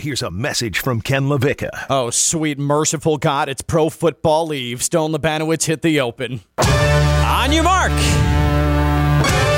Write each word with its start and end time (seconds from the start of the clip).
Here's 0.00 0.22
a 0.22 0.30
message 0.30 0.78
from 0.78 1.02
Ken 1.02 1.24
LaVicka. 1.24 1.68
Oh, 1.90 2.08
sweet 2.08 2.58
merciful 2.58 3.18
God, 3.18 3.50
it's 3.50 3.60
pro 3.60 3.90
football 3.90 4.54
eve. 4.54 4.82
Stone 4.82 5.12
Labanowitz 5.12 5.64
hit 5.64 5.82
the 5.82 6.00
open. 6.00 6.40
On 6.56 7.52
your 7.52 7.64
mark. 7.64 7.92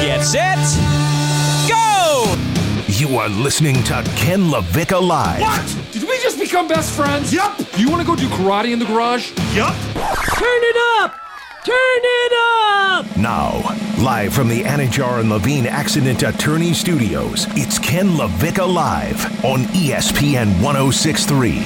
Get 0.02 0.24
set. 0.24 0.58
Go! 1.68 2.34
You 2.88 3.18
are 3.18 3.28
listening 3.28 3.84
to 3.84 4.02
Ken 4.16 4.50
LaVicka 4.50 5.00
Live. 5.00 5.42
What? 5.42 5.92
Did 5.92 6.02
we 6.02 6.18
just 6.18 6.40
become 6.40 6.66
best 6.66 6.92
friends? 6.96 7.32
Yup. 7.32 7.56
You 7.76 7.88
want 7.88 8.02
to 8.02 8.06
go 8.06 8.16
do 8.16 8.26
karate 8.26 8.72
in 8.72 8.80
the 8.80 8.84
garage? 8.84 9.30
Yup. 9.54 9.76
Turn 9.94 10.60
it 10.64 10.76
up! 11.04 11.14
Turn 11.64 11.76
it 12.02 12.32
up! 12.34 13.16
Now, 13.16 13.62
live 13.98 14.32
from 14.32 14.48
the 14.48 14.62
Anidjar 14.62 15.20
and 15.20 15.28
Levine 15.30 15.66
Accident 15.66 16.22
Attorney 16.22 16.72
Studios, 16.72 17.46
it's 17.50 17.78
Ken 17.78 18.08
LaVicka 18.10 18.72
Live 18.72 19.44
on 19.44 19.60
ESPN 19.74 20.60
1063. 20.62 21.62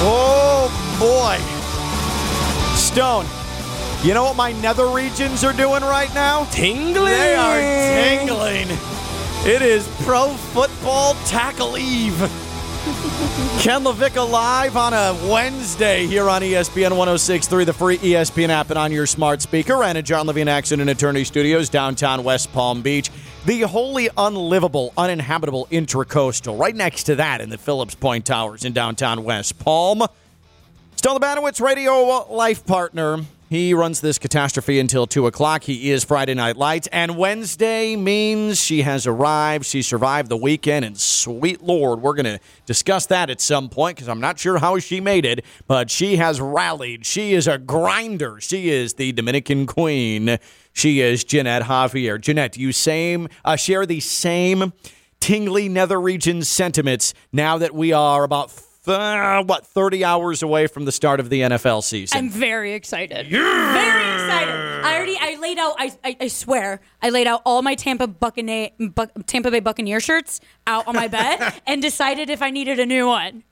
Oh, 0.00 0.68
boy. 0.98 1.38
Stone, 2.76 3.26
you 4.06 4.14
know 4.14 4.24
what 4.24 4.36
my 4.36 4.52
nether 4.60 4.86
regions 4.86 5.42
are 5.44 5.52
doing 5.52 5.82
right 5.82 6.12
now? 6.14 6.44
Tingling! 6.46 7.06
They 7.06 7.34
are 7.34 8.18
tingling. 8.18 8.68
It 9.46 9.62
is 9.62 9.88
Pro 10.04 10.28
Football 10.28 11.14
Tackle 11.26 11.78
Eve. 11.78 12.47
Ken 13.60 13.84
LaVicka 13.84 14.30
live 14.30 14.76
on 14.76 14.94
a 14.94 15.14
Wednesday 15.30 16.06
here 16.06 16.30
on 16.30 16.40
ESPN 16.40 16.96
1063, 16.96 17.64
the 17.64 17.72
free 17.72 17.98
ESPN 17.98 18.48
app, 18.48 18.70
and 18.70 18.78
on 18.78 18.92
your 18.92 19.04
smart 19.04 19.42
speaker. 19.42 19.82
And 19.82 19.98
at 19.98 20.04
John 20.04 20.26
Levine 20.26 20.48
Accident 20.48 20.88
Attorney 20.88 21.24
Studios, 21.24 21.68
downtown 21.68 22.24
West 22.24 22.50
Palm 22.52 22.80
Beach. 22.80 23.10
The 23.44 23.62
wholly 23.62 24.08
unlivable, 24.16 24.94
uninhabitable 24.96 25.66
Intracoastal, 25.70 26.58
right 26.58 26.74
next 26.74 27.04
to 27.04 27.16
that 27.16 27.40
in 27.40 27.50
the 27.50 27.58
Phillips 27.58 27.94
Point 27.94 28.24
Towers 28.24 28.64
in 28.64 28.72
downtown 28.72 29.22
West 29.22 29.58
Palm. 29.58 30.02
Stone 30.96 31.20
Labanowitz, 31.20 31.60
radio 31.60 32.26
life 32.32 32.64
partner. 32.64 33.24
He 33.50 33.72
runs 33.72 34.02
this 34.02 34.18
catastrophe 34.18 34.78
until 34.78 35.06
2 35.06 35.26
o'clock. 35.26 35.62
He 35.62 35.90
is 35.90 36.04
Friday 36.04 36.34
Night 36.34 36.58
Lights. 36.58 36.86
And 36.92 37.16
Wednesday 37.16 37.96
means 37.96 38.60
she 38.60 38.82
has 38.82 39.06
arrived. 39.06 39.64
She 39.64 39.80
survived 39.80 40.28
the 40.28 40.36
weekend. 40.36 40.84
And 40.84 41.00
sweet 41.00 41.62
Lord, 41.62 42.02
we're 42.02 42.12
going 42.12 42.26
to 42.26 42.40
discuss 42.66 43.06
that 43.06 43.30
at 43.30 43.40
some 43.40 43.70
point 43.70 43.96
because 43.96 44.08
I'm 44.08 44.20
not 44.20 44.38
sure 44.38 44.58
how 44.58 44.78
she 44.80 45.00
made 45.00 45.24
it, 45.24 45.46
but 45.66 45.90
she 45.90 46.16
has 46.16 46.42
rallied. 46.42 47.06
She 47.06 47.32
is 47.32 47.48
a 47.48 47.56
grinder. 47.56 48.38
She 48.38 48.68
is 48.68 48.94
the 48.94 49.12
Dominican 49.12 49.66
Queen. 49.66 50.38
She 50.74 51.00
is 51.00 51.24
Jeanette 51.24 51.62
Javier. 51.62 52.20
Jeanette, 52.20 52.58
you 52.58 52.72
same 52.72 53.28
uh, 53.46 53.56
share 53.56 53.86
the 53.86 54.00
same 54.00 54.74
tingly 55.20 55.70
nether 55.70 55.98
region 55.98 56.42
sentiments 56.42 57.14
now 57.32 57.56
that 57.56 57.74
we 57.74 57.94
are 57.94 58.24
about 58.24 58.50
uh, 58.88 59.42
what 59.44 59.66
30 59.66 60.04
hours 60.04 60.42
away 60.42 60.66
from 60.66 60.84
the 60.84 60.92
start 60.92 61.20
of 61.20 61.30
the 61.30 61.40
NFL 61.42 61.82
season. 61.82 62.16
I'm 62.18 62.30
very 62.30 62.74
excited. 62.74 63.28
Very 63.28 64.14
excited. 64.14 64.54
I 64.84 64.96
already 64.96 65.16
I 65.20 65.36
laid 65.40 65.58
out 65.58 65.74
I, 65.78 65.92
I 66.04 66.16
I 66.20 66.28
swear 66.28 66.80
I 67.02 67.10
laid 67.10 67.26
out 67.26 67.42
all 67.44 67.62
my 67.62 67.74
Tampa 67.74 68.06
Buccaneer 68.06 68.70
Buc- 68.80 69.26
Tampa 69.26 69.50
Bay 69.50 69.60
Buccaneer 69.60 70.00
shirts 70.00 70.40
out 70.66 70.86
on 70.86 70.94
my 70.94 71.08
bed 71.08 71.54
and 71.66 71.82
decided 71.82 72.30
if 72.30 72.42
I 72.42 72.50
needed 72.50 72.78
a 72.78 72.86
new 72.86 73.06
one. 73.06 73.44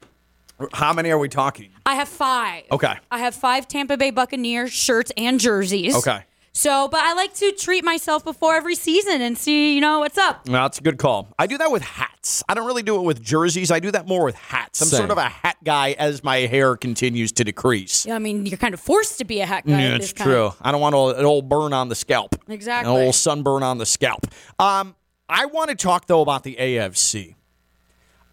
How 0.72 0.92
many 0.92 1.10
are 1.10 1.18
we 1.18 1.28
talking? 1.28 1.70
I 1.84 1.96
have 1.96 2.08
five. 2.08 2.64
Okay. 2.70 2.94
I 3.10 3.18
have 3.18 3.34
five 3.34 3.68
Tampa 3.68 3.96
Bay 3.96 4.10
Buccaneer 4.10 4.68
shirts 4.68 5.12
and 5.16 5.38
jerseys. 5.38 5.94
Okay. 5.96 6.24
So, 6.56 6.88
but 6.88 7.00
I 7.00 7.12
like 7.12 7.34
to 7.34 7.52
treat 7.52 7.84
myself 7.84 8.24
before 8.24 8.54
every 8.54 8.76
season 8.76 9.20
and 9.20 9.36
see, 9.36 9.74
you 9.74 9.80
know, 9.82 9.98
what's 9.98 10.16
up. 10.16 10.48
Well, 10.48 10.62
that's 10.62 10.78
a 10.78 10.82
good 10.82 10.96
call. 10.96 11.28
I 11.38 11.46
do 11.46 11.58
that 11.58 11.70
with 11.70 11.82
hats. 11.82 12.42
I 12.48 12.54
don't 12.54 12.66
really 12.66 12.82
do 12.82 12.96
it 12.96 13.02
with 13.02 13.22
jerseys. 13.22 13.70
I 13.70 13.78
do 13.78 13.90
that 13.90 14.08
more 14.08 14.24
with 14.24 14.36
hats. 14.36 14.80
I'm 14.80 14.88
Same. 14.88 14.96
sort 14.96 15.10
of 15.10 15.18
a 15.18 15.28
hat 15.28 15.58
guy 15.64 15.92
as 15.98 16.24
my 16.24 16.38
hair 16.38 16.74
continues 16.74 17.30
to 17.32 17.44
decrease. 17.44 18.06
Yeah, 18.06 18.14
I 18.14 18.20
mean, 18.20 18.46
you're 18.46 18.56
kind 18.56 18.72
of 18.72 18.80
forced 18.80 19.18
to 19.18 19.26
be 19.26 19.42
a 19.42 19.46
hat 19.46 19.66
guy. 19.66 19.72
Yeah, 19.82 19.96
it's 19.96 20.06
this 20.06 20.12
time. 20.14 20.28
true. 20.28 20.50
I 20.62 20.72
don't 20.72 20.80
want 20.80 20.94
a- 20.94 21.18
an 21.20 21.26
old 21.26 21.46
burn 21.50 21.74
on 21.74 21.90
the 21.90 21.94
scalp. 21.94 22.34
Exactly. 22.48 22.90
An 22.90 23.02
old 23.02 23.14
sunburn 23.14 23.62
on 23.62 23.76
the 23.76 23.84
scalp. 23.86 24.26
Um, 24.58 24.96
I 25.28 25.44
want 25.44 25.68
to 25.68 25.76
talk 25.76 26.06
though 26.06 26.22
about 26.22 26.42
the 26.42 26.56
AFC. 26.58 27.34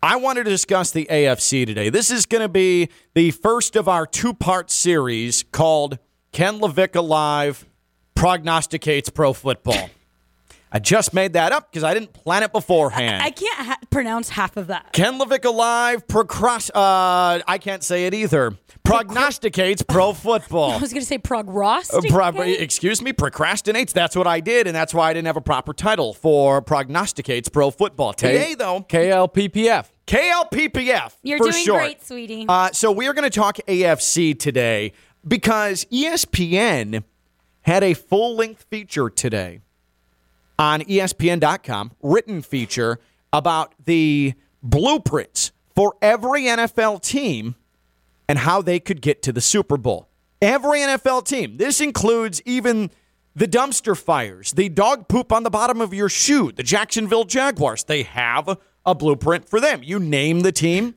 I 0.01 0.15
want 0.15 0.37
to 0.37 0.45
discuss 0.45 0.91
the 0.91 1.07
AFC 1.11 1.65
today. 1.65 1.89
This 1.89 2.09
is 2.09 2.25
going 2.25 2.41
to 2.41 2.47
be 2.49 2.87
the 3.15 3.31
first 3.31 3.75
of 3.75 3.89
our 3.89 4.05
two-part 4.05 4.71
series 4.71 5.43
called 5.51 5.99
Ken 6.31 6.61
LaVicka 6.61 7.05
Live 7.05 7.65
Prognosticates 8.15 9.09
Pro 9.09 9.33
Football. 9.33 9.89
I 10.75 10.79
just 10.79 11.13
made 11.13 11.33
that 11.33 11.51
up 11.51 11.71
because 11.71 11.83
I 11.83 11.93
didn't 11.93 12.13
plan 12.13 12.41
it 12.41 12.51
beforehand. 12.51 13.21
I 13.21 13.29
can't 13.29 13.59
ha- 13.67 13.77
pronounce 13.91 14.29
half 14.29 14.57
of 14.57 14.67
that. 14.67 14.91
Ken 14.91 15.19
LaVicka 15.19 15.45
alive. 15.45 16.07
procrast- 16.07 16.71
uh, 16.73 17.43
I 17.47 17.59
can't 17.59 17.83
say 17.83 18.07
it 18.07 18.15
either. 18.15 18.57
Prognosticates 18.83 19.83
pro 19.83 20.13
football. 20.13 20.71
I 20.73 20.77
was 20.77 20.91
going 20.91 21.01
to 21.01 21.07
say 21.07 21.19
prognostic. 21.19 22.11
Uh, 22.11 22.31
pro- 22.31 22.41
excuse 22.41 23.03
me, 23.03 23.13
procrastinates. 23.13 23.93
That's 23.93 24.15
what 24.15 24.25
I 24.25 24.39
did, 24.39 24.65
and 24.65 24.75
that's 24.75 24.95
why 24.95 25.11
I 25.11 25.13
didn't 25.13 25.27
have 25.27 25.37
a 25.37 25.41
proper 25.41 25.73
title 25.73 26.11
for 26.15 26.59
prognosticates 26.63 27.49
pro 27.49 27.69
football. 27.69 28.11
Today, 28.13 28.55
though, 28.55 28.81
KLPPF. 28.89 29.89
KLPPF. 30.07 31.13
You're 31.21 31.37
for 31.37 31.51
doing 31.51 31.63
short. 31.65 31.81
great, 31.81 32.03
sweetie. 32.03 32.45
Uh, 32.49 32.71
so 32.71 32.91
we 32.91 33.07
are 33.07 33.13
going 33.13 33.29
to 33.29 33.39
talk 33.39 33.57
AFC 33.67 34.37
today 34.37 34.93
because 35.25 35.85
ESPN 35.85 37.03
had 37.63 37.83
a 37.83 37.93
full 37.93 38.35
length 38.35 38.65
feature 38.69 39.09
today 39.09 39.59
on 40.57 40.81
ESPN.com, 40.81 41.91
written 42.01 42.41
feature 42.41 42.99
about 43.31 43.73
the 43.83 44.33
blueprints 44.61 45.51
for 45.75 45.95
every 46.01 46.43
NFL 46.43 47.01
team 47.01 47.55
and 48.29 48.39
how 48.39 48.61
they 48.61 48.79
could 48.79 49.01
get 49.01 49.21
to 49.23 49.33
the 49.33 49.41
Super 49.41 49.77
Bowl. 49.77 50.07
Every 50.41 50.79
NFL 50.79 51.25
team. 51.25 51.57
This 51.57 51.81
includes 51.81 52.41
even 52.45 52.91
the 53.35 53.47
dumpster 53.47 53.97
fires, 53.97 54.51
the 54.51 54.69
dog 54.69 55.07
poop 55.07 55.31
on 55.31 55.43
the 55.43 55.49
bottom 55.49 55.81
of 55.81 55.93
your 55.93 56.09
shoe, 56.09 56.51
the 56.51 56.63
Jacksonville 56.63 57.23
Jaguars. 57.23 57.83
They 57.83 58.03
have 58.03 58.57
a 58.85 58.93
blueprint 58.93 59.49
for 59.49 59.59
them. 59.59 59.81
You 59.83 59.99
name 59.99 60.41
the 60.41 60.51
team, 60.51 60.95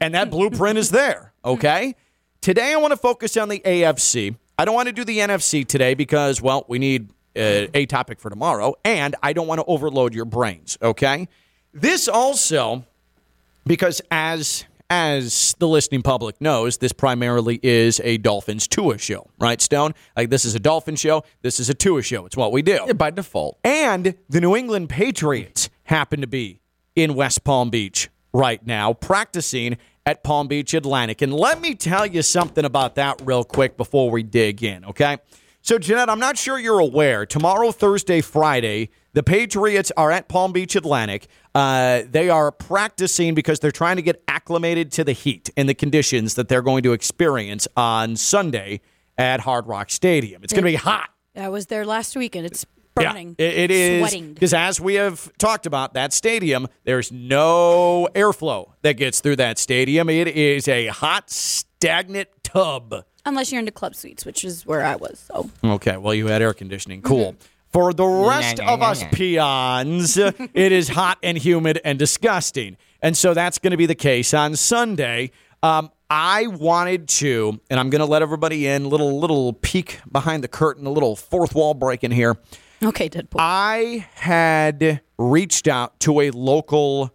and 0.00 0.14
that 0.14 0.30
blueprint 0.30 0.78
is 0.78 0.90
there. 0.90 1.32
Okay? 1.44 1.94
Today, 2.40 2.72
I 2.72 2.76
want 2.76 2.92
to 2.92 2.96
focus 2.96 3.36
on 3.36 3.48
the 3.48 3.60
AFC. 3.60 4.36
I 4.58 4.64
don't 4.64 4.74
want 4.74 4.88
to 4.88 4.92
do 4.92 5.04
the 5.04 5.18
NFC 5.18 5.66
today 5.66 5.94
because, 5.94 6.40
well, 6.40 6.64
we 6.68 6.78
need 6.78 7.10
uh, 7.36 7.66
a 7.74 7.86
topic 7.86 8.20
for 8.20 8.30
tomorrow, 8.30 8.74
and 8.84 9.16
I 9.22 9.32
don't 9.32 9.46
want 9.46 9.60
to 9.60 9.64
overload 9.66 10.14
your 10.14 10.24
brains. 10.24 10.78
Okay? 10.80 11.28
This 11.72 12.06
also 12.08 12.84
because 13.66 14.00
as 14.10 14.64
as 14.90 15.56
the 15.58 15.66
listening 15.66 16.02
public 16.02 16.40
knows, 16.40 16.76
this 16.76 16.92
primarily 16.92 17.58
is 17.62 18.00
a 18.04 18.18
Dolphins 18.18 18.68
Tua 18.68 18.98
show, 18.98 19.28
right, 19.40 19.60
Stone? 19.60 19.94
Like 20.16 20.30
this 20.30 20.44
is 20.44 20.54
a 20.54 20.60
Dolphin 20.60 20.94
show, 20.94 21.24
this 21.42 21.58
is 21.58 21.70
a 21.70 21.74
Tua 21.74 22.02
show. 22.02 22.26
It's 22.26 22.36
what 22.36 22.52
we 22.52 22.62
do. 22.62 22.78
Yeah, 22.86 22.92
by 22.92 23.10
default. 23.10 23.58
And 23.64 24.14
the 24.28 24.40
New 24.40 24.54
England 24.54 24.90
Patriots 24.90 25.70
happen 25.84 26.20
to 26.20 26.26
be 26.26 26.60
in 26.94 27.14
West 27.14 27.44
Palm 27.44 27.70
Beach 27.70 28.10
right 28.32 28.64
now, 28.66 28.92
practicing 28.92 29.78
at 30.06 30.22
Palm 30.22 30.48
Beach 30.48 30.74
Atlantic. 30.74 31.22
And 31.22 31.32
let 31.32 31.60
me 31.60 31.74
tell 31.74 32.06
you 32.06 32.22
something 32.22 32.64
about 32.64 32.94
that 32.96 33.20
real 33.24 33.44
quick 33.44 33.76
before 33.76 34.10
we 34.10 34.22
dig 34.22 34.62
in, 34.62 34.84
okay? 34.84 35.18
So, 35.62 35.78
Jeanette, 35.78 36.10
I'm 36.10 36.18
not 36.18 36.36
sure 36.36 36.58
you're 36.58 36.78
aware. 36.78 37.24
Tomorrow, 37.24 37.72
Thursday, 37.72 38.20
Friday, 38.20 38.90
the 39.14 39.22
Patriots 39.22 39.90
are 39.96 40.10
at 40.10 40.28
Palm 40.28 40.52
Beach 40.52 40.76
Atlantic. 40.76 41.26
Uh, 41.54 42.02
they 42.10 42.28
are 42.28 42.52
practicing 42.52 43.34
because 43.34 43.60
they're 43.60 43.70
trying 43.70 43.96
to 43.96 44.02
get 44.02 44.22
acclimated 44.28 44.92
to 44.92 45.04
the 45.04 45.12
heat 45.12 45.48
and 45.56 45.66
the 45.66 45.74
conditions 45.74 46.34
that 46.34 46.48
they're 46.48 46.60
going 46.60 46.82
to 46.82 46.92
experience 46.92 47.66
on 47.78 48.16
Sunday 48.16 48.82
at 49.16 49.40
Hard 49.40 49.66
Rock 49.66 49.90
Stadium. 49.90 50.44
It's 50.44 50.52
going 50.52 50.64
to 50.64 50.70
be 50.70 50.74
hot. 50.74 51.08
I 51.34 51.48
was 51.48 51.66
there 51.66 51.86
last 51.86 52.14
weekend. 52.14 52.44
it's 52.44 52.66
burning. 52.94 53.36
Yeah, 53.38 53.46
it- 53.46 53.58
it 53.58 53.70
is 53.70 54.00
Sweating. 54.00 54.34
because 54.34 54.54
as 54.54 54.80
we 54.80 54.94
have 54.94 55.30
talked 55.38 55.66
about 55.66 55.94
that 55.94 56.12
stadium, 56.12 56.68
there's 56.84 57.10
no 57.12 58.08
airflow 58.14 58.70
that 58.82 58.94
gets 58.94 59.20
through 59.20 59.36
that 59.36 59.58
stadium. 59.58 60.08
It 60.08 60.28
is 60.28 60.68
a 60.68 60.86
hot, 60.88 61.30
stagnant 61.30 62.28
tub. 62.42 63.04
Unless 63.26 63.50
you're 63.52 63.58
into 63.60 63.72
club 63.72 63.94
suites, 63.94 64.24
which 64.26 64.44
is 64.44 64.66
where 64.66 64.84
I 64.84 64.96
was. 64.96 65.24
So 65.28 65.50
Okay, 65.64 65.96
well, 65.96 66.14
you 66.14 66.26
had 66.28 66.42
air 66.42 66.52
conditioning. 66.52 67.02
Cool. 67.02 67.36
For 67.72 67.92
the 67.92 68.06
rest 68.06 68.60
of 68.60 68.82
us 68.82 69.02
peons, 69.12 70.16
it 70.16 70.72
is 70.72 70.88
hot 70.90 71.18
and 71.22 71.36
humid 71.36 71.80
and 71.84 71.98
disgusting. 71.98 72.76
And 73.02 73.16
so 73.16 73.34
that's 73.34 73.58
going 73.58 73.72
to 73.72 73.76
be 73.76 73.86
the 73.86 73.94
case 73.94 74.32
on 74.32 74.54
Sunday. 74.56 75.30
Um, 75.62 75.90
I 76.10 76.46
wanted 76.46 77.08
to, 77.08 77.60
and 77.70 77.80
I'm 77.80 77.90
going 77.90 78.00
to 78.00 78.06
let 78.06 78.22
everybody 78.22 78.66
in, 78.66 78.88
little 78.88 79.18
little 79.18 79.54
peek 79.54 80.00
behind 80.12 80.44
the 80.44 80.48
curtain, 80.48 80.86
a 80.86 80.90
little 80.90 81.16
fourth 81.16 81.54
wall 81.54 81.74
break 81.74 82.04
in 82.04 82.10
here. 82.12 82.36
Okay, 82.82 83.08
Deadpool. 83.08 83.36
I 83.38 84.06
had 84.14 85.00
reached 85.18 85.68
out 85.68 86.00
to 86.00 86.20
a 86.20 86.30
local 86.30 87.14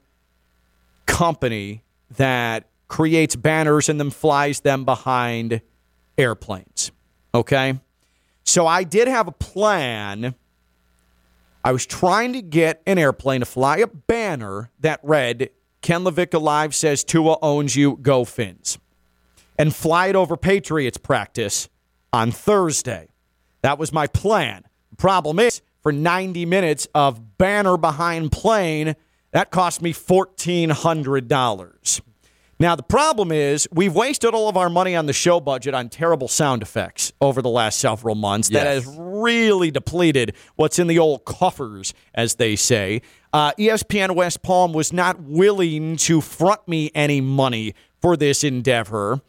company 1.05 1.83
that 2.17 2.69
creates 2.87 3.35
banners 3.35 3.89
and 3.89 3.99
then 3.99 4.09
flies 4.09 4.61
them 4.61 4.85
behind 4.85 5.61
airplanes. 6.17 6.91
Okay? 7.33 7.79
So 8.43 8.65
I 8.65 8.83
did 8.83 9.07
have 9.07 9.27
a 9.27 9.31
plan. 9.31 10.33
I 11.63 11.71
was 11.71 11.85
trying 11.85 12.33
to 12.33 12.41
get 12.41 12.81
an 12.87 12.97
airplane 12.97 13.41
to 13.41 13.45
fly 13.45 13.77
a 13.77 13.87
banner 13.87 14.71
that 14.79 14.99
read, 15.03 15.49
Ken 15.81 16.03
LaVicka 16.03 16.35
Alive 16.35 16.73
says 16.73 17.03
Tua 17.03 17.37
owns 17.41 17.75
you, 17.75 17.97
go 18.01 18.25
Fins, 18.25 18.79
and 19.57 19.75
fly 19.75 20.07
it 20.07 20.15
over 20.15 20.35
Patriots 20.35 20.97
practice 20.97 21.69
on 22.11 22.31
Thursday. 22.31 23.09
That 23.61 23.77
was 23.77 23.93
my 23.93 24.07
plan. 24.07 24.63
Problem 24.99 25.39
is, 25.39 25.61
for 25.81 25.91
90 25.91 26.45
minutes 26.45 26.87
of 26.93 27.37
banner 27.37 27.77
behind 27.77 28.31
plane, 28.33 28.95
that 29.31 29.49
cost 29.49 29.81
me 29.81 29.93
$1,400. 29.93 32.01
Now, 32.61 32.75
the 32.75 32.83
problem 32.83 33.31
is 33.31 33.69
we've 33.71 33.95
wasted 33.95 34.33
all 34.33 34.49
of 34.49 34.57
our 34.57 34.69
money 34.69 34.93
on 34.93 35.05
the 35.05 35.13
show 35.13 35.39
budget 35.39 35.73
on 35.73 35.87
terrible 35.87 36.27
sound 36.27 36.61
effects 36.61 37.13
over 37.21 37.41
the 37.41 37.49
last 37.49 37.79
several 37.79 38.15
months. 38.15 38.49
That 38.49 38.67
has 38.67 38.85
really 38.99 39.71
depleted 39.71 40.35
what's 40.57 40.77
in 40.77 40.87
the 40.87 40.99
old 40.99 41.23
coffers, 41.23 41.93
as 42.13 42.35
they 42.35 42.57
say. 42.57 43.01
Uh, 43.31 43.53
ESPN 43.53 44.15
West 44.15 44.41
Palm 44.41 44.73
was 44.73 44.91
not 44.91 45.21
willing 45.21 45.95
to 45.95 46.19
front 46.19 46.67
me 46.67 46.91
any 46.93 47.21
money 47.21 47.73
for 48.01 48.17
this 48.17 48.43
endeavor. 48.43 49.21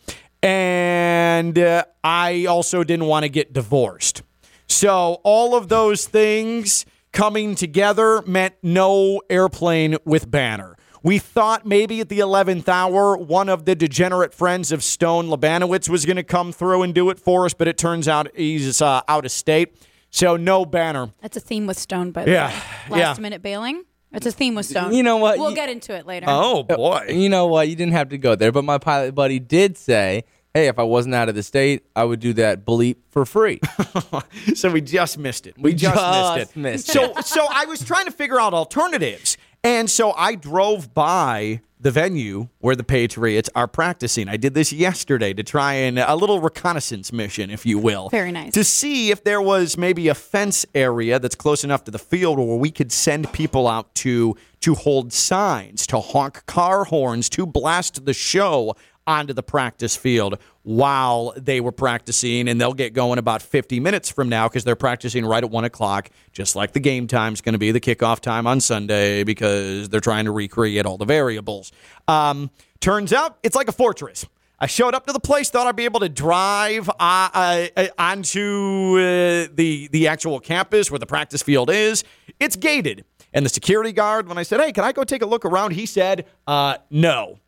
And 0.42 1.56
uh, 1.56 1.84
I 2.02 2.46
also 2.46 2.82
didn't 2.82 3.06
want 3.06 3.22
to 3.22 3.28
get 3.28 3.52
divorced. 3.52 4.24
So 4.70 5.20
all 5.24 5.56
of 5.56 5.68
those 5.68 6.06
things 6.06 6.86
coming 7.12 7.56
together 7.56 8.22
meant 8.22 8.54
no 8.62 9.20
airplane 9.28 9.96
with 10.04 10.30
banner. 10.30 10.76
We 11.02 11.18
thought 11.18 11.66
maybe 11.66 12.00
at 12.00 12.08
the 12.08 12.20
11th 12.20 12.68
hour, 12.68 13.16
one 13.16 13.48
of 13.48 13.64
the 13.64 13.74
degenerate 13.74 14.32
friends 14.32 14.70
of 14.70 14.84
Stone 14.84 15.26
Labanowitz 15.28 15.88
was 15.88 16.06
going 16.06 16.18
to 16.18 16.22
come 16.22 16.52
through 16.52 16.82
and 16.82 16.94
do 16.94 17.10
it 17.10 17.18
for 17.18 17.46
us, 17.46 17.54
but 17.54 17.66
it 17.66 17.78
turns 17.78 18.06
out 18.06 18.28
he's 18.36 18.80
uh, 18.80 19.00
out 19.08 19.24
of 19.24 19.32
state. 19.32 19.74
So 20.10 20.36
no 20.36 20.64
banner. 20.64 21.12
That's 21.20 21.36
a 21.36 21.40
theme 21.40 21.66
with 21.66 21.78
Stone, 21.78 22.12
by 22.12 22.26
the 22.26 22.30
Yeah, 22.32 22.48
way. 22.90 23.00
Last 23.00 23.18
yeah. 23.18 23.22
minute 23.22 23.42
bailing. 23.42 23.84
It's 24.12 24.26
a 24.26 24.32
theme 24.32 24.54
with 24.56 24.66
Stone. 24.66 24.92
You 24.92 25.02
know 25.02 25.16
what? 25.16 25.38
We'll 25.38 25.50
You- 25.50 25.56
get 25.56 25.68
into 25.68 25.94
it 25.96 26.06
later. 26.06 26.26
Oh, 26.28 26.62
boy. 26.64 27.06
You 27.10 27.28
know 27.28 27.46
what? 27.46 27.68
You 27.68 27.76
didn't 27.76 27.92
have 27.94 28.10
to 28.10 28.18
go 28.18 28.34
there, 28.36 28.52
but 28.52 28.64
my 28.64 28.78
pilot 28.78 29.14
buddy 29.14 29.38
did 29.40 29.78
say, 29.78 30.24
"Hey, 30.54 30.66
if 30.68 30.78
I 30.78 30.82
wasn't 30.82 31.14
out 31.14 31.28
of 31.28 31.34
the 31.34 31.42
state, 31.42 31.84
I 31.94 32.04
would 32.04 32.20
do 32.20 32.32
that 32.34 32.64
bleep 32.64 32.96
for 33.10 33.24
free." 33.24 33.60
so 34.54 34.70
we 34.70 34.80
just 34.80 35.18
missed 35.18 35.46
it. 35.46 35.56
We, 35.56 35.70
We 35.70 35.74
just, 35.74 35.94
just 35.94 36.56
missed 36.56 36.56
it. 36.56 36.60
missed 36.60 36.86
so 36.88 37.12
so 37.22 37.46
I 37.50 37.64
was 37.66 37.84
trying 37.84 38.06
to 38.06 38.12
figure 38.12 38.40
out 38.40 38.54
alternatives. 38.54 39.36
And 39.62 39.90
so 39.90 40.12
I 40.12 40.36
drove 40.36 40.94
by 40.94 41.60
the 41.78 41.90
venue 41.90 42.48
where 42.58 42.76
the 42.76 42.84
Patriots 42.84 43.48
are 43.54 43.66
practicing. 43.66 44.28
I 44.28 44.36
did 44.36 44.54
this 44.54 44.72
yesterday 44.72 45.32
to 45.34 45.42
try 45.42 45.74
and 45.74 45.98
a 45.98 46.14
little 46.14 46.40
reconnaissance 46.40 47.12
mission, 47.12 47.50
if 47.50 47.64
you 47.64 47.78
will. 47.78 48.08
Very 48.10 48.32
nice. 48.32 48.52
To 48.54 48.64
see 48.64 49.10
if 49.10 49.24
there 49.24 49.40
was 49.40 49.76
maybe 49.78 50.08
a 50.08 50.14
fence 50.14 50.66
area 50.74 51.18
that's 51.18 51.34
close 51.34 51.64
enough 51.64 51.84
to 51.84 51.90
the 51.90 51.98
field 51.98 52.38
where 52.38 52.56
we 52.56 52.70
could 52.70 52.92
send 52.92 53.32
people 53.32 53.66
out 53.68 53.94
to 53.96 54.34
to 54.60 54.74
hold 54.74 55.10
signs, 55.12 55.86
to 55.86 56.00
honk 56.00 56.44
car 56.44 56.84
horns, 56.84 57.30
to 57.30 57.46
blast 57.46 58.04
the 58.04 58.12
show 58.12 58.74
onto 59.06 59.32
the 59.32 59.42
practice 59.42 59.96
field 59.96 60.38
while 60.62 61.32
they 61.36 61.60
were 61.60 61.72
practicing. 61.72 62.48
And 62.48 62.60
they'll 62.60 62.74
get 62.74 62.92
going 62.92 63.18
about 63.18 63.42
50 63.42 63.80
minutes 63.80 64.10
from 64.10 64.28
now 64.28 64.48
because 64.48 64.64
they're 64.64 64.76
practicing 64.76 65.24
right 65.26 65.42
at 65.42 65.50
1 65.50 65.64
o'clock, 65.64 66.10
just 66.32 66.54
like 66.56 66.72
the 66.72 66.80
game 66.80 67.06
time's 67.06 67.40
going 67.40 67.54
to 67.54 67.58
be 67.58 67.72
the 67.72 67.80
kickoff 67.80 68.20
time 68.20 68.46
on 68.46 68.60
Sunday 68.60 69.24
because 69.24 69.88
they're 69.88 70.00
trying 70.00 70.26
to 70.26 70.32
recreate 70.32 70.86
all 70.86 70.98
the 70.98 71.04
variables. 71.04 71.72
Um, 72.08 72.50
turns 72.80 73.12
out 73.12 73.38
it's 73.42 73.56
like 73.56 73.68
a 73.68 73.72
fortress. 73.72 74.26
I 74.62 74.66
showed 74.66 74.94
up 74.94 75.06
to 75.06 75.12
the 75.14 75.20
place, 75.20 75.48
thought 75.48 75.66
I'd 75.66 75.74
be 75.74 75.86
able 75.86 76.00
to 76.00 76.08
drive 76.10 76.88
uh, 76.90 76.92
uh, 77.00 77.66
uh, 77.74 77.86
onto 77.98 78.96
uh, 78.98 79.48
the 79.54 79.88
the 79.90 80.06
actual 80.06 80.38
campus 80.38 80.90
where 80.90 80.98
the 80.98 81.06
practice 81.06 81.42
field 81.42 81.70
is. 81.70 82.04
It's 82.38 82.56
gated, 82.56 83.06
and 83.32 83.44
the 83.44 83.48
security 83.48 83.90
guard, 83.92 84.28
when 84.28 84.36
I 84.36 84.42
said, 84.42 84.60
"Hey, 84.60 84.72
can 84.72 84.84
I 84.84 84.92
go 84.92 85.02
take 85.02 85.22
a 85.22 85.26
look 85.26 85.46
around?" 85.46 85.70
he 85.70 85.86
said, 85.86 86.26
uh, 86.46 86.76
"No." 86.90 87.38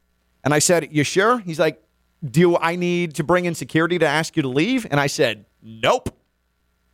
And 0.45 0.53
I 0.55 0.59
said, 0.59 0.89
"You 0.91 1.05
sure?" 1.05 1.39
He's 1.39 1.59
like, 1.61 1.83
"Do 2.25 2.57
I 2.57 2.77
need 2.77 3.15
to 3.17 3.25
bring 3.25 3.45
in 3.45 3.55
security 3.55 3.99
to 3.99 4.07
ask 4.07 4.37
you 4.37 4.43
to 4.43 4.49
leave?" 4.49 4.87
And 4.91 4.99
I 5.01 5.07
said, 5.07 5.45
"Nope. 5.63 6.17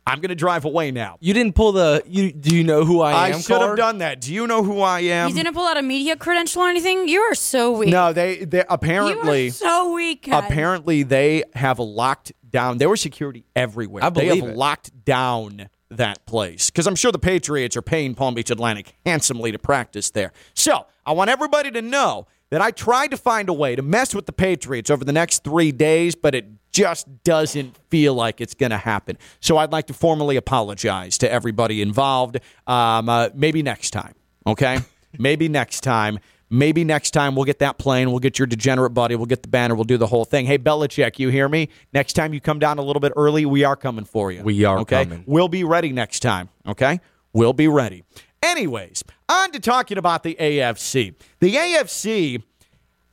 I'm 0.07 0.21
going 0.21 0.29
to 0.29 0.35
drive 0.35 0.65
away 0.65 0.89
now." 0.89 1.17
you 1.19 1.33
didn't 1.35 1.53
pull 1.53 1.71
the. 1.71 2.01
You 2.07 2.31
do 2.31 2.55
you 2.55 2.63
know 2.63 2.83
who 2.83 3.01
I 3.01 3.11
I 3.11 3.27
am? 3.29 3.35
I 3.35 3.39
should 3.41 3.61
have 3.61 3.77
done 3.77 3.99
that. 3.99 4.21
Do 4.21 4.33
you 4.33 4.47
know 4.47 4.63
who 4.63 4.81
I 4.81 5.01
am? 5.01 5.29
you 5.29 5.35
didn't 5.35 5.53
pull 5.53 5.67
out 5.67 5.77
a 5.77 5.81
media 5.83 6.15
credential 6.15 6.63
or 6.63 6.69
anything? 6.69 7.07
You 7.07 7.21
are 7.21 7.35
so 7.35 7.71
weak. 7.71 7.89
no, 7.89 8.11
they 8.13 8.43
they 8.45 8.59
You 8.59 8.63
apparently 8.69 9.47
are 9.49 9.51
so 9.51 9.93
weak. 9.93 10.23
Ken. 10.23 10.43
apparently 10.43 11.03
they 11.03 11.43
have 11.53 11.77
locked 11.79 12.31
down 12.49 12.79
there 12.79 12.89
was 12.89 12.99
security 12.99 13.45
everywhere 13.55 14.03
I 14.03 14.09
they 14.09 14.27
believe 14.27 14.43
have 14.43 14.53
it. 14.53 14.57
locked 14.57 15.05
down 15.05 15.69
that 15.91 16.25
place 16.25 16.71
because 16.71 16.87
i'm 16.87 16.95
sure 16.95 17.11
the 17.11 17.19
patriots 17.19 17.77
are 17.77 17.81
paying 17.83 18.15
palm 18.15 18.33
beach 18.33 18.49
atlantic 18.49 18.95
handsomely 19.05 19.51
to 19.51 19.59
practice 19.59 20.09
there 20.09 20.31
so 20.55 20.87
i 21.05 21.11
want 21.11 21.29
everybody 21.29 21.69
to 21.69 21.81
know 21.83 22.25
that 22.49 22.61
i 22.61 22.71
tried 22.71 23.11
to 23.11 23.17
find 23.17 23.49
a 23.49 23.53
way 23.53 23.75
to 23.75 23.81
mess 23.81 24.13
with 24.13 24.25
the 24.25 24.33
patriots 24.33 24.89
over 24.89 25.03
the 25.03 25.13
next 25.13 25.43
three 25.43 25.71
days 25.71 26.15
but 26.15 26.35
it 26.35 26.45
just 26.71 27.07
doesn't 27.23 27.75
feel 27.89 28.13
like 28.13 28.39
it's 28.41 28.53
going 28.53 28.69
to 28.69 28.77
happen 28.77 29.17
so 29.39 29.57
i'd 29.57 29.71
like 29.71 29.87
to 29.87 29.93
formally 29.93 30.35
apologize 30.35 31.17
to 31.17 31.31
everybody 31.31 31.81
involved 31.81 32.37
um, 32.67 33.09
uh, 33.09 33.29
maybe 33.33 33.61
next 33.63 33.91
time 33.91 34.13
okay 34.45 34.79
maybe 35.17 35.49
next 35.49 35.81
time 35.81 36.19
Maybe 36.49 36.83
next 36.83 37.11
time 37.11 37.35
we'll 37.35 37.45
get 37.45 37.59
that 37.59 37.77
plane. 37.77 38.09
We'll 38.09 38.19
get 38.19 38.39
your 38.39 38.47
degenerate 38.47 38.93
buddy. 38.93 39.15
We'll 39.15 39.27
get 39.27 39.43
the 39.43 39.49
banner. 39.49 39.75
We'll 39.75 39.83
do 39.83 39.97
the 39.97 40.07
whole 40.07 40.25
thing. 40.25 40.45
Hey, 40.45 40.57
Belichick, 40.57 41.19
you 41.19 41.29
hear 41.29 41.47
me? 41.47 41.69
Next 41.93 42.13
time 42.13 42.33
you 42.33 42.41
come 42.41 42.57
down 42.57 42.79
a 42.79 42.81
little 42.81 42.99
bit 42.99 43.13
early, 43.15 43.45
we 43.45 43.63
are 43.63 43.75
coming 43.75 44.05
for 44.05 44.31
you. 44.31 44.41
We 44.41 44.63
are 44.65 44.79
okay? 44.79 45.03
coming. 45.05 45.23
We'll 45.27 45.47
be 45.47 45.63
ready 45.63 45.91
next 45.91 46.21
time. 46.21 46.49
Okay? 46.65 47.01
We'll 47.33 47.53
be 47.53 47.67
ready. 47.67 48.03
Anyways, 48.41 49.03
on 49.27 49.51
to 49.51 49.59
talking 49.59 49.97
about 49.97 50.23
the 50.23 50.35
AFC. 50.39 51.15
The 51.39 51.55
AFC, 51.55 52.41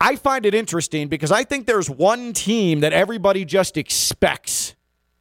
I 0.01 0.17
find 0.17 0.47
it 0.47 0.55
interesting 0.55 1.09
because 1.09 1.33
I 1.33 1.45
think 1.45 1.67
there's 1.67 1.91
one 1.91 2.33
team 2.33 2.81
that 2.81 2.93
everybody 2.93 3.45
just 3.45 3.77
expects 3.77 4.75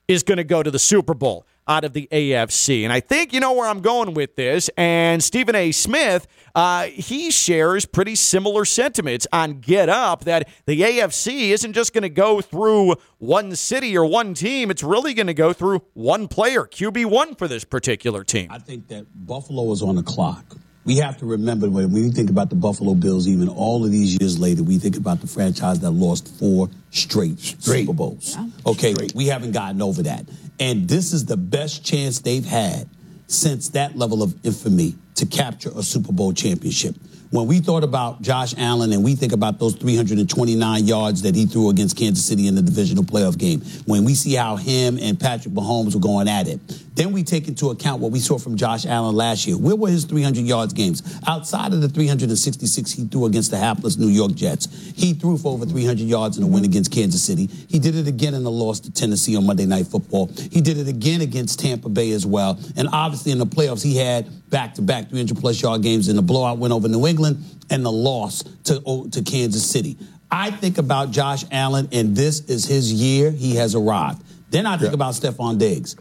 is 0.08 0.24
going 0.24 0.38
to 0.38 0.44
go 0.44 0.62
to 0.62 0.70
the 0.70 0.80
Super 0.80 1.14
Bowl 1.14 1.48
out 1.68 1.84
of 1.84 1.94
the 1.94 2.08
AFC. 2.12 2.84
And 2.84 2.94
I 2.94 3.00
think 3.00 3.34
you 3.34 3.40
know 3.40 3.54
where 3.54 3.68
I'm 3.68 3.82
going 3.82 4.14
with 4.14 4.36
this. 4.36 4.70
And 4.78 5.24
Stephen 5.24 5.56
A. 5.56 5.72
Smith, 5.72 6.28
uh, 6.54 6.86
he 6.86 7.32
shares 7.32 7.86
pretty 7.86 8.16
similar 8.16 8.66
sentiments 8.66 9.28
on 9.34 9.60
Get 9.60 9.90
Up 9.90 10.26
that 10.26 10.48
the 10.66 10.82
AFC 10.82 11.50
isn't 11.50 11.74
just 11.74 11.94
going 11.94 12.04
to 12.04 12.10
go 12.10 12.42
through 12.42 12.96
one 13.18 13.56
city 13.56 13.98
or 13.98 14.06
one 14.06 14.34
team. 14.34 14.70
It's 14.70 14.84
really 14.84 15.14
going 15.14 15.28
to 15.28 15.34
go 15.34 15.54
through 15.54 15.82
one 15.94 16.28
player, 16.28 16.64
QB1 16.64 17.38
for 17.38 17.48
this 17.48 17.64
particular 17.64 18.24
team. 18.24 18.50
I 18.52 18.60
think 18.60 18.88
that 18.90 19.06
Buffalo 19.26 19.72
is 19.72 19.82
on 19.82 19.96
the 19.96 20.04
clock. 20.04 20.58
We 20.86 20.98
have 20.98 21.18
to 21.18 21.26
remember 21.26 21.68
when 21.68 21.92
we 21.92 22.12
think 22.12 22.30
about 22.30 22.52
the 22.52 22.56
Buffalo 22.56 22.94
Bills, 22.94 23.28
even 23.28 23.50
all 23.50 23.84
of 23.84 23.92
these 23.92 24.18
years 24.22 24.40
later, 24.40 24.62
we 24.62 24.78
think 24.78 24.96
about 24.98 25.20
the 25.20 25.26
franchise 25.26 25.80
that 25.80 25.90
lost 25.90 26.28
four 26.38 26.70
straight, 26.92 27.40
Super 27.40 27.92
Bowls. 27.92 28.38
Okay, 28.68 28.94
we 29.16 29.26
haven't 29.26 29.52
gotten 29.52 29.82
over 29.82 30.04
that. 30.04 30.28
And 30.60 30.88
this 30.88 31.12
is 31.12 31.26
the 31.26 31.38
best 31.38 31.84
chance 31.84 32.20
they've 32.20 32.46
had 32.46 32.88
since 33.26 33.70
that 33.70 33.98
level 33.98 34.22
of 34.22 34.46
infamy 34.46 34.94
to 35.16 35.26
capture 35.26 35.72
a 35.76 35.82
Super 35.82 36.12
Bowl 36.12 36.34
championship. 36.34 36.96
When 37.36 37.48
we 37.48 37.60
thought 37.60 37.84
about 37.84 38.22
Josh 38.22 38.56
Allen 38.58 38.94
and 38.94 39.04
we 39.04 39.16
think 39.16 39.34
about 39.34 39.60
those 39.60 39.76
329 39.76 40.86
yards 40.86 41.24
that 41.24 41.36
he 41.36 41.46
threw 41.46 41.70
against 41.70 41.98
Kansas 41.98 42.24
City 42.24 42.48
in 42.48 42.56
the 42.56 42.62
divisional 42.62 43.04
playoff 43.04 43.38
game, 43.38 43.60
when 43.86 44.06
we 44.06 44.16
see 44.16 44.36
how 44.36 44.56
him 44.56 44.98
and 45.02 45.20
Patrick 45.20 45.54
Mahomes 45.54 45.96
were 45.96 46.00
going 46.00 46.30
at 46.30 46.48
it, 46.48 46.62
then 46.96 47.12
we 47.12 47.24
take 47.24 47.50
into 47.50 47.72
account 47.72 48.02
what 48.02 48.14
we 48.14 48.20
saw 48.20 48.38
from 48.38 48.56
Josh 48.56 48.86
Allen 48.86 49.14
last 49.18 49.46
year. 49.46 49.58
Where 49.58 49.76
were 49.76 49.90
his 49.90 50.06
300 50.06 50.46
yards 50.46 50.72
games? 50.72 51.04
Outside 51.28 51.74
of 51.74 51.82
the 51.82 51.90
366 51.90 52.94
he 52.94 53.04
threw 53.04 53.26
against 53.26 53.52
the 53.52 53.58
hapless 53.58 53.98
New 53.98 54.08
York 54.08 54.34
Jets, 54.34 54.68
he 54.96 55.12
threw 55.12 55.38
for 55.38 55.52
over 55.52 55.66
300 55.66 56.00
yards 56.08 56.38
in 56.38 56.44
a 56.44 56.48
win 56.48 56.64
against 56.64 56.90
Kansas 56.90 57.22
City. 57.22 57.48
He 57.68 57.80
did 57.80 57.96
it 57.96 58.08
again 58.08 58.34
in 58.34 58.46
the 58.46 58.52
loss 58.52 58.80
to 58.80 58.94
Tennessee 58.94 59.36
on 59.36 59.46
Monday 59.46 59.66
Night 59.66 59.88
Football. 59.88 60.32
He 60.52 60.62
did 60.62 60.78
it 60.78 60.88
again 60.88 61.20
against 61.20 61.60
Tampa 61.60 61.90
Bay 61.90 62.12
as 62.12 62.26
well. 62.26 62.58
And 62.78 62.88
obviously 62.94 63.34
in 63.34 63.40
the 63.40 63.46
playoffs, 63.46 63.84
he 63.84 63.98
had 63.98 64.30
back-to-back 64.50 65.10
300 65.10 65.38
plus 65.38 65.62
yard 65.62 65.82
games 65.82 66.08
in 66.08 66.16
the 66.16 66.22
blowout 66.22 66.60
win 66.60 66.72
over 66.72 66.88
New 66.88 67.06
England 67.06 67.25
and 67.70 67.86
the 67.86 67.92
loss 67.92 68.44
to, 68.66 69.08
to 69.12 69.22
Kansas 69.24 69.70
City. 69.70 69.98
I 70.32 70.52
think 70.52 70.78
about 70.78 71.12
Josh 71.12 71.46
Allen, 71.52 71.88
and 71.92 72.16
this 72.16 72.42
is 72.42 72.66
his 72.66 72.92
year. 72.92 73.32
He 73.32 73.56
has 73.56 73.76
arrived. 73.76 74.24
Then 74.50 74.66
I 74.66 74.78
think 74.78 74.94
about 74.94 75.14
Stefon 75.14 75.58
Diggs. 75.58 75.96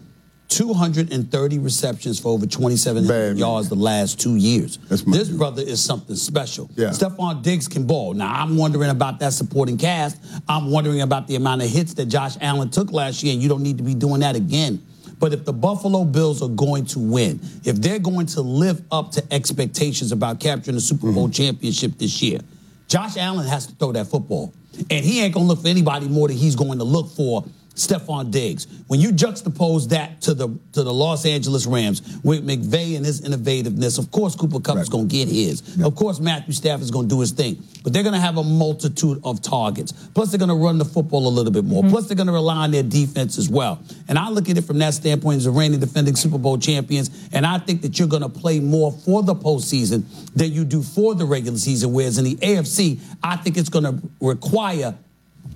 230 0.49 1.59
receptions 1.59 2.21
for 2.21 2.29
over 2.29 2.47
2,700 2.47 3.09
Bad, 3.09 3.29
man. 3.31 3.37
yards 3.37 3.69
the 3.69 3.75
last 3.75 4.21
two 4.21 4.37
years. 4.37 4.77
This 4.89 5.03
dude. 5.03 5.39
brother 5.39 5.63
is 5.63 5.83
something 5.83 6.15
special. 6.15 6.71
Yeah. 6.77 6.91
Stefon 6.91 7.43
Diggs 7.43 7.67
can 7.67 7.87
ball. 7.87 8.15
Now, 8.15 8.33
I'm 8.33 8.57
wondering 8.57 8.91
about 8.91 9.19
that 9.21 9.33
supporting 9.33 9.79
cast. 9.79 10.23
I'm 10.49 10.71
wondering 10.71 11.01
about 11.01 11.27
the 11.27 11.37
amount 11.37 11.63
of 11.63 11.71
hits 11.71 11.95
that 11.95 12.07
Josh 12.07 12.37
Allen 12.41 12.71
took 12.71 12.93
last 12.93 13.23
year, 13.23 13.33
and 13.33 13.43
you 13.43 13.49
don't 13.49 13.63
need 13.63 13.79
to 13.79 13.85
be 13.85 13.95
doing 13.95 14.21
that 14.21 14.37
again. 14.37 14.81
But 15.19 15.33
if 15.33 15.45
the 15.45 15.53
Buffalo 15.53 16.05
Bills 16.05 16.43
are 16.43 16.49
going 16.49 16.87
to 16.87 16.99
win, 16.99 17.41
if 17.65 17.77
they're 17.77 17.99
going 17.99 18.27
to 18.27 18.43
live 18.43 18.83
up 18.91 19.13
to 19.13 19.33
expectations 19.33 20.13
about 20.13 20.41
capturing 20.41 20.75
the 20.75 20.81
Super 20.81 21.13
Bowl 21.13 21.25
mm-hmm. 21.25 21.33
championship 21.33 21.99
this 21.99 22.23
year, 22.23 22.41
Josh 22.89 23.17
Allen 23.17 23.47
has 23.47 23.67
to 23.67 23.75
throw 23.75 23.93
that 23.93 24.07
football. 24.07 24.53
And 24.91 25.05
he 25.05 25.21
ain't 25.21 25.33
going 25.33 25.47
to 25.47 25.49
look 25.49 25.63
for 25.63 25.69
anybody 25.69 26.09
more 26.09 26.29
than 26.29 26.37
he's 26.37 26.57
going 26.57 26.79
to 26.79 26.85
look 26.85 27.09
for 27.11 27.45
Stefon 27.75 28.31
Diggs. 28.31 28.67
When 28.87 29.01
you 29.01 29.11
juxtapose 29.11 29.89
that 29.89 30.21
to 30.23 30.35
the 30.35 30.49
to 30.73 30.83
the 30.83 30.93
Los 30.93 31.27
Angeles 31.27 31.67
Rams 31.67 32.03
with 32.23 32.47
McVay 32.47 32.97
and 32.97 33.05
his 33.05 33.21
innovativeness, 33.21 33.99
of 33.99 34.11
course 34.11 34.37
Cooper 34.37 34.61
Kupp 34.61 34.79
is 34.79 34.89
going 34.89 35.09
to 35.09 35.13
get 35.13 35.29
his. 35.29 35.81
Of 35.83 35.95
course 35.95 36.21
Matthew 36.21 36.53
Stafford 36.53 36.83
is 36.83 36.91
going 36.91 37.09
to 37.09 37.15
do 37.15 37.21
his 37.21 37.33
thing. 37.33 37.63
But 37.83 37.93
they're 37.93 38.03
going 38.03 38.15
to 38.15 38.21
have 38.21 38.39
a 38.39 38.45
multitude 38.45 39.21
of 39.25 39.43
targets. 39.43 39.93
Plus 39.93 40.31
they're 40.31 40.39
going 40.39 40.49
to 40.49 40.55
run 40.55 40.79
the 40.79 40.85
football 40.85 41.29
a 41.29 41.29
little 41.29 41.53
bit 41.53 41.65
more. 41.65 41.83
Mm-hmm. 41.83 41.91
Plus 41.91 42.09
they're 42.09 42.17
going 42.17 42.29
to 42.29 42.33
rely 42.33 42.57
on 42.57 42.71
their 42.71 42.83
defense 42.83 43.37
as 43.37 43.51
well. 43.51 43.83
And 44.09 44.19
I 44.19 44.31
look 44.31 44.49
at 44.49 44.57
it 44.57 44.63
from 44.63 44.79
that 44.79 44.95
standpoint 44.95 45.39
as 45.39 45.47
a 45.47 45.51
reigning 45.51 45.81
defending 45.81 46.17
Super 46.17 46.39
Bowl 46.39 46.57
champions. 46.57 47.11
And 47.33 47.45
I 47.45 47.59
think 47.59 47.83
that 47.83 47.99
you're 47.99 48.09
going 48.09 48.23
to 48.23 48.29
play 48.29 48.61
more 48.61 48.91
for 48.91 49.23
the 49.23 49.35
postseason 49.35 50.05
than 50.35 50.53
you 50.53 50.65
do 50.65 50.83
for 50.83 51.15
the 51.15 51.27
regular 51.27 51.59
season. 51.59 51.93
Whereas 51.93 52.17
in 52.17 52.25
the 52.25 52.37
AFC, 52.37 53.01
I 53.23 53.37
think 53.37 53.59
it's 53.59 53.69
going 53.69 53.85
to 53.85 54.01
require 54.21 54.95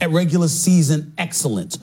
a 0.00 0.08
regular 0.08 0.48
season 0.48 1.12
excellence. 1.16 1.78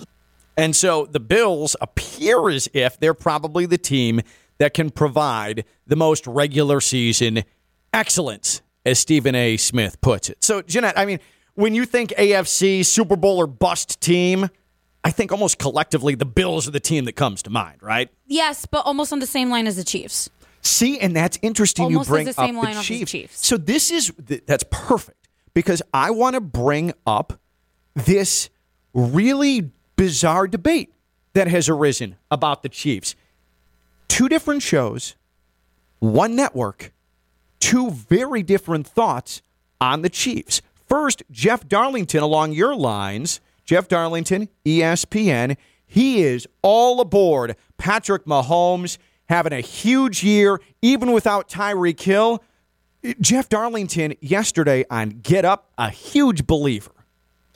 And 0.57 0.75
so 0.75 1.05
the 1.05 1.19
Bills 1.19 1.75
appear 1.81 2.49
as 2.49 2.69
if 2.73 2.99
they're 2.99 3.13
probably 3.13 3.65
the 3.65 3.77
team 3.77 4.21
that 4.57 4.73
can 4.73 4.89
provide 4.89 5.65
the 5.85 5.95
most 5.95 6.25
regular 6.27 6.79
season 6.79 7.43
excellence, 7.93 8.61
as 8.85 8.99
Stephen 8.99 9.35
A. 9.35 9.57
Smith 9.57 9.99
puts 10.01 10.29
it. 10.29 10.43
So, 10.43 10.61
Jeanette, 10.61 10.97
I 10.97 11.05
mean, 11.05 11.19
when 11.55 11.73
you 11.73 11.85
think 11.85 12.11
AFC 12.11 12.85
Super 12.85 13.15
Bowl 13.15 13.37
or 13.37 13.47
bust 13.47 13.99
team, 13.99 14.49
I 15.03 15.11
think 15.11 15.31
almost 15.31 15.59
collectively 15.59 16.15
the 16.15 16.25
Bills 16.25 16.67
are 16.67 16.71
the 16.71 16.79
team 16.79 17.05
that 17.05 17.13
comes 17.13 17.43
to 17.43 17.49
mind, 17.49 17.81
right? 17.81 18.09
Yes, 18.25 18.65
but 18.65 18.85
almost 18.85 19.13
on 19.13 19.19
the 19.19 19.27
same 19.27 19.49
line 19.49 19.67
as 19.67 19.75
the 19.75 19.83
Chiefs. 19.83 20.29
See, 20.61 20.99
and 20.99 21.15
that's 21.15 21.37
interesting. 21.41 21.85
Almost 21.85 22.09
you 22.09 22.13
bring 22.13 22.25
the 22.25 22.33
same 22.33 22.57
up 22.57 22.63
line 22.63 22.73
the 22.73 22.79
off 22.79 22.87
the 22.87 22.99
Chiefs. 22.99 23.11
Chiefs. 23.11 23.45
So 23.45 23.57
this 23.57 23.91
is 23.91 24.11
th- 24.27 24.43
that's 24.45 24.65
perfect 24.71 25.29
because 25.53 25.81
I 25.93 26.11
want 26.11 26.33
to 26.33 26.41
bring 26.41 26.93
up 27.05 27.39
this 27.93 28.49
really 28.93 29.71
bizarre 29.95 30.47
debate 30.47 30.93
that 31.33 31.47
has 31.47 31.69
arisen 31.69 32.15
about 32.31 32.63
the 32.63 32.69
Chiefs. 32.69 33.15
Two 34.07 34.29
different 34.29 34.61
shows, 34.61 35.15
one 35.99 36.35
network, 36.35 36.93
two 37.59 37.91
very 37.91 38.43
different 38.43 38.87
thoughts 38.87 39.41
on 39.81 40.01
the 40.01 40.09
Chiefs. 40.09 40.61
First, 40.87 41.23
Jeff 41.31 41.67
Darlington 41.67 42.21
along 42.21 42.53
your 42.53 42.75
lines. 42.75 43.39
Jeff 43.65 43.87
Darlington, 43.87 44.47
ESPN. 44.65 45.57
He 45.87 46.21
is 46.21 46.47
all 46.61 47.01
aboard 47.01 47.55
Patrick 47.77 48.25
Mahomes 48.25 48.97
having 49.27 49.53
a 49.53 49.61
huge 49.61 50.23
year, 50.23 50.61
even 50.81 51.11
without 51.11 51.49
Tyreek 51.49 51.99
Hill. 51.99 52.43
Jeff 53.19 53.49
Darlington 53.49 54.15
yesterday 54.19 54.85
on 54.89 55.19
Get 55.23 55.45
Up, 55.45 55.71
a 55.77 55.89
huge 55.89 56.47
believer. 56.47 56.91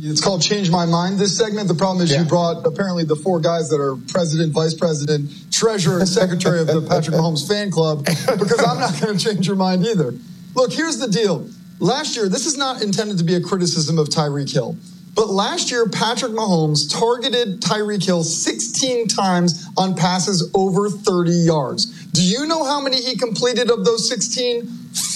It's 0.01 0.22
called 0.22 0.41
Change 0.41 0.72
My 0.72 0.86
Mind, 0.86 1.20
this 1.20 1.38
segment. 1.38 1.68
The 1.68 1.74
problem 1.74 2.06
is 2.06 2.15
you 2.15 2.24
brought 2.24 2.65
apparently 2.65 3.03
the 3.03 3.18
four 3.18 3.41
guys 3.41 3.70
that 3.70 3.82
are 3.82 3.98
president, 4.08 4.53
vice 4.53 4.74
president, 4.74 5.29
treasurer, 5.51 6.00
and 6.00 6.08
secretary 6.08 6.62
of 6.62 6.68
the 6.68 6.82
Patrick 6.82 7.18
Mahomes 7.18 7.46
fan 7.46 7.70
club 7.70 8.06
because 8.06 8.63
I'm 8.63 8.79
not 8.79 8.98
going 9.01 9.18
to 9.18 9.24
change 9.24 9.46
your 9.46 9.58
mind 9.58 9.86
either. 9.86 10.13
Look, 10.56 10.72
here's 10.72 11.00
the 11.00 11.10
deal. 11.10 11.50
Last 11.79 12.15
year, 12.15 12.29
this 12.29 12.46
is 12.46 12.58
not 12.58 12.82
intended 12.82 13.18
to 13.18 13.25
be 13.25 13.36
a 13.36 13.41
criticism 13.41 14.00
of 14.00 14.08
Tyreek 14.08 14.53
Hill, 14.53 14.77
but 15.15 15.27
last 15.27 15.70
year, 15.70 15.86
Patrick 15.86 16.32
Mahomes 16.32 16.89
targeted 16.89 17.60
Tyreek 17.60 18.06
Hill 18.06 18.24
16 18.24 19.10
times 19.10 19.68
on 19.77 19.96
passes 19.96 20.50
over 20.53 20.89
30 20.89 21.32
yards. 21.32 22.06
Do 22.12 22.24
you 22.24 22.46
know 22.46 22.63
how 22.63 22.79
many 22.79 23.01
he 23.01 23.18
completed 23.18 23.70
of 23.70 23.84
those 23.84 24.08
16? 24.08 24.65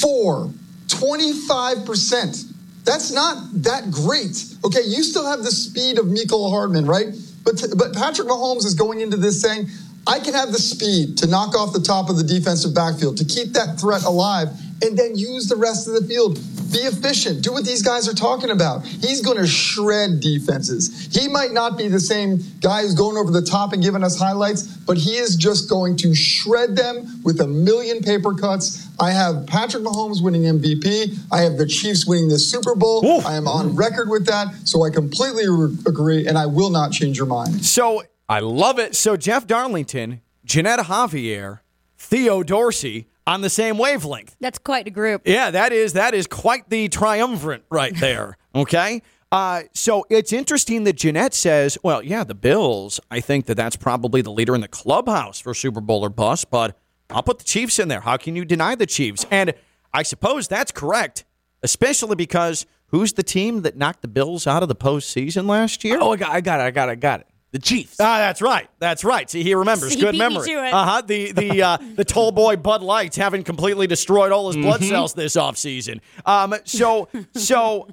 Four. 0.01 0.51
25%. 0.87 2.52
That's 2.83 3.11
not 3.11 3.37
that 3.63 3.91
great. 3.91 4.45
Okay, 4.65 4.81
you 4.85 5.03
still 5.03 5.25
have 5.25 5.43
the 5.43 5.51
speed 5.51 5.97
of 5.97 6.07
Mecole 6.07 6.51
Hardman, 6.51 6.85
right? 6.85 7.07
But 7.43 7.63
but 7.77 7.93
Patrick 7.93 8.27
Mahomes 8.27 8.65
is 8.65 8.73
going 8.73 9.01
into 9.01 9.17
this 9.17 9.41
saying, 9.41 9.67
I 10.05 10.19
can 10.19 10.33
have 10.33 10.51
the 10.51 10.59
speed 10.59 11.17
to 11.19 11.27
knock 11.27 11.55
off 11.55 11.71
the 11.71 11.79
top 11.79 12.09
of 12.09 12.17
the 12.17 12.23
defensive 12.23 12.75
backfield, 12.75 13.17
to 13.17 13.25
keep 13.25 13.53
that 13.53 13.79
threat 13.79 14.03
alive, 14.03 14.49
and 14.83 14.97
then 14.97 15.15
use 15.17 15.47
the 15.47 15.55
rest 15.55 15.87
of 15.87 15.93
the 15.93 16.01
field. 16.07 16.35
Be 16.71 16.79
efficient. 16.79 17.43
Do 17.43 17.53
what 17.53 17.65
these 17.65 17.83
guys 17.83 18.07
are 18.09 18.15
talking 18.15 18.49
about. 18.49 18.83
He's 18.83 19.21
going 19.21 19.37
to 19.37 19.45
shred 19.45 20.19
defenses. 20.19 21.07
He 21.15 21.27
might 21.27 21.51
not 21.51 21.77
be 21.77 21.87
the 21.87 21.99
same 21.99 22.39
guy 22.61 22.81
who's 22.81 22.95
going 22.95 23.15
over 23.15 23.31
the 23.31 23.43
top 23.43 23.73
and 23.73 23.83
giving 23.83 24.03
us 24.03 24.17
highlights, 24.17 24.63
but 24.63 24.97
he 24.97 25.15
is 25.15 25.35
just 25.35 25.69
going 25.69 25.95
to 25.97 26.15
shred 26.15 26.75
them 26.75 27.21
with 27.23 27.39
a 27.41 27.47
million 27.47 28.01
paper 28.01 28.33
cuts. 28.33 28.87
I 28.99 29.11
have 29.11 29.45
Patrick 29.45 29.83
Mahomes 29.83 30.23
winning 30.23 30.43
MVP. 30.43 31.15
I 31.31 31.41
have 31.41 31.57
the 31.57 31.67
Chiefs 31.67 32.07
winning 32.07 32.27
the 32.27 32.39
Super 32.39 32.73
Bowl. 32.75 33.21
I 33.25 33.35
am 33.35 33.47
on 33.47 33.75
record 33.75 34.09
with 34.09 34.25
that. 34.25 34.47
So 34.63 34.83
I 34.83 34.89
completely 34.89 35.47
re- 35.47 35.77
agree, 35.85 36.27
and 36.27 36.37
I 36.37 36.47
will 36.47 36.71
not 36.71 36.91
change 36.91 37.17
your 37.17 37.27
mind. 37.27 37.63
So 37.63 38.03
I 38.27 38.39
love 38.39 38.79
it. 38.79 38.95
So 38.95 39.15
Jeff 39.15 39.45
Darlington, 39.45 40.21
Jeanette 40.43 40.79
Javier, 40.79 41.59
Theo 41.97 42.41
Dorsey 42.41 43.07
on 43.25 43.41
the 43.41 43.49
same 43.49 43.77
wavelength. 43.77 44.35
That's 44.39 44.59
quite 44.59 44.87
a 44.87 44.91
group. 44.91 45.23
Yeah, 45.25 45.51
that 45.51 45.71
is 45.71 45.93
that 45.93 46.13
is 46.13 46.27
quite 46.27 46.69
the 46.69 46.89
triumvirate 46.89 47.65
right 47.69 47.95
there. 47.99 48.37
okay. 48.55 49.01
Uh, 49.31 49.63
so 49.73 50.05
it's 50.11 50.31
interesting 50.31 50.83
that 50.83 50.93
Jeanette 50.93 51.33
says, 51.33 51.75
well, 51.81 52.03
yeah, 52.03 52.23
the 52.23 52.35
Bills, 52.35 52.99
I 53.09 53.19
think 53.19 53.47
that 53.47 53.55
that's 53.55 53.75
probably 53.75 54.21
the 54.21 54.31
leader 54.31 54.53
in 54.53 54.61
the 54.61 54.67
clubhouse 54.67 55.39
for 55.39 55.55
Super 55.55 55.81
Bowl 55.81 56.05
or 56.05 56.09
bust, 56.09 56.51
but 56.51 56.77
I'll 57.09 57.23
put 57.23 57.39
the 57.39 57.43
Chiefs 57.43 57.79
in 57.79 57.87
there. 57.87 58.01
How 58.01 58.15
can 58.17 58.35
you 58.35 58.45
deny 58.45 58.75
the 58.75 58.85
Chiefs? 58.85 59.25
And 59.31 59.55
I 59.91 60.03
suppose 60.03 60.47
that's 60.47 60.71
correct, 60.71 61.25
especially 61.63 62.15
because 62.15 62.67
who's 62.87 63.13
the 63.13 63.23
team 63.23 63.63
that 63.63 63.75
knocked 63.75 64.03
the 64.03 64.07
Bills 64.07 64.45
out 64.45 64.61
of 64.61 64.69
the 64.69 64.75
postseason 64.75 65.47
last 65.47 65.83
year? 65.83 65.97
Oh, 65.99 66.11
I 66.11 66.17
got, 66.17 66.29
I 66.29 66.41
got 66.41 66.59
it. 66.59 66.63
I 66.63 66.71
got 66.71 66.89
it. 66.89 66.91
I 66.91 66.95
got 66.95 67.19
it. 67.21 67.27
The 67.53 67.59
Chiefs. 67.59 67.95
Ah, 67.99 68.17
that's 68.17 68.41
right. 68.41 68.67
That's 68.79 69.03
right. 69.05 69.29
See, 69.29 69.41
he 69.43 69.53
remembers. 69.55 69.89
See, 69.91 69.95
he 69.95 70.01
Good 70.01 70.11
beat 70.13 70.17
memory. 70.17 70.47
to 70.47 70.65
it. 70.65 70.73
Uh 70.73 70.85
huh. 70.85 71.01
The 71.01 71.31
the 71.31 71.61
uh, 71.63 71.77
the 71.95 72.03
tall 72.03 72.31
boy 72.31 72.55
Bud 72.57 72.81
Light 72.83 73.15
having 73.15 73.43
completely 73.43 73.87
destroyed 73.87 74.31
all 74.31 74.47
his 74.47 74.55
Mm-hmm. 74.57 74.65
blood 74.65 74.83
cells 74.83 75.13
this 75.13 75.35
offseason. 75.35 76.01
Um. 76.25 76.55
So 76.65 77.07
so 77.35 77.87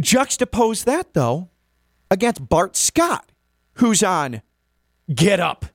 juxtapose 0.00 0.84
that 0.84 1.12
though 1.14 1.48
against 2.10 2.48
Bart 2.48 2.76
Scott, 2.76 3.30
who's 3.74 4.02
on 4.02 4.42
Get 5.14 5.38
Up 5.40 5.66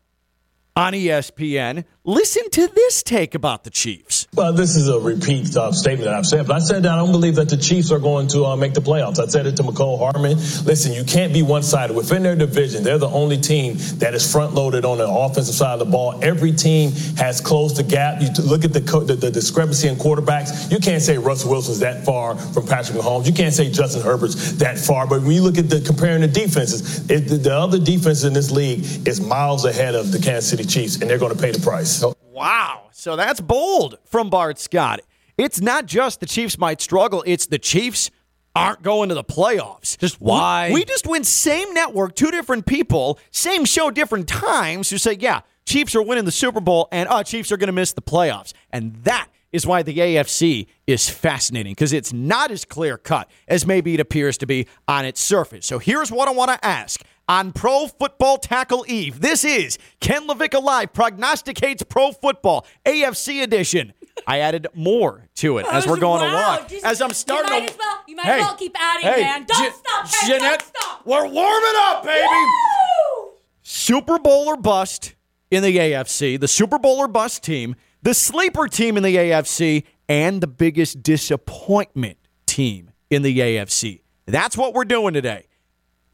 on 0.76 0.94
ESPN. 0.94 1.86
Listen 2.06 2.50
to 2.50 2.68
this 2.68 3.02
take 3.02 3.34
about 3.34 3.64
the 3.64 3.70
Chiefs. 3.70 4.28
Well, 4.36 4.52
this 4.52 4.76
is 4.76 4.90
a 4.90 5.00
repeat 5.00 5.56
uh, 5.56 5.72
statement 5.72 6.04
that 6.10 6.16
I've 6.16 6.26
said, 6.26 6.46
but 6.46 6.58
I 6.58 6.60
said 6.60 6.84
that 6.84 6.92
I 6.92 6.98
don't 6.98 7.14
believe 7.14 7.36
that 7.36 7.48
the 7.48 7.56
Chiefs 7.56 7.92
are 7.92 8.00
going 8.00 8.28
to 8.28 8.44
uh, 8.44 8.58
make 8.58 8.74
the 8.74 8.82
playoffs. 8.82 9.20
I 9.20 9.28
said 9.28 9.46
it 9.46 9.56
to 9.56 9.64
Mecole 9.64 9.98
Hardman. 9.98 10.36
Listen, 10.66 10.92
you 10.92 11.06
can't 11.06 11.32
be 11.32 11.44
one-sided. 11.44 11.96
Within 11.96 12.24
their 12.24 12.36
division, 12.36 12.84
they're 12.84 12.98
the 12.98 13.08
only 13.08 13.38
team 13.38 13.76
that 14.00 14.14
is 14.14 14.30
front-loaded 14.30 14.84
on 14.84 14.98
the 14.98 15.08
offensive 15.08 15.56
side 15.56 15.80
of 15.80 15.80
the 15.80 15.86
ball. 15.86 16.20
Every 16.22 16.52
team 16.52 16.92
has 17.16 17.40
closed 17.40 17.78
the 17.78 17.84
gap. 17.84 18.22
You 18.22 18.28
look 18.44 18.66
at 18.66 18.74
the, 18.74 18.82
co- 18.82 19.06
the, 19.06 19.16
the 19.16 19.32
discrepancy 19.32 19.88
in 19.88 19.96
quarterbacks. 19.96 20.70
You 20.70 20.80
can't 20.80 21.02
say 21.02 21.18
Russell 21.18 21.52
Wilson's 21.52 21.80
that 21.80 22.04
far 22.04 22.36
from 22.36 22.68
Patrick 22.68 22.98
Mahomes. 22.98 23.28
You 23.28 23.34
can't 23.34 23.54
say 23.54 23.72
Justin 23.72 24.02
Herbert's 24.02 24.58
that 24.58 24.78
far. 24.78 25.08
But 25.08 25.22
when 25.22 25.32
you 25.32 25.42
look 25.42 25.58
at 25.58 25.70
the 25.70 25.80
comparing 25.80 26.20
the 26.20 26.28
defenses, 26.28 27.10
it, 27.10 27.30
the, 27.30 27.38
the 27.38 27.56
other 27.56 27.80
defense 27.80 28.26
in 28.26 28.34
this 28.34 28.52
league 28.52 29.08
is 29.08 29.22
miles 29.22 29.64
ahead 29.64 29.96
of 29.96 30.12
the 30.12 30.20
Kansas 30.20 30.50
City 30.50 30.66
Chiefs, 30.66 31.00
and 31.00 31.10
they're 31.10 31.18
going 31.18 31.34
to 31.34 31.42
pay 31.42 31.52
the 31.52 31.62
price. 31.62 31.93
Wow. 32.34 32.90
So 32.92 33.16
that's 33.16 33.40
bold 33.40 34.00
from 34.06 34.30
Bart 34.30 34.58
Scott. 34.58 35.02
It's 35.38 35.62
not 35.62 35.86
just 35.86 36.20
the 36.20 36.26
Chiefs 36.26 36.58
might 36.58 36.82
struggle, 36.82 37.24
it's 37.28 37.46
the 37.46 37.60
Chiefs 37.60 38.10
aren't 38.56 38.82
going 38.82 39.10
to 39.10 39.16
the 39.16 39.24
playoffs. 39.24 39.98
Just 39.98 40.20
why? 40.20 40.70
We, 40.70 40.76
we 40.76 40.86
just 40.86 41.08
went 41.08 41.26
same 41.26 41.74
network, 41.74 42.16
two 42.16 42.32
different 42.32 42.66
people, 42.66 43.20
same 43.32 43.66
show, 43.66 43.90
different 43.92 44.28
times 44.28 44.90
who 44.90 44.98
say, 44.98 45.14
yeah, 45.20 45.42
Chiefs 45.66 45.96
are 45.96 46.02
winning 46.02 46.26
the 46.26 46.32
Super 46.32 46.60
Bowl 46.60 46.88
and 46.92 47.08
uh, 47.10 47.24
Chiefs 47.24 47.52
are 47.52 47.58
going 47.58 47.68
to 47.68 47.74
miss 47.74 47.94
the 47.94 48.02
playoffs. 48.02 48.54
And 48.72 48.96
that 49.04 49.28
is 49.52 49.66
why 49.68 49.84
the 49.84 49.96
AFC 49.96 50.68
is 50.88 51.10
fascinating 51.10 51.72
because 51.72 51.94
it's 51.94 52.12
not 52.12 52.52
as 52.52 52.66
clear 52.66 52.98
cut 52.98 53.30
as 53.48 53.66
maybe 53.66 53.94
it 53.94 54.00
appears 54.00 54.38
to 54.40 54.48
be 54.48 54.68
on 54.88 55.06
its 55.06 55.22
surface. 55.22 55.66
So 55.66 55.80
here's 55.80 56.12
what 56.12 56.28
I 56.28 56.32
want 56.32 56.52
to 56.52 56.66
ask. 56.66 57.02
On 57.30 57.54
Pro 57.54 57.88
Football 57.88 58.38
Tackle 58.38 58.84
Eve, 58.88 59.22
this 59.22 59.46
is 59.46 59.78
Ken 60.02 60.28
LaVicka 60.28 60.62
Live 60.62 60.92
prognosticates 60.92 61.82
pro 61.84 62.12
football 62.12 62.66
AFC 62.86 63.42
edition. 63.42 63.94
I 64.28 64.40
added 64.40 64.68
more 64.74 65.30
to 65.36 65.58
it 65.58 65.66
as 65.72 65.88
we're 65.88 65.98
going 65.98 66.22
Wow, 66.22 66.58
along. 66.58 66.68
just- 66.68 66.86
As 66.86 67.02
I'm 67.02 67.14
starting 67.14 67.52
you 67.54 67.60
might 67.62 67.68
to 67.68 67.74
as 67.74 67.80
well, 67.80 68.00
you 68.08 68.16
might 68.18 68.26
Hey, 68.26 68.32
as 68.34 68.42
well 68.42 68.56
keep 68.56 68.76
adding, 68.80 69.10
hey, 69.10 69.22
man. 69.22 69.46
Don't 69.46 69.74
stop, 69.74 70.12
Ken. 70.12 70.30
Jeanette, 70.30 70.60
Don't 70.60 70.76
stop. 70.84 71.02
we're 71.06 71.28
warming 71.28 71.74
up, 71.88 72.04
baby. 72.04 72.28
Woo! 72.28 73.32
Super 73.64 74.20
Bowl 74.20 74.48
or 74.50 74.58
bust 74.58 75.16
in 75.50 75.64
the 75.64 75.78
AFC, 75.78 76.36
the 76.38 76.48
Super 76.50 76.78
Bowl 76.78 76.98
or 76.98 77.08
bust 77.08 77.42
team, 77.42 77.76
the 78.02 78.14
sleeper 78.14 78.68
team 78.68 78.98
in 78.98 79.04
the 79.04 79.16
AFC, 79.16 79.86
and 80.10 80.42
the 80.42 80.48
biggest 80.48 81.02
disappointment 81.02 82.18
team 82.46 82.92
in 83.10 83.22
the 83.22 83.40
AFC. 83.40 84.02
That's 84.26 84.58
what 84.58 84.74
we're 84.74 84.84
doing 84.86 85.14
today. 85.14 85.46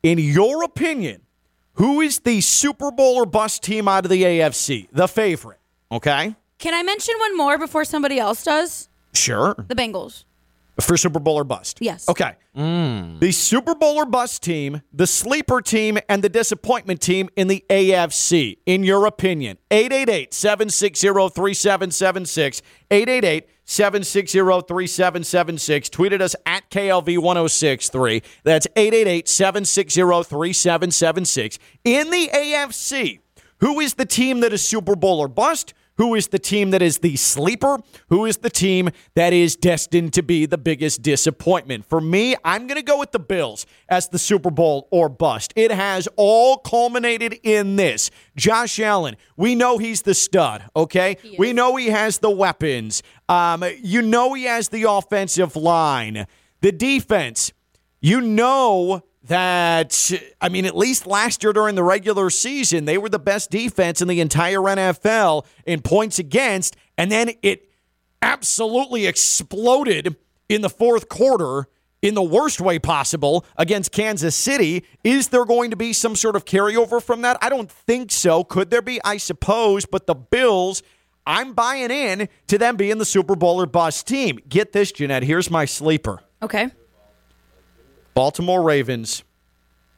In 0.01 0.17
your 0.17 0.63
opinion, 0.63 1.23
who 1.73 1.99
is 1.99 2.19
the 2.19 2.39
Super 2.41 2.89
Bowl 2.91 3.15
or 3.15 3.25
bust 3.25 3.63
team 3.63 3.87
out 3.87 4.05
of 4.05 4.11
the 4.11 4.23
AFC? 4.23 4.87
The 4.93 5.07
favorite. 5.07 5.59
Okay? 5.91 6.35
Can 6.57 6.73
I 6.73 6.83
mention 6.83 7.15
one 7.19 7.35
more 7.35 7.57
before 7.57 7.83
somebody 7.83 8.17
else 8.17 8.43
does? 8.43 8.87
Sure. 9.13 9.55
The 9.67 9.75
Bengals. 9.75 10.23
For 10.79 10.95
Super 10.95 11.19
Bowl 11.19 11.35
or 11.35 11.43
bust? 11.43 11.79
Yes. 11.81 12.07
Okay. 12.07 12.35
Mm. 12.55 13.19
The 13.19 13.33
Super 13.33 13.75
Bowl 13.75 13.97
or 13.97 14.05
bust 14.05 14.41
team, 14.41 14.81
the 14.93 15.05
sleeper 15.07 15.61
team, 15.61 15.97
and 16.07 16.23
the 16.23 16.29
disappointment 16.29 17.01
team 17.01 17.27
in 17.35 17.49
the 17.49 17.65
AFC, 17.69 18.59
in 18.65 18.83
your 18.85 19.05
opinion. 19.05 19.57
888 19.71 20.33
760 20.33 21.07
3776. 21.07 22.61
888 22.89 23.49
760 23.69 24.39
3776. 24.39 25.89
Tweeted 25.89 26.21
us 26.21 26.35
at 26.47 26.67
KLV 26.71 27.19
1063. 27.19 28.23
That's 28.43 28.65
888 28.75 29.29
760 29.29 30.01
3776. 30.01 31.59
In 31.83 32.09
the 32.09 32.29
AFC, 32.33 33.19
who 33.59 33.79
is 33.79 33.93
the 33.93 34.07
team 34.07 34.39
that 34.39 34.53
is 34.53 34.67
Super 34.67 34.95
Bowl 34.95 35.19
or 35.19 35.27
bust? 35.27 35.75
Who 35.99 36.15
is 36.15 36.29
the 36.29 36.39
team 36.39 36.71
that 36.71 36.81
is 36.81 36.99
the 36.99 37.17
sleeper? 37.17 37.77
Who 38.07 38.25
is 38.25 38.37
the 38.37 38.49
team 38.49 38.89
that 39.15 39.33
is 39.33 39.57
destined 39.57 40.13
to 40.13 40.23
be 40.23 40.45
the 40.45 40.57
biggest 40.57 41.01
disappointment? 41.01 41.85
For 41.85 41.99
me, 41.99 42.37
I'm 42.45 42.67
going 42.67 42.77
to 42.77 42.81
go 42.81 42.97
with 42.97 43.11
the 43.11 43.19
Bills 43.19 43.65
as 43.89 44.07
the 44.07 44.17
Super 44.17 44.49
Bowl 44.49 44.87
or 44.91 45.09
bust. 45.09 45.51
It 45.57 45.71
has 45.71 46.07
all 46.15 46.57
culminated 46.59 47.37
in 47.43 47.75
this. 47.75 48.11
Josh 48.37 48.79
Allen, 48.79 49.17
we 49.35 49.55
know 49.55 49.77
he's 49.77 50.03
the 50.03 50.13
stud, 50.13 50.63
okay? 50.73 51.17
We 51.37 51.51
know 51.51 51.75
he 51.75 51.87
has 51.87 52.19
the 52.19 52.31
weapons. 52.31 53.03
Um, 53.27 53.65
you 53.83 54.01
know 54.01 54.33
he 54.35 54.45
has 54.45 54.69
the 54.69 54.83
offensive 54.83 55.57
line. 55.57 56.27
The 56.61 56.71
defense, 56.71 57.51
you 57.99 58.21
know 58.21 59.03
that, 59.23 60.11
I 60.39 60.49
mean, 60.49 60.65
at 60.65 60.75
least 60.75 61.05
last 61.05 61.43
year 61.43 61.53
during 61.53 61.75
the 61.75 61.83
regular 61.83 62.29
season, 62.29 62.85
they 62.85 62.97
were 62.97 63.09
the 63.09 63.19
best 63.19 63.51
defense 63.51 64.01
in 64.01 64.07
the 64.07 64.21
entire 64.21 64.59
NFL 64.59 65.45
in 65.65 65.81
points 65.81 66.19
against, 66.19 66.75
and 66.97 67.11
then 67.11 67.31
it 67.41 67.69
absolutely 68.21 69.07
exploded 69.07 70.15
in 70.47 70.61
the 70.61 70.69
fourth 70.69 71.09
quarter 71.09 71.67
in 72.01 72.13
the 72.13 72.23
worst 72.23 72.61
way 72.61 72.79
possible 72.79 73.45
against 73.57 73.91
Kansas 73.91 74.35
City. 74.35 74.85
Is 75.03 75.29
there 75.29 75.45
going 75.45 75.71
to 75.71 75.75
be 75.75 75.93
some 75.93 76.15
sort 76.15 76.35
of 76.35 76.45
carryover 76.45 77.01
from 77.01 77.21
that? 77.23 77.37
I 77.41 77.49
don't 77.49 77.69
think 77.69 78.11
so. 78.11 78.43
Could 78.43 78.69
there 78.69 78.81
be? 78.81 78.99
I 79.03 79.17
suppose, 79.17 79.85
but 79.85 80.07
the 80.07 80.15
Bills. 80.15 80.81
I'm 81.27 81.53
buying 81.53 81.91
in 81.91 82.27
to 82.47 82.57
them 82.57 82.75
being 82.75 82.97
the 82.97 83.05
Super 83.05 83.35
Bowl 83.35 83.61
or 83.61 83.67
bust 83.67 84.07
team. 84.07 84.39
Get 84.49 84.71
this, 84.71 84.91
Jeanette. 84.91 85.21
Here's 85.21 85.51
my 85.51 85.65
sleeper. 85.65 86.21
Okay. 86.41 86.69
Baltimore 88.19 88.61
Ravens, 88.61 89.23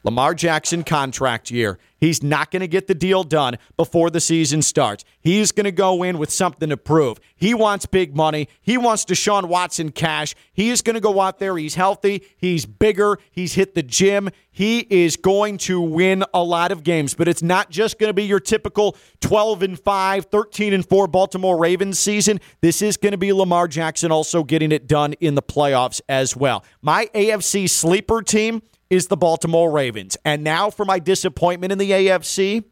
Lamar 0.04 0.34
Jackson 0.34 0.82
contract 0.84 1.50
year. 1.50 1.78
He's 2.02 2.20
not 2.20 2.50
going 2.50 2.60
to 2.60 2.66
get 2.66 2.88
the 2.88 2.96
deal 2.96 3.22
done 3.22 3.58
before 3.76 4.10
the 4.10 4.20
season 4.20 4.60
starts. 4.62 5.04
He's 5.20 5.52
going 5.52 5.64
to 5.64 5.70
go 5.72 6.02
in 6.02 6.18
with 6.18 6.32
something 6.32 6.68
to 6.70 6.76
prove. 6.76 7.20
He 7.36 7.54
wants 7.54 7.86
big 7.86 8.16
money. 8.16 8.48
He 8.60 8.76
wants 8.76 9.04
Deshaun 9.04 9.44
Watson 9.44 9.92
cash. 9.92 10.34
He 10.52 10.70
is 10.70 10.82
going 10.82 10.94
to 10.94 11.00
go 11.00 11.20
out 11.20 11.38
there. 11.38 11.56
He's 11.56 11.76
healthy. 11.76 12.26
He's 12.36 12.66
bigger. 12.66 13.18
He's 13.30 13.54
hit 13.54 13.76
the 13.76 13.84
gym. 13.84 14.30
He 14.50 14.80
is 14.90 15.16
going 15.16 15.58
to 15.58 15.80
win 15.80 16.24
a 16.34 16.42
lot 16.42 16.72
of 16.72 16.82
games, 16.82 17.14
but 17.14 17.28
it's 17.28 17.42
not 17.42 17.70
just 17.70 18.00
going 18.00 18.10
to 18.10 18.14
be 18.14 18.24
your 18.24 18.40
typical 18.40 18.96
12 19.20 19.62
and 19.62 19.78
5, 19.78 20.24
13 20.24 20.74
and 20.74 20.86
4 20.86 21.06
Baltimore 21.06 21.56
Ravens 21.56 22.00
season. 22.00 22.40
This 22.62 22.82
is 22.82 22.96
going 22.96 23.12
to 23.12 23.18
be 23.18 23.32
Lamar 23.32 23.68
Jackson 23.68 24.10
also 24.10 24.42
getting 24.42 24.72
it 24.72 24.88
done 24.88 25.12
in 25.14 25.36
the 25.36 25.42
playoffs 25.42 26.00
as 26.08 26.36
well. 26.36 26.64
My 26.82 27.06
AFC 27.14 27.70
sleeper 27.70 28.22
team 28.22 28.60
is 28.92 29.06
the 29.06 29.16
Baltimore 29.16 29.70
Ravens. 29.70 30.18
And 30.22 30.44
now 30.44 30.68
for 30.68 30.84
my 30.84 30.98
disappointment 30.98 31.72
in 31.72 31.78
the 31.78 31.92
AFC, 31.92 32.62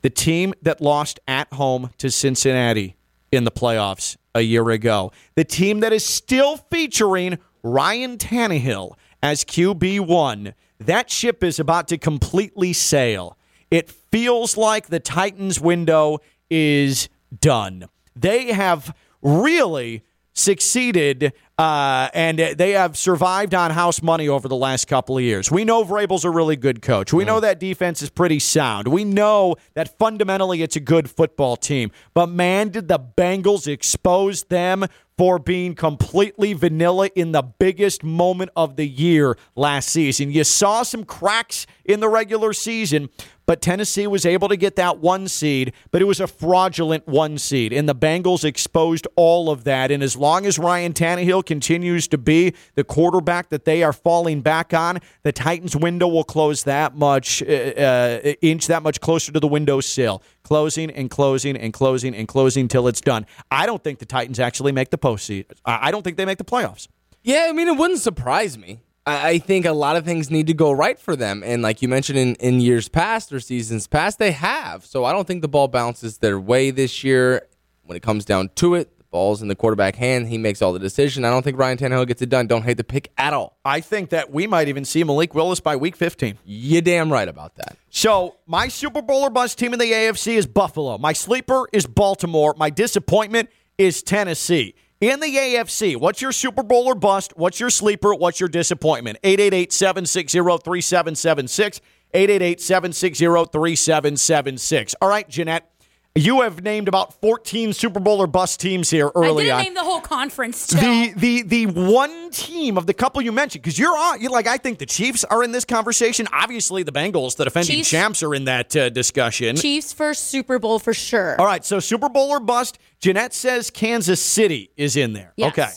the 0.00 0.08
team 0.08 0.54
that 0.62 0.80
lost 0.80 1.20
at 1.28 1.52
home 1.52 1.90
to 1.98 2.10
Cincinnati 2.10 2.96
in 3.30 3.44
the 3.44 3.50
playoffs 3.50 4.16
a 4.34 4.40
year 4.40 4.70
ago. 4.70 5.12
The 5.34 5.44
team 5.44 5.80
that 5.80 5.92
is 5.92 6.06
still 6.06 6.56
featuring 6.56 7.38
Ryan 7.62 8.16
Tannehill 8.16 8.94
as 9.22 9.44
QB1. 9.44 10.54
That 10.80 11.10
ship 11.10 11.44
is 11.44 11.60
about 11.60 11.86
to 11.88 11.98
completely 11.98 12.72
sail. 12.72 13.36
It 13.70 13.90
feels 13.90 14.56
like 14.56 14.86
the 14.86 15.00
Titans 15.00 15.60
window 15.60 16.20
is 16.48 17.10
done. 17.38 17.90
They 18.16 18.52
have 18.52 18.96
really 19.20 20.02
succeeded 20.32 21.34
uh, 21.56 22.08
and 22.14 22.38
they 22.38 22.72
have 22.72 22.96
survived 22.96 23.54
on 23.54 23.70
house 23.70 24.02
money 24.02 24.28
over 24.28 24.48
the 24.48 24.56
last 24.56 24.88
couple 24.88 25.16
of 25.16 25.22
years. 25.22 25.50
We 25.50 25.64
know 25.64 25.84
Vrabel's 25.84 26.24
a 26.24 26.30
really 26.30 26.56
good 26.56 26.82
coach. 26.82 27.12
We 27.12 27.24
know 27.24 27.38
that 27.40 27.60
defense 27.60 28.02
is 28.02 28.10
pretty 28.10 28.40
sound. 28.40 28.88
We 28.88 29.04
know 29.04 29.54
that 29.74 29.96
fundamentally 29.96 30.62
it's 30.62 30.74
a 30.74 30.80
good 30.80 31.08
football 31.08 31.56
team. 31.56 31.92
But 32.12 32.26
man, 32.26 32.70
did 32.70 32.88
the 32.88 32.98
Bengals 32.98 33.68
expose 33.68 34.44
them 34.44 34.86
for 35.16 35.38
being 35.38 35.74
completely 35.74 36.52
vanilla 36.54 37.08
in 37.14 37.32
the 37.32 37.42
biggest 37.42 38.02
moment 38.02 38.50
of 38.56 38.76
the 38.76 38.86
year 38.86 39.36
last 39.54 39.88
season. 39.90 40.30
You 40.30 40.44
saw 40.44 40.82
some 40.82 41.04
cracks 41.04 41.66
in 41.84 42.00
the 42.00 42.08
regular 42.08 42.52
season, 42.52 43.10
but 43.46 43.60
Tennessee 43.60 44.06
was 44.06 44.26
able 44.26 44.48
to 44.48 44.56
get 44.56 44.76
that 44.76 44.98
one 44.98 45.28
seed, 45.28 45.72
but 45.90 46.00
it 46.02 46.06
was 46.06 46.20
a 46.20 46.26
fraudulent 46.26 47.06
one 47.06 47.38
seed. 47.38 47.72
And 47.72 47.88
the 47.88 47.94
Bengals 47.94 48.44
exposed 48.44 49.06
all 49.16 49.50
of 49.50 49.64
that. 49.64 49.90
And 49.90 50.02
as 50.02 50.16
long 50.16 50.46
as 50.46 50.58
Ryan 50.58 50.92
Tannehill 50.92 51.44
continues 51.44 52.08
to 52.08 52.18
be 52.18 52.54
the 52.74 52.84
quarterback 52.84 53.50
that 53.50 53.64
they 53.64 53.82
are 53.82 53.92
falling 53.92 54.40
back 54.40 54.72
on, 54.74 55.00
the 55.22 55.32
Titans' 55.32 55.76
window 55.76 56.08
will 56.08 56.24
close 56.24 56.64
that 56.64 56.96
much, 56.96 57.42
uh, 57.42 57.46
uh, 57.46 58.32
inch 58.40 58.66
that 58.66 58.82
much 58.82 59.00
closer 59.00 59.32
to 59.32 59.40
the 59.40 59.48
window 59.48 59.80
sill. 59.80 60.22
Closing 60.42 60.90
and 60.90 61.10
closing 61.10 61.56
and 61.56 61.72
closing 61.72 62.14
and 62.14 62.28
closing 62.28 62.68
till 62.68 62.86
it's 62.86 63.00
done. 63.00 63.24
I 63.50 63.64
don't 63.66 63.82
think 63.82 63.98
the 63.98 64.06
Titans 64.06 64.38
actually 64.38 64.72
make 64.72 64.90
the 64.90 64.98
postseason. 64.98 65.52
I 65.64 65.84
I 65.84 65.90
don't 65.90 66.02
think 66.02 66.16
they 66.16 66.24
make 66.24 66.38
the 66.38 66.44
playoffs. 66.44 66.88
Yeah, 67.22 67.46
I 67.48 67.52
mean, 67.52 67.68
it 67.68 67.76
wouldn't 67.76 68.00
surprise 68.00 68.56
me. 68.56 68.80
I, 69.06 69.38
think 69.38 69.66
a 69.66 69.72
lot 69.72 69.96
of 69.96 70.04
things 70.04 70.30
need 70.30 70.46
to 70.46 70.54
go 70.54 70.72
right 70.72 70.98
for 70.98 71.14
them. 71.14 71.42
And 71.44 71.62
like 71.62 71.82
you 71.82 71.88
mentioned 71.88 72.18
in, 72.18 72.34
in 72.36 72.60
years 72.60 72.88
past 72.88 73.32
or 73.32 73.40
seasons 73.40 73.86
past, 73.86 74.18
they 74.18 74.32
have. 74.32 74.84
So 74.86 75.04
I 75.04 75.12
don't 75.12 75.26
think 75.26 75.42
the 75.42 75.48
ball 75.48 75.68
bounces 75.68 76.18
their 76.18 76.40
way 76.40 76.70
this 76.70 77.04
year. 77.04 77.46
When 77.82 77.96
it 77.96 78.02
comes 78.02 78.24
down 78.24 78.48
to 78.54 78.76
it, 78.76 78.96
the 78.96 79.04
ball's 79.10 79.42
in 79.42 79.48
the 79.48 79.54
quarterback 79.54 79.96
hand. 79.96 80.28
He 80.28 80.38
makes 80.38 80.62
all 80.62 80.72
the 80.72 80.78
decision. 80.78 81.22
I 81.26 81.30
don't 81.30 81.42
think 81.42 81.58
Ryan 81.58 81.76
Tannehill 81.76 82.06
gets 82.06 82.22
it 82.22 82.30
done. 82.30 82.46
Don't 82.46 82.62
hate 82.62 82.78
the 82.78 82.84
pick 82.84 83.12
at 83.18 83.34
all. 83.34 83.58
I 83.62 83.80
think 83.80 84.08
that 84.08 84.30
we 84.30 84.46
might 84.46 84.68
even 84.68 84.86
see 84.86 85.04
Malik 85.04 85.34
Willis 85.34 85.60
by 85.60 85.76
week 85.76 85.96
15. 85.96 86.38
You 86.46 86.80
damn 86.80 87.12
right 87.12 87.28
about 87.28 87.56
that. 87.56 87.76
So, 87.90 88.36
my 88.46 88.68
Super 88.68 89.02
Bowl 89.02 89.22
or 89.24 89.30
bust 89.30 89.58
team 89.58 89.74
in 89.74 89.78
the 89.78 89.92
AFC 89.92 90.36
is 90.36 90.46
Buffalo. 90.46 90.96
My 90.96 91.12
sleeper 91.12 91.68
is 91.74 91.86
Baltimore. 91.86 92.54
My 92.56 92.70
disappointment 92.70 93.50
is 93.76 94.02
Tennessee. 94.02 94.74
In 95.00 95.20
the 95.20 95.36
AFC, 95.36 95.96
what's 95.96 96.22
your 96.22 96.32
Super 96.32 96.62
Bowl 96.62 96.86
or 96.86 96.94
bust? 96.94 97.32
What's 97.36 97.58
your 97.60 97.70
sleeper? 97.70 98.14
What's 98.14 98.40
your 98.40 98.48
disappointment? 98.48 99.18
888 99.22 99.72
760 99.72 100.38
3776. 100.38 101.80
888 102.14 102.60
760 102.60 103.24
3776. 103.26 104.94
All 105.02 105.08
right, 105.08 105.28
Jeanette. 105.28 105.73
You 106.16 106.42
have 106.42 106.62
named 106.62 106.86
about 106.86 107.20
14 107.20 107.72
Super 107.72 107.98
Bowl 107.98 108.22
or 108.22 108.28
bust 108.28 108.60
teams 108.60 108.88
here 108.88 109.10
early 109.16 109.50
I 109.50 109.56
on. 109.56 109.62
name 109.64 109.74
the 109.74 109.82
whole 109.82 110.00
conference. 110.00 110.68
Too. 110.68 110.76
the 110.76 111.12
the 111.16 111.42
the 111.42 111.66
one 111.66 112.30
team 112.30 112.78
of 112.78 112.86
the 112.86 112.94
couple 112.94 113.20
you 113.20 113.32
mentioned 113.32 113.64
because 113.64 113.80
you're 113.80 113.98
on 113.98 114.20
you 114.20 114.30
like 114.30 114.46
I 114.46 114.56
think 114.56 114.78
the 114.78 114.86
Chiefs 114.86 115.24
are 115.24 115.42
in 115.42 115.50
this 115.50 115.64
conversation. 115.64 116.28
Obviously, 116.32 116.84
the 116.84 116.92
Bengals, 116.92 117.34
the 117.34 117.42
defending 117.42 117.78
Chiefs- 117.78 117.90
champs, 117.90 118.22
are 118.22 118.32
in 118.32 118.44
that 118.44 118.76
uh, 118.76 118.90
discussion. 118.90 119.56
Chiefs 119.56 119.92
first 119.92 120.26
Super 120.26 120.60
Bowl 120.60 120.78
for 120.78 120.94
sure. 120.94 121.34
All 121.40 121.46
right, 121.46 121.64
so 121.64 121.80
Super 121.80 122.08
Bowl 122.08 122.30
or 122.30 122.38
bust. 122.38 122.78
Jeanette 123.00 123.34
says 123.34 123.70
Kansas 123.70 124.22
City 124.22 124.70
is 124.76 124.94
in 124.94 125.14
there. 125.14 125.32
Yes. 125.36 125.50
Okay. 125.50 125.70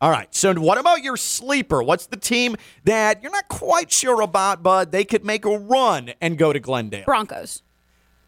All 0.00 0.10
right. 0.10 0.34
So 0.34 0.52
what 0.54 0.76
about 0.76 1.04
your 1.04 1.16
sleeper? 1.16 1.84
What's 1.84 2.06
the 2.06 2.16
team 2.16 2.56
that 2.82 3.22
you're 3.22 3.30
not 3.30 3.46
quite 3.48 3.92
sure 3.92 4.22
about, 4.22 4.60
but 4.60 4.90
they 4.90 5.04
could 5.04 5.24
make 5.24 5.44
a 5.44 5.56
run 5.56 6.14
and 6.20 6.36
go 6.36 6.52
to 6.52 6.58
Glendale? 6.58 7.04
Broncos. 7.04 7.62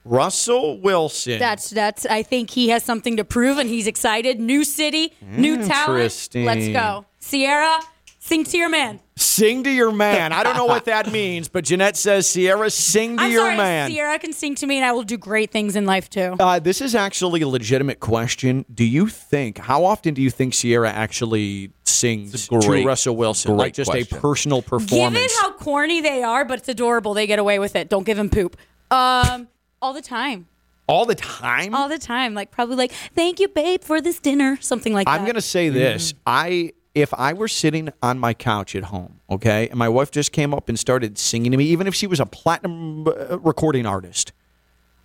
Russell 0.07 0.81
Wilson. 0.81 1.39
That's 1.39 1.71
that's. 1.71 2.07
I 2.07 2.23
think 2.23 2.51
he 2.51 2.69
has 2.71 2.83
something 2.83 3.17
to 3.17 3.25
prove, 3.25 3.59
and 3.59 3.69
he's 3.69 3.87
excited. 3.87 4.41
New 4.41 4.65
city, 4.65 5.13
new 5.23 5.57
talent. 5.67 5.99
Interesting. 6.01 6.45
Let's 6.45 6.69
go, 6.69 7.07
Sierra. 7.19 7.79
Sing 8.19 8.43
to 8.43 8.59
your 8.59 8.69
man. 8.69 8.99
Sing 9.15 9.63
to 9.63 9.71
your 9.71 9.93
man. 9.93 10.33
I 10.33 10.43
don't 10.43 10.57
know 10.57 10.65
what 10.65 10.87
that 10.87 11.13
means, 11.13 11.47
but 11.47 11.63
Jeanette 11.65 11.97
says 11.97 12.29
Sierra, 12.29 12.69
sing 12.71 13.17
to 13.19 13.23
I'm 13.23 13.31
your 13.31 13.43
sorry, 13.45 13.57
man. 13.57 13.89
Sierra 13.89 14.19
can 14.19 14.33
sing 14.33 14.57
to 14.57 14.67
me, 14.67 14.79
and 14.79 14.85
I 14.85 14.91
will 14.91 15.05
do 15.05 15.17
great 15.17 15.53
things 15.53 15.77
in 15.77 15.87
life 15.87 16.11
too. 16.11 16.35
Uh, 16.41 16.59
this 16.59 16.81
is 16.81 16.97
actually 16.97 17.43
a 17.43 17.47
legitimate 17.49 18.01
question. 18.01 18.65
Do 18.75 18.85
you 18.85 19.07
think, 19.07 19.59
how 19.59 19.85
often 19.85 20.13
do 20.13 20.23
you 20.23 20.31
think 20.31 20.55
Sierra 20.55 20.91
actually 20.91 21.71
sings 21.85 22.49
great- 22.49 22.83
to 22.83 22.85
Russell 22.89 23.15
Wilson? 23.17 23.53
great 23.53 23.59
Like 23.59 23.75
just 23.75 23.93
question. 23.93 24.17
a 24.17 24.21
personal 24.21 24.61
performance. 24.61 24.91
Given 24.91 25.13
performance? 25.13 25.41
how 25.41 25.53
corny 25.53 26.01
they 26.01 26.25
are, 26.25 26.45
but 26.45 26.59
it's 26.59 26.69
adorable. 26.69 27.15
They 27.15 27.29
get 27.29 27.39
away 27.39 27.61
with 27.61 27.77
it. 27.77 27.89
Don't 27.89 28.05
give 28.05 28.19
him 28.19 28.29
poop. 28.29 28.57
Um, 28.91 29.47
all 29.87 29.93
the 29.93 30.03
time, 30.03 30.49
All 30.89 31.05
the 31.07 31.15
time? 31.15 31.73
all 31.73 31.89
the 31.89 31.99
time. 31.99 32.35
Like 32.35 32.51
probably 32.51 32.75
like, 32.75 32.91
thank 33.15 33.39
you, 33.39 33.47
babe, 33.47 33.85
for 33.85 34.01
this 34.01 34.19
dinner, 34.19 34.59
something 34.61 34.93
like 34.93 35.07
that. 35.07 35.13
I'm 35.13 35.23
going 35.23 35.37
to 35.37 35.41
say 35.41 35.69
this. 35.69 36.13
I 36.27 36.73
if 36.95 37.13
I 37.15 37.35
were 37.35 37.47
sitting 37.47 37.91
on 38.03 38.19
my 38.19 38.35
couch 38.35 38.75
at 38.75 38.85
home, 38.85 39.21
okay, 39.31 39.69
and 39.69 39.79
my 39.79 39.89
wife 39.89 40.11
just 40.11 40.33
came 40.33 40.53
up 40.55 40.69
and 40.69 40.77
started 40.79 41.19
singing 41.19 41.53
to 41.53 41.57
me, 41.59 41.67
even 41.67 41.87
if 41.87 41.95
she 41.95 42.07
was 42.09 42.19
a 42.19 42.27
platinum 42.27 43.07
uh, 43.07 43.39
recording 43.39 43.87
artist, 43.87 44.33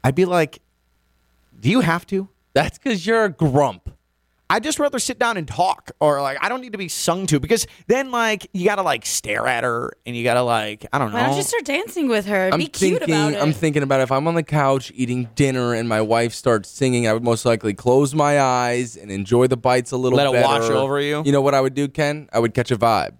I'd 0.03 0.15
be 0.15 0.25
like, 0.25 0.61
"Do 1.59 1.69
you 1.69 1.81
have 1.81 2.07
to?" 2.07 2.27
That's 2.53 2.79
because 2.79 3.05
you're 3.05 3.25
a 3.25 3.29
grump. 3.29 3.90
I'd 4.51 4.63
just 4.63 4.79
rather 4.79 4.99
sit 4.99 5.17
down 5.17 5.37
and 5.37 5.47
talk, 5.47 5.91
or 6.01 6.21
like 6.21 6.37
I 6.41 6.49
don't 6.49 6.59
need 6.59 6.73
to 6.73 6.77
be 6.77 6.89
sung 6.89 7.25
to 7.27 7.39
because 7.39 7.65
then 7.87 8.11
like 8.11 8.47
you 8.51 8.65
gotta 8.65 8.81
like 8.81 9.05
stare 9.05 9.47
at 9.47 9.63
her 9.63 9.93
and 10.05 10.13
you 10.13 10.25
gotta 10.25 10.41
like 10.41 10.85
I 10.91 10.99
don't 10.99 11.11
know. 11.11 11.17
Why 11.17 11.27
don't 11.27 11.37
you 11.37 11.43
start 11.43 11.63
dancing 11.63 12.09
with 12.09 12.25
her? 12.25 12.49
I'm 12.51 12.59
Be 12.59 12.67
cute 12.67 12.99
thinking. 12.99 13.15
about 13.15 13.33
it. 13.33 13.41
I'm 13.41 13.53
thinking 13.53 13.81
about 13.81 14.01
if 14.01 14.11
I'm 14.11 14.27
on 14.27 14.35
the 14.35 14.43
couch 14.43 14.91
eating 14.93 15.29
dinner 15.35 15.73
and 15.73 15.87
my 15.87 16.01
wife 16.01 16.33
starts 16.33 16.69
singing, 16.69 17.07
I 17.07 17.13
would 17.13 17.23
most 17.23 17.45
likely 17.45 17.73
close 17.73 18.13
my 18.13 18.41
eyes 18.41 18.97
and 18.97 19.09
enjoy 19.09 19.47
the 19.47 19.55
bites 19.55 19.91
a 19.91 19.97
little. 19.97 20.17
Bit. 20.17 20.25
Let 20.25 20.35
it 20.35 20.43
better. 20.43 20.63
wash 20.63 20.69
over 20.69 20.99
you? 20.99 21.23
You 21.25 21.31
know 21.31 21.41
what 21.41 21.55
I 21.55 21.61
would 21.61 21.73
do, 21.73 21.87
Ken? 21.87 22.27
I 22.33 22.39
would 22.39 22.53
catch 22.53 22.71
a 22.71 22.77
vibe, 22.77 23.13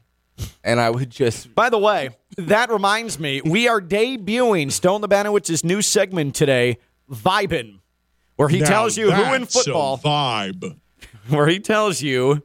and 0.65 0.82
I 0.82 0.89
would 0.89 1.10
just. 1.10 1.56
By 1.56 1.70
the 1.70 1.80
way, 1.80 2.10
that 2.36 2.70
reminds 2.70 3.20
me, 3.20 3.41
we 3.41 3.70
are 3.70 3.80
debuting 3.80 4.70
Stone 4.70 5.02
Labanowitz's 5.02 5.63
new 5.63 5.82
segment 5.82 6.36
today, 6.36 6.78
Vibin, 7.10 7.80
where 8.36 8.50
he 8.50 8.60
Now 8.60 8.67
tells 8.67 8.98
you 8.98 9.12
who 9.12 9.34
in 9.34 9.44
that's 9.44 9.56
a 9.56 9.63
football, 9.63 9.98
vibe. 9.98 10.76
where 11.36 11.48
he 11.48 11.60
tells 11.60 12.02
you 12.02 12.44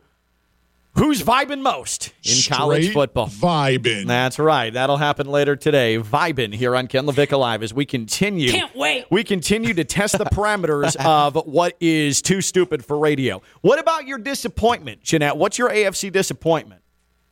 who's 0.95 1.23
vibing 1.23 1.61
most 1.61 2.13
in 2.25 2.37
college 2.49 2.93
football. 2.93 3.29
Vibing. 3.29 4.07
That's 4.07 4.39
right. 4.39 4.73
That'll 4.73 4.97
happen 4.97 5.27
later 5.27 5.55
today. 5.57 5.99
Vibing 5.99 6.55
here 6.55 6.75
on 6.75 6.87
Ken 6.87 7.05
LaVicka 7.07 7.39
Live 7.39 7.63
as 7.63 7.75
we 7.75 7.85
continue. 7.85 8.51
Can't 8.51 8.75
wait. 8.75 9.05
We 9.11 9.23
continue 9.23 9.75
to 9.75 9.85
test 9.85 10.17
the 10.19 10.25
parameters 10.25 10.97
of 11.05 11.35
what 11.47 11.77
is 11.81 12.23
too 12.23 12.41
stupid 12.41 12.85
for 12.85 12.99
radio. 12.99 13.43
What 13.61 13.79
about 13.79 14.07
your 14.07 14.19
disappointment, 14.19 15.03
Jeanette? 15.03 15.37
What's 15.37 15.59
your 15.59 15.71
AFC 15.71 16.11
disappointment? 16.11 16.81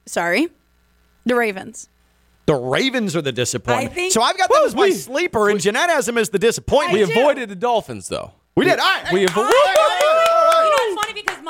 Sorry, 0.06 0.48
the 1.24 1.34
Ravens. 1.34 1.88
The 2.46 2.54
Ravens 2.54 3.16
are 3.16 3.22
the 3.22 3.32
disappointment. 3.32 3.90
I 3.90 3.94
think- 3.94 4.12
so 4.12 4.20
I've 4.20 4.36
got 4.36 4.50
them 4.50 4.64
as 4.66 4.74
my 4.74 4.90
sleeper, 4.90 5.48
and 5.48 5.58
Jeanette 5.58 5.88
has 5.88 6.04
them 6.04 6.18
as 6.18 6.28
the 6.28 6.38
disappointment. 6.38 7.08
We 7.08 7.14
do. 7.14 7.18
avoided 7.18 7.48
the 7.48 7.56
Dolphins, 7.56 8.08
though. 8.08 8.32
We 8.54 8.66
did. 8.66 8.78
All 8.78 8.84
right. 8.84 9.12
We 9.12 9.20
Hey, 9.20 10.23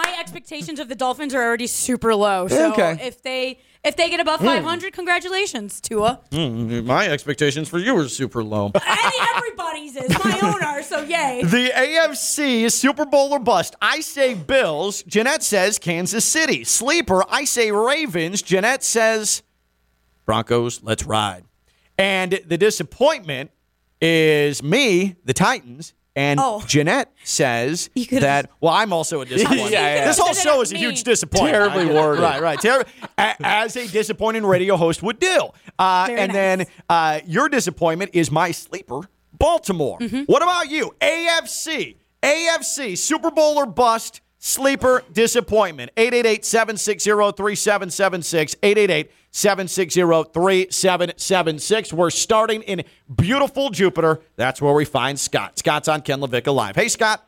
my 0.05 0.17
expectations 0.21 0.79
of 0.79 0.89
the 0.89 0.95
Dolphins 0.95 1.35
are 1.35 1.43
already 1.43 1.67
super 1.67 2.15
low. 2.15 2.49
So 2.49 2.73
Okay. 2.73 2.99
if 3.03 3.23
they 3.23 3.59
if 3.85 3.97
they 3.97 4.09
get 4.09 4.19
above 4.19 4.41
500, 4.41 4.95
congratulations, 4.95 5.79
Tua. 5.81 6.21
Mm, 6.31 6.87
My 6.87 7.07
expectations 7.07 7.69
for 7.69 7.79
you 7.79 7.95
are 7.99 8.09
super 8.09 8.43
low. 8.43 8.71
I 8.75 9.35
everybody's 9.37 9.95
is. 9.97 10.09
My 10.25 10.41
own 10.43 10.63
are. 10.65 10.83
So 10.83 11.03
yay. 11.03 11.43
The 11.45 11.71
AFC 11.75 12.63
is 12.63 12.75
Super 12.75 13.05
Bowl 13.05 13.33
or 13.33 13.39
bust. 13.39 13.77
I 13.83 14.01
say 14.01 14.33
Bills. 14.35 15.03
Jeanette 15.03 15.43
says 15.43 15.79
Kansas 15.79 16.25
City. 16.25 16.65
Sleeper, 16.65 17.25
I 17.29 17.45
say 17.45 17.71
Ravens. 17.73 18.41
Jeanette 18.41 18.83
says 18.83 19.43
Broncos, 20.25 20.83
let's 20.83 21.05
ride. 21.05 21.45
And 21.99 22.41
the 22.47 22.57
disappointment 22.57 23.51
is 24.01 24.63
me, 24.63 25.17
the 25.25 25.35
Titans. 25.35 25.93
And 26.17 26.39
Oh. 26.41 26.63
Jeanette 26.67 27.13
says 27.25 27.91
that, 28.13 28.51
well, 28.61 28.73
I'm 28.73 28.93
also 28.93 29.21
a 29.21 29.25
disappointment. 29.27 29.73
Yeah, 29.73 29.95
yeah. 29.97 30.05
This 30.07 30.19
whole 30.19 30.33
show 30.35 30.61
is 30.61 30.73
a 30.73 30.77
huge 30.77 31.03
disappointment. 31.03 31.53
Terribly 31.55 31.83
I 31.83 31.87
get 31.87 31.95
it. 31.97 32.01
worded. 32.01 32.23
Right, 32.23 32.41
right. 32.43 32.59
Terri- 32.59 32.87
a- 33.19 33.37
as 33.41 33.77
a 33.77 33.89
disappointing 33.89 34.47
radio 34.47 34.77
host 34.77 35.03
would 35.03 35.19
do. 35.19 35.49
Uh, 35.79 36.05
Very 36.07 36.21
and 36.21 36.29
nice. 36.33 36.35
then 36.59 36.67
uh, 36.89 37.21
your 37.27 37.49
disappointment 37.49 38.13
is 38.15 38.31
my 38.31 38.53
sleeper, 38.53 39.01
Baltimore. 39.33 39.99
Mm-hmm. 39.99 40.23
What 40.23 40.43
about 40.43 40.71
you? 40.71 40.95
AFC. 41.01 41.97
AFC, 42.23 42.97
Super 42.97 43.31
Bowl 43.33 43.57
or 43.59 43.67
bust, 43.67 44.21
sleeper 44.39 45.03
disappointment. 45.13 45.91
888-760-3776. 49.35 49.35
888-760-3776. 49.35 51.93
We're 51.93 52.11
starting 52.11 52.63
in 52.63 52.85
beautiful 53.15 53.71
Jupiter. 53.71 54.21
That's 54.37 54.61
where 54.63 54.73
we 54.73 54.85
find 54.85 55.19
Scott. 55.19 55.59
Scott's 55.59 55.89
on 55.89 56.03
Ken 56.03 56.21
LaVicka 56.21 56.55
Live. 56.55 56.77
Hey, 56.77 56.89
Scott. 56.89 57.27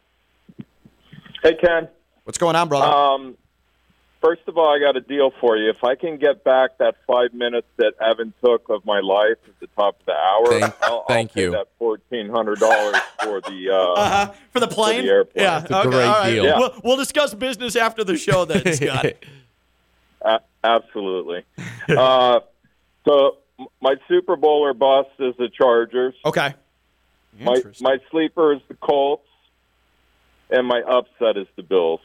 Hey, 1.42 1.54
Ken. 1.54 1.88
What's 2.24 2.38
going 2.38 2.56
on, 2.56 2.68
brother? 2.68 2.86
Um, 2.86 3.36
first 4.20 4.42
of 4.48 4.56
all, 4.58 4.74
I 4.74 4.78
got 4.80 4.96
a 4.96 5.00
deal 5.00 5.32
for 5.40 5.56
you. 5.56 5.70
If 5.70 5.84
I 5.84 5.94
can 5.94 6.16
get 6.16 6.42
back 6.44 6.78
that 6.78 6.96
five 7.06 7.32
minutes 7.34 7.66
that 7.76 7.92
Evan 8.00 8.32
took 8.44 8.68
of 8.68 8.84
my 8.84 8.98
life 9.00 9.36
at 9.46 9.60
the 9.60 9.68
top 9.76 9.98
of 10.00 10.06
the 10.06 10.12
hour, 10.12 10.58
Thank- 10.60 10.74
I'll, 10.82 11.04
thank 11.06 11.30
I'll 11.36 11.42
you. 11.42 11.50
that 11.52 11.68
fourteen 11.78 12.28
hundred 12.30 12.58
dollars 12.58 12.96
for 13.22 13.40
the. 13.42 13.70
Uh, 13.70 13.92
uh-huh. 14.00 14.32
For 14.52 14.60
the 14.60 14.66
plane? 14.68 15.04
the 15.04 15.10
airplane. 15.10 15.44
Yeah. 15.44 15.60
It's 15.60 15.70
a 15.70 15.82
great 15.84 16.04
all 16.04 16.20
right. 16.20 16.30
deal. 16.30 16.44
Yeah. 16.44 16.58
We'll, 16.58 16.74
we'll 16.82 16.96
discuss 16.96 17.32
business 17.34 17.76
after 17.76 18.02
the 18.02 18.16
show 18.16 18.44
then, 18.44 18.72
Scott. 18.74 19.06
a- 20.22 20.40
absolutely. 20.66 21.44
uh, 21.88 22.40
so 23.06 23.36
my 23.80 23.94
Super 24.08 24.36
Bowl 24.36 24.60
or 24.64 24.74
bust 24.74 25.10
is 25.18 25.34
the 25.38 25.48
Chargers. 25.48 26.14
okay. 26.24 26.54
My 27.38 27.60
my 27.82 27.98
sleeper 28.10 28.54
is 28.54 28.60
the 28.68 28.74
Colts, 28.74 29.28
and 30.48 30.66
my 30.66 30.80
upset 30.80 31.36
is 31.36 31.46
the 31.56 31.62
Bills. 31.62 32.00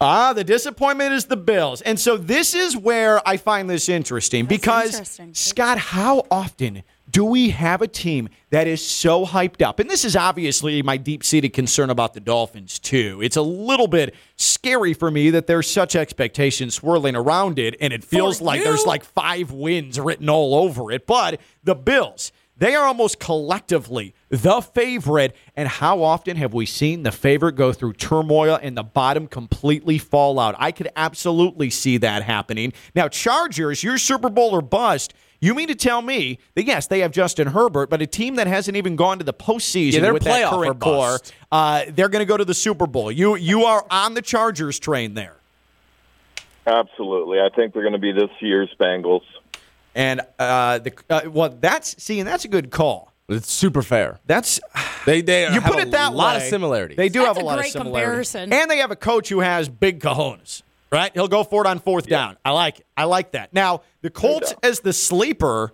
Ah, 0.00 0.32
the 0.32 0.42
disappointment 0.42 1.12
is 1.12 1.26
the 1.26 1.36
Bills. 1.36 1.80
And 1.82 2.00
so 2.00 2.16
this 2.16 2.54
is 2.54 2.76
where 2.76 3.26
I 3.26 3.36
find 3.36 3.70
this 3.70 3.88
interesting 3.88 4.46
because, 4.46 4.94
interesting. 4.94 5.34
Scott, 5.34 5.78
how 5.78 6.26
often 6.28 6.82
do 7.12 7.24
we 7.26 7.50
have 7.50 7.82
a 7.82 7.86
team 7.86 8.28
that 8.50 8.66
is 8.66 8.84
so 8.84 9.26
hyped 9.26 9.60
up? 9.62 9.78
And 9.78 9.88
this 9.88 10.04
is 10.04 10.16
obviously 10.16 10.82
my 10.82 10.96
deep 10.96 11.22
seated 11.22 11.52
concern 11.52 11.90
about 11.90 12.14
the 12.14 12.20
Dolphins, 12.20 12.78
too. 12.78 13.20
It's 13.22 13.36
a 13.36 13.42
little 13.42 13.86
bit 13.86 14.14
scary 14.36 14.94
for 14.94 15.10
me 15.10 15.28
that 15.30 15.46
there's 15.46 15.70
such 15.70 15.94
expectations 15.94 16.74
swirling 16.74 17.14
around 17.14 17.58
it, 17.58 17.76
and 17.80 17.92
it 17.92 18.02
feels 18.02 18.38
For 18.38 18.44
like 18.44 18.58
you? 18.60 18.64
there's 18.64 18.86
like 18.86 19.04
five 19.04 19.52
wins 19.52 20.00
written 20.00 20.30
all 20.30 20.54
over 20.54 20.90
it. 20.90 21.06
But 21.06 21.40
the 21.62 21.74
Bills. 21.74 22.32
They 22.56 22.74
are 22.76 22.86
almost 22.86 23.18
collectively 23.18 24.14
the 24.28 24.60
favorite. 24.60 25.34
And 25.56 25.66
how 25.66 26.02
often 26.02 26.36
have 26.36 26.54
we 26.54 26.64
seen 26.64 27.02
the 27.02 27.10
favorite 27.10 27.56
go 27.56 27.72
through 27.72 27.94
turmoil 27.94 28.56
and 28.62 28.76
the 28.76 28.84
bottom 28.84 29.26
completely 29.26 29.98
fall 29.98 30.38
out? 30.38 30.54
I 30.58 30.70
could 30.70 30.88
absolutely 30.94 31.70
see 31.70 31.96
that 31.96 32.22
happening. 32.22 32.72
Now, 32.94 33.08
Chargers, 33.08 33.82
your 33.82 33.98
Super 33.98 34.28
Bowl 34.28 34.50
or 34.50 34.62
bust. 34.62 35.12
You 35.42 35.54
mean 35.56 35.66
to 35.68 35.74
tell 35.74 36.02
me 36.02 36.38
that 36.54 36.62
yes, 36.66 36.86
they 36.86 37.00
have 37.00 37.10
Justin 37.10 37.48
Herbert, 37.48 37.90
but 37.90 38.00
a 38.00 38.06
team 38.06 38.36
that 38.36 38.46
hasn't 38.46 38.76
even 38.76 38.94
gone 38.94 39.18
to 39.18 39.24
the 39.24 39.34
postseason 39.34 39.94
Yeah, 39.94 40.00
they're 40.00 40.12
with 40.14 40.22
that 40.22 40.44
playoff 40.44 40.52
or 40.52 40.64
current 40.66 40.80
core, 40.80 41.18
uh, 41.50 41.82
they're 41.88 42.08
going 42.08 42.20
to 42.20 42.26
go 42.26 42.36
to 42.36 42.44
the 42.44 42.54
Super 42.54 42.86
Bowl. 42.86 43.10
You 43.10 43.34
you 43.34 43.64
are 43.64 43.84
on 43.90 44.14
the 44.14 44.22
Chargers 44.22 44.78
train 44.78 45.14
there. 45.14 45.34
Absolutely, 46.64 47.40
I 47.40 47.48
think 47.48 47.74
they're 47.74 47.82
going 47.82 47.92
to 47.92 47.98
be 47.98 48.12
this 48.12 48.30
year's 48.38 48.72
Bengals. 48.78 49.22
And 49.96 50.20
uh, 50.38 50.78
the 50.78 50.92
uh, 51.10 51.22
well, 51.28 51.48
that's 51.60 52.00
see, 52.00 52.20
and 52.20 52.28
that's 52.28 52.44
a 52.44 52.48
good 52.48 52.70
call. 52.70 53.12
It's 53.28 53.50
super 53.50 53.82
fair. 53.82 54.20
That's 54.26 54.60
They 55.06 55.22
they 55.22 55.42
you 55.52 55.60
have 55.60 55.64
put 55.64 55.80
a 55.80 55.82
it 55.82 55.90
that 55.90 56.14
lot 56.14 56.36
way. 56.36 56.44
of 56.44 56.48
similarities. 56.48 56.96
They 56.96 57.08
do 57.08 57.20
That's 57.24 57.36
have 57.36 57.36
a, 57.38 57.40
a 57.40 57.44
lot 57.44 57.58
of 57.58 57.62
great 57.62 57.72
similarities, 57.72 58.30
comparison. 58.30 58.52
and 58.52 58.70
they 58.70 58.78
have 58.78 58.92
a 58.92 58.96
coach 58.96 59.28
who 59.28 59.40
has 59.40 59.68
big 59.68 59.98
cojones. 59.98 60.62
Right, 60.92 61.10
he'll 61.14 61.28
go 61.28 61.42
for 61.42 61.64
it 61.64 61.66
on 61.66 61.78
fourth 61.78 62.06
down. 62.06 62.36
I 62.44 62.50
like 62.50 62.80
it. 62.80 62.86
I 62.96 63.04
like 63.04 63.32
that. 63.32 63.54
Now 63.54 63.80
the 64.02 64.10
Colts 64.10 64.54
as 64.62 64.80
the 64.80 64.92
sleeper. 64.92 65.72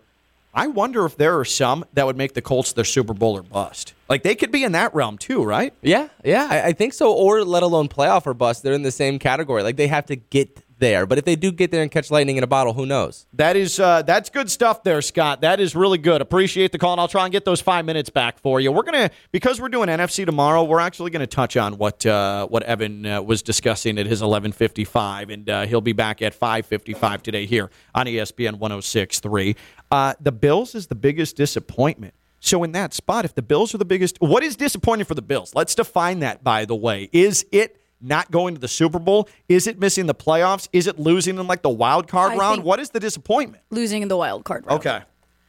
I 0.55 0.69
wonder 0.69 1.05
if 1.05 1.17
there 1.17 1.39
are 1.39 1.45
some 1.45 1.85
that 1.93 2.07
would 2.07 2.17
make 2.17 2.35
the 2.35 2.43
Colts 2.43 2.73
their 2.73 2.85
Super 2.85 3.15
Bowl 3.15 3.37
or 3.37 3.43
bust. 3.43 3.95
Like 4.09 4.23
they 4.23 4.35
could 4.35 4.51
be 4.51 4.65
in 4.65 4.73
that 4.73 4.95
realm 4.95 5.19
too, 5.19 5.45
right? 5.45 5.75
Yeah, 5.83 6.09
yeah, 6.25 6.49
I, 6.51 6.69
I 6.69 6.73
think 6.73 6.95
so. 6.95 7.13
Or 7.13 7.45
let 7.45 7.63
alone 7.63 7.89
playoff 7.89 8.27
or 8.27 8.35
bust. 8.35 8.63
They're 8.63 8.73
in 8.73 8.83
the 8.83 8.91
same 8.91 9.19
category. 9.19 9.63
Like 9.63 9.77
they 9.77 9.89
have 9.89 10.07
to 10.07 10.17
get 10.17 10.63
there. 10.79 11.07
But 11.07 11.19
if 11.19 11.25
they 11.25 11.37
do 11.37 11.53
get 11.53 11.71
there 11.71 11.83
and 11.83 11.91
catch 11.91 12.11
lightning 12.11 12.37
in 12.37 12.45
a 12.45 12.47
bottle, 12.47 12.73
who 12.73 12.87
knows? 12.87 13.27
That 13.33 13.57
is 13.57 13.79
uh, 13.79 14.03
that's 14.03 14.31
good 14.31 14.51
stuff 14.51 14.83
there, 14.83 15.03
Scott. 15.03 15.41
That 15.41 15.61
is 15.61 15.75
really 15.75 15.99
good. 15.99 16.21
Appreciate 16.21 16.73
the 16.73 16.79
call, 16.79 16.93
and 16.93 17.01
I'll 17.01 17.09
try 17.09 17.25
and 17.25 17.33
get 17.33 17.45
those 17.45 17.61
five 17.61 17.85
minutes 17.85 18.11
back 18.11 18.39
for 18.39 18.61
you. 18.61 18.73
We're 18.73 18.83
gonna 18.83 19.11
because 19.33 19.61
we're 19.61 19.69
doing 19.69 19.89
NFC 19.89 20.25
tomorrow. 20.25 20.65
We're 20.65 20.81
actually 20.81 21.11
gonna 21.11 21.27
touch 21.27 21.57
on 21.57 21.79
what 21.79 22.05
uh, 22.07 22.47
what 22.47 22.63
Evan 22.63 23.07
uh, 23.07 23.23
was 23.23 23.43
discussing 23.43 23.99
at 23.99 24.07
his 24.07 24.23
eleven 24.23 24.53
fifty 24.53 24.85
five, 24.85 25.31
and 25.31 25.49
uh, 25.49 25.67
he'll 25.67 25.81
be 25.81 25.93
back 25.93 26.23
at 26.23 26.35
five 26.35 26.67
fifty 26.67 26.95
five 26.95 27.23
today 27.23 27.47
here 27.47 27.71
on 27.95 28.07
ESPN 28.07 28.55
one 28.59 28.71
zero 28.71 28.81
six 28.81 29.21
three. 29.21 29.57
Uh, 29.91 30.15
the 30.21 30.33
Bills 30.33 30.75
is 30.75 30.87
the 30.89 30.95
biggest 30.95 31.37
disappointment. 31.37 32.15
So 32.41 32.63
in 32.63 32.73
that 32.73 32.95
spot, 32.95 33.25
if 33.25 33.35
the 33.35 33.43
Bills 33.43 33.75
are 33.75 33.79
the 33.79 33.85
biggest, 33.85 34.19
what 34.21 34.45
is 34.45 34.55
disappointing 34.57 35.07
for 35.07 35.15
the 35.15 35.23
Bills? 35.23 35.55
Let's 35.55 35.75
define 35.75 36.21
that. 36.21 36.45
By 36.45 36.65
the 36.65 36.77
way, 36.77 37.09
is 37.13 37.45
it? 37.51 37.78
Not 38.01 38.31
going 38.31 38.55
to 38.55 38.61
the 38.61 38.69
Super 38.69 38.99
Bowl? 38.99 39.29
Is 39.49 39.67
it 39.67 39.79
missing 39.79 40.07
the 40.07 40.15
playoffs? 40.15 40.69
Is 40.73 40.87
it 40.87 40.99
losing 40.99 41.39
in 41.39 41.47
like 41.47 41.63
the 41.63 41.71
wild 41.71 42.09
card 42.09 42.33
I 42.33 42.37
round? 42.37 42.63
What 42.65 42.81
is 42.81 42.91
the 42.91 43.01
disappointment? 43.01 43.63
Losing 43.71 44.03
in 44.03 44.09
the 44.09 44.17
wild 44.17 44.45
card 44.45 44.67
round. 44.67 44.81
Okay. 44.81 45.01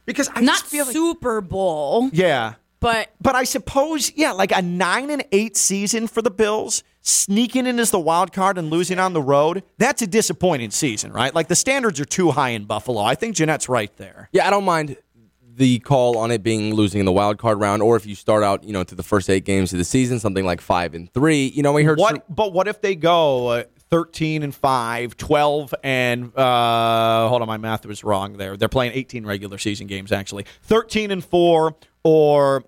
Because 0.06 0.28
I 0.34 0.40
Not 0.40 0.58
just 0.58 0.66
feel 0.66 0.84
like, 0.86 0.92
Super 0.92 1.40
Bowl, 1.40 2.10
yeah. 2.12 2.54
but 2.80 3.10
But 3.20 3.36
I 3.36 3.44
suppose, 3.44 4.12
yeah, 4.16 4.32
like 4.32 4.50
a 4.50 4.62
nine 4.62 5.10
and 5.10 5.24
eight 5.30 5.56
season 5.56 6.08
for 6.08 6.20
the 6.22 6.30
Bills, 6.30 6.82
sneaking 7.02 7.66
in 7.66 7.78
as 7.78 7.92
the 7.92 8.00
wild 8.00 8.32
card 8.32 8.58
and 8.58 8.70
losing 8.70 8.98
on 8.98 9.12
the 9.12 9.22
road, 9.22 9.62
that's 9.78 10.02
a 10.02 10.06
disappointing 10.06 10.70
season, 10.72 11.12
right? 11.12 11.32
Like 11.34 11.46
the 11.48 11.54
standards 11.54 12.00
are 12.00 12.04
too 12.04 12.32
high 12.32 12.50
in 12.50 12.64
Buffalo. 12.64 13.00
I 13.02 13.14
think 13.14 13.36
Jeanette's 13.36 13.68
right 13.68 13.94
there. 13.98 14.28
Yeah, 14.32 14.46
I 14.46 14.50
don't 14.50 14.64
mind 14.64 14.96
the 15.56 15.78
call 15.80 16.16
on 16.18 16.30
it 16.30 16.42
being 16.42 16.74
losing 16.74 17.00
in 17.00 17.06
the 17.06 17.12
wild 17.12 17.38
card 17.38 17.60
round, 17.60 17.82
or 17.82 17.96
if 17.96 18.06
you 18.06 18.14
start 18.14 18.42
out, 18.42 18.64
you 18.64 18.72
know, 18.72 18.84
to 18.84 18.94
the 18.94 19.02
first 19.02 19.28
eight 19.28 19.44
games 19.44 19.72
of 19.72 19.78
the 19.78 19.84
season, 19.84 20.18
something 20.18 20.44
like 20.44 20.60
five 20.60 20.94
and 20.94 21.12
three. 21.12 21.46
You 21.46 21.62
know, 21.62 21.72
we 21.72 21.84
heard 21.84 21.98
What 21.98 22.34
but 22.34 22.52
what 22.52 22.68
if 22.68 22.80
they 22.80 22.94
go 22.94 23.48
uh, 23.48 23.64
13 23.90 24.42
and 24.44 24.54
5, 24.54 25.16
12 25.16 25.74
and 25.82 26.36
uh 26.36 27.28
hold 27.28 27.42
on, 27.42 27.48
my 27.48 27.56
math 27.56 27.84
was 27.84 28.04
wrong 28.04 28.36
there. 28.36 28.56
They're 28.56 28.68
playing 28.68 28.92
18 28.94 29.26
regular 29.26 29.58
season 29.58 29.86
games 29.86 30.12
actually. 30.12 30.46
13 30.62 31.10
and 31.10 31.24
4 31.24 31.74
or 32.04 32.64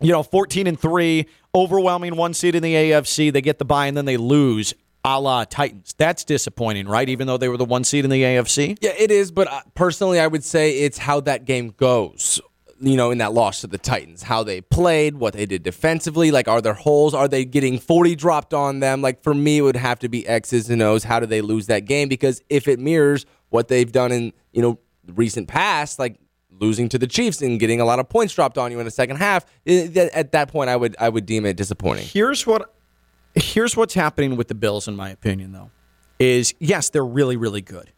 you 0.00 0.12
know, 0.12 0.22
14 0.22 0.66
and 0.66 0.78
3, 0.78 1.26
overwhelming 1.54 2.16
one 2.16 2.34
seed 2.34 2.54
in 2.54 2.62
the 2.62 2.74
AFC, 2.74 3.32
they 3.32 3.40
get 3.40 3.58
the 3.58 3.64
bye 3.64 3.86
and 3.86 3.96
then 3.96 4.04
they 4.04 4.18
lose. 4.18 4.74
A 5.06 5.20
la 5.20 5.44
Titans. 5.44 5.94
That's 5.96 6.24
disappointing, 6.24 6.88
right? 6.88 7.08
Even 7.08 7.26
though 7.26 7.36
they 7.36 7.48
were 7.48 7.56
the 7.56 7.64
one 7.64 7.84
seed 7.84 8.04
in 8.04 8.10
the 8.10 8.22
AFC. 8.22 8.76
Yeah, 8.80 8.92
it 8.98 9.10
is. 9.10 9.30
But 9.30 9.48
uh, 9.48 9.60
personally, 9.74 10.18
I 10.18 10.26
would 10.26 10.44
say 10.44 10.80
it's 10.80 10.98
how 10.98 11.20
that 11.20 11.44
game 11.44 11.72
goes. 11.76 12.40
You 12.78 12.96
know, 12.98 13.10
in 13.10 13.18
that 13.18 13.32
loss 13.32 13.62
to 13.62 13.68
the 13.68 13.78
Titans, 13.78 14.24
how 14.24 14.42
they 14.42 14.60
played, 14.60 15.16
what 15.16 15.32
they 15.32 15.46
did 15.46 15.62
defensively. 15.62 16.30
Like, 16.30 16.46
are 16.46 16.60
there 16.60 16.74
holes? 16.74 17.14
Are 17.14 17.26
they 17.26 17.46
getting 17.46 17.78
40 17.78 18.14
dropped 18.16 18.52
on 18.52 18.80
them? 18.80 19.00
Like, 19.00 19.22
for 19.22 19.32
me, 19.32 19.58
it 19.58 19.62
would 19.62 19.76
have 19.76 19.98
to 20.00 20.10
be 20.10 20.28
X's 20.28 20.68
and 20.68 20.82
O's. 20.82 21.04
How 21.04 21.18
do 21.18 21.24
they 21.24 21.40
lose 21.40 21.68
that 21.68 21.86
game? 21.86 22.10
Because 22.10 22.42
if 22.50 22.68
it 22.68 22.78
mirrors 22.78 23.24
what 23.48 23.68
they've 23.68 23.90
done 23.90 24.12
in, 24.12 24.34
you 24.52 24.60
know, 24.60 24.78
recent 25.06 25.48
past, 25.48 25.98
like 25.98 26.18
losing 26.50 26.90
to 26.90 26.98
the 26.98 27.06
Chiefs 27.06 27.40
and 27.40 27.58
getting 27.58 27.80
a 27.80 27.84
lot 27.86 27.98
of 27.98 28.10
points 28.10 28.34
dropped 28.34 28.58
on 28.58 28.70
you 28.70 28.78
in 28.78 28.84
the 28.84 28.90
second 28.90 29.16
half, 29.16 29.46
at 29.66 30.32
that 30.32 30.48
point, 30.52 30.68
I 30.68 30.76
would 30.76 30.96
I 30.98 31.08
would 31.08 31.24
deem 31.24 31.46
it 31.46 31.56
disappointing. 31.56 32.06
Here's 32.06 32.46
what 32.46 32.75
here's 33.36 33.76
what's 33.76 33.94
happening 33.94 34.36
with 34.36 34.48
the 34.48 34.54
Bills, 34.54 34.88
in 34.88 34.96
my 34.96 35.10
opinion, 35.10 35.52
though, 35.52 35.70
is 36.18 36.54
yes, 36.58 36.90
they're 36.90 37.04
really, 37.04 37.36
really 37.36 37.62
good. 37.62 37.92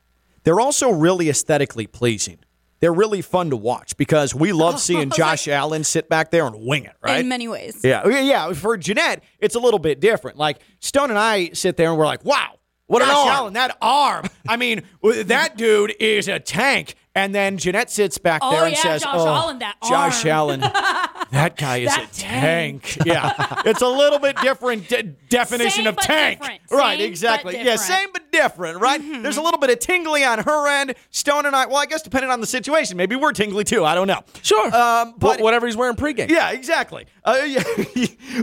They're 0.44 0.61
also 0.61 0.90
really 0.90 1.29
aesthetically 1.29 1.87
pleasing. 1.87 2.38
They're 2.81 2.92
really 2.94 3.22
fun 3.22 3.51
to 3.51 3.57
watch 3.57 3.96
because 3.96 4.35
we 4.35 4.53
love 4.53 4.81
seeing 4.88 5.11
Josh 5.11 5.48
Allen 5.48 5.83
sit 5.85 6.09
back 6.09 6.31
there 6.31 6.46
and 6.46 6.57
wing 6.64 6.85
it, 6.85 6.94
right? 7.03 7.20
In 7.20 7.29
many 7.29 7.48
ways. 7.48 7.81
Yeah, 7.83 8.07
yeah. 8.07 8.53
For 8.53 8.77
Jeanette, 8.77 9.22
it's 9.40 9.55
a 9.57 9.59
little 9.59 9.81
bit 9.81 10.01
different. 10.01 10.37
Like 10.37 10.59
Stone 10.81 11.11
and 11.11 11.18
I 11.18 11.51
sit 11.51 11.77
there 11.77 11.90
and 11.90 11.98
we're 11.98 12.07
like, 12.07 12.24
"Wow, 12.24 12.53
what 12.87 13.03
an 13.03 13.09
Josh 13.09 13.16
arm." 13.16 13.29
Allen, 13.29 13.53
that 13.55 13.77
arm! 13.83 14.27
I 14.48 14.57
mean, 14.57 14.83
that 15.03 15.57
dude 15.57 15.94
is 15.98 16.29
a 16.29 16.38
tank." 16.38 16.94
And 17.16 17.35
then 17.35 17.59
Jeanette 17.59 17.90
sits 17.90 18.16
back 18.16 18.42
Oh, 18.44 18.53
there 18.53 18.64
and 18.66 18.74
yeah, 18.77 18.81
says, 18.83 19.03
Josh 19.03 19.12
"Oh, 19.16 19.27
Allen, 19.27 19.59
that 19.59 19.74
Josh 19.88 20.24
arm." 20.24 20.31
Allen, 20.31 20.61
that 21.33 21.57
guy 21.57 21.79
is 21.79 21.88
That 21.95 22.05
a 22.11 22.19
tank." 22.19 22.99
yeah, 23.05 23.62
it's 23.67 23.83
a 23.83 23.88
little 23.88 24.19
bit 24.19 24.37
different 24.43 24.88
de- 24.88 25.03
definition 25.03 25.85
Same 25.85 25.87
of 25.88 25.97
but 25.97 26.05
tank, 26.05 26.41
different. 26.41 26.61
right? 26.71 26.99
Same 26.99 27.09
exactly. 27.09 27.53
but 27.55 27.64
Yeah. 27.64 27.75
Mm-hmm. 27.75 27.93
same 27.93 28.09
but 28.12 28.33
different, 28.33 28.81
right? 28.81 29.01
There's 29.23 29.37
a 29.37 29.43
little 29.43 29.59
bit 29.61 29.71
of 29.71 29.79
tingly 29.79 30.25
on 30.25 30.38
her 30.41 30.69
end. 30.69 30.95
Stone 31.11 31.47
and 31.47 31.55
I, 31.57 31.67
well, 31.67 31.77
I 31.79 31.87
guess 31.87 32.03
depending 32.03 32.31
on 32.31 32.41
the 32.41 32.47
situation, 32.47 32.97
maybe 32.97 33.17
we're 33.17 33.33
tingly 33.33 33.64
too. 33.64 33.85
I 33.85 33.95
don't 33.95 34.07
know. 34.07 34.23
Sure. 34.43 34.75
Um, 34.75 35.14
but 35.19 35.38
Wh- 35.38 35.43
whatever 35.43 35.67
he's 35.67 35.77
wearing 35.77 35.97
pregame. 35.97 36.31
yeah, 36.31 36.51
exactly. 36.51 37.07
Uh, 37.29 37.43
yeah. 37.47 37.62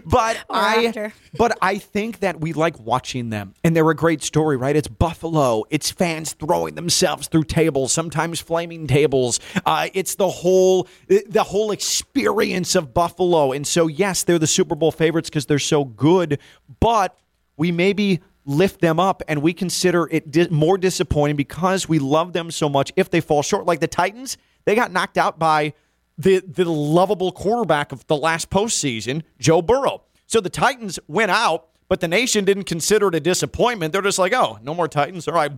but 0.06 0.38
Or 0.48 0.56
I, 0.56 0.86
after. 0.86 1.13
but 1.38 1.58
I 1.62 1.78
think 1.80 2.19
that 2.19 2.39
we 2.39 2.54
like 2.54 2.80
watching 2.80 3.30
them, 3.32 3.54
and 3.63 3.76
they're 3.76 3.89
a 3.89 3.95
great 3.95 4.21
story, 4.21 4.58
right? 4.58 4.76
It's 4.76 4.88
Buffalo. 4.88 5.63
It's 5.69 5.89
fans 5.91 6.34
throwing 6.34 6.76
themselves 6.76 7.28
through 7.28 7.45
tables, 7.45 7.91
sometimes 7.91 8.39
flaming 8.39 8.86
tables. 8.88 9.39
Uh, 9.65 9.88
it's 9.93 10.15
the 10.15 10.30
whole 10.30 10.88
the 11.08 11.43
whole 11.43 11.71
experience 11.71 12.76
of 12.76 12.93
Buffalo, 12.93 13.52
and 13.52 13.65
so 13.65 13.88
yes, 13.88 14.24
they're 14.24 14.39
the 14.39 14.48
Super 14.48 14.76
Bowl 14.76 14.91
favorites 14.91 15.30
because 15.30 15.48
they're 15.48 15.58
so 15.60 15.84
good. 15.86 16.39
But 16.80 17.17
we 17.58 17.71
maybe 17.71 18.21
lift 18.45 18.80
them 18.82 19.00
up 19.00 19.24
and 19.28 19.41
we 19.41 19.54
consider 19.54 20.08
it 20.12 20.30
di- 20.30 20.48
more 20.50 20.78
disappointing 20.78 21.36
because 21.36 21.89
we 21.89 21.98
love 21.98 22.34
them 22.34 22.52
so 22.52 22.69
much 22.69 22.91
if 22.95 23.10
they 23.10 23.19
fall 23.19 23.41
short 23.41 23.65
like 23.65 23.80
the 23.80 23.88
titans 23.88 24.38
they 24.65 24.76
got 24.76 24.91
knocked 24.91 25.17
out 25.17 25.39
by 25.39 25.74
the 26.17 26.39
the 26.39 26.65
lovable 26.65 27.32
quarterback 27.32 27.91
of 27.91 28.06
the 28.08 28.15
last 28.15 28.49
postseason 28.49 29.23
joe 29.39 29.62
burrow 29.62 30.04
so 30.28 30.39
the 30.39 30.49
titans 30.49 30.99
went 31.08 31.32
out 31.32 31.67
but 31.88 31.99
the 31.99 32.08
nation 32.08 32.45
didn't 32.45 32.63
consider 32.63 33.08
it 33.08 33.15
a 33.15 33.19
disappointment 33.19 33.91
they're 33.93 34.01
just 34.01 34.19
like 34.19 34.34
oh 34.34 34.58
no 34.62 34.73
more 34.73 34.88
titans 34.88 35.28
all 35.28 35.34
right 35.34 35.51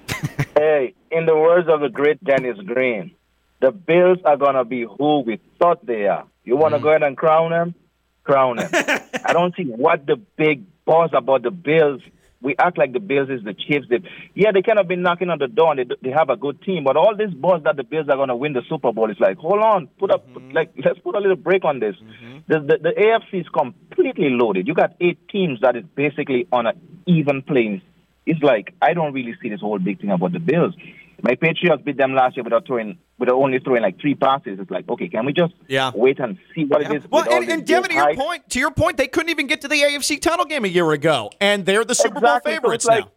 Hey, 0.56 0.94
in 1.12 1.26
the 1.26 1.36
words 1.36 1.68
of 1.68 1.82
the 1.82 1.90
great 1.90 2.24
Dennis 2.24 2.58
Green, 2.66 3.12
the 3.60 3.72
Bills 3.72 4.20
are 4.24 4.38
going 4.38 4.56
to 4.56 4.64
be 4.64 4.86
who 4.86 5.22
we 5.22 5.40
thought 5.58 5.86
they 5.86 6.06
are. 6.06 6.26
You 6.44 6.58
want 6.58 6.74
to 6.74 6.80
mm. 6.80 6.84
go 6.84 6.90
ahead 6.90 7.04
and 7.04 7.18
crown 7.18 7.52
them? 7.52 7.76
Crown 8.24 8.58
them. 8.58 8.70
I 9.26 9.34
don't 9.34 9.56
see 9.56 9.64
what 9.64 10.06
the 10.06 10.18
big 10.38 10.66
buzz 10.86 11.10
about 11.14 11.44
the 11.44 11.52
Bills. 11.52 12.02
We 12.42 12.56
act 12.60 12.78
like 12.78 12.92
the 12.92 13.00
Bills 13.00 13.30
is 13.30 13.44
the 13.44 13.54
Chiefs. 13.54 13.88
They, 13.90 14.00
yeah, 14.36 14.52
they 14.52 14.62
kind 14.62 14.78
of 14.78 14.88
been 14.88 15.02
knocking 15.02 15.30
on 15.30 15.40
the 15.40 15.48
door 15.48 15.72
and 15.72 15.80
they, 15.80 15.96
they 16.02 16.12
have 16.12 16.30
a 16.30 16.36
good 16.36 16.62
team, 16.62 16.84
but 16.84 16.98
all 16.98 17.16
this 17.16 17.34
buzz 17.34 17.64
that 17.64 17.78
the 17.78 17.84
Bills 17.84 18.10
are 18.10 18.18
going 18.18 18.28
to 18.28 18.36
win 18.36 18.54
the 18.54 18.64
Super 18.68 18.92
Bowl 18.92 19.10
is 19.10 19.20
like, 19.20 19.38
hold 19.38 19.62
on, 19.62 19.88
put 19.98 20.12
up, 20.12 20.28
mm-hmm. 20.28 20.52
like, 20.52 20.74
let's 20.84 21.00
put 21.00 21.16
a 21.16 21.20
little 21.20 21.38
break 21.38 21.64
on 21.64 21.80
this. 21.80 21.96
Mm-hmm. 21.96 22.38
The, 22.48 22.60
the, 22.60 22.78
the 22.82 22.94
AFC 23.00 23.42
is 23.42 23.48
completely 23.48 24.30
loaded. 24.30 24.68
You 24.68 24.74
got 24.74 24.94
eight 25.00 25.30
teams 25.30 25.62
that 25.62 25.78
is 25.78 25.86
basically 25.96 26.48
on 26.52 26.68
an 26.68 26.80
even 27.06 27.42
playing 27.42 27.82
it's 28.26 28.42
like 28.42 28.74
I 28.82 28.94
don't 28.94 29.14
really 29.14 29.36
see 29.42 29.50
this 29.50 29.60
whole 29.62 29.80
big 29.80 30.00
thing 30.02 30.12
about 30.12 30.32
the 30.34 30.40
Bills. 30.40 30.74
My 31.22 31.36
Patriots 31.36 31.82
beat 31.86 31.96
them 31.98 32.14
last 32.14 32.36
year 32.36 32.44
without 32.44 32.68
throwing, 32.68 32.98
without 33.18 33.36
only 33.36 33.60
throwing 33.60 33.82
like 33.82 33.98
three 34.02 34.14
passes. 34.14 34.60
It's 34.60 34.70
like, 34.70 34.90
okay, 34.90 35.08
can 35.08 35.26
we 35.26 35.32
just 35.32 35.54
Yeah. 35.70 35.92
wait 35.96 36.20
and 36.20 36.38
see 36.54 36.66
what 36.66 36.82
it 36.82 36.92
is? 36.92 37.10
Well, 37.10 37.24
and, 37.32 37.46
this 37.48 37.54
and 37.54 37.66
Devin, 37.66 37.90
to 37.92 37.96
your 37.96 38.04
hype? 38.04 38.18
point, 38.18 38.50
to 38.50 38.60
your 38.60 38.72
point, 38.72 38.98
they 38.98 39.08
couldn't 39.08 39.30
even 39.30 39.48
get 39.48 39.62
to 39.62 39.70
the 39.70 39.82
AFC 39.84 40.20
title 40.20 40.44
game 40.44 40.66
a 40.66 40.68
year 40.68 40.92
ago, 40.92 41.30
and 41.40 41.66
they're 41.66 41.86
the 41.86 41.96
Super 41.96 42.18
Exactly. 42.18 42.52
Bowl 42.52 42.56
So 42.56 42.62
favorites 42.62 42.84
it's 42.86 42.90
like, 42.90 43.06
now. 43.06 43.12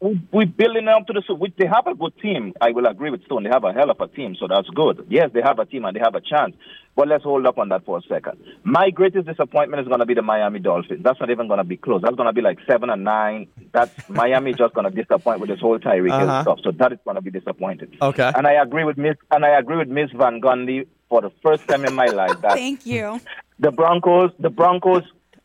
We- 0.00 0.20
We're 0.32 0.46
building 0.46 0.88
up 0.88 1.06
to 1.08 1.12
the 1.12 1.22
Super. 1.26 1.46
They 1.58 1.66
have 1.66 1.86
a 1.86 1.94
good 1.94 2.16
team. 2.20 2.54
I 2.60 2.70
will 2.72 2.86
agree 2.86 3.10
with 3.10 3.24
Stone. 3.26 3.42
They 3.44 3.50
have 3.50 3.64
a 3.64 3.72
hell 3.72 3.90
of 3.90 4.00
a 4.00 4.08
team, 4.08 4.34
so 4.34 4.46
that's 4.48 4.68
good. 4.70 5.06
Yes, 5.10 5.30
they 5.34 5.42
have 5.42 5.58
a 5.58 5.66
team 5.66 5.84
and 5.84 5.94
they 5.94 6.00
have 6.00 6.14
a 6.14 6.20
chance. 6.20 6.54
But 6.96 7.08
let's 7.08 7.22
hold 7.22 7.46
up 7.46 7.58
on 7.58 7.68
that 7.68 7.84
for 7.84 7.98
a 7.98 8.02
second. 8.02 8.38
My 8.64 8.90
greatest 8.90 9.26
disappointment 9.26 9.80
is 9.82 9.88
going 9.88 10.00
to 10.00 10.06
be 10.06 10.14
the 10.14 10.22
Miami 10.22 10.58
Dolphins. 10.58 11.02
That's 11.04 11.20
not 11.20 11.30
even 11.30 11.46
going 11.48 11.58
to 11.58 11.64
be 11.64 11.76
close. 11.76 12.02
That's 12.02 12.16
going 12.16 12.26
to 12.26 12.32
be 12.32 12.40
like 12.40 12.58
seven 12.66 12.90
and 12.90 13.04
nine. 13.04 13.46
That's 13.72 13.92
Miami 14.08 14.54
just 14.54 14.74
going 14.74 14.90
to 14.90 15.02
disappoint 15.02 15.40
with 15.40 15.50
this 15.50 15.60
whole 15.60 15.78
Tyreek 15.78 16.18
Hill 16.18 16.28
Uh-huh. 16.30 16.42
stuff. 16.42 16.58
So 16.64 16.70
that 16.72 16.92
is 16.92 16.98
going 17.04 17.14
to 17.16 17.22
be 17.22 17.30
disappointed. 17.30 17.96
Okay. 18.00 18.32
And 18.34 18.46
I 18.46 18.54
agree 18.54 18.84
with 18.84 18.96
Miss. 18.98 19.16
And 19.30 19.44
I 19.44 19.50
agree 19.58 19.76
with 19.76 19.88
Miss 19.88 20.10
Van 20.12 20.40
Gundy 20.40 20.86
for 21.08 21.20
the 21.20 21.30
first 21.42 21.66
time 21.68 21.84
in 21.84 21.94
my 21.94 22.06
life 22.08 22.40
that 22.42 22.54
Thank 22.56 22.86
you. 22.86 23.20
the 23.58 23.70
Broncos, 23.70 24.30
the 24.40 24.50
Broncos 24.50 25.02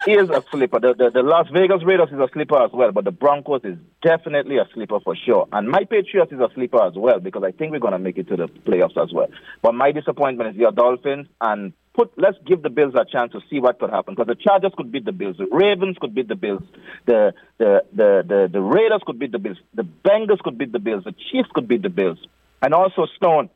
is 0.07 0.29
a 0.29 0.43
sleeper. 0.51 0.79
The, 0.79 0.93
the 0.93 1.09
the 1.11 1.23
Las 1.23 1.47
Vegas 1.53 1.83
Raiders 1.83 2.09
is 2.11 2.19
a 2.19 2.29
sleeper 2.33 2.61
as 2.61 2.71
well, 2.73 2.91
but 2.91 3.05
the 3.05 3.11
Broncos 3.11 3.61
is 3.63 3.77
definitely 4.01 4.57
a 4.57 4.67
sleeper 4.73 4.99
for 4.99 5.15
sure. 5.15 5.47
And 5.51 5.69
my 5.69 5.83
Patriots 5.83 6.31
is 6.31 6.39
a 6.39 6.49
sleeper 6.53 6.81
as 6.83 6.93
well 6.95 7.19
because 7.19 7.43
I 7.43 7.51
think 7.51 7.71
we're 7.71 7.79
going 7.79 7.93
to 7.93 7.99
make 7.99 8.17
it 8.17 8.27
to 8.29 8.35
the 8.35 8.47
playoffs 8.47 9.01
as 9.01 9.11
well. 9.13 9.27
But 9.61 9.73
my 9.73 9.91
disappointment 9.91 10.51
is 10.51 10.55
your 10.55 10.71
Dolphins 10.71 11.27
and. 11.41 11.73
Put, 11.95 12.11
let's 12.17 12.37
give 12.45 12.61
the 12.61 12.69
Bills 12.69 12.93
a 12.93 13.05
chance 13.05 13.31
to 13.31 13.39
see 13.49 13.61
what 13.61 13.79
could 13.79 13.89
happen 13.89 14.15
because 14.15 14.27
the 14.27 14.35
Chargers 14.35 14.73
could 14.75 14.91
beat 14.91 15.05
the 15.05 15.13
Bills, 15.13 15.37
the 15.37 15.47
Ravens 15.49 15.95
could 15.97 16.13
beat 16.13 16.27
the 16.27 16.35
Bills, 16.35 16.61
the 17.05 17.33
the, 17.57 17.85
the 17.93 18.21
the 18.27 18.49
the 18.51 18.59
Raiders 18.59 18.99
could 19.05 19.17
beat 19.17 19.31
the 19.31 19.39
Bills, 19.39 19.55
the 19.73 19.83
Bengals 20.03 20.39
could 20.39 20.57
beat 20.57 20.73
the 20.73 20.79
Bills, 20.79 21.05
the 21.05 21.13
Chiefs 21.31 21.47
could 21.53 21.69
beat 21.69 21.83
the 21.83 21.89
Bills, 21.89 22.17
and 22.61 22.73
also 22.73 23.05
Stone 23.15 23.49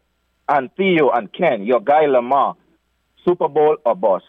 and 0.48 0.74
Theo 0.78 1.10
and 1.10 1.34
Ken, 1.34 1.64
your 1.64 1.82
guy 1.82 2.06
Lamar, 2.06 2.56
Super 3.26 3.50
Bowl 3.50 3.76
or 3.86 3.94
boss. 3.94 4.24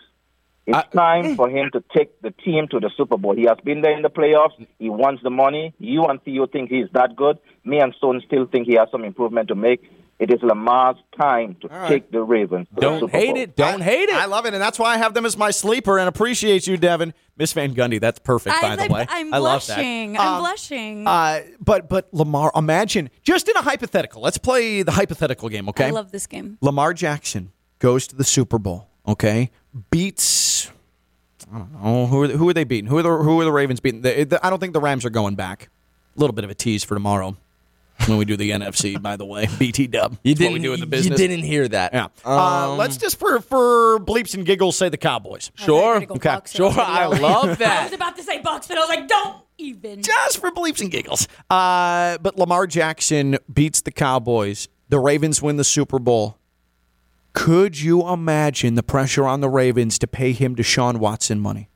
It's 0.67 0.93
time 0.95 1.35
for 1.37 1.49
him 1.49 1.71
to 1.73 1.83
take 1.97 2.21
the 2.23 2.31
team 2.31 2.69
to 2.69 2.79
the 2.79 2.91
Super 2.97 3.17
Bowl. 3.17 3.35
He 3.35 3.45
has 3.45 3.57
been 3.65 3.81
there 3.81 3.93
in 3.97 4.03
the 4.03 4.11
playoffs. 4.11 4.55
He 4.79 4.89
wants 4.89 5.23
the 5.23 5.31
money. 5.31 5.75
You 5.79 6.05
and 6.05 6.23
Theo 6.23 6.47
think 6.47 6.71
he's 6.71 6.87
that 6.93 7.17
good. 7.17 7.39
Me 7.65 7.81
and 7.81 7.93
Stone 7.95 8.23
still 8.27 8.47
think 8.47 8.67
he 8.69 8.75
has 8.75 8.89
some 8.93 9.05
improvement 9.05 9.49
to 9.49 9.55
make. 9.55 9.91
It 10.21 10.31
is 10.31 10.39
Lamar's 10.43 10.97
time 11.19 11.57
to 11.63 11.69
right. 11.69 11.89
take 11.89 12.13
the 12.13 12.21
Ravens. 12.21 12.69
To 12.69 12.75
the 12.75 12.81
Don't 12.83 13.01
Super 13.01 13.17
hate 13.17 13.27
Bowl. 13.33 13.37
it. 13.39 13.57
Don't 13.57 13.81
hate 13.81 14.11
it. 14.11 14.15
I 14.15 14.27
love 14.27 14.45
it, 14.45 14.53
and 14.53 14.63
that's 14.63 14.79
why 14.79 14.95
I 14.95 14.99
have 14.99 15.15
them 15.15 15.25
as 15.25 15.35
my 15.37 15.51
sleeper. 15.51 15.99
And 15.99 16.09
appreciate 16.09 16.67
you, 16.67 16.77
Devin, 16.77 17.15
Miss 17.39 17.55
Van 17.55 17.75
Gundy. 17.75 17.99
That's 17.99 18.19
perfect, 18.19 18.55
by 18.61 18.69
I, 18.69 18.77
the 18.87 18.93
way. 18.93 19.07
I'm 19.09 19.33
I 19.33 19.39
love 19.39 19.67
that. 19.67 19.77
blushing. 19.77 20.19
I'm 20.19 20.29
Um, 20.35 20.41
blushing. 20.41 21.07
Uh, 21.07 21.41
but 21.59 21.89
but 21.89 22.13
Lamar, 22.13 22.53
imagine 22.55 23.09
just 23.23 23.49
in 23.49 23.57
a 23.57 23.63
hypothetical. 23.63 24.21
Let's 24.21 24.37
play 24.39 24.83
the 24.83 24.93
hypothetical 24.93 25.49
game, 25.49 25.71
okay? 25.71 25.87
I 25.87 25.91
love 25.91 26.13
this 26.13 26.27
game. 26.27 26.59
Lamar 26.61 26.93
Jackson 26.93 27.53
goes 27.79 28.07
to 28.09 28.15
the 28.15 28.25
Super 28.25 28.59
Bowl, 28.59 28.89
okay? 29.09 29.51
Beats 29.91 30.71
Oh, 31.83 32.07
who 32.07 32.23
are 32.23 32.29
who 32.29 32.49
are 32.49 32.53
they 32.55 32.65
beating? 32.65 32.89
Who 32.89 32.99
are 32.99 33.03
the 33.03 33.09
who 33.09 33.41
are 33.41 33.45
the 33.45 33.51
Ravens 33.53 33.81
beating? 33.81 34.03
The, 34.03 34.25
the, 34.25 34.47
I 34.47 34.51
don't 34.51 34.61
think 34.61 34.73
the 34.73 34.81
Rams 34.81 35.05
are 35.05 35.11
going 35.11 35.35
back. 35.35 35.69
A 36.17 36.21
little 36.21 36.35
bit 36.35 36.45
of 36.45 36.51
a 36.51 36.55
tease 36.55 36.85
for 36.85 36.95
tomorrow 36.95 37.37
when 38.07 38.19
we 38.19 38.25
do 38.25 38.37
the 38.37 38.51
NFC. 38.53 39.01
By 39.01 39.17
the 39.17 39.25
way, 39.25 39.49
BT 39.59 39.89
Dub. 39.89 40.17
You 40.23 40.35
didn't. 40.37 40.53
we 40.53 40.59
do 40.61 40.75
in 40.75 40.81
the 40.89 40.97
you 40.99 41.11
didn't 41.11 41.43
hear 41.43 41.67
that. 41.67 41.93
Yeah. 41.93 42.09
uh, 42.25 42.71
Um, 42.73 42.79
let's 42.79 42.97
just 42.99 43.19
for 43.19 43.41
for 43.41 43.99
bleeps 43.99 44.35
and 44.35 44.47
giggles 44.47 44.77
say 44.77 44.91
the 44.91 44.97
Cowboys. 44.97 45.51
Sure. 45.57 45.97
Okay. 45.97 46.07
Bucks. 46.19 46.53
Sure. 46.53 46.71
I 46.77 47.07
love 47.07 47.59
that. 47.59 47.81
I 47.81 47.85
was 47.85 47.93
about 47.95 48.17
to 48.17 48.23
say 48.23 48.41
Bucks, 48.41 48.69
but 48.69 48.77
I 48.77 48.81
was 48.81 48.89
like, 48.89 49.09
don't 49.09 49.43
even. 49.59 50.03
just 50.03 50.39
for 50.39 50.53
bleeps 50.53 50.81
and 50.81 50.91
giggles. 50.91 51.27
Uh, 51.49 52.17
but 52.19 52.39
Lamar 52.39 52.67
Jackson 52.69 53.39
beats 53.53 53.81
the 53.81 53.91
Cowboys. 53.93 54.69
The 54.89 55.01
Ravens 55.01 55.43
win 55.43 55.57
the 55.57 55.65
Super 55.65 55.99
Bowl. 55.99 56.37
Could 57.33 57.81
you 57.81 58.09
imagine 58.09 58.75
the 58.75 58.83
pressure 58.83 59.27
on 59.27 59.41
the 59.41 59.49
Ravens 59.49 59.99
to 60.01 60.07
pay 60.07 60.33
him 60.33 60.57
Deshaun 60.57 60.97
Watson 60.97 61.41
money? 61.41 61.69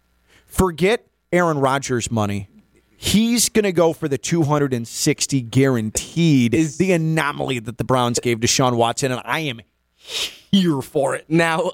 Forget 0.46 1.06
Aaron 1.32 1.58
Rodgers 1.58 2.10
money. 2.10 2.48
He's 2.96 3.48
going 3.48 3.64
to 3.64 3.72
go 3.72 3.92
for 3.92 4.08
the 4.08 4.18
260 4.18 5.40
guaranteed. 5.42 6.54
Is 6.54 6.78
the 6.78 6.92
anomaly 6.92 7.58
that 7.60 7.76
the 7.78 7.84
Browns 7.84 8.18
gave 8.18 8.38
Deshaun 8.38 8.76
Watson, 8.76 9.12
and 9.12 9.20
I 9.24 9.40
am 9.40 9.60
here 9.96 10.80
for 10.80 11.14
it. 11.14 11.26
Now, 11.28 11.72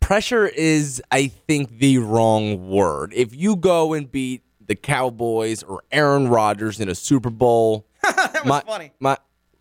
pressure 0.00 0.46
is, 0.46 1.02
I 1.10 1.28
think, 1.28 1.78
the 1.78 1.98
wrong 1.98 2.68
word. 2.68 3.12
If 3.14 3.34
you 3.34 3.56
go 3.56 3.94
and 3.94 4.10
beat 4.10 4.42
the 4.64 4.74
Cowboys 4.74 5.62
or 5.62 5.82
Aaron 5.90 6.28
Rodgers 6.28 6.80
in 6.80 6.88
a 6.88 6.94
Super 6.94 7.30
Bowl, 7.30 7.86
that 8.02 8.44
was 8.44 8.62
funny. 8.62 8.92
My 9.00 9.16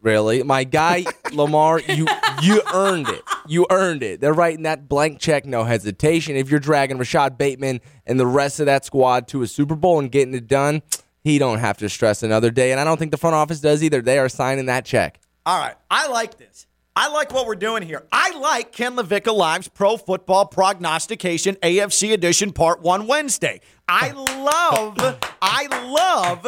really, 0.05 0.43
my 0.43 0.63
guy 0.63 1.05
Lamar, 1.33 1.81
you 1.81 2.07
you 2.41 2.61
earned 2.73 3.09
it. 3.09 3.23
You 3.47 3.65
earned 3.69 4.03
it. 4.03 4.21
They're 4.21 4.33
writing 4.33 4.63
that 4.63 4.87
blank 4.87 5.19
check, 5.19 5.45
no 5.45 5.63
hesitation. 5.63 6.35
If 6.35 6.49
you're 6.49 6.59
dragging 6.59 6.97
Rashod 6.97 7.37
Bateman 7.37 7.81
and 8.05 8.19
the 8.19 8.25
rest 8.25 8.59
of 8.59 8.67
that 8.67 8.85
squad 8.85 9.27
to 9.29 9.41
a 9.41 9.47
Super 9.47 9.75
Bowl 9.75 9.99
and 9.99 10.11
getting 10.11 10.33
it 10.33 10.47
done, 10.47 10.83
he 11.23 11.39
don't 11.39 11.59
have 11.59 11.77
to 11.79 11.89
stress 11.89 12.23
another 12.23 12.51
day. 12.51 12.71
And 12.71 12.79
I 12.79 12.83
don't 12.83 12.97
think 12.97 13.11
the 13.11 13.17
front 13.17 13.35
office 13.35 13.59
does 13.59 13.83
either. 13.83 14.01
They 14.01 14.19
are 14.19 14.29
signing 14.29 14.67
that 14.67 14.85
check. 14.85 15.19
All 15.45 15.59
right. 15.59 15.75
I 15.89 16.07
like 16.07 16.37
this. 16.37 16.67
I 16.95 17.09
like 17.09 17.33
what 17.33 17.45
we're 17.45 17.55
doing 17.55 17.83
here. 17.83 18.03
I 18.11 18.37
like 18.39 18.71
Ken 18.71 18.95
LaVicka 18.95 19.35
Live's 19.35 19.67
Pro 19.67 19.97
Football 19.97 20.45
Prognostication 20.45 21.55
AFC 21.55 22.13
Edition 22.13 22.53
Part 22.53 22.81
1 22.81 23.05
Wednesday. 23.05 23.59
I 23.89 24.11
love, 24.11 25.19
I 25.41 25.67
love 25.91 26.45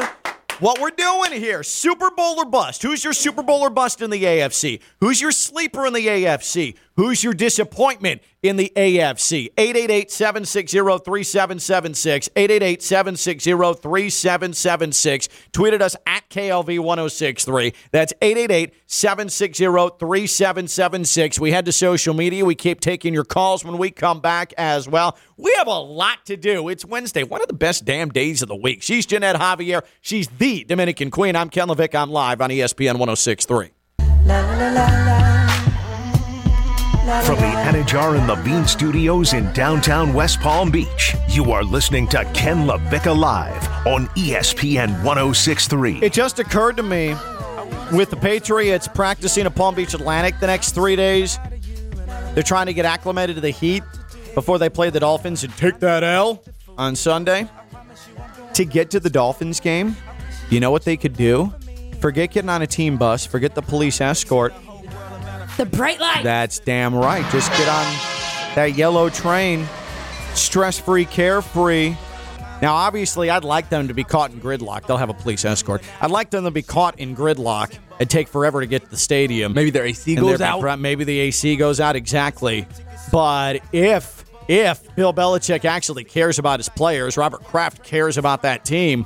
what 0.60 0.80
we're 0.80 0.90
doing 0.92 1.32
here. 1.32 1.64
Super 1.64 2.10
Bowl 2.12 2.40
or 2.40 2.46
bust. 2.46 2.84
Who's 2.84 3.04
your 3.04 3.14
Super 3.14 3.44
Bowl 3.44 3.62
or 3.62 3.70
bust 3.70 4.02
in 4.02 4.10
the 4.10 4.24
AFC? 4.24 4.82
Who's 5.00 5.22
your 5.22 5.32
sleeper 5.32 5.86
in 5.86 5.94
the 5.94 6.08
AFC? 6.08 6.76
Who's 6.98 7.24
your 7.24 7.36
disappointment 7.36 8.24
in 8.42 8.56
the 8.56 8.74
AFC? 8.76 9.50
888 9.56 10.12
760 10.12 10.78
3776. 10.80 12.30
888 12.36 12.82
760 12.82 13.52
3776. 13.52 15.30
Tweeted 15.54 15.82
us 15.82 15.96
at 16.08 16.28
KLV 16.32 16.80
1063. 16.80 17.74
That's 17.92 18.14
888 18.20 18.74
760 18.88 19.64
3776. 20.00 21.40
We 21.40 21.52
head 21.52 21.66
to 21.66 21.72
social 21.72 22.16
media. 22.16 22.44
We 22.44 22.56
keep 22.56 22.80
taking 22.80 23.14
your 23.14 23.26
calls 23.26 23.64
when 23.64 23.78
we 23.78 23.92
come 23.92 24.20
back 24.20 24.56
as 24.58 24.90
well. 24.90 25.20
We 25.38 25.54
have 25.58 25.68
a 25.68 25.80
lot 25.80 26.26
to 26.26 26.36
do. 26.36 26.68
It's 26.68 26.84
Wednesday, 26.84 27.22
one 27.22 27.44
of 27.44 27.48
the 27.48 27.54
best 27.54 27.86
damn 27.86 28.10
days 28.10 28.42
of 28.42 28.48
the 28.48 28.56
week. 28.56 28.82
She's 28.82 29.06
Jeanette 29.06 29.36
Javier. 29.36 29.84
She's 30.02 30.28
the 30.30 30.64
Dominican 30.64 31.12
Queen. 31.12 31.36
I'm 31.36 31.52
Ken 31.52 31.68
Levick. 31.68 31.94
I'm 31.94 32.10
live 32.10 32.42
on 32.42 32.50
ESPN 32.50 32.98
1063. 32.98 33.70
From 37.08 37.38
the 37.38 37.54
Anidjar 37.64 38.18
and 38.18 38.28
Levine 38.28 38.68
Studios 38.68 39.32
in 39.32 39.50
downtown 39.54 40.14
West 40.14 40.42
Palm 40.42 40.70
Beach, 40.70 41.16
you 41.30 41.54
are 41.54 41.64
listening 41.64 42.06
to 42.10 42.26
Ken 42.34 42.68
LaVicka 42.68 43.18
Live 43.18 43.66
on 43.88 44.08
ESPN 44.08 44.90
1063. 45.06 46.02
It 46.02 46.12
just 46.12 46.38
occurred 46.40 46.76
to 46.76 46.84
me 46.84 47.16
with 47.94 48.10
the 48.10 48.18
Patriots 48.18 48.90
practicing 48.90 49.46
at 49.46 49.56
Palm 49.56 49.74
Beach 49.74 49.94
Atlantic 49.94 50.38
the 50.42 50.48
next 50.48 50.74
three 50.74 50.98
days, 50.98 51.40
they're 52.34 52.44
trying 52.44 52.66
to 52.66 52.74
get 52.74 52.84
acclimated 52.84 53.38
to 53.38 53.42
the 53.42 53.52
heat 53.52 53.84
before 54.36 54.60
they 54.60 54.68
play 54.68 54.90
the 54.90 55.00
Dolphins 55.00 55.46
and 55.46 55.56
take 55.56 55.80
that 55.80 56.04
L 56.04 56.44
on 56.78 56.94
Sunday. 56.94 57.48
To 58.56 58.66
get 58.66 58.92
to 58.92 59.00
the 59.00 59.10
Dolphins 59.10 59.62
game, 59.62 59.96
you 60.50 60.60
know 60.60 60.72
what 60.72 60.84
they 60.84 60.98
could 60.98 61.16
do? 61.16 61.54
Forget 62.02 62.32
getting 62.32 62.50
on 62.50 62.64
a 62.64 62.68
team 62.68 62.98
bus, 62.98 63.26
forget 63.26 63.56
the 63.56 63.62
police 63.62 64.02
escort. 64.02 64.54
The 65.58 65.66
bright 65.66 66.00
light. 66.00 66.24
That's 66.24 66.60
damn 66.60 66.94
right. 66.96 67.30
Just 67.32 67.50
get 67.52 67.68
on 67.68 67.86
that 68.56 68.76
yellow 68.76 69.10
train, 69.10 69.66
stress 70.36 70.80
free, 70.80 71.06
carefree. 71.06 71.96
Now, 72.62 72.74
obviously, 72.76 73.30
I'd 73.30 73.44
like 73.44 73.70
them 73.70 73.88
to 73.88 73.94
be 73.94 74.04
caught 74.04 74.32
in 74.32 74.40
gridlock. 74.40 74.88
They'll 74.88 74.98
have 74.98 75.10
a 75.10 75.14
police 75.14 75.46
escort. 75.46 75.84
I'd 76.02 76.12
like 76.12 76.30
them 76.32 76.44
to 76.46 76.52
be 76.52 76.64
caught 76.64 77.00
in 77.00 77.16
gridlock 77.16 77.78
and 78.00 78.10
take 78.10 78.28
forever 78.28 78.62
to 78.62 78.68
get 78.68 78.84
to 78.84 78.90
the 78.90 78.98
stadium. 78.98 79.54
Maybe 79.54 79.70
their 79.70 79.86
AC 79.86 80.16
goes 80.16 80.40
they're- 80.40 80.48
out. 80.48 80.80
Maybe 80.80 81.04
the 81.04 81.20
AC 81.20 81.56
goes 81.56 81.80
out 81.80 81.96
exactly. 81.96 82.68
But 83.12 83.62
if 83.72 84.26
if 84.48 84.96
Bill 84.96 85.14
Belichick 85.14 85.66
actually 85.66 86.04
cares 86.04 86.40
about 86.40 86.60
his 86.60 86.70
players, 86.70 87.18
Robert 87.18 87.44
Kraft 87.44 87.84
cares 87.84 88.18
about 88.18 88.44
that 88.44 88.64
team, 88.64 89.06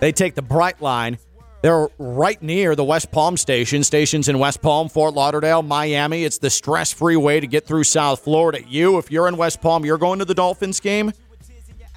they 0.00 0.12
take 0.12 0.34
the 0.34 0.42
Brightline. 0.42 1.18
They're 1.62 1.88
right 1.98 2.42
near 2.42 2.74
the 2.74 2.84
West 2.84 3.12
Palm 3.12 3.36
station. 3.36 3.84
Stations 3.84 4.28
in 4.28 4.38
West 4.40 4.60
Palm, 4.60 4.88
Fort 4.88 5.14
Lauderdale, 5.14 5.62
Miami. 5.62 6.24
It's 6.24 6.38
the 6.38 6.50
stress-free 6.50 7.16
way 7.16 7.38
to 7.38 7.46
get 7.46 7.66
through 7.66 7.84
South 7.84 8.20
Florida. 8.20 8.60
You, 8.66 8.98
if 8.98 9.12
you're 9.12 9.28
in 9.28 9.36
West 9.36 9.60
Palm, 9.60 9.84
you're 9.84 9.98
going 9.98 10.18
to 10.18 10.24
the 10.24 10.34
Dolphins 10.34 10.80
game. 10.80 11.12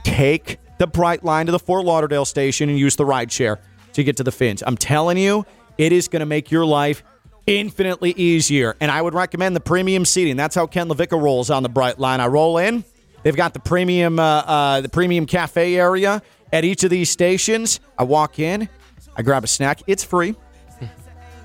Take 0.04 0.60
the 0.78 0.88
Brightline 0.88 1.48
to 1.48 1.52
the 1.52 1.60
Fort 1.60 1.84
Lauderdale 1.84 2.26
station 2.26 2.70
and 2.70 2.78
use 2.78 2.96
the 2.96 3.06
ride 3.06 3.32
share 3.32 3.60
to 3.94 4.04
get 4.04 4.18
to 4.18 4.24
the 4.24 4.32
Fins. 4.32 4.62
I'm 4.66 4.78
telling 4.78 5.18
you, 5.18 5.46
it 5.80 5.92
is 5.92 6.08
going 6.08 6.20
to 6.20 6.28
make 6.28 6.52
your 6.52 6.66
life 6.66 7.04
infinitely 7.48 8.12
easier. 8.12 8.76
And 8.80 8.92
I 8.92 9.02
would 9.02 9.16
recommend 9.16 9.56
the 9.56 9.62
premium 9.62 10.06
seating. 10.06 10.36
That's 10.38 10.54
how 10.54 10.68
Ken 10.68 10.90
LaVicka 10.90 11.20
rolls 11.20 11.50
on 11.50 11.64
the 11.64 11.70
Brightline. 11.70 12.20
I 12.20 12.28
roll 12.28 12.60
in. 12.60 12.84
They've 13.24 13.36
got 13.36 13.54
the 13.54 13.60
premium, 13.60 14.20
uh, 14.20 14.24
uh, 14.24 14.82
the 14.82 14.90
premium 14.90 15.26
cafe 15.26 15.76
area 15.76 16.22
at 16.54 16.64
each 16.64 16.84
of 16.84 16.92
these 16.92 17.10
stations. 17.10 17.80
I 17.98 18.04
walk 18.04 18.38
in, 18.38 18.70
I 19.16 19.22
grab 19.22 19.44
a 19.44 19.48
snack. 19.48 19.82
It's 19.88 20.04
free. 20.04 20.36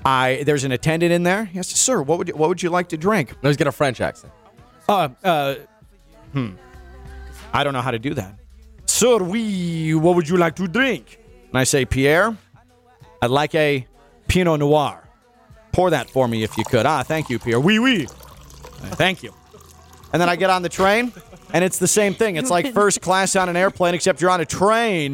I 0.03 0.43
there's 0.45 0.63
an 0.63 0.71
attendant 0.71 1.11
in 1.11 1.23
there. 1.23 1.45
He 1.45 1.57
Yes, 1.57 1.67
sir. 1.67 2.01
What 2.01 2.17
would 2.17 2.27
you, 2.29 2.35
what 2.35 2.49
would 2.49 2.63
you 2.63 2.69
like 2.69 2.89
to 2.89 2.97
drink? 2.97 3.33
No, 3.43 3.49
he's 3.49 3.57
got 3.57 3.67
a 3.67 3.71
French 3.71 4.01
accent. 4.01 4.33
Uh, 4.89 5.09
uh, 5.23 5.55
hmm. 6.33 6.51
I 7.53 7.63
don't 7.63 7.73
know 7.73 7.81
how 7.81 7.91
to 7.91 7.99
do 7.99 8.13
that. 8.15 8.39
Sir, 8.85 9.19
we, 9.19 9.93
what 9.93 10.15
would 10.15 10.27
you 10.27 10.37
like 10.37 10.55
to 10.55 10.67
drink? 10.67 11.19
And 11.49 11.57
I 11.57 11.63
say, 11.63 11.85
Pierre, 11.85 12.35
I'd 13.21 13.29
like 13.29 13.53
a 13.55 13.87
Pinot 14.27 14.59
Noir. 14.59 15.07
Pour 15.71 15.89
that 15.89 16.09
for 16.09 16.27
me 16.27 16.43
if 16.43 16.57
you 16.57 16.63
could. 16.65 16.85
Ah, 16.85 17.03
thank 17.03 17.29
you, 17.29 17.39
Pierre. 17.39 17.59
Oui, 17.59 17.79
oui. 17.79 18.05
Uh, 18.05 18.95
Thank 18.95 19.23
you. 19.23 19.33
And 20.11 20.21
then 20.21 20.27
I 20.27 20.35
get 20.35 20.49
on 20.49 20.61
the 20.61 20.69
train, 20.69 21.13
and 21.53 21.63
it's 21.63 21.77
the 21.77 21.87
same 21.87 22.13
thing. 22.13 22.35
It's 22.35 22.49
like 22.49 22.73
first 22.73 22.99
class 23.01 23.35
on 23.35 23.47
an 23.47 23.55
airplane, 23.55 23.93
except 23.93 24.19
you're 24.19 24.29
on 24.29 24.41
a 24.41 24.45
train, 24.45 25.13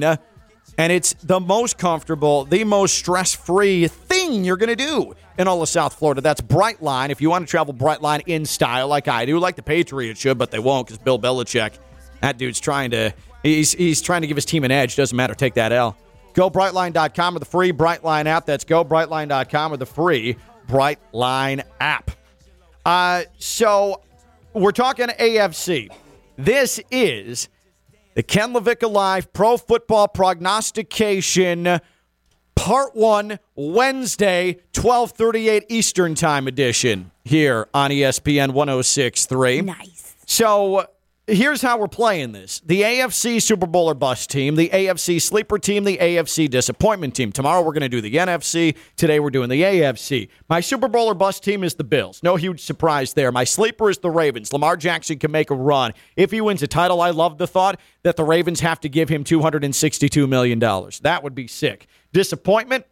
and 0.78 0.92
it's 0.92 1.14
the 1.24 1.40
most 1.40 1.78
comfortable, 1.78 2.46
the 2.46 2.64
most 2.64 2.96
stress 2.96 3.34
free 3.34 3.88
thing 3.88 4.44
you're 4.44 4.58
going 4.58 4.76
to 4.76 4.76
do 4.76 5.16
in 5.38 5.48
all 5.48 5.62
of 5.62 5.70
South 5.70 5.94
Florida. 5.94 6.22
That's 6.22 6.42
Brightline. 6.42 7.10
If 7.10 7.22
you 7.22 7.30
want 7.30 7.48
to 7.48 7.50
travel 7.50 7.74
Brightline 7.74 8.24
in 8.28 8.46
style, 8.46 8.88
like 8.88 9.08
I 9.08 9.26
do, 9.26 9.40
like 9.40 9.56
the 9.56 9.64
Patriots 9.64 10.20
should, 10.20 10.38
but 10.38 10.52
they 10.52 10.60
won't 10.60 10.88
because 10.88 11.00
Bill 11.00 11.20
Belichick, 11.20 11.74
that 12.22 12.38
dude's 12.38 12.60
trying 12.60 12.92
to, 12.92 13.14
he's, 13.44 13.72
he's 13.74 14.02
trying 14.02 14.22
to 14.22 14.28
give 14.28 14.38
his 14.38 14.46
team 14.46 14.64
an 14.64 14.72
edge. 14.72 14.96
Doesn't 14.96 15.16
matter. 15.16 15.34
Take 15.34 15.56
that 15.56 15.72
L. 15.72 15.98
Go 16.34 16.52
GoBrightline.com 16.52 17.36
or 17.36 17.40
the 17.40 17.46
free 17.46 17.74
Brightline 17.74 18.28
app. 18.28 18.46
That's 18.46 18.64
go 18.64 18.86
GoBrightline.com 18.86 19.74
or 19.74 19.78
the 19.78 19.88
free 19.88 20.38
Brightline 20.68 21.64
app. 21.80 22.12
Uh, 22.86 23.24
so 23.40 24.02
we're 24.54 24.72
talking 24.72 25.08
AFC. 25.08 25.90
This 26.38 26.80
is 26.92 27.50
the 28.18 28.24
Ken 28.24 28.52
LaVicka 28.52 28.92
Live 28.92 29.32
Pro 29.32 29.58
Football 29.58 30.08
Prognostication 30.08 31.80
Part 32.56 32.96
1 32.96 33.38
Wednesday 33.54 34.58
12:38 34.74 35.66
Eastern 35.70 36.16
Time 36.16 36.48
edition 36.48 37.12
here 37.24 37.68
on 37.76 37.92
ESPN 37.92 38.54
1063. 38.54 39.62
Nice. 39.62 40.16
So 40.26 40.88
here's 41.28 41.62
how 41.62 41.78
we're 41.78 41.88
playing 41.88 42.32
this 42.32 42.62
the 42.62 42.82
AFC 42.82 43.42
Super 43.42 43.68
Bowl 43.68 43.90
or 43.90 43.94
bust 43.94 44.30
team, 44.30 44.56
the 44.56 44.70
AFC 44.70 45.22
sleeper 45.22 45.60
team, 45.60 45.84
the 45.84 45.98
AFC 45.98 46.50
disappointment 46.50 47.16
team. 47.16 47.32
Tomorrow 47.32 47.62
we're 47.62 47.74
going 47.74 47.82
to 47.82 47.90
do 47.90 48.02
the 48.02 48.16
NFC. 48.16 48.76
Today 48.96 49.20
we're 49.20 49.30
doing 49.30 49.50
the 49.50 49.62
AFC. 49.62 50.30
My 50.50 50.62
Super 50.62 50.88
Bowl 50.88 51.08
or 51.08 51.14
bust 51.14 51.44
team 51.44 51.64
is 51.64 51.76
the 51.76 51.84
Bills. 51.84 52.24
No 52.24 52.38
huge 52.38 52.62
surprise 52.62 53.14
there. 53.14 53.32
My 53.32 53.44
sleeper 53.44 53.90
is 53.90 54.00
the 54.00 54.10
Ravens. 54.10 54.54
Lamar 54.54 54.78
Jackson 54.78 55.20
can 55.20 55.32
make 55.32 55.52
a 55.52 55.56
run. 55.56 55.94
If 56.16 56.32
he 56.32 56.42
wins 56.42 56.64
a 56.64 56.68
title, 56.68 57.02
I 57.02 57.12
love 57.12 57.38
the 57.38 57.48
thought 57.48 57.80
that 58.04 58.16
the 58.16 58.24
Ravens 58.24 58.62
have 58.62 58.80
to 58.82 58.90
give 58.90 59.10
him 59.10 59.24
$262 59.24 60.28
million. 60.30 60.60
That 60.60 61.24
would 61.24 61.36
be 61.36 61.48
sick. 61.48 61.88
Disappointment? 62.14 62.86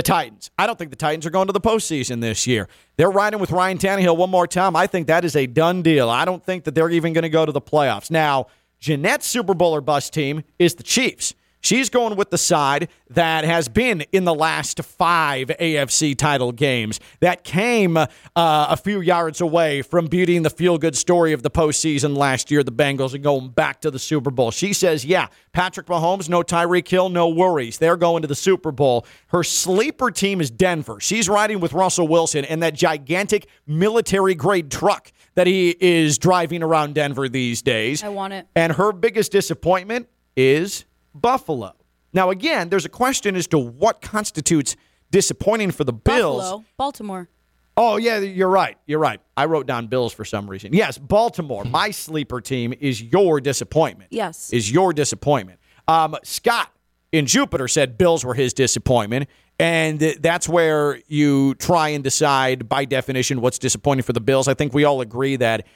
The 0.00 0.04
Titans. 0.04 0.50
I 0.58 0.66
don't 0.66 0.78
think 0.78 0.88
the 0.88 0.96
Titans 0.96 1.26
are 1.26 1.30
going 1.30 1.48
to 1.48 1.52
the 1.52 1.60
postseason 1.60 2.22
this 2.22 2.46
year. 2.46 2.68
They're 2.96 3.10
riding 3.10 3.38
with 3.38 3.50
Ryan 3.50 3.76
Tannehill 3.76 4.16
one 4.16 4.30
more 4.30 4.46
time. 4.46 4.74
I 4.74 4.86
think 4.86 5.08
that 5.08 5.26
is 5.26 5.36
a 5.36 5.44
done 5.44 5.82
deal. 5.82 6.08
I 6.08 6.24
don't 6.24 6.42
think 6.42 6.64
that 6.64 6.74
they're 6.74 6.88
even 6.88 7.12
going 7.12 7.24
to 7.24 7.28
go 7.28 7.44
to 7.44 7.52
the 7.52 7.60
playoffs. 7.60 8.10
Now, 8.10 8.46
Jeanette's 8.80 9.26
Super 9.26 9.52
Bowl 9.52 9.74
or 9.74 9.82
bust 9.82 10.14
team 10.14 10.42
is 10.58 10.76
the 10.76 10.82
Chiefs. 10.82 11.34
She's 11.60 11.90
going 11.90 12.16
with 12.16 12.30
the 12.30 12.38
side 12.38 12.88
that 13.10 13.44
has 13.44 13.68
been 13.68 14.02
in 14.12 14.24
the 14.24 14.34
last 14.34 14.82
five 14.82 15.48
AFC 15.48 16.16
title 16.16 16.52
games, 16.52 17.00
that 17.20 17.44
came 17.44 17.96
uh, 17.96 18.06
a 18.36 18.76
few 18.76 19.00
yards 19.00 19.40
away 19.40 19.82
from 19.82 20.06
beating 20.06 20.42
the 20.42 20.50
feel 20.50 20.78
good 20.78 20.96
story 20.96 21.32
of 21.32 21.42
the 21.42 21.50
postseason 21.50 22.16
last 22.16 22.50
year, 22.50 22.62
the 22.62 22.72
Bengals, 22.72 23.14
and 23.14 23.22
going 23.22 23.50
back 23.50 23.80
to 23.82 23.90
the 23.90 23.98
Super 23.98 24.30
Bowl. 24.30 24.50
She 24.50 24.72
says, 24.72 25.04
yeah, 25.04 25.28
Patrick 25.52 25.86
Mahomes, 25.86 26.28
no 26.28 26.42
Tyreek 26.42 26.88
Hill, 26.88 27.08
no 27.08 27.28
worries. 27.28 27.78
They're 27.78 27.96
going 27.96 28.22
to 28.22 28.28
the 28.28 28.34
Super 28.34 28.72
Bowl. 28.72 29.06
Her 29.28 29.42
sleeper 29.42 30.10
team 30.10 30.40
is 30.40 30.50
Denver. 30.50 30.98
She's 31.00 31.28
riding 31.28 31.60
with 31.60 31.72
Russell 31.72 32.08
Wilson 32.08 32.44
and 32.44 32.62
that 32.62 32.74
gigantic 32.74 33.46
military 33.66 34.34
grade 34.34 34.70
truck 34.70 35.12
that 35.34 35.46
he 35.46 35.76
is 35.80 36.18
driving 36.18 36.62
around 36.62 36.94
Denver 36.94 37.28
these 37.28 37.62
days. 37.62 38.02
I 38.02 38.08
want 38.08 38.32
it. 38.32 38.46
And 38.54 38.72
her 38.72 38.92
biggest 38.92 39.32
disappointment 39.32 40.08
is 40.36 40.84
Buffalo. 41.14 41.74
Now, 42.12 42.30
again, 42.30 42.68
there's 42.68 42.84
a 42.84 42.90
question 42.90 43.36
as 43.36 43.46
to 43.48 43.58
what 43.58 44.00
constitutes 44.00 44.76
disappointing 45.10 45.70
for 45.70 45.84
the 45.84 45.92
Bills. 45.92 46.42
Buffalo, 46.42 46.64
Baltimore. 46.76 47.28
Oh, 47.76 47.96
yeah, 47.96 48.18
you're 48.18 48.48
right. 48.48 48.76
You're 48.86 48.98
right. 48.98 49.20
I 49.36 49.46
wrote 49.46 49.66
down 49.66 49.86
Bills 49.86 50.12
for 50.12 50.24
some 50.24 50.50
reason. 50.50 50.72
Yes, 50.72 50.98
Baltimore, 50.98 51.64
my 51.64 51.90
sleeper 51.92 52.40
team, 52.40 52.74
is 52.78 53.00
your 53.00 53.40
disappointment. 53.40 54.12
Yes. 54.12 54.52
Is 54.52 54.70
your 54.70 54.92
disappointment. 54.92 55.60
Um, 55.88 56.16
Scott 56.24 56.70
in 57.12 57.26
Jupiter 57.26 57.68
said 57.68 57.96
Bills 57.98 58.24
were 58.24 58.34
his 58.34 58.52
disappointment. 58.52 59.28
And 59.58 60.00
that's 60.00 60.48
where 60.48 61.00
you 61.06 61.54
try 61.56 61.90
and 61.90 62.02
decide, 62.02 62.66
by 62.66 62.86
definition, 62.86 63.42
what's 63.42 63.58
disappointing 63.58 64.04
for 64.04 64.14
the 64.14 64.20
Bills. 64.20 64.48
I 64.48 64.54
think 64.54 64.72
we 64.72 64.84
all 64.84 65.02
agree 65.02 65.36
that 65.36 65.66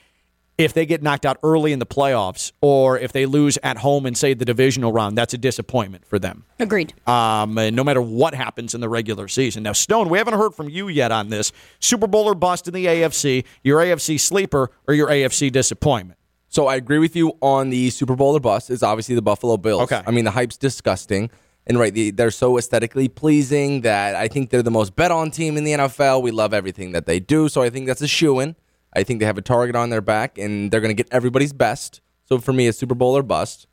if 0.56 0.72
they 0.72 0.86
get 0.86 1.02
knocked 1.02 1.26
out 1.26 1.38
early 1.42 1.72
in 1.72 1.78
the 1.78 1.86
playoffs 1.86 2.52
or 2.60 2.98
if 2.98 3.12
they 3.12 3.26
lose 3.26 3.58
at 3.62 3.78
home 3.78 4.06
and 4.06 4.16
say, 4.16 4.34
the 4.34 4.44
divisional 4.44 4.92
round, 4.92 5.18
that's 5.18 5.34
a 5.34 5.38
disappointment 5.38 6.06
for 6.06 6.18
them. 6.18 6.44
Agreed. 6.60 6.94
Um, 7.08 7.54
no 7.54 7.82
matter 7.82 8.00
what 8.00 8.34
happens 8.34 8.74
in 8.74 8.80
the 8.80 8.88
regular 8.88 9.28
season. 9.28 9.62
Now, 9.64 9.72
Stone, 9.72 10.08
we 10.08 10.18
haven't 10.18 10.34
heard 10.34 10.54
from 10.54 10.68
you 10.68 10.88
yet 10.88 11.10
on 11.10 11.28
this. 11.28 11.52
Super 11.80 12.06
Bowl 12.06 12.26
or 12.26 12.34
bust 12.34 12.68
in 12.68 12.74
the 12.74 12.86
AFC, 12.86 13.44
your 13.62 13.80
AFC 13.80 14.20
sleeper 14.20 14.70
or 14.86 14.94
your 14.94 15.08
AFC 15.08 15.50
disappointment? 15.50 16.18
So 16.48 16.68
I 16.68 16.76
agree 16.76 16.98
with 16.98 17.16
you 17.16 17.36
on 17.40 17.70
the 17.70 17.90
Super 17.90 18.14
Bowl 18.14 18.36
or 18.36 18.40
bust. 18.40 18.70
It's 18.70 18.84
obviously 18.84 19.16
the 19.16 19.22
Buffalo 19.22 19.56
Bills. 19.56 19.82
Okay. 19.82 20.02
I 20.06 20.12
mean, 20.12 20.24
the 20.24 20.30
hype's 20.30 20.56
disgusting. 20.56 21.30
And 21.66 21.78
right, 21.78 21.92
they're 22.14 22.30
so 22.30 22.58
aesthetically 22.58 23.08
pleasing 23.08 23.80
that 23.80 24.14
I 24.14 24.28
think 24.28 24.50
they're 24.50 24.62
the 24.62 24.70
most 24.70 24.94
bet 24.94 25.10
on 25.10 25.30
team 25.30 25.56
in 25.56 25.64
the 25.64 25.72
NFL. 25.72 26.22
We 26.22 26.30
love 26.30 26.54
everything 26.54 26.92
that 26.92 27.06
they 27.06 27.18
do. 27.18 27.48
So 27.48 27.62
I 27.62 27.70
think 27.70 27.86
that's 27.86 28.02
a 28.02 28.06
shoe 28.06 28.38
in. 28.38 28.54
I 28.94 29.02
think 29.02 29.20
they 29.20 29.26
have 29.26 29.38
a 29.38 29.42
target 29.42 29.76
on 29.76 29.90
their 29.90 30.00
back 30.00 30.38
and 30.38 30.70
they're 30.70 30.80
going 30.80 30.94
to 30.94 31.02
get 31.02 31.12
everybody's 31.12 31.52
best. 31.52 32.00
So 32.26 32.38
for 32.38 32.52
me, 32.52 32.66
it's 32.66 32.78
Super 32.78 32.94
Bowl 32.94 33.16
or 33.16 33.22
bust, 33.22 33.66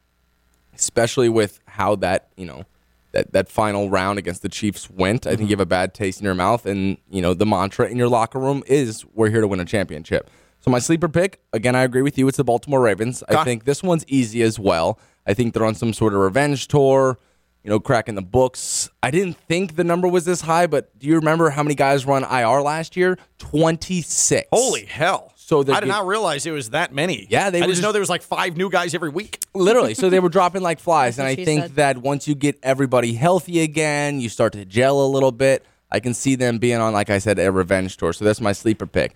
especially 0.74 1.30
with 1.30 1.59
how 1.65 1.95
that, 1.97 2.30
you 2.36 2.45
know, 2.45 2.65
that, 3.11 3.34
that 3.34 3.49
final 3.49 3.89
round 3.89 4.19
against 4.19 4.41
the 4.41 4.49
Chiefs 4.49 4.89
went. 4.89 5.26
I 5.26 5.32
think 5.32 5.41
mm-hmm. 5.41 5.47
you 5.47 5.53
have 5.53 5.59
a 5.59 5.65
bad 5.65 5.93
taste 5.93 6.19
in 6.19 6.26
your 6.26 6.34
mouth. 6.34 6.65
And, 6.65 6.97
you 7.09 7.22
know, 7.22 7.34
the 7.34 7.45
mantra 7.45 7.88
in 7.88 7.97
your 7.97 8.07
locker 8.07 8.39
room 8.39 8.63
is 8.67 9.05
we're 9.13 9.30
here 9.30 9.41
to 9.41 9.47
win 9.47 9.59
a 9.59 9.65
championship. 9.65 10.30
So 10.59 10.69
my 10.69 10.80
sleeper 10.80 11.09
pick, 11.09 11.41
again, 11.53 11.76
I 11.76 11.84
agree 11.84 12.03
with 12.03 12.17
you. 12.17 12.28
It's 12.28 12.38
the 12.38 12.43
Baltimore 12.43 12.82
Ravens. 12.82 13.24
I 13.28 13.43
think 13.43 13.65
this 13.65 13.82
one's 13.82 14.05
easy 14.07 14.43
as 14.43 14.59
well. 14.59 14.99
I 15.26 15.34
think 15.34 15.53
they're 15.53 15.65
on 15.65 15.76
some 15.76 15.91
sort 15.91 16.13
of 16.13 16.19
revenge 16.19 16.67
tour, 16.67 17.17
you 17.64 17.70
know, 17.70 17.80
cracking 17.80 18.16
the 18.16 18.22
books. 18.22 18.89
I 19.03 19.12
didn't 19.12 19.38
think 19.38 19.76
the 19.76 19.84
number 19.84 20.07
was 20.07 20.26
this 20.26 20.41
high, 20.41 20.68
but 20.68 20.97
do 20.99 21.07
you 21.07 21.16
remember 21.16 21.49
how 21.51 21.64
many 21.64 21.76
guys 21.76 22.05
were 22.05 22.14
on 22.16 22.24
IR 22.24 22.62
last 22.62 22.95
year? 22.97 23.18
26. 23.39 24.47
Holy 24.51 24.86
hell. 24.86 25.32
So 25.36 25.59
I 25.70 25.82
did 25.82 25.88
not 25.89 26.07
realize 26.07 26.45
it 26.45 26.51
was 26.51 26.70
that 26.70 26.93
many. 26.93 27.28
Yeah, 27.30 27.49
they 27.49 27.57
I 27.59 27.62
just 27.64 27.72
just- 27.72 27.82
know 27.82 27.91
there 27.91 27.99
was 27.99 28.09
like 28.09 28.22
five 28.22 28.55
new 28.55 28.70
guys 28.70 28.93
every 28.95 29.09
week. 29.09 29.43
Literally. 29.53 29.93
So 29.93 30.09
they 30.09 30.20
were 30.22 30.30
dropping 30.38 30.62
like 30.62 30.80
flies. 30.80 31.20
and 31.20 31.28
I 31.28 31.36
think 31.36 31.64
said. 31.64 31.76
that 31.76 31.97
once 31.97 32.26
you 32.28 32.36
get 32.36 32.57
everybody 32.64 33.14
healthy 33.16 33.59
again, 33.59 34.22
you 34.22 34.30
start 34.30 34.53
to 34.53 34.64
gel 34.64 35.01
a 35.05 35.07
little 35.07 35.32
bit. 35.34 35.66
I 35.91 35.99
can 35.99 36.14
see 36.14 36.36
them 36.36 36.57
being 36.57 36.80
on, 36.80 36.93
like 36.93 37.09
I 37.09 37.18
said, 37.18 37.38
a 37.38 37.51
revenge 37.51 37.97
tour. 37.97 38.14
So 38.14 38.24
that's 38.24 38.39
my 38.39 38.53
sleeper 38.53 38.88
pick. 38.88 39.14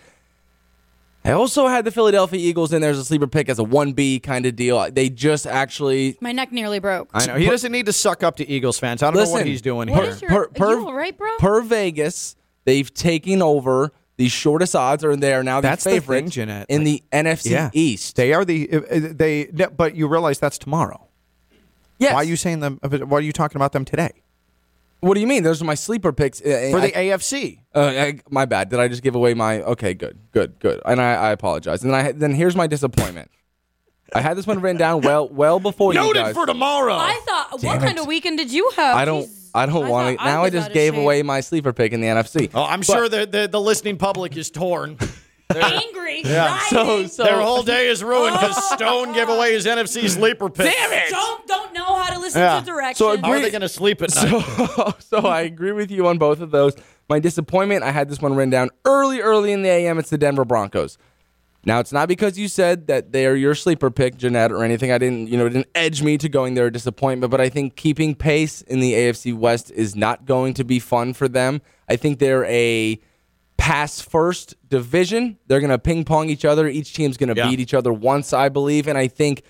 I 1.26 1.32
also 1.32 1.67
had 1.67 1.86
the 1.86 1.91
Philadelphia 1.91 2.39
Eagles 2.39 2.71
in 2.71 2.82
there 2.82 2.91
as 2.91 2.99
a 2.99 3.03
sleeper 3.05 3.28
pick 3.28 3.49
as 3.49 3.57
a 3.59 3.63
1B 3.63 4.21
kind 4.23 4.45
of 4.45 4.55
deal. 4.55 4.89
They 4.91 5.09
just 5.09 5.47
actually. 5.47 6.17
My 6.21 6.32
neck 6.32 6.51
nearly 6.51 6.80
broke. 6.80 7.09
I 7.13 7.26
know. 7.26 7.36
He 7.36 7.47
doesn't 7.47 7.71
need 7.71 7.88
to 7.88 7.93
suck 7.93 8.21
up 8.23 8.36
to 8.38 8.47
Eagles 8.47 8.78
fans. 8.80 9.01
I 9.01 9.11
don't 9.11 9.23
know 9.23 9.32
what 9.32 9.45
he's 9.45 9.61
doing 9.61 9.89
What 9.89 10.03
here. 10.03 10.11
is 10.11 10.21
your? 10.21 10.30
Per- 10.32 10.47
per- 10.49 10.65
are 10.67 10.80
you 10.80 10.88
all 10.88 10.93
right, 10.93 11.17
bro? 11.17 11.30
Per 11.39 11.61
Vegas, 11.61 12.36
they've 12.65 12.93
taken 12.93 13.41
over 13.41 13.91
the 14.17 14.30
shortest 14.30 14.76
odds, 14.76 15.03
or 15.03 15.15
they 15.15 15.34
are 15.34 15.43
now 15.43 15.59
the 15.61 15.67
That's 15.67 15.84
the 15.84 15.89
favorite 15.91 16.19
thing, 16.21 16.30
Jeanette. 16.30 16.67
in 16.69 16.84
the 16.84 17.03
NFC 17.11 17.49
Yeah. 17.51 17.69
East. 17.73 18.15
They 18.15 18.32
are 18.32 18.45
the 18.45 18.71
uh, 18.71 18.78
uh, 18.78 18.99
they, 19.11 19.45
but 19.76 19.95
you 19.95 20.07
realize 20.07 20.39
that's 20.39 20.57
tomorrow. 20.57 21.07
Yes. 21.97 22.13
Why 22.13 22.19
are 22.21 22.23
you 22.23 22.36
saying 22.36 22.59
them? 22.59 22.80
Why 22.84 23.17
are 23.17 23.21
you 23.21 23.34
talking 23.34 23.57
about 23.57 23.71
them 23.71 23.84
today 23.84 24.11
What 25.06 25.14
do 25.14 25.20
you 25.22 25.28
mean? 25.28 25.43
Those 25.43 25.62
are 25.62 25.66
my 25.66 25.76
sleeper 25.76 26.12
picks. 26.12 26.41
Uh, 26.41 26.70
for 26.72 26.80
I- 26.80 26.88
the 26.88 26.91
AFC? 26.91 27.60
Uh, 27.76 27.80
I, 27.80 28.20
my 28.32 28.45
bad. 28.45 28.70
Did 28.70 28.80
I 28.80 28.88
just 28.88 29.03
give 29.03 29.14
away 29.14 29.36
my? 29.36 29.62
Okay, 29.62 29.93
good, 29.93 30.18
good, 30.32 30.60
good. 30.60 30.82
And 30.84 30.99
I, 30.99 31.14
I 31.14 31.32
apologize. 31.32 31.84
And 31.84 31.93
then 31.93 32.06
I 32.06 32.12
then 32.12 32.34
here's 32.34 32.56
my 32.56 32.66
disappointment. 32.66 33.30
I 34.14 34.22
had 34.22 34.36
this 34.36 34.47
one 34.47 34.62
written 34.62 34.78
down 34.78 35.01
well, 35.01 35.28
well 35.30 35.60
before 35.60 35.93
you 35.93 35.99
Noted 35.99 36.24
guys. 36.24 36.34
for 36.34 36.45
tomorrow. 36.45 36.95
I 36.95 37.20
thought, 37.26 37.64
what 37.64 37.80
kind 37.82 37.99
of 37.99 38.08
weekend 38.08 38.38
did 38.38 38.51
you 38.51 38.72
have? 38.76 38.95
I 38.95 39.06
don't. 39.06 39.26
Jeez. 39.26 39.51
I 39.53 39.66
don't 39.68 39.88
want 39.88 40.18
thought 40.18 40.26
to. 40.26 40.30
Now 40.32 40.43
I 40.43 40.49
just 40.49 40.74
gave 40.74 40.93
shape. 40.93 41.01
away 41.01 41.22
my 41.22 41.39
sleeper 41.41 41.72
pick 41.72 41.93
in 41.93 42.01
the 42.01 42.08
NFC. 42.08 42.49
oh, 42.53 42.64
I'm 42.64 42.82
sure 42.82 43.08
the, 43.08 43.26
the 43.26 43.47
the 43.47 43.62
listening 43.62 43.97
public 43.97 44.36
is 44.36 44.49
torn. 44.49 44.97
Angry. 45.54 46.02
Yeah. 46.26 46.60
So, 46.70 47.06
so 47.08 47.24
Their 47.24 47.41
whole 47.41 47.62
day 47.62 47.88
is 47.88 48.04
ruined 48.04 48.34
because 48.34 48.56
oh. 48.58 48.76
Stone 48.76 49.14
gave 49.14 49.30
away 49.30 49.54
his 49.54 49.66
NFC 49.66 50.10
sleeper 50.10 50.50
pick. 50.50 50.74
Damn 50.74 50.91
it! 50.93 51.10
don't 51.10 51.48
don't 51.48 51.74
know 51.74 51.96
how 51.96 52.14
to 52.14 52.20
listen 52.20 52.41
Yeah. 52.41 52.60
to 52.60 52.66
directions. 52.66 52.98
So 52.98 53.18
How 53.18 53.32
are 53.32 53.39
they 53.39 53.52
going 53.52 53.62
to 53.62 53.70
sleep 53.70 54.02
at 54.02 54.16
night? 54.16 54.43
So, 54.43 54.93
so 55.00 55.28
I 55.28 55.41
agree 55.41 55.72
with 55.72 55.91
you 55.91 56.08
on 56.08 56.18
both 56.18 56.39
of 56.41 56.52
those. 56.52 56.74
My 57.10 57.20
disappointment, 57.20 57.84
I 57.84 57.91
had 57.91 58.10
this 58.10 58.22
one 58.22 58.34
written 58.34 58.50
down 58.50 58.70
early, 58.86 59.22
early 59.22 59.52
in 59.52 59.62
the 59.62 59.70
AM. 59.70 60.00
It's 60.00 60.10
the 60.10 60.18
Denver 60.18 60.46
Broncos. 60.46 60.98
Now, 61.66 61.80
it's 61.80 61.91
not 61.91 62.08
because 62.08 62.38
you 62.38 62.48
said 62.48 62.88
that 62.88 63.12
they 63.12 63.26
are 63.26 63.36
your 63.36 63.56
sleeper 63.56 63.89
pick, 63.89 64.18
Jeanette, 64.18 64.52
or 64.52 64.64
anything. 64.64 64.91
I 64.91 65.00
didn't, 65.00 65.28
you 65.30 65.38
know, 65.38 65.48
it 65.48 65.50
didn't 65.50 65.70
edge 65.74 66.04
me 66.04 66.18
to 66.20 66.30
going 66.30 66.54
there 66.54 66.68
a 66.68 66.72
disappointment, 66.72 67.32
but 67.32 67.41
I 67.41 67.50
think 67.50 67.76
keeping 67.76 68.14
pace 68.14 68.62
in 68.62 68.80
the 68.80 68.93
AFC 68.93 69.36
West 69.36 69.72
is 69.72 69.96
not 69.96 70.26
going 70.26 70.54
to 70.56 70.64
be 70.64 70.80
fun 70.80 71.14
for 71.14 71.28
them. 71.28 71.62
I 71.89 71.96
think 71.96 72.20
they're 72.20 72.46
a 72.46 73.00
pass 73.66 73.99
first 73.99 74.53
division. 74.70 75.38
They're 75.47 75.59
going 75.59 75.72
to 75.72 75.80
ping 75.80 76.03
pong 76.05 76.30
each 76.30 76.45
other. 76.45 76.68
Each 76.68 76.93
team's 76.93 77.18
going 77.18 77.34
to 77.34 77.36
Yeah. 77.36 77.49
beat 77.49 77.59
each 77.59 77.74
other 77.74 77.91
once, 77.91 78.32
I 78.32 78.47
believe. 78.49 78.88
And 78.88 78.95
I 78.97 79.07
think 79.07 79.41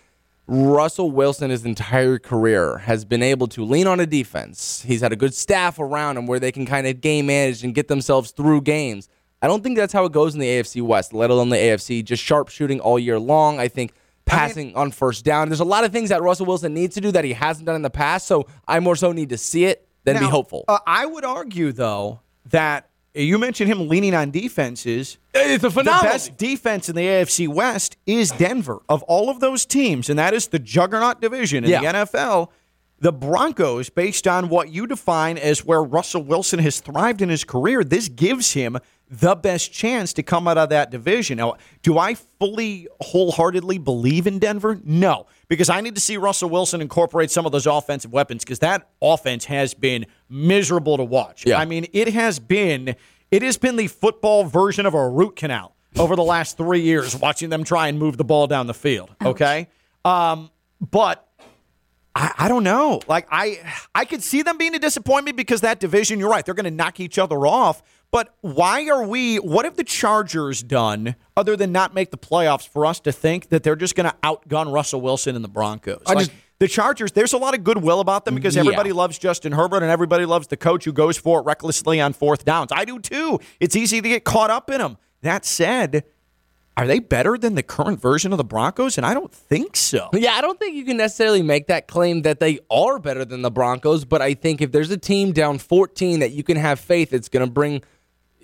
Russell 0.47 1.11
Wilson, 1.11 1.49
his 1.49 1.65
entire 1.65 2.17
career, 2.19 2.77
has 2.77 3.03
been 3.03 3.21
able 3.23 3.47
to 3.47 3.65
lean 3.65 3.87
on 3.87 3.99
a 3.99 4.05
defense. 4.05 4.83
He's 4.87 5.01
had 5.01 5.11
a 5.11 5.15
good 5.15 5.33
staff 5.33 5.79
around 5.79 6.17
him 6.17 6.27
where 6.27 6.39
they 6.39 6.51
can 6.51 6.65
kind 6.65 6.87
of 6.87 7.01
game 7.01 7.25
manage 7.25 7.63
and 7.63 7.73
get 7.75 7.87
themselves 7.87 8.31
through 8.31 8.61
games. 8.61 9.09
I 9.41 9.47
don't 9.47 9.63
think 9.63 9.75
that's 9.75 9.91
how 9.91 10.05
it 10.05 10.11
goes 10.13 10.33
in 10.33 10.39
the 10.39 10.47
AFC 10.47 10.81
West, 10.81 11.13
let 11.13 11.29
alone 11.29 11.49
the 11.49 11.57
AFC. 11.57 12.01
Just 12.03 12.23
sharp 12.23 12.47
shooting 12.49 12.79
all 12.79 12.97
year 12.97 13.19
long. 13.19 13.59
I 13.59 13.67
think 13.67 13.91
passing 14.25 14.73
on 14.75 14.91
first 14.91 15.25
down. 15.25 15.49
There's 15.49 15.59
a 15.59 15.65
lot 15.65 15.83
of 15.83 15.91
things 15.91 16.09
that 16.09 16.21
Russell 16.21 16.45
Wilson 16.45 16.73
needs 16.73 16.95
to 16.95 17.01
do 17.01 17.11
that 17.11 17.25
he 17.25 17.33
hasn't 17.33 17.65
done 17.65 17.75
in 17.75 17.81
the 17.81 17.89
past. 17.89 18.27
So 18.27 18.47
I 18.67 18.79
more 18.79 18.95
so 18.95 19.11
need 19.11 19.29
to 19.29 19.37
see 19.37 19.65
it 19.65 19.87
than 20.05 20.19
be 20.19 20.25
hopeful. 20.25 20.63
Uh, 20.67 20.79
I 20.87 21.05
would 21.05 21.25
argue, 21.25 21.71
though, 21.71 22.21
that 22.49 22.89
you 23.15 23.37
mentioned 23.37 23.71
him 23.71 23.87
leaning 23.87 24.13
on 24.13 24.31
defenses. 24.31 25.17
it's 25.33 25.63
a 25.63 25.71
phenomenal. 25.71 26.03
The 26.03 26.09
best 26.09 26.37
defense 26.37 26.89
in 26.89 26.95
the 26.95 27.01
AFC 27.03 27.47
West 27.47 27.97
is 28.05 28.31
Denver. 28.31 28.79
Of 28.89 29.03
all 29.03 29.29
of 29.29 29.39
those 29.39 29.65
teams, 29.65 30.09
and 30.09 30.19
that 30.19 30.33
is 30.33 30.47
the 30.47 30.59
juggernaut 30.59 31.21
division 31.21 31.63
in 31.63 31.69
Yeah. 31.69 31.79
the 31.81 31.87
NFL, 31.99 32.49
the 32.99 33.11
Broncos, 33.11 33.89
based 33.89 34.27
on 34.27 34.49
what 34.49 34.69
you 34.71 34.87
define 34.87 35.37
as 35.37 35.65
where 35.65 35.83
Russell 35.83 36.23
Wilson 36.23 36.59
has 36.59 36.79
thrived 36.79 37.21
in 37.21 37.29
his 37.29 37.43
career, 37.43 37.83
this 37.83 38.07
gives 38.09 38.53
him 38.53 38.77
the 39.09 39.35
best 39.35 39.71
chance 39.71 40.13
to 40.13 40.23
come 40.23 40.47
out 40.47 40.57
of 40.57 40.69
that 40.69 40.89
division. 40.91 41.37
Now, 41.37 41.55
do 41.83 41.97
I 41.97 42.15
fully, 42.15 42.87
wholeheartedly 43.01 43.77
believe 43.77 44.25
in 44.27 44.39
Denver? 44.39 44.79
No, 44.83 45.27
because 45.47 45.69
I 45.69 45.81
need 45.81 45.95
to 45.95 46.01
see 46.01 46.17
Russell 46.17 46.49
Wilson 46.49 46.81
incorporate 46.81 47.31
some 47.31 47.45
of 47.45 47.51
those 47.51 47.65
offensive 47.65 48.11
weapons 48.11 48.43
because 48.43 48.59
that 48.59 48.89
offense 49.01 49.45
has 49.45 49.73
been 49.73 50.05
miserable 50.29 50.97
to 50.97 51.03
watch. 51.03 51.45
Yeah. 51.45 51.59
I 51.59 51.65
mean, 51.65 51.87
it 51.93 52.09
has 52.09 52.39
been 52.39 52.95
it 53.31 53.41
has 53.41 53.57
been 53.57 53.75
the 53.75 53.87
football 53.87 54.43
version 54.45 54.85
of 54.85 54.93
a 54.93 55.09
root 55.09 55.35
canal 55.35 55.75
over 55.97 56.15
the 56.15 56.23
last 56.23 56.57
three 56.57 56.81
years, 56.81 57.15
watching 57.15 57.49
them 57.49 57.63
try 57.63 57.87
and 57.87 57.97
move 57.97 58.17
the 58.17 58.23
ball 58.23 58.47
down 58.47 58.67
the 58.67 58.73
field. 58.73 59.15
Okay, 59.23 59.67
um, 60.03 60.49
but 60.79 61.27
I, 62.15 62.31
I 62.37 62.47
don't 62.47 62.63
know. 62.63 63.01
Like 63.07 63.27
I, 63.29 63.59
I 63.93 64.05
could 64.05 64.23
see 64.23 64.41
them 64.41 64.57
being 64.57 64.75
a 64.75 64.79
disappointment 64.79 65.37
because 65.37 65.61
that 65.61 65.79
division. 65.79 66.19
You're 66.19 66.29
right; 66.29 66.45
they're 66.45 66.53
going 66.53 66.65
to 66.65 66.71
knock 66.71 66.99
each 66.99 67.17
other 67.17 67.45
off. 67.45 67.81
But 68.15 68.33
why 68.39 68.87
are 68.87 69.05
we? 69.05 69.39
What 69.39 69.65
have 69.65 69.75
the 69.75 69.83
Chargers 69.83 70.63
done 70.63 71.17
other 71.35 71.57
than 71.57 71.73
not 71.73 71.93
make 71.93 72.11
the 72.11 72.17
playoffs 72.17 72.65
for 72.65 72.85
us 72.85 73.01
to 73.01 73.11
think 73.11 73.49
that 73.49 73.61
they're 73.63 73.75
just 73.75 73.93
going 73.93 74.09
to 74.09 74.15
outgun 74.23 74.71
Russell 74.71 75.01
Wilson 75.01 75.35
and 75.35 75.43
the 75.43 75.49
Broncos? 75.49 76.01
I 76.07 76.13
Like, 76.13 76.27
just- 76.27 76.31
the 76.59 76.69
Chargers, 76.69 77.11
there's 77.11 77.33
a 77.33 77.37
lot 77.37 77.53
of 77.57 77.65
goodwill 77.65 77.99
about 77.99 78.23
them 78.23 78.33
because 78.33 78.55
everybody 78.55 78.91
Yeah. 78.91 78.95
loves 78.95 79.19
Justin 79.19 79.51
Herbert 79.51 79.83
and 79.83 79.91
everybody 79.91 80.23
loves 80.25 80.47
the 80.47 80.55
coach 80.55 80.85
who 80.85 80.93
goes 80.93 81.17
for 81.17 81.41
it 81.41 81.43
recklessly 81.43 81.99
on 81.99 82.13
fourth 82.13 82.45
downs. 82.45 82.69
I 82.71 82.85
do 82.85 82.99
too. 82.99 83.41
It's 83.59 83.75
easy 83.75 83.99
to 83.99 84.07
get 84.07 84.23
caught 84.23 84.49
up 84.49 84.69
in 84.69 84.77
them. 84.77 84.95
That 85.21 85.43
said, 85.43 86.05
are 86.77 86.87
they 86.87 86.99
better 86.99 87.37
than 87.37 87.55
the 87.55 87.63
current 87.63 87.99
version 88.01 88.31
of 88.31 88.37
the 88.37 88.45
Broncos? 88.45 88.95
And 88.97 89.05
I 89.05 89.13
don't 89.13 89.33
think 89.33 89.75
so. 89.75 90.09
Yeah, 90.13 90.35
I 90.35 90.39
don't 90.41 90.57
think 90.57 90.75
you 90.77 90.85
can 90.85 90.95
necessarily 90.95 91.41
make 91.41 91.67
that 91.67 91.89
claim 91.89 92.21
that 92.21 92.39
they 92.39 92.59
are 92.71 92.97
better 92.97 93.25
than 93.25 93.41
the 93.41 93.51
Broncos, 93.51 94.05
but 94.05 94.21
I 94.21 94.35
think 94.35 94.61
if 94.61 94.71
there's 94.71 94.89
a 94.91 94.97
team 94.97 95.33
down 95.33 95.57
14 95.57 96.21
that 96.21 96.31
you 96.31 96.43
can 96.43 96.55
have 96.55 96.79
faith 96.79 97.11
it's 97.11 97.27
going 97.27 97.45
to 97.45 97.51
bring 97.51 97.81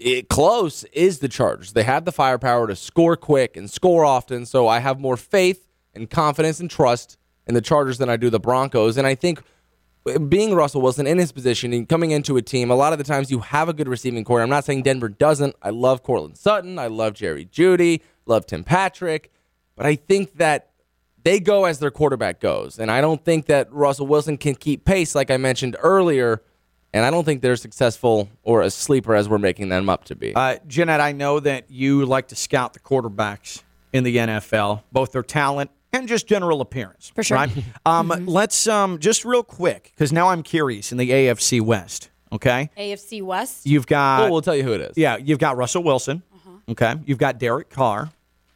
it 0.01 0.29
close 0.29 0.83
is 0.93 1.19
the 1.19 1.29
Chargers. 1.29 1.73
They 1.73 1.83
have 1.83 2.05
the 2.05 2.11
firepower 2.11 2.67
to 2.67 2.75
score 2.75 3.15
quick 3.15 3.55
and 3.55 3.69
score 3.69 4.03
often, 4.03 4.45
so 4.45 4.67
I 4.67 4.79
have 4.79 4.99
more 4.99 5.17
faith 5.17 5.67
and 5.93 6.09
confidence 6.09 6.59
and 6.59 6.69
trust 6.69 7.17
in 7.45 7.53
the 7.53 7.61
Chargers 7.61 7.97
than 7.97 8.09
I 8.09 8.17
do 8.17 8.29
the 8.29 8.39
Broncos. 8.39 8.97
And 8.97 9.05
I 9.05 9.15
think 9.15 9.41
being 10.27 10.55
Russell 10.55 10.81
Wilson 10.81 11.05
in 11.05 11.19
his 11.19 11.31
position 11.31 11.73
and 11.73 11.87
coming 11.87 12.11
into 12.11 12.35
a 12.37 12.41
team, 12.41 12.71
a 12.71 12.75
lot 12.75 12.93
of 12.93 12.97
the 12.97 13.05
times 13.05 13.29
you 13.29 13.39
have 13.39 13.69
a 13.69 13.73
good 13.73 13.87
receiving 13.87 14.23
corps. 14.23 14.41
I'm 14.41 14.49
not 14.49 14.65
saying 14.65 14.83
Denver 14.83 15.09
doesn't. 15.09 15.55
I 15.61 15.69
love 15.69 16.01
Courtland 16.01 16.37
Sutton. 16.37 16.79
I 16.79 16.87
love 16.87 17.13
Jerry 17.13 17.45
Jeudy. 17.45 18.01
Love 18.25 18.47
Tim 18.47 18.63
Patrick. 18.63 19.31
But 19.75 19.85
I 19.85 19.95
think 19.95 20.37
that 20.37 20.71
they 21.23 21.39
go 21.39 21.65
as 21.65 21.77
their 21.77 21.91
quarterback 21.91 22.39
goes. 22.39 22.79
And 22.79 22.89
I 22.89 23.01
don't 23.01 23.23
think 23.23 23.45
that 23.45 23.71
Russell 23.71 24.07
Wilson 24.07 24.37
can 24.37 24.55
keep 24.55 24.85
pace, 24.85 25.13
like 25.13 25.29
I 25.29 25.37
mentioned 25.37 25.75
earlier. 25.79 26.41
And 26.93 27.05
I 27.05 27.09
don't 27.09 27.23
think 27.23 27.41
they're 27.41 27.55
successful 27.55 28.29
or 28.43 28.61
as 28.61 28.73
sleeper 28.73 29.15
as 29.15 29.29
we're 29.29 29.37
making 29.37 29.69
them 29.69 29.87
up 29.89 30.05
to 30.05 30.15
be. 30.15 30.35
Uh, 30.35 30.57
Jeanette, 30.67 30.99
I 30.99 31.13
know 31.13 31.39
that 31.39 31.71
you 31.71 32.05
like 32.05 32.27
to 32.29 32.35
scout 32.35 32.73
the 32.73 32.79
quarterbacks 32.79 33.63
in 33.93 34.03
the 34.03 34.17
NFL, 34.17 34.83
both 34.91 35.11
their 35.13 35.23
talent 35.23 35.71
and 35.93 36.07
just 36.07 36.27
general 36.27 36.61
appearance. 36.61 37.11
For 37.15 37.23
sure. 37.23 37.37
Right? 37.37 37.51
Um, 37.85 38.09
Let's 38.25 38.67
um, 38.67 38.99
just 38.99 39.25
real 39.25 39.43
quick, 39.43 39.91
because 39.95 40.13
now 40.13 40.29
I'm 40.29 40.43
curious 40.43 40.91
in 40.91 40.97
the 40.97 41.09
AFC 41.09 41.61
West. 41.61 42.09
Okay, 42.33 42.69
AFC 42.77 43.21
West. 43.21 43.65
you've 43.65 43.87
got. 43.87 44.21
well, 44.21 44.31
we'll 44.31 44.41
tell 44.41 44.55
you 44.55 44.63
who 44.63 44.71
it 44.71 44.81
is. 44.81 44.97
Yeah, 44.97 45.17
you've 45.17 45.39
got 45.39 45.57
Russell 45.57 45.83
Wilson. 45.83 46.23
Okay, 46.69 46.95
you've 47.05 47.17
got 47.17 47.39
Derek 47.39 47.69
Carr. 47.69 48.09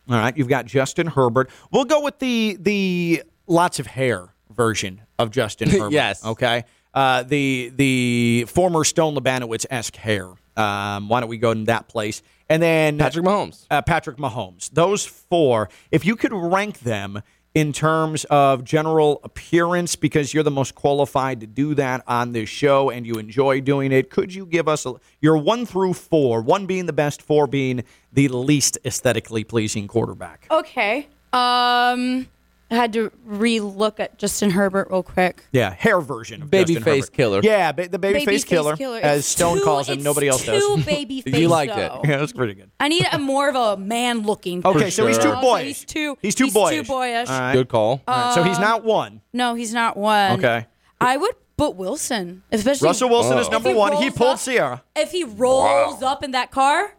All 0.10 0.16
right, 0.16 0.38
you've 0.38 0.48
got 0.48 0.66
Justin 0.66 1.08
Herbert. 1.08 1.50
We'll 1.72 1.86
go 1.86 2.02
with 2.02 2.20
the 2.20 2.56
the 2.60 3.24
lots 3.48 3.80
of 3.80 3.88
hair 3.88 4.34
version 4.56 5.02
of 5.20 5.32
Justin 5.32 5.70
Herbert. 5.72 5.92
Yes. 5.92 6.24
Okay. 6.24 6.64
Uh, 6.96 7.24
the 7.24 7.74
the 7.76 8.46
former 8.48 8.84
Stone 8.86 9.16
Labanowitz 9.16 9.66
esque 9.70 9.98
hair. 9.98 10.30
Um, 10.56 11.10
why 11.10 11.20
don't 11.20 11.28
we 11.30 11.38
go 11.38 11.52
in 11.52 11.66
that 11.66 11.90
place? 11.90 12.24
And 12.50 12.64
then 12.64 12.98
Patrick 12.98 13.26
Mahomes. 13.26 13.66
uh, 13.70 13.82
Patrick 13.82 14.16
Mahomes. 14.18 14.70
Those 14.72 15.06
four, 15.06 15.70
if 15.92 16.06
you 16.06 16.16
could 16.16 16.32
rank 16.32 16.80
them 16.80 17.22
in 17.54 17.74
terms 17.74 18.26
of 18.26 18.64
general 18.64 19.20
appearance, 19.24 19.96
because 19.96 20.34
you're 20.34 20.44
the 20.44 20.52
most 20.52 20.76
qualified 20.76 21.40
to 21.42 21.48
do 21.48 21.74
that 21.74 22.04
on 22.08 22.32
this 22.34 22.48
show 22.50 22.90
and 22.90 23.06
you 23.06 23.16
enjoy 23.16 23.60
doing 23.62 23.92
it, 23.92 24.10
could 24.10 24.34
you 24.34 24.46
give 24.46 24.68
us 24.68 24.86
a, 24.86 24.94
your 25.22 25.38
one 25.38 25.66
through 25.66 25.94
four, 25.94 26.42
one 26.42 26.66
being 26.66 26.86
the 26.86 26.94
best, 26.94 27.22
four 27.22 27.48
being 27.48 27.84
the 28.14 28.28
least 28.30 28.78
aesthetically 28.86 29.44
pleasing 29.44 29.88
quarterback? 29.88 30.48
Okay. 30.52 31.08
Um, 31.34 32.28
I 32.72 32.76
had 32.76 32.94
to 32.94 33.12
re-look 33.24 34.00
at 34.00 34.18
Justin 34.18 34.50
Herbert 34.50 34.88
real 34.90 35.04
quick. 35.04 35.46
Yeah, 35.52 35.70
hair 35.72 36.02
version 36.02 36.42
of 36.42 36.50
Baby 36.50 36.74
Justin 36.74 36.84
face 36.84 37.04
Herbert. 37.06 37.14
killer. 37.14 37.40
Yeah, 37.44 37.72
ba- 37.72 37.88
the 37.90 38.00
baby, 38.00 38.26
face 38.26 38.44
killer, 38.44 38.74
as 39.02 39.20
It's 39.20 39.28
Stone 39.28 39.60
too- 39.60 39.64
calls 39.64 39.88
him. 39.88 39.98
it's 40.00 40.04
Nobody 40.04 40.28
else 40.28 40.44
does. 40.44 40.64
Too 40.64 40.78
baby 40.84 41.22
face. 41.22 41.36
You 41.40 41.48
liked 41.48 41.74
it. 41.74 41.76
though. 41.78 42.02
yeah, 42.04 42.18
that's 42.18 42.34
pretty 42.34 42.56
good. 42.56 42.72
I 42.80 42.88
need 42.88 43.06
a 43.12 43.20
more 43.20 43.50
of 43.50 43.56
a 43.56 43.78
man-looking. 43.80 44.66
Okay, 44.66 44.90
so 44.90 45.06
he's 45.06 45.20
too 45.20 45.30
oh, 45.30 45.36
So 45.36 45.42
boyish. 45.42 45.66
He's 45.68 45.86
too. 45.86 46.18
He's 46.24 46.34
too 46.36 46.50
boyish. 46.50 46.88
Too 46.88 46.92
boyish. 46.92 47.30
All 47.30 47.40
right. 47.40 47.54
Good 47.54 47.70
call. 47.70 48.02
All 48.08 48.16
right, 48.16 48.34
so 48.34 48.42
he's 48.44 48.56
um, 48.58 48.64
not 48.64 48.84
one. 48.84 49.22
No, 49.32 49.54
he's 49.54 49.74
not 49.74 49.96
one. 49.96 50.40
Okay. 50.40 50.66
I 51.00 51.18
would 51.18 51.36
put 51.58 51.76
Wilson, 51.76 52.42
especially 52.52 52.88
Russell 52.88 53.10
Wilson 53.10 53.38
is 53.38 53.48
Oh. 53.48 53.52
number 53.52 53.70
he 53.70 53.76
one. 53.76 53.94
He 53.94 54.06
rolls 54.06 54.18
pulled 54.18 54.30
up- 54.34 54.40
Ciara. 54.40 54.84
if 54.96 55.12
he 55.12 55.24
rolls 55.24 56.02
up 56.02 56.24
in 56.24 56.32
that 56.32 56.50
car. 56.50 56.96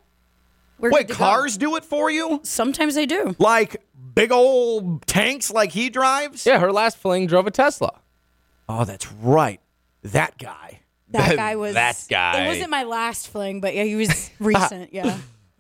We're 0.79 0.91
Wait, 0.91 1.07
good 1.09 1.15
to 1.15 1.19
go. 1.19 1.25
cars 1.25 1.57
do 1.57 1.75
it 1.77 1.85
for 1.87 2.11
you? 2.11 2.39
Sometimes 2.43 2.95
they 2.95 3.07
do. 3.07 3.35
Like 3.39 3.83
big 4.17 4.33
old 4.33 5.07
tanks 5.07 5.53
like 5.53 5.71
he 5.71 5.89
drives? 5.91 6.45
Yeah, 6.45 6.59
her 6.59 6.73
last 6.73 6.97
fling 6.97 7.29
drove 7.29 7.47
a 7.47 7.53
Tesla. 7.53 8.01
Oh, 8.69 8.85
that's 8.85 9.13
right. 9.13 9.61
That 10.03 10.37
guy. 10.39 10.81
That 11.11 11.37
guy 11.37 11.55
was 11.55 11.75
That 11.75 12.05
guy. 12.11 12.43
It 12.45 12.49
wasn't 12.49 12.71
my 12.71 12.83
last 12.83 13.29
fling, 13.29 13.61
but 13.61 13.75
yeah, 13.77 13.85
he 13.85 13.95
was 13.95 14.31
recent. 14.41 14.93
yeah. 14.93 15.19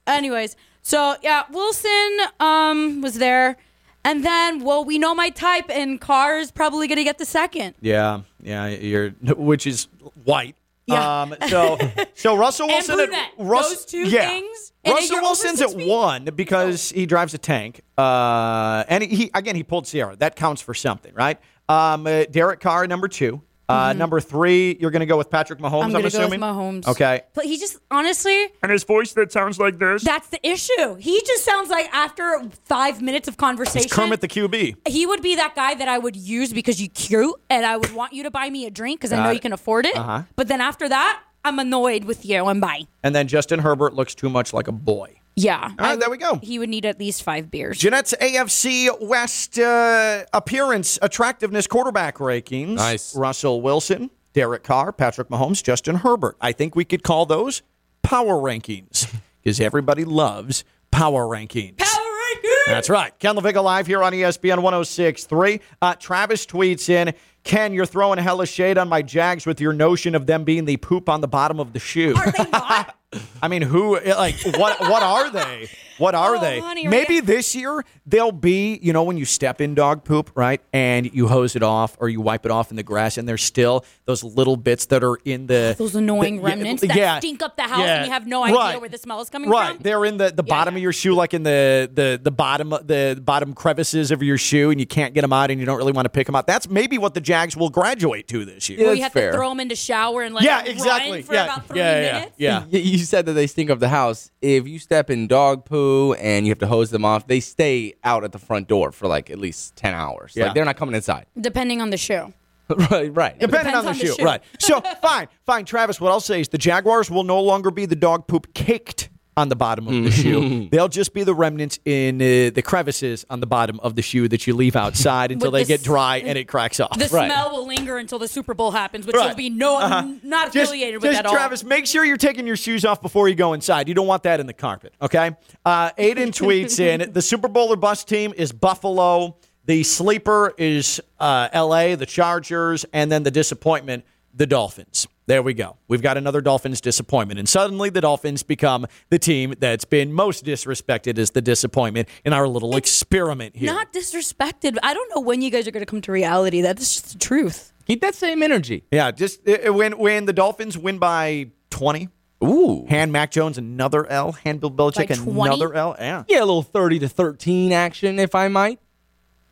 Anyways, 0.08 0.56
so 0.82 1.14
yeah, 1.22 1.44
Wilson 1.50 2.18
um 2.40 3.00
was 3.02 3.14
there, 3.14 3.56
and 4.04 4.24
then 4.24 4.64
well, 4.64 4.84
we 4.84 4.98
know 4.98 5.14
my 5.14 5.30
type, 5.30 5.68
and 5.70 6.00
Carr 6.00 6.38
is 6.38 6.50
probably 6.50 6.88
gonna 6.88 7.04
get 7.04 7.18
the 7.18 7.24
second. 7.24 7.74
Yeah, 7.80 8.22
yeah, 8.42 8.66
you're 8.68 9.10
which 9.36 9.66
is 9.66 9.88
white. 10.24 10.56
Yeah. 10.86 11.22
Um, 11.22 11.34
so 11.48 11.78
so 12.14 12.36
Russell 12.36 12.66
And 12.66 12.74
Wilson 12.74 12.96
brunette. 12.96 13.30
at 13.38 13.46
Those 13.70 13.84
two 13.86 14.08
yeah. 14.08 14.28
things, 14.28 14.72
Russell 14.86 15.20
Wilson's 15.20 15.60
at 15.60 15.70
feet? 15.70 15.88
one 15.88 16.24
because 16.34 16.90
he 16.90 17.06
drives 17.06 17.34
a 17.34 17.38
tank. 17.38 17.80
Uh, 17.98 18.84
and 18.88 19.02
he, 19.02 19.08
he 19.16 19.30
again 19.34 19.56
he 19.56 19.62
pulled 19.64 19.86
Ciara. 19.86 20.14
That 20.16 20.36
counts 20.36 20.62
for 20.62 20.74
something, 20.74 21.12
right? 21.14 21.38
Um, 21.68 22.06
uh, 22.06 22.24
Derek 22.30 22.60
Carr 22.60 22.86
number 22.86 23.08
two. 23.08 23.42
Uh, 23.68 23.92
Number 23.92 24.20
three, 24.20 24.76
you're 24.80 24.90
going 24.92 25.00
to 25.00 25.06
go 25.06 25.16
with 25.16 25.28
Patrick 25.30 25.58
Mahomes. 25.58 25.66
Mm-hmm. 25.66 25.74
I'm 25.74 25.82
I'm, 25.82 25.90
gonna 25.92 26.02
go 26.02 26.04
with 26.06 26.14
assuming. 26.14 26.40
Mahomes. 26.40 26.86
Okay. 26.86 27.22
But 27.34 27.46
he 27.46 27.58
just 27.58 27.78
honestly, 27.90 28.46
And 28.62 28.70
his 28.70 28.84
voice 28.84 29.12
that 29.14 29.32
sounds 29.32 29.58
like 29.58 29.78
this. 29.78 30.04
that's 30.04 30.28
the 30.28 30.46
issue. 30.46 30.94
He 30.96 31.20
just 31.26 31.44
sounds 31.44 31.68
like 31.68 31.92
after 31.92 32.42
five 32.64 33.02
minutes 33.02 33.26
of 33.28 33.36
conversation, 33.36 33.86
It's 33.86 33.92
Kermit 33.92 34.20
the 34.20 34.28
QB. 34.28 34.88
he 34.88 35.06
would 35.06 35.20
be 35.22 35.34
that 35.36 35.54
guy 35.56 35.74
that 35.74 35.88
I 35.88 35.98
would 35.98 36.14
use 36.16 36.52
because 36.52 36.80
you 36.80 36.88
cute 36.88 37.34
and 37.50 37.66
I 37.66 37.76
would 37.76 37.92
want 37.92 38.12
you 38.12 38.22
to 38.22 38.30
buy 38.30 38.48
me 38.50 38.66
a 38.66 38.70
drink 38.70 39.00
because 39.00 39.12
I 39.12 39.16
know 39.16 39.24
Got 39.24 39.34
you 39.34 39.40
can 39.40 39.52
afford 39.52 39.86
it. 39.86 39.96
Uh-huh. 39.96 40.22
But 40.36 40.48
then 40.48 40.60
after 40.60 40.88
that, 40.88 41.22
I'm 41.44 41.58
annoyed 41.58 42.04
with 42.04 42.24
you 42.24 42.46
and 42.46 42.60
bye. 42.60 42.82
And 43.02 43.14
then 43.14 43.26
Justin 43.28 43.60
Herbert 43.60 43.94
looks 43.94 44.14
too 44.14 44.28
much 44.28 44.52
like 44.52 44.68
a 44.68 44.72
boy. 44.72 45.20
Yeah. 45.36 45.70
All 45.78 45.86
right, 45.86 46.00
there 46.00 46.08
we 46.10 46.16
go. 46.16 46.36
He 46.42 46.58
would 46.58 46.70
need 46.70 46.86
at 46.86 46.98
least 46.98 47.22
five 47.22 47.50
beers. 47.50 47.78
Jeanette's 47.78 48.14
AFC 48.20 48.88
West 49.02 49.58
uh, 49.58 50.24
appearance, 50.32 50.98
attractiveness, 51.02 51.66
quarterback 51.66 52.16
rankings. 52.16 52.76
Nice. 52.76 53.14
Russell 53.14 53.60
Wilson, 53.60 54.10
Derek 54.32 54.64
Carr, 54.64 54.92
Patrick 54.92 55.28
Mahomes, 55.28 55.62
Justin 55.62 55.96
Herbert. 55.96 56.36
I 56.40 56.52
think 56.52 56.74
we 56.74 56.86
could 56.86 57.02
call 57.02 57.26
those 57.26 57.62
power 58.02 58.34
rankings 58.36 59.14
because 59.42 59.60
everybody 59.60 60.06
loves 60.06 60.64
power 60.90 61.26
rankings. 61.26 61.76
Power 61.78 61.86
ranking. 61.86 61.95
That's 62.66 62.90
right. 62.90 63.16
Ken 63.18 63.36
LaVicka 63.36 63.62
live 63.62 63.86
here 63.86 64.02
on 64.02 64.12
ESPN 64.12 64.62
1063. 64.62 65.60
Uh, 65.80 65.94
Travis 65.94 66.46
tweets 66.46 66.88
in 66.88 67.14
Ken, 67.44 67.72
you're 67.72 67.86
throwing 67.86 68.18
hella 68.18 68.46
shade 68.46 68.76
on 68.76 68.88
my 68.88 69.02
Jags 69.02 69.46
with 69.46 69.60
your 69.60 69.72
notion 69.72 70.14
of 70.16 70.26
them 70.26 70.42
being 70.42 70.64
the 70.64 70.76
poop 70.78 71.08
on 71.08 71.20
the 71.20 71.28
bottom 71.28 71.60
of 71.60 71.72
the 71.72 71.78
shoe. 71.78 72.14
Are 72.16 72.32
they 72.32 72.50
not? 72.50 72.96
I 73.42 73.48
mean, 73.48 73.62
who 73.62 74.00
like 74.00 74.34
what 74.56 74.80
what 74.80 75.02
are 75.02 75.30
they? 75.30 75.68
What 75.98 76.14
are 76.14 76.36
Oh, 76.36 76.40
they? 76.40 76.60
honey, 76.60 76.86
Maybe 76.88 77.16
right. 77.16 77.26
this 77.26 77.54
year 77.54 77.84
they'll 78.06 78.32
be, 78.32 78.78
you 78.82 78.92
know, 78.92 79.02
when 79.02 79.16
you 79.16 79.24
step 79.24 79.60
in 79.60 79.74
dog 79.74 80.04
poop, 80.04 80.30
right? 80.34 80.60
And 80.72 81.12
you 81.14 81.28
hose 81.28 81.56
it 81.56 81.62
off 81.62 81.96
or 82.00 82.08
you 82.08 82.20
wipe 82.20 82.44
it 82.44 82.50
off 82.52 82.70
in 82.70 82.76
the 82.76 82.82
grass 82.82 83.16
and 83.18 83.28
there's 83.28 83.42
still 83.42 83.84
those 84.04 84.22
little 84.22 84.56
bits 84.56 84.86
that 84.86 85.02
are 85.02 85.16
in 85.24 85.46
the 85.46 85.74
Those 85.78 85.94
annoying 85.94 86.36
the- 86.36 86.42
remnants 86.42 86.82
yeah, 86.82 86.88
that 86.88 86.96
yeah, 86.96 87.18
stink 87.18 87.42
up 87.42 87.56
the 87.56 87.62
house 87.62 87.80
yeah, 87.80 87.96
and 87.96 88.06
you 88.06 88.12
have 88.12 88.26
no 88.26 88.42
idea 88.44 88.56
right, 88.56 88.80
where 88.80 88.88
the 88.90 88.98
smell 88.98 89.20
is 89.20 89.30
coming 89.30 89.48
Right. 89.50 89.68
from. 89.68 89.76
Right. 89.76 89.82
They're 89.82 90.04
in 90.04 90.16
the, 90.18 90.30
the 90.30 90.42
Yeah, 90.44 90.50
bottom 90.54 90.74
yeah. 90.74 90.78
of 90.78 90.82
your 90.82 90.92
shoe, 90.92 91.14
like 91.14 91.32
in 91.34 91.42
the, 91.42 91.90
the 91.92 92.20
the 92.22 92.30
bottom 92.30 92.70
the 92.70 93.20
bottom 93.24 93.54
crevices 93.54 94.10
of 94.10 94.22
your 94.22 94.38
shoe, 94.38 94.70
and 94.70 94.78
you 94.80 94.86
can't 94.86 95.14
get 95.14 95.22
them 95.22 95.32
out 95.32 95.50
and 95.50 95.58
you 95.60 95.66
don't 95.66 95.78
really 95.78 95.92
want 95.92 96.04
to 96.06 96.10
pick 96.10 96.26
them 96.26 96.34
out. 96.36 96.46
That's 96.46 96.68
maybe 96.68 96.98
what 96.98 97.14
the 97.14 97.20
Jags 97.20 97.56
will 97.56 97.70
graduate 97.70 98.28
to 98.28 98.44
this 98.44 98.68
year. 98.68 98.78
Where 98.78 98.86
that's 98.88 98.96
you 98.98 99.02
have 99.04 99.12
fair. 99.12 99.30
to 99.32 99.36
throw 99.38 99.48
them 99.48 99.60
into 99.60 99.76
shower 99.76 100.22
and 100.22 100.34
like 100.34 100.44
yeah, 100.44 100.58
run 100.58 100.66
exactly. 100.66 101.22
for 101.22 101.34
yeah, 101.34 101.44
about 101.44 101.66
three 101.66 101.78
yeah, 101.78 102.00
yeah, 102.00 102.12
minutes. 102.12 102.34
yeah. 102.38 102.60
Y- 102.70 102.78
You 102.78 102.98
said 102.98 103.26
that 103.26 103.32
they 103.32 103.46
stink 103.46 103.70
up 103.70 103.78
the 103.78 103.88
house. 103.88 104.30
If 104.42 104.68
you 104.68 104.78
step 104.78 105.10
in 105.10 105.26
dog 105.26 105.64
poo 105.86 106.12
and 106.14 106.46
you 106.46 106.50
have 106.50 106.58
to 106.58 106.66
hose 106.66 106.90
them 106.90 107.04
off, 107.04 107.26
they 107.26 107.40
stay 107.40 107.94
out 108.04 108.24
at 108.24 108.32
the 108.32 108.38
front 108.38 108.68
door 108.68 108.92
for 108.92 109.06
like 109.06 109.30
at 109.30 109.38
least 109.38 109.76
10 109.76 109.94
hours. 109.94 110.32
Yeah. 110.34 110.46
Like 110.46 110.54
they're 110.54 110.64
not 110.64 110.76
coming 110.76 110.94
inside. 110.94 111.26
Depending 111.40 111.80
on 111.80 111.90
the 111.90 111.96
shoe. 111.96 112.32
right, 112.90 113.14
right. 113.14 113.38
Depending 113.38 113.74
on 113.74 113.84
the, 113.84 113.92
Depends 113.92 113.92
on 113.92 113.92
the 113.92 113.94
shoe. 113.94 114.14
shoe. 114.14 114.24
Right. 114.24 114.42
So, 114.58 114.80
fine, 115.02 115.28
fine. 115.44 115.64
Travis, 115.64 116.00
what 116.00 116.10
I'll 116.10 116.20
say 116.20 116.40
is 116.40 116.48
the 116.48 116.58
Jaguars 116.58 117.10
will 117.10 117.24
no 117.24 117.40
longer 117.40 117.70
be 117.70 117.86
the 117.86 117.96
dog 117.96 118.26
poop 118.26 118.52
caked 118.54 119.08
on 119.36 119.50
the 119.50 119.56
bottom 119.56 119.86
of 119.86 119.92
the 120.04 120.10
shoe. 120.10 120.68
They'll 120.72 120.88
just 120.88 121.12
be 121.12 121.22
the 121.22 121.34
remnants 121.34 121.78
in 121.84 122.16
uh, 122.22 122.50
the 122.54 122.62
crevices 122.64 123.26
on 123.28 123.40
the 123.40 123.46
bottom 123.46 123.78
of 123.80 123.94
the 123.94 124.00
shoe 124.00 124.28
that 124.28 124.46
you 124.46 124.54
leave 124.54 124.76
outside 124.76 125.30
until 125.32 125.50
they 125.50 125.62
the 125.64 125.68
get 125.68 125.80
s- 125.80 125.84
dry 125.84 126.16
and 126.18 126.38
it 126.38 126.44
cracks 126.48 126.80
off. 126.80 126.98
The 126.98 127.06
Right. 127.14 127.30
smell 127.30 127.50
will 127.52 127.66
linger 127.66 127.98
until 127.98 128.18
the 128.18 128.28
Super 128.28 128.54
Bowl 128.54 128.70
happens, 128.70 129.06
which 129.06 129.14
Right. 129.14 129.28
will 129.28 129.36
be 129.36 129.50
no 129.50 129.78
not 130.22 130.52
Just, 130.52 130.70
affiliated 130.70 131.02
with 131.02 131.12
just 131.12 131.22
that 131.22 131.30
Travis, 131.30 131.62
make 131.64 131.86
sure 131.86 132.04
you're 132.04 132.16
taking 132.16 132.46
your 132.46 132.56
shoes 132.56 132.84
off 132.86 133.02
before 133.02 133.28
you 133.28 133.34
go 133.34 133.52
inside. 133.52 133.88
You 133.88 133.94
don't 133.94 134.06
want 134.06 134.22
that 134.22 134.40
in 134.40 134.46
the 134.46 134.54
carpet, 134.54 134.94
okay? 135.02 135.32
Uh, 135.64 135.90
Aiden 135.92 136.28
tweets 136.32 136.80
in 136.80 137.12
the 137.12 137.20
Super 137.22 137.48
Bowl 137.48 137.72
or 137.72 137.76
bust 137.76 138.08
team 138.08 138.32
is 138.36 138.52
Buffalo. 138.52 139.36
The 139.66 139.82
sleeper 139.82 140.54
is 140.56 141.00
uh, 141.20 141.48
L.A., 141.52 141.94
the 141.96 142.06
Chargers, 142.06 142.86
and 142.92 143.10
then 143.12 143.22
the 143.24 143.30
disappointment, 143.32 144.04
the 144.36 144.46
Dolphins. 144.46 145.06
There 145.26 145.42
we 145.42 145.54
go. 145.54 145.76
We've 145.88 146.02
got 146.02 146.16
another 146.16 146.40
Dolphins 146.40 146.80
disappointment. 146.80 147.38
And 147.40 147.48
suddenly 147.48 147.90
the 147.90 148.00
Dolphins 148.00 148.42
become 148.44 148.86
the 149.10 149.18
team 149.18 149.54
that's 149.58 149.84
been 149.84 150.12
most 150.12 150.44
disrespected 150.44 151.18
as 151.18 151.32
the 151.32 151.42
disappointment 151.42 152.08
in 152.24 152.32
our 152.32 152.46
little 152.46 152.76
experiment 152.76 153.56
here. 153.56 153.72
Not 153.72 153.92
disrespected. 153.92 154.76
I 154.82 154.94
don't 154.94 155.10
know 155.14 155.20
when 155.20 155.42
you 155.42 155.50
guys 155.50 155.66
are 155.66 155.72
going 155.72 155.84
to 155.84 155.90
come 155.90 156.00
to 156.02 156.12
reality. 156.12 156.60
That's 156.60 156.94
just 156.94 157.12
the 157.14 157.18
truth. 157.18 157.72
Keep 157.86 158.02
that 158.02 158.14
same 158.14 158.42
energy. 158.42 158.84
yeah, 158.92 159.10
just 159.10 159.48
uh, 159.48 159.72
when 159.72 159.96
when 159.98 160.26
the 160.26 160.32
Dolphins 160.32 160.76
win 160.76 160.98
by 160.98 161.50
20, 161.70 162.08
Ooh. 162.44 162.84
Hand 162.88 163.10
Mac 163.12 163.30
Jones, 163.30 163.58
another 163.58 164.06
L. 164.06 164.32
Hand 164.32 164.60
Bill 164.60 164.70
Belichick, 164.70 165.10
Like 165.10 165.22
20? 165.22 165.40
another 165.40 165.74
L. 165.74 165.96
Yeah. 165.98 166.24
Yeah, 166.28 166.38
a 166.38 166.46
little 166.46 166.62
30 166.62 166.98
to 167.00 167.08
13 167.08 167.72
action, 167.72 168.18
if 168.18 168.34
I 168.34 168.48
might. 168.48 168.78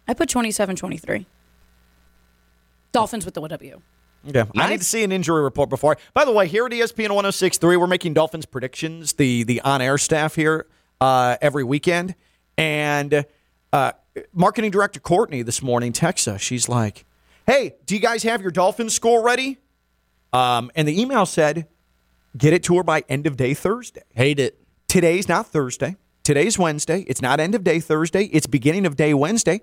I 0.07 0.15
put 0.15 0.29
27 0.29 0.77
23. 0.77 1.27
Dolphins 2.93 3.25
with 3.25 3.35
the 3.35 3.41
W. 3.41 3.81
Yeah, 4.25 4.45
I 4.57 4.71
need 4.71 4.79
to 4.79 4.85
see 4.85 5.05
an 5.05 5.13
injury 5.13 5.43
report 5.43 5.69
before. 5.69 5.97
By 6.15 6.25
the 6.25 6.33
way, 6.33 6.49
here 6.49 6.65
at 6.67 6.73
ESPN 6.73 7.09
106.3, 7.09 7.79
we're 7.79 7.87
making 7.87 8.15
Dolphins 8.15 8.47
predictions, 8.47 9.15
the 9.15 9.43
the 9.43 9.61
on 9.61 9.83
air 9.83 9.99
staff 9.99 10.35
here 10.35 10.67
uh, 11.01 11.37
every 11.41 11.65
weekend. 11.65 12.15
And 12.57 13.27
uh, 13.73 13.93
marketing 14.33 14.71
director 14.71 15.01
Courtney 15.01 15.43
this 15.43 15.63
morning 15.63 15.93
texts 15.93 16.29
us. 16.29 16.41
She's 16.41 16.69
like, 16.69 17.05
"Hey, 17.47 17.75
do 17.87 17.95
you 17.95 18.01
guys 18.01 18.23
have 18.23 18.41
your 18.41 18.51
Dolphins 18.51 18.95
score 18.95 19.23
ready?" 19.23 19.59
Um, 20.33 20.71
and 20.75 20.89
the 20.89 21.01
email 21.01 21.27
said, 21.27 21.67
"Get 22.37 22.53
it 22.53 22.63
to 22.65 22.77
her 22.77 22.83
by 22.83 23.05
end 23.09 23.27
of 23.27 23.37
day 23.37 23.55
Thursday." 23.55 24.03
Hate 24.15 24.39
it. 24.39 24.61
Today's 24.89 25.29
not 25.29 25.49
Thursday. 25.49 25.97
Today's 26.23 26.59
Wednesday. 26.59 27.05
It's 27.07 27.21
not 27.21 27.41
end 27.41 27.55
of 27.55 27.65
day 27.65 27.81
Thursday. 27.81 28.25
It's 28.27 28.47
beginning 28.47 28.87
of 28.87 28.97
day 28.97 29.13
Wednesday. 29.13 29.61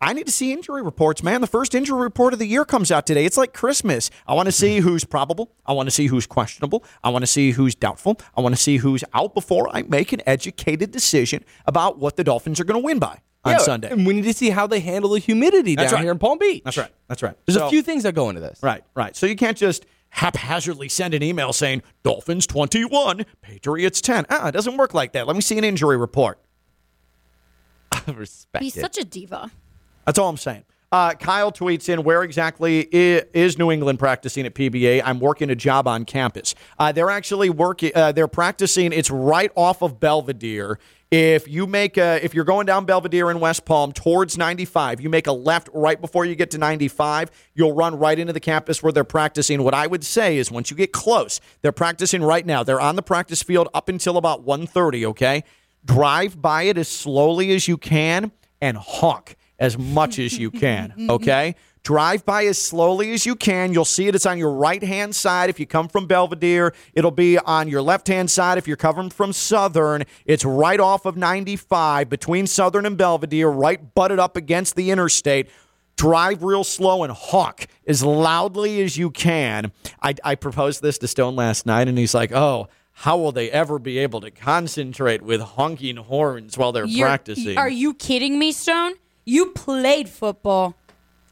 I 0.00 0.12
need 0.12 0.26
to 0.26 0.32
see 0.32 0.52
injury 0.52 0.82
reports, 0.82 1.22
man. 1.22 1.40
The 1.40 1.46
first 1.46 1.74
injury 1.74 1.98
report 1.98 2.34
of 2.34 2.38
the 2.38 2.46
year 2.46 2.64
comes 2.66 2.90
out 2.92 3.06
today. 3.06 3.24
It's 3.24 3.38
like 3.38 3.54
Christmas. 3.54 4.10
I 4.26 4.34
want 4.34 4.46
to 4.46 4.52
see 4.52 4.80
who's 4.80 5.04
probable. 5.04 5.52
I 5.64 5.72
want 5.72 5.86
to 5.86 5.90
see 5.90 6.06
who's 6.08 6.26
questionable. 6.26 6.84
I 7.02 7.08
want 7.08 7.22
to 7.22 7.26
see 7.26 7.52
who's 7.52 7.74
doubtful. 7.74 8.20
I 8.36 8.42
want 8.42 8.54
to 8.54 8.60
see 8.60 8.76
who's 8.76 9.02
out 9.14 9.32
before 9.34 9.74
I 9.74 9.82
make 9.82 10.12
an 10.12 10.20
educated 10.26 10.90
decision 10.90 11.44
about 11.64 11.98
what 11.98 12.16
the 12.16 12.24
Dolphins 12.24 12.60
are 12.60 12.64
going 12.64 12.80
to 12.80 12.84
win 12.84 12.98
by 12.98 13.20
on 13.44 13.52
Yeah, 13.52 13.58
Sunday. 13.58 13.90
And 13.90 14.06
we 14.06 14.12
need 14.12 14.24
to 14.24 14.34
see 14.34 14.50
how 14.50 14.66
they 14.66 14.80
handle 14.80 15.10
the 15.12 15.18
humidity 15.18 15.76
That's 15.76 15.90
down 15.92 15.98
right. 16.00 16.02
here 16.04 16.12
in 16.12 16.18
Palm 16.18 16.38
Beach. 16.38 16.62
That's 16.64 16.76
right. 16.76 16.90
That's 17.08 17.22
right. 17.22 17.34
There's 17.46 17.56
So- 17.56 17.66
a 17.66 17.70
few 17.70 17.80
things 17.80 18.02
that 18.02 18.14
go 18.14 18.28
into 18.28 18.42
this. 18.42 18.58
Right, 18.62 18.84
right. 18.94 19.16
So 19.16 19.24
you 19.24 19.34
can't 19.36 19.56
just 19.56 19.86
haphazardly 20.10 20.90
send 20.90 21.14
an 21.14 21.22
email 21.22 21.54
saying 21.54 21.82
Dolphins 22.02 22.46
21, 22.46 23.24
Patriots 23.40 24.02
10. 24.02 24.26
Ah, 24.28 24.48
it 24.48 24.52
doesn't 24.52 24.76
work 24.76 24.92
like 24.92 25.12
that. 25.12 25.26
Let 25.26 25.36
me 25.36 25.42
see 25.42 25.56
an 25.56 25.64
injury 25.64 25.96
report. 25.96 26.38
I 27.92 28.02
Respect 28.14 28.62
He's 28.62 28.74
such 28.74 28.98
a 28.98 29.04
diva. 29.04 29.50
That's 30.06 30.18
all 30.18 30.28
I'm 30.28 30.36
saying. 30.36 30.64
Uh, 30.92 31.14
Kyle 31.14 31.50
tweets 31.50 31.88
in, 31.88 32.04
where 32.04 32.22
exactly 32.22 32.88
is 32.92 33.58
New 33.58 33.72
England 33.72 33.98
practicing 33.98 34.46
at 34.46 34.54
PBA? 34.54 35.02
I'm 35.04 35.18
working 35.18 35.50
a 35.50 35.56
job 35.56 35.88
on 35.88 36.04
campus. 36.04 36.54
Uh, 36.78 36.92
they're 36.92 37.10
actually 37.10 37.50
working. 37.50 37.90
Uh, 37.94 38.12
they're 38.12 38.28
practicing. 38.28 38.92
It's 38.92 39.10
right 39.10 39.50
off 39.56 39.82
of 39.82 39.98
Belvedere. 39.98 40.78
If 41.10 41.48
you 41.48 41.66
make 41.66 41.96
a, 41.96 42.24
if 42.24 42.34
you're 42.34 42.44
going 42.44 42.66
down 42.66 42.84
Belvedere 42.84 43.30
in 43.30 43.40
West 43.40 43.64
Palm 43.64 43.92
towards 43.92 44.38
95, 44.38 45.00
you 45.00 45.08
make 45.08 45.26
a 45.26 45.32
left 45.32 45.68
right 45.74 46.00
before 46.00 46.24
you 46.24 46.34
get 46.34 46.50
to 46.52 46.58
95. 46.58 47.30
You'll 47.54 47.74
run 47.74 47.98
right 47.98 48.18
into 48.18 48.32
the 48.32 48.40
campus 48.40 48.82
where 48.82 48.92
they're 48.92 49.04
practicing. 49.04 49.62
What 49.62 49.74
I 49.74 49.86
would 49.88 50.04
say 50.04 50.38
is, 50.38 50.50
once 50.50 50.70
you 50.70 50.76
get 50.76 50.92
close, 50.92 51.40
they're 51.62 51.72
practicing 51.72 52.22
right 52.22 52.46
now. 52.46 52.62
They're 52.62 52.80
on 52.80 52.96
the 52.96 53.02
practice 53.02 53.42
field 53.42 53.68
up 53.74 53.88
until 53.88 54.16
about 54.16 54.44
1:30. 54.44 55.04
Okay, 55.06 55.44
drive 55.84 56.40
by 56.40 56.62
it 56.62 56.78
as 56.78 56.88
slowly 56.88 57.52
as 57.52 57.66
you 57.66 57.76
can 57.76 58.30
and 58.60 58.76
honk 58.76 59.36
as 59.58 59.78
much 59.78 60.18
as 60.18 60.38
you 60.38 60.50
can. 60.50 60.92
Okay. 61.10 61.54
Drive 61.82 62.24
by 62.24 62.46
as 62.46 62.58
slowly 62.60 63.12
as 63.12 63.24
you 63.26 63.36
can. 63.36 63.72
You'll 63.72 63.84
see 63.84 64.08
it. 64.08 64.14
It's 64.16 64.26
on 64.26 64.38
your 64.38 64.50
right 64.50 64.82
hand 64.82 65.14
side 65.14 65.50
if 65.50 65.60
you 65.60 65.66
come 65.66 65.86
from 65.86 66.08
Belvedere. 66.08 66.74
It'll 66.94 67.12
be 67.12 67.38
on 67.38 67.68
your 67.68 67.80
left 67.80 68.08
hand 68.08 68.28
side 68.28 68.58
if 68.58 68.66
you're 68.66 68.76
coming 68.76 69.08
from 69.08 69.32
Southern. 69.32 70.02
It's 70.24 70.44
right 70.44 70.80
off 70.80 71.06
of 71.06 71.16
95 71.16 72.08
between 72.08 72.48
Southern 72.48 72.86
and 72.86 72.98
Belvedere, 72.98 73.48
right 73.48 73.94
butted 73.94 74.18
up 74.18 74.36
against 74.36 74.74
the 74.74 74.90
interstate. 74.90 75.48
Drive 75.96 76.42
real 76.42 76.64
slow 76.64 77.04
and 77.04 77.12
honk 77.12 77.68
as 77.86 78.02
loudly 78.02 78.82
as 78.82 78.98
you 78.98 79.10
can. 79.12 79.70
I, 80.02 80.16
I 80.24 80.34
proposed 80.34 80.82
this 80.82 80.98
to 80.98 81.06
Stone 81.06 81.36
last 81.36 81.66
night, 81.66 81.86
and 81.86 81.96
he's 81.96 82.14
like, 82.14 82.32
oh, 82.32 82.66
how 82.94 83.16
will 83.16 83.30
they 83.30 83.48
ever 83.50 83.78
be 83.78 83.98
able 83.98 84.20
to 84.22 84.32
concentrate 84.32 85.22
with 85.22 85.40
honking 85.40 85.96
horns 85.98 86.58
while 86.58 86.72
they're 86.72 86.84
You're- 86.84 87.02
practicing? 87.08 87.56
Are 87.58 87.68
you 87.68 87.94
kidding 87.94 88.40
me, 88.40 88.50
Stone? 88.50 88.94
You 89.26 89.46
played 89.50 90.08
football. 90.08 90.74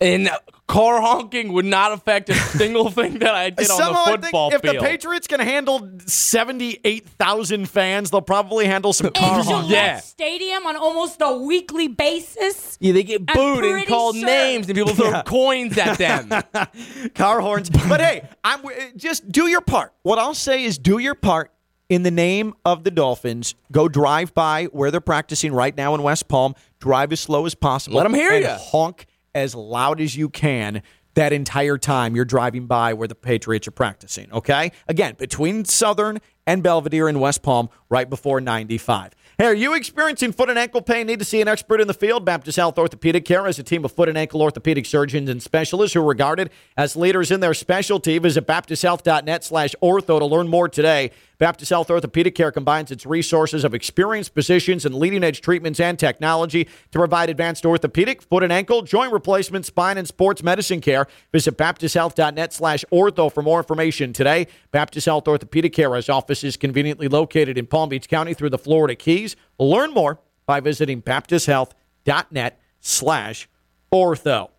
And 0.00 0.28
car 0.66 1.00
honking 1.00 1.52
would 1.52 1.64
not 1.64 1.92
affect 1.92 2.28
a 2.28 2.34
single 2.34 2.90
thing 2.98 3.20
that 3.20 3.32
I 3.34 3.50
did 3.50 3.66
Somehow 3.66 4.00
on 4.00 4.08
I 4.08 4.10
think 4.12 4.22
football 4.24 4.52
if 4.52 4.60
the 4.60 4.74
Patriots 4.80 5.26
can 5.28 5.38
handle 5.40 5.88
78,000 6.04 7.68
fans, 7.68 8.10
they'll 8.10 8.20
probably 8.20 8.66
handle 8.66 8.92
some 8.92 9.10
car 9.12 9.38
In 9.40 9.44
honking. 9.46 9.68
Gillette 9.70 10.04
Stadium 10.04 10.66
on 10.66 10.76
almost 10.76 11.18
a 11.20 11.32
weekly 11.38 11.88
basis. 11.88 12.76
yeah, 12.80 12.92
they 12.92 13.04
get 13.04 13.24
booed 13.24 13.64
and 13.64 13.86
called 13.86 14.16
sure- 14.16 14.26
names, 14.26 14.66
and 14.68 14.76
people 14.76 14.94
throw 14.94 15.10
Yeah. 15.10 15.22
coins 15.22 15.78
at 15.78 15.96
them. 15.98 16.28
car 17.14 17.40
horns. 17.40 17.70
But 17.70 18.00
hey, 18.00 18.28
I'm 18.42 18.66
uh, 18.66 18.70
just 18.96 19.30
do 19.30 19.46
your 19.46 19.60
part. 19.60 19.92
What 20.02 20.18
I'll 20.18 20.34
say 20.34 20.64
is 20.64 20.76
do 20.76 20.98
your 20.98 21.14
part 21.14 21.52
in 21.88 22.02
the 22.02 22.10
name 22.10 22.54
of 22.64 22.82
the 22.84 22.90
Dolphins. 22.90 23.54
Go 23.70 23.88
drive 23.88 24.34
by 24.34 24.64
where 24.66 24.90
they're 24.90 25.00
practicing 25.00 25.52
right 25.52 25.76
now 25.76 25.94
in 25.94 26.02
West 26.02 26.28
Palm. 26.28 26.54
Drive 26.84 27.12
as 27.12 27.20
slow 27.20 27.46
as 27.46 27.54
possible. 27.54 27.96
Let 27.96 28.04
'em 28.04 28.12
hear 28.12 28.30
and 28.32 28.44
ya. 28.44 28.58
Honk 28.58 29.06
as 29.34 29.54
loud 29.54 30.02
as 30.02 30.18
you 30.18 30.28
can. 30.28 30.82
That 31.14 31.32
entire 31.32 31.78
time 31.78 32.14
you're 32.14 32.26
driving 32.26 32.66
by 32.66 32.92
where 32.92 33.08
the 33.08 33.14
Patriots 33.14 33.66
are 33.66 33.70
practicing, 33.70 34.30
okay? 34.32 34.70
Again, 34.86 35.14
between 35.16 35.64
Southern 35.64 36.18
and 36.46 36.62
Belvedere 36.62 37.08
in 37.08 37.20
West 37.20 37.42
Palm, 37.42 37.70
right 37.88 38.10
before 38.10 38.38
95. 38.38 39.12
Hey, 39.38 39.46
are 39.46 39.54
you 39.54 39.72
experiencing 39.74 40.32
foot 40.32 40.50
and 40.50 40.58
ankle 40.58 40.82
pain? 40.82 41.06
Need 41.06 41.20
to 41.20 41.24
see 41.24 41.40
an 41.40 41.48
expert 41.48 41.80
in 41.80 41.88
the 41.88 41.94
field? 41.94 42.24
Baptist 42.26 42.56
Health 42.56 42.78
Orthopedic 42.78 43.24
Care 43.24 43.46
has 43.46 43.58
a 43.58 43.62
team 43.62 43.84
of 43.86 43.92
foot 43.92 44.08
and 44.10 44.18
ankle 44.18 44.42
orthopedic 44.42 44.84
surgeons 44.84 45.30
and 45.30 45.42
specialists 45.42 45.94
who 45.94 46.00
are 46.00 46.04
regarded 46.04 46.50
as 46.76 46.96
leaders 46.96 47.30
in 47.30 47.40
their 47.40 47.54
specialty. 47.54 48.18
Visit 48.18 48.46
baptisthealth.net 48.46 49.42
slash 49.42 49.74
ortho 49.82 50.18
to 50.18 50.26
learn 50.26 50.48
more 50.48 50.68
today. 50.68 51.12
Baptist 51.38 51.70
Health 51.70 51.90
Orthopedic 51.90 52.34
Care 52.34 52.52
combines 52.52 52.90
its 52.90 53.04
resources 53.04 53.64
of 53.64 53.74
experienced 53.74 54.34
physicians 54.34 54.84
and 54.86 54.94
leading 54.94 55.24
edge 55.24 55.40
treatments 55.40 55.80
and 55.80 55.98
technology 55.98 56.64
to 56.64 56.98
provide 56.98 57.28
advanced 57.28 57.66
orthopedic, 57.66 58.22
foot 58.22 58.44
and 58.44 58.52
ankle, 58.52 58.82
joint 58.82 59.12
replacement, 59.12 59.66
spine, 59.66 59.98
and 59.98 60.06
sports 60.06 60.42
medicine 60.42 60.80
care. 60.80 61.06
Visit 61.32 61.58
baptisthealth.net 61.58 62.52
slash 62.52 62.84
ortho 62.92 63.32
for 63.32 63.42
more 63.42 63.58
information 63.58 64.12
today. 64.12 64.46
Baptist 64.70 65.06
Health 65.06 65.26
Orthopedic 65.26 65.72
Care 65.72 65.94
has 65.94 66.08
offices 66.08 66.56
conveniently 66.56 67.08
located 67.08 67.58
in 67.58 67.66
Palm 67.66 67.88
Beach 67.88 68.08
County 68.08 68.34
through 68.34 68.50
the 68.50 68.58
Florida 68.58 68.94
Keys. 68.94 69.34
Learn 69.58 69.92
more 69.92 70.20
by 70.46 70.60
visiting 70.60 71.02
baptisthealth.net 71.02 72.60
slash 72.80 73.48
ortho. 73.92 74.50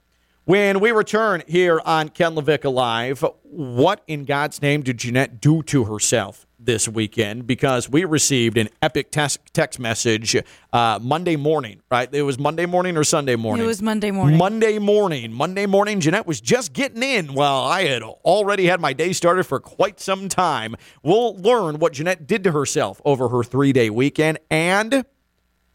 When 0.43 0.79
we 0.79 0.91
return 0.91 1.41
here 1.47 1.81
on 1.85 2.09
Ken 2.09 2.35
Levick 2.35 2.71
Live, 2.71 3.23
what 3.43 4.03
in 4.07 4.25
God's 4.25 4.61
name 4.61 4.83
did 4.83 4.97
Jeanette 4.97 5.41
do 5.41 5.63
to 5.63 5.85
herself 5.85 6.44
this 6.65 6.87
weekend? 6.87 7.47
Because 7.47 7.89
we 7.89 8.05
received 8.05 8.57
an 8.57 8.69
epic 8.81 9.11
text, 9.11 9.39
text 9.53 9.79
message 9.79 10.35
uh, 10.73 10.99
Monday 11.01 11.35
morning, 11.35 11.81
right? 11.89 12.13
It 12.13 12.23
was 12.23 12.37
Monday 12.37 12.65
morning 12.65 12.97
or 12.97 13.03
Sunday 13.03 13.35
morning? 13.35 13.63
It 13.63 13.67
was 13.67 13.81
Monday 13.81 14.11
morning. 14.11 14.37
Monday 14.37 14.79
morning. 14.79 15.31
Monday 15.31 15.65
morning, 15.65 15.99
Jeanette 15.99 16.27
was 16.27 16.41
just 16.41 16.73
getting 16.73 17.03
in 17.03 17.33
while 17.33 17.63
I 17.63 17.83
had 17.83 18.03
already 18.03 18.65
had 18.65 18.79
my 18.81 18.93
day 18.93 19.13
started 19.13 19.45
for 19.45 19.59
quite 19.59 19.99
some 19.99 20.27
time. 20.29 20.75
We'll 21.03 21.35
learn 21.37 21.79
what 21.79 21.93
Jeanette 21.93 22.27
did 22.27 22.43
to 22.45 22.51
herself 22.51 23.01
over 23.05 23.29
her 23.29 23.43
three 23.43 23.73
day 23.73 23.89
weekend 23.89 24.39
and. 24.49 25.05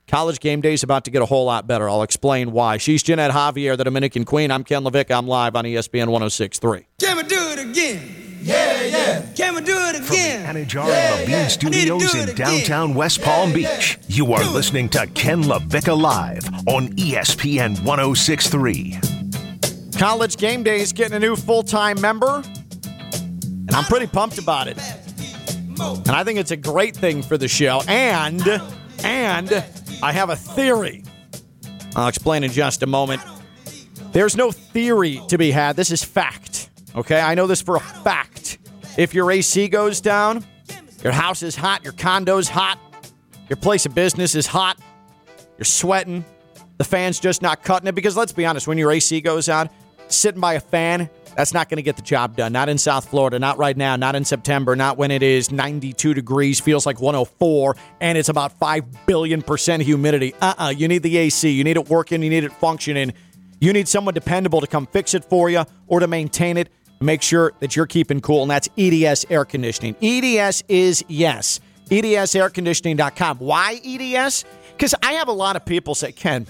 College 0.08 0.40
game 0.40 0.60
day 0.60 0.72
is 0.72 0.82
about 0.82 1.04
to 1.04 1.12
get 1.12 1.22
a 1.22 1.26
whole 1.26 1.44
lot 1.44 1.68
better. 1.68 1.88
I'll 1.88 2.02
explain 2.02 2.50
why. 2.50 2.78
She's 2.78 3.00
Jeanette 3.00 3.30
Javier, 3.30 3.76
the 3.76 3.84
Dominican 3.84 4.24
Queen. 4.24 4.50
I'm 4.50 4.64
Ken 4.64 4.82
Levick. 4.82 5.08
I'm 5.08 5.28
live 5.28 5.54
on 5.54 5.64
ESPN 5.64 6.08
1063. 6.08 6.86
Can 6.98 7.16
we 7.16 7.22
do 7.22 7.36
it 7.36 7.60
again? 7.60 8.19
Yeah, 8.42 8.82
yeah. 8.82 9.26
Can 9.34 9.54
we 9.54 9.60
do 9.60 9.76
it 9.76 9.96
again? 9.96 10.46
Anidjar 10.54 10.88
and 10.88 11.20
Levine 11.20 11.50
Studios 11.50 12.14
in 12.14 12.34
downtown 12.34 12.94
West 12.94 13.20
Palm 13.22 13.52
Beach. 13.52 13.98
You 14.08 14.32
are 14.32 14.44
listening 14.52 14.88
to 14.90 15.06
Ken 15.08 15.42
LaVicka 15.42 15.98
Live 16.00 16.44
on 16.66 16.88
ESPN 16.96 17.84
1063. 17.84 18.98
College 19.98 20.36
game 20.38 20.62
day 20.62 20.80
is 20.80 20.92
getting 20.92 21.16
a 21.16 21.20
new 21.20 21.36
full 21.36 21.62
time 21.62 22.00
member, 22.00 22.42
and 22.44 23.70
I'm 23.72 23.84
pretty 23.84 24.06
pumped 24.06 24.38
about 24.38 24.68
it. 24.68 24.78
And 25.78 26.10
I 26.10 26.24
think 26.24 26.38
it's 26.38 26.50
a 26.50 26.56
great 26.56 26.96
thing 26.96 27.22
for 27.22 27.36
the 27.38 27.48
show. 27.48 27.82
And, 27.88 28.42
and 29.04 29.64
I 30.02 30.12
have 30.12 30.30
a 30.30 30.36
theory. 30.36 31.04
I'll 31.96 32.08
explain 32.08 32.44
in 32.44 32.50
just 32.50 32.82
a 32.82 32.86
moment. 32.86 33.22
There's 34.12 34.36
no 34.36 34.50
theory 34.50 35.20
to 35.28 35.38
be 35.38 35.50
had. 35.50 35.76
This 35.76 35.90
is 35.90 36.02
fact. 36.02 36.49
Okay? 36.94 37.20
I 37.20 37.34
know 37.34 37.46
this 37.46 37.62
for 37.62 37.76
a 37.76 37.80
fact. 37.80 38.58
If 38.96 39.14
your 39.14 39.30
AC 39.30 39.68
goes 39.68 40.00
down, 40.00 40.44
your 41.02 41.12
house 41.12 41.42
is 41.42 41.56
hot, 41.56 41.84
your 41.84 41.92
condo's 41.92 42.48
hot, 42.48 42.78
your 43.48 43.56
place 43.56 43.86
of 43.86 43.94
business 43.94 44.34
is 44.34 44.46
hot, 44.46 44.78
you're 45.56 45.64
sweating, 45.64 46.24
the 46.78 46.84
fan's 46.84 47.20
just 47.20 47.42
not 47.42 47.62
cutting 47.62 47.88
it. 47.88 47.94
Because 47.94 48.16
let's 48.16 48.32
be 48.32 48.44
honest, 48.46 48.66
when 48.66 48.78
your 48.78 48.90
AC 48.90 49.20
goes 49.20 49.48
out, 49.48 49.70
sitting 50.08 50.40
by 50.40 50.54
a 50.54 50.60
fan, 50.60 51.08
that's 51.36 51.54
not 51.54 51.68
going 51.68 51.76
to 51.76 51.82
get 51.82 51.96
the 51.96 52.02
job 52.02 52.36
done. 52.36 52.52
Not 52.52 52.68
in 52.68 52.78
South 52.78 53.08
Florida, 53.08 53.38
not 53.38 53.58
right 53.58 53.76
now, 53.76 53.96
not 53.96 54.16
in 54.16 54.24
September, 54.24 54.74
not 54.74 54.98
when 54.98 55.10
it 55.10 55.22
is 55.22 55.50
92 55.50 56.14
degrees, 56.14 56.58
feels 56.60 56.86
like 56.86 57.00
104, 57.00 57.76
and 58.00 58.18
it's 58.18 58.28
about 58.28 58.58
5 58.58 59.06
billion 59.06 59.40
percent 59.42 59.82
humidity. 59.82 60.34
Uh 60.40 60.54
uh 60.58 60.74
You 60.76 60.88
need 60.88 61.02
the 61.02 61.16
AC. 61.18 61.48
You 61.50 61.64
need 61.64 61.76
it 61.76 61.88
working. 61.88 62.22
You 62.22 62.30
need 62.30 62.44
it 62.44 62.52
functioning. 62.52 63.12
You 63.60 63.72
need 63.72 63.88
someone 63.88 64.14
dependable 64.14 64.60
to 64.60 64.66
come 64.66 64.86
fix 64.86 65.14
it 65.14 65.24
for 65.24 65.50
you 65.50 65.64
or 65.86 66.00
to 66.00 66.06
maintain 66.06 66.56
it. 66.56 66.70
Make 67.02 67.22
sure 67.22 67.54
that 67.60 67.74
you're 67.76 67.86
keeping 67.86 68.20
cool, 68.20 68.42
and 68.42 68.50
that's 68.50 68.68
EDS 68.76 69.24
Air 69.30 69.46
Conditioning. 69.46 69.96
EDS 70.02 70.64
is 70.68 71.02
yes. 71.08 71.58
EDSAirconditioning.com. 71.88 73.38
Why 73.38 73.80
EDS? 73.82 74.44
Because 74.72 74.94
I 75.02 75.12
have 75.12 75.28
a 75.28 75.32
lot 75.32 75.56
of 75.56 75.64
people 75.64 75.94
say, 75.94 76.12
Ken, 76.12 76.46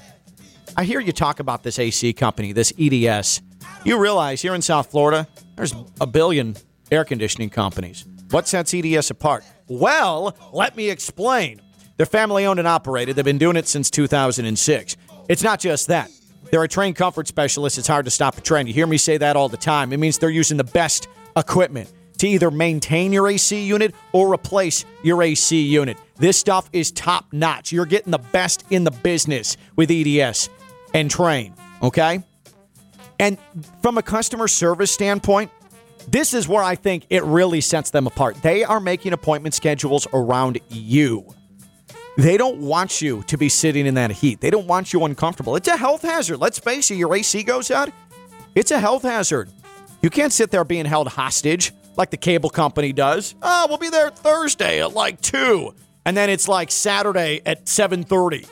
I 0.77 0.83
hear 0.83 0.99
you 0.99 1.13
talk 1.13 1.39
about 1.39 1.63
this 1.63 1.79
AC 1.79 2.13
company, 2.15 2.53
this 2.53 2.73
EDS. 2.79 3.43
You 3.85 4.01
realize 4.01 4.43
here 4.43 4.55
in 4.57 4.63
South 4.63 4.91
Florida, 4.91 5.29
there's 5.55 5.73
a 6.01 6.07
billion 6.07 6.57
air 6.91 7.05
conditioning 7.05 7.51
companies. 7.51 8.05
What 8.31 8.49
sets 8.49 8.75
EDS 8.75 9.11
apart? 9.11 9.45
Well, 9.69 10.37
let 10.53 10.77
me 10.77 10.91
explain. 10.91 11.61
They're 11.97 12.07
family 12.07 12.45
owned 12.45 12.59
and 12.59 12.67
operated. 12.67 13.15
They've 13.15 13.25
been 13.25 13.39
doing 13.39 13.57
it 13.57 13.69
since 13.69 13.89
2006. 13.89 14.97
It's 15.29 15.43
not 15.45 15.61
just 15.61 15.87
that. 15.87 16.11
They're 16.51 16.63
a 16.63 16.69
trained 16.69 16.97
comfort 16.97 17.29
specialist. 17.29 17.79
It's 17.79 17.87
hard 17.87 18.05
to 18.07 18.11
stop 18.11 18.37
a 18.37 18.41
Trane. 18.41 18.67
You 18.67 18.73
hear 18.73 18.87
me 18.87 18.99
say 18.99 19.19
that 19.19 19.37
all 19.37 19.49
the 19.49 19.57
time. 19.57 19.93
It 19.93 19.99
means 19.99 20.19
they're 20.19 20.31
using 20.31 20.57
the 20.57 20.65
best 20.65 21.09
equipment 21.37 21.91
to 22.19 22.29
either 22.29 22.51
maintain 22.51 23.13
your 23.13 23.29
AC 23.29 23.63
unit 23.63 23.95
or 24.13 24.33
replace 24.33 24.85
your 25.03 25.23
AC 25.23 25.61
unit. 25.61 25.97
This 26.17 26.37
stuff 26.37 26.69
is 26.73 26.93
top 26.93 27.33
notch. 27.33 27.73
You're 27.73 27.87
getting 27.87 28.11
the 28.11 28.19
best 28.19 28.65
in 28.71 28.85
the 28.85 28.91
business 28.91 29.57
with 29.77 29.91
EDS 29.91 30.51
and 30.93 31.11
Trane, 31.11 31.57
okay? 31.83 32.23
And 33.19 33.39
from 33.81 33.97
a 33.97 34.03
customer 34.03 34.49
service 34.49 34.91
standpoint, 34.91 35.51
this 36.09 36.35
is 36.35 36.49
where 36.49 36.63
I 36.63 36.75
think 36.75 37.07
it 37.11 37.23
really 37.25 37.61
sets 37.61 37.91
them 37.91 38.07
apart. 38.07 38.37
They 38.43 38.65
are 38.65 38.81
making 38.81 39.13
appointment 39.13 39.55
schedules 39.55 40.07
around 40.13 40.59
you. 40.69 41.27
They 42.21 42.37
don't 42.37 42.59
want 42.59 43.01
you 43.01 43.23
to 43.29 43.39
be 43.39 43.49
sitting 43.49 43.87
in 43.87 43.95
that 43.95 44.11
heat. 44.11 44.43
They 44.43 44.51
don't 44.51 44.67
want 44.67 44.93
you 44.93 45.03
uncomfortable. 45.07 45.57
It's 45.57 45.69
a 45.69 45.77
health 45.79 46.03
hazard. 46.03 46.37
Let's 46.37 46.59
face 46.59 46.91
it, 46.91 46.97
your 46.97 47.17
AC 47.17 47.43
goes 47.45 47.71
out. 47.71 47.91
It's 48.55 48.71
a 48.71 48.79
health 48.79 49.05
hazard. 49.05 49.49
You 50.03 50.11
can't 50.11 50.31
sit 50.31 50.51
there 50.51 50.63
being 50.63 50.85
held 50.85 51.09
hostage 51.09 51.73
like 51.97 52.11
the 52.11 52.19
cable 52.19 52.51
company 52.51 52.93
does. 52.93 53.35
Oh, 53.41 53.69
we'll 53.71 53.79
be 53.79 53.89
there 53.89 54.11
Thursday 54.11 54.83
at 54.83 54.93
like 54.93 55.23
2. 55.23 55.75
And 56.05 56.15
then 56.15 56.29
it's 56.29 56.47
like 56.47 56.71
Saturday 56.71 57.41
at 57.47 57.65
7:30. 57.65 58.47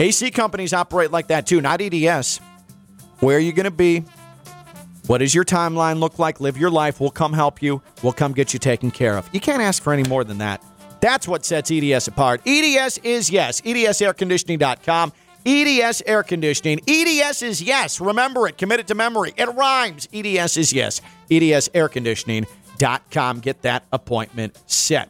AC 0.00 0.30
companies 0.30 0.72
operate 0.72 1.10
like 1.10 1.26
that 1.26 1.46
too, 1.46 1.60
not 1.60 1.82
EDS. 1.82 2.38
Where 3.20 3.36
are 3.36 3.40
you 3.40 3.52
going 3.52 3.64
to 3.64 3.70
be? 3.70 4.04
What 5.06 5.18
does 5.18 5.34
your 5.34 5.44
timeline 5.44 6.00
look 6.00 6.18
like? 6.18 6.40
Live 6.40 6.56
your 6.56 6.70
life. 6.70 6.98
We'll 6.98 7.10
come 7.10 7.34
help 7.34 7.60
you. 7.60 7.82
We'll 8.02 8.14
come 8.14 8.32
get 8.32 8.54
you 8.54 8.58
taken 8.58 8.90
care 8.90 9.18
of. 9.18 9.28
You 9.34 9.40
can't 9.40 9.60
ask 9.60 9.82
for 9.82 9.92
any 9.92 10.08
more 10.08 10.24
than 10.24 10.38
that. 10.38 10.64
That's 11.02 11.28
what 11.28 11.44
sets 11.44 11.70
EDS 11.70 12.08
apart. 12.08 12.40
EDS 12.46 12.96
is 12.98 13.28
yes. 13.28 13.60
EDSairconditioning.com. 13.60 15.12
EDS 15.44 16.02
Air 16.06 16.22
Conditioning. 16.22 16.80
EDS 16.86 17.42
is 17.42 17.60
yes. 17.60 18.00
Remember 18.00 18.46
it. 18.46 18.56
Commit 18.56 18.78
it 18.78 18.86
to 18.86 18.94
memory. 18.94 19.34
It 19.36 19.52
rhymes. 19.54 20.08
EDS 20.14 20.56
is 20.56 20.72
yes. 20.72 21.00
EDSairconditioning.com. 21.28 23.40
Get 23.40 23.62
that 23.62 23.84
appointment 23.92 24.62
set. 24.66 25.08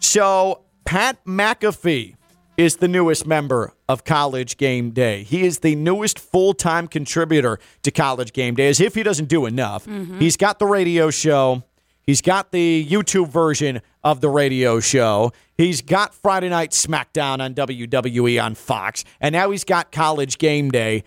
So, 0.00 0.62
Pat 0.86 1.22
McAfee 1.26 2.16
is 2.56 2.76
the 2.76 2.88
newest 2.88 3.26
member 3.26 3.74
of 3.90 4.04
College 4.04 4.56
Game 4.56 4.92
Day. 4.92 5.24
He 5.24 5.44
is 5.44 5.58
the 5.58 5.76
newest 5.76 6.18
full 6.18 6.54
time 6.54 6.88
contributor 6.88 7.58
to 7.82 7.90
College 7.90 8.32
Game 8.32 8.54
Day, 8.54 8.68
as 8.68 8.80
if 8.80 8.94
he 8.94 9.02
doesn't 9.02 9.28
do 9.28 9.44
enough. 9.44 9.84
Mm-hmm. 9.84 10.18
He's 10.18 10.38
got 10.38 10.58
the 10.58 10.66
radio 10.66 11.10
show, 11.10 11.62
he's 12.02 12.22
got 12.22 12.52
the 12.52 12.86
YouTube 12.86 13.28
version 13.28 13.82
of 14.02 14.20
the 14.20 14.28
radio 14.28 14.80
show, 14.80 15.32
he's 15.56 15.82
got 15.82 16.14
Friday 16.14 16.48
Night 16.48 16.70
SmackDown 16.70 17.40
on 17.40 17.54
WWE 17.54 18.42
on 18.42 18.54
Fox, 18.54 19.04
and 19.20 19.32
now 19.32 19.50
he's 19.50 19.64
got 19.64 19.92
College 19.92 20.38
Game 20.38 20.70
Day. 20.70 21.04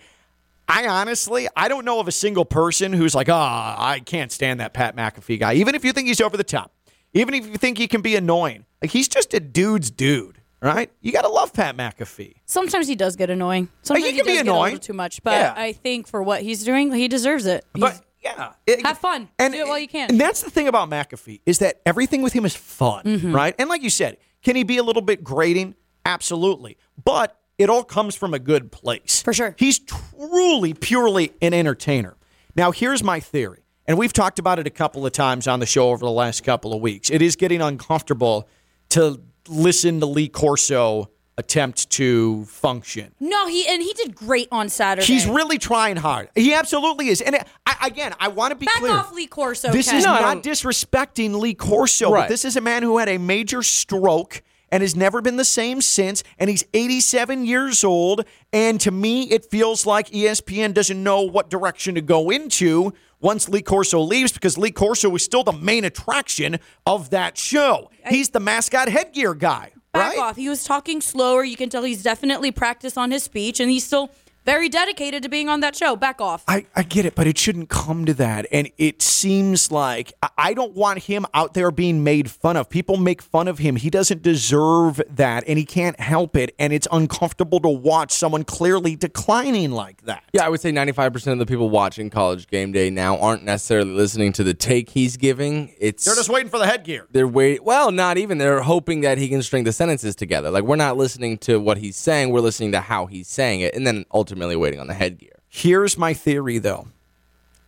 I 0.66 0.86
honestly, 0.86 1.46
I 1.56 1.68
don't 1.68 1.84
know 1.84 2.00
of 2.00 2.08
a 2.08 2.12
single 2.12 2.44
person 2.46 2.92
who's 2.94 3.14
like, 3.14 3.28
ah, 3.28 3.76
I 3.78 4.00
can't 4.00 4.32
stand 4.32 4.60
that 4.60 4.72
Pat 4.72 4.96
McAfee 4.96 5.38
guy. 5.38 5.54
Even 5.54 5.74
if 5.74 5.84
you 5.84 5.92
think 5.92 6.08
he's 6.08 6.20
over 6.22 6.36
the 6.38 6.44
top, 6.44 6.72
even 7.12 7.34
if 7.34 7.46
you 7.46 7.56
think 7.56 7.76
he 7.78 7.86
can 7.86 8.00
be 8.00 8.16
annoying, 8.16 8.64
like 8.80 8.90
he's 8.90 9.06
just 9.06 9.34
a 9.34 9.40
dude's 9.40 9.90
dude, 9.90 10.40
right? 10.62 10.90
You 11.02 11.12
got 11.12 11.22
to 11.22 11.28
love 11.28 11.52
Pat 11.52 11.76
McAfee. 11.76 12.36
Sometimes 12.46 12.88
he 12.88 12.94
does 12.94 13.14
get 13.14 13.28
annoying. 13.28 13.68
Sometimes 13.82 14.06
he 14.06 14.12
he, 14.12 14.16
can 14.16 14.26
be 14.26 14.32
get 14.32 14.38
a 14.46 14.50
annoying. 14.50 14.72
little 14.74 14.78
too 14.86 14.94
much. 14.94 15.22
But 15.22 15.32
Yeah. 15.32 15.52
I 15.54 15.72
think 15.72 16.06
for 16.08 16.22
what 16.22 16.40
he's 16.42 16.64
doing, 16.64 16.90
he 16.92 17.08
deserves 17.08 17.44
it. 17.44 17.66
But 17.74 18.00
yeah, 18.24 18.52
have 18.84 18.98
fun. 18.98 19.28
and 19.38 19.52
Do 19.52 19.60
it 19.60 19.68
while 19.68 19.78
you 19.78 19.88
can. 19.88 20.10
And 20.10 20.20
that's 20.20 20.42
the 20.42 20.50
thing 20.50 20.66
about 20.68 20.88
McAfee 20.90 21.40
is 21.46 21.58
that 21.58 21.80
everything 21.86 22.22
with 22.22 22.32
him 22.32 22.44
is 22.44 22.54
fun, 22.56 23.04
Mhm. 23.04 23.34
right? 23.34 23.54
And 23.58 23.68
like 23.68 23.82
you 23.82 23.90
said, 23.90 24.16
can 24.42 24.56
he 24.56 24.62
be 24.64 24.78
a 24.78 24.82
little 24.82 25.02
bit 25.02 25.22
grating? 25.22 25.74
Absolutely, 26.06 26.76
but 27.02 27.38
it 27.58 27.70
all 27.70 27.84
comes 27.84 28.14
from 28.14 28.34
a 28.34 28.38
good 28.38 28.70
place. 28.72 29.22
For 29.22 29.32
sure, 29.32 29.54
he's 29.58 29.78
truly, 29.78 30.74
purely 30.74 31.32
an 31.40 31.54
entertainer. 31.54 32.16
Now, 32.56 32.70
here's 32.72 33.02
my 33.02 33.20
theory, 33.20 33.60
and 33.86 33.96
we've 33.98 34.12
talked 34.12 34.38
about 34.38 34.58
it 34.58 34.66
a 34.66 34.70
couple 34.70 35.06
of 35.06 35.12
times 35.12 35.46
on 35.48 35.60
the 35.60 35.66
show 35.66 35.90
over 35.90 36.04
the 36.04 36.10
last 36.10 36.44
couple 36.44 36.72
of 36.74 36.80
weeks. 36.80 37.10
It 37.10 37.22
is 37.22 37.36
getting 37.36 37.60
uncomfortable 37.62 38.48
to 38.90 39.20
listen 39.48 40.00
to 40.00 40.06
Lee 40.06 40.28
Corso 40.28 41.10
attempt 41.36 41.90
to 41.90 42.44
function. 42.44 43.12
No, 43.20 43.46
he 43.48 43.66
and 43.66 43.82
he 43.82 43.92
did 43.94 44.14
great 44.14 44.48
on 44.52 44.68
Saturday. 44.68 45.06
He's 45.06 45.26
really 45.26 45.58
trying 45.58 45.96
hard. 45.96 46.28
He 46.34 46.54
absolutely 46.54 47.08
is. 47.08 47.20
And 47.20 47.36
I, 47.66 47.86
again, 47.86 48.14
I 48.20 48.28
want 48.28 48.52
to 48.52 48.56
be 48.56 48.66
Back 48.66 48.76
clear. 48.76 48.92
off 48.92 49.12
Lee 49.12 49.26
Corso. 49.26 49.72
This 49.72 49.88
Ken. 49.88 49.96
is 49.98 50.04
not 50.04 50.42
disrespecting 50.42 51.38
Lee 51.40 51.54
Corso, 51.54 52.10
Right. 52.12 52.22
but 52.22 52.28
this 52.28 52.44
is 52.44 52.56
a 52.56 52.60
man 52.60 52.82
who 52.82 52.98
had 52.98 53.08
a 53.08 53.18
major 53.18 53.62
stroke 53.62 54.42
and 54.70 54.82
has 54.82 54.96
never 54.96 55.20
been 55.20 55.36
the 55.36 55.44
same 55.44 55.80
since. 55.80 56.22
And 56.38 56.48
he's 56.50 56.64
87 56.74 57.44
years 57.44 57.84
old. 57.84 58.24
And 58.52 58.80
to 58.80 58.90
me, 58.90 59.24
it 59.24 59.44
feels 59.44 59.86
like 59.86 60.10
ESPN 60.10 60.72
doesn't 60.72 61.00
know 61.02 61.20
what 61.22 61.50
direction 61.50 61.94
to 61.96 62.00
go 62.00 62.30
into 62.30 62.92
once 63.20 63.48
Lee 63.48 63.62
Corso 63.62 64.00
leaves 64.00 64.32
because 64.32 64.58
Lee 64.58 64.70
Corso 64.72 65.14
is 65.14 65.22
still 65.22 65.44
the 65.44 65.52
main 65.52 65.84
attraction 65.84 66.58
of 66.86 67.10
that 67.10 67.38
show. 67.38 67.90
He's 68.08 68.30
the 68.30 68.40
mascot 68.40 68.88
headgear 68.88 69.34
guy. 69.34 69.72
Back 69.94 70.18
off. 70.18 70.36
He 70.36 70.48
was 70.48 70.64
talking 70.64 71.00
slower. 71.00 71.44
You 71.44 71.56
can 71.56 71.70
tell 71.70 71.84
he's 71.84 72.02
definitely 72.02 72.50
practiced 72.50 72.98
on 72.98 73.10
his 73.10 73.22
speech, 73.22 73.60
and 73.60 73.70
he's 73.70 73.84
still 73.84 74.10
very 74.44 74.68
dedicated 74.68 75.22
to 75.22 75.28
being 75.28 75.48
on 75.48 75.60
that 75.60 75.74
show. 75.76 75.96
Back 75.96 76.20
off. 76.20 76.44
I, 76.46 76.66
I 76.76 76.82
get 76.82 77.06
it, 77.06 77.14
but 77.14 77.26
it 77.26 77.38
shouldn't 77.38 77.68
come 77.68 78.04
to 78.04 78.14
that. 78.14 78.46
And 78.52 78.70
it 78.78 79.02
seems 79.02 79.70
like 79.70 80.12
I- 80.22 80.28
I 80.36 80.54
don't 80.54 80.74
want 80.74 80.98
him 81.04 81.24
out 81.32 81.54
there 81.54 81.70
being 81.70 82.04
made 82.04 82.30
fun 82.30 82.56
of. 82.56 82.68
People 82.68 82.96
make 82.98 83.22
fun 83.22 83.48
of 83.48 83.58
him. 83.58 83.76
He 83.76 83.88
doesn't 83.88 84.20
deserve 84.22 85.00
that, 85.08 85.44
and 85.46 85.58
he 85.58 85.64
can't 85.64 85.98
help 85.98 86.36
it. 86.36 86.54
And 86.58 86.72
it's 86.72 86.86
uncomfortable 86.92 87.60
to 87.60 87.68
watch 87.68 88.12
someone 88.12 88.44
clearly 88.44 88.94
declining 88.96 89.70
like 89.72 90.02
that. 90.02 90.24
Yeah, 90.34 90.44
I 90.44 90.50
would 90.50 90.60
say 90.60 90.70
95% 90.70 91.32
of 91.32 91.38
the 91.38 91.46
people 91.46 91.70
watching 91.70 92.10
College 92.10 92.46
Game 92.48 92.72
Day 92.72 92.90
now 92.90 93.16
aren't 93.18 93.44
necessarily 93.44 93.92
listening 93.92 94.32
to 94.34 94.44
the 94.44 94.52
take 94.52 94.90
he's 94.90 95.16
giving. 95.16 95.74
It's 95.78 96.04
They're 96.04 96.14
just 96.14 96.28
waiting 96.28 96.50
for 96.50 96.58
the 96.58 96.66
headgear. 96.66 97.06
they're 97.12 97.26
wait 97.28 97.64
well, 97.64 97.90
not 97.90 98.18
even. 98.18 98.36
They're 98.38 98.60
hoping 98.60 99.00
that 99.00 99.16
he 99.16 99.28
can 99.28 99.42
string 99.42 99.64
the 99.64 99.72
sentences 99.72 100.14
together. 100.14 100.50
Like 100.50 100.64
we're 100.64 100.76
not 100.76 100.96
listening 100.98 101.38
to 101.38 101.58
what 101.58 101.78
he's 101.78 101.96
saying, 101.96 102.30
we're 102.30 102.40
listening 102.40 102.72
to 102.72 102.80
how 102.80 103.06
he's 103.06 103.28
saying 103.28 103.60
it 103.62 103.74
and 103.74 103.86
then 103.86 104.04
ultimately 104.12 104.33
waiting 104.38 104.80
on 104.80 104.86
the 104.86 104.94
headgear. 104.94 105.40
Here's 105.48 105.96
my 105.96 106.14
theory, 106.14 106.58
though. 106.58 106.88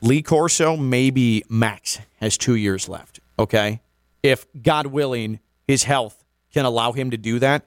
Lee 0.01 0.23
Corso, 0.23 0.77
maybe 0.77 1.45
Max, 1.49 1.99
has 2.21 2.37
two 2.37 2.55
years 2.55 2.89
left. 2.89 3.21
Okay. 3.39 3.81
If, 4.23 4.47
God 4.61 4.89
willing, 4.89 5.41
his 5.67 5.85
health 5.85 6.25
can 6.53 6.65
allow 6.65 6.93
him 6.93 7.11
to 7.11 7.17
do 7.17 7.39
that, 7.39 7.67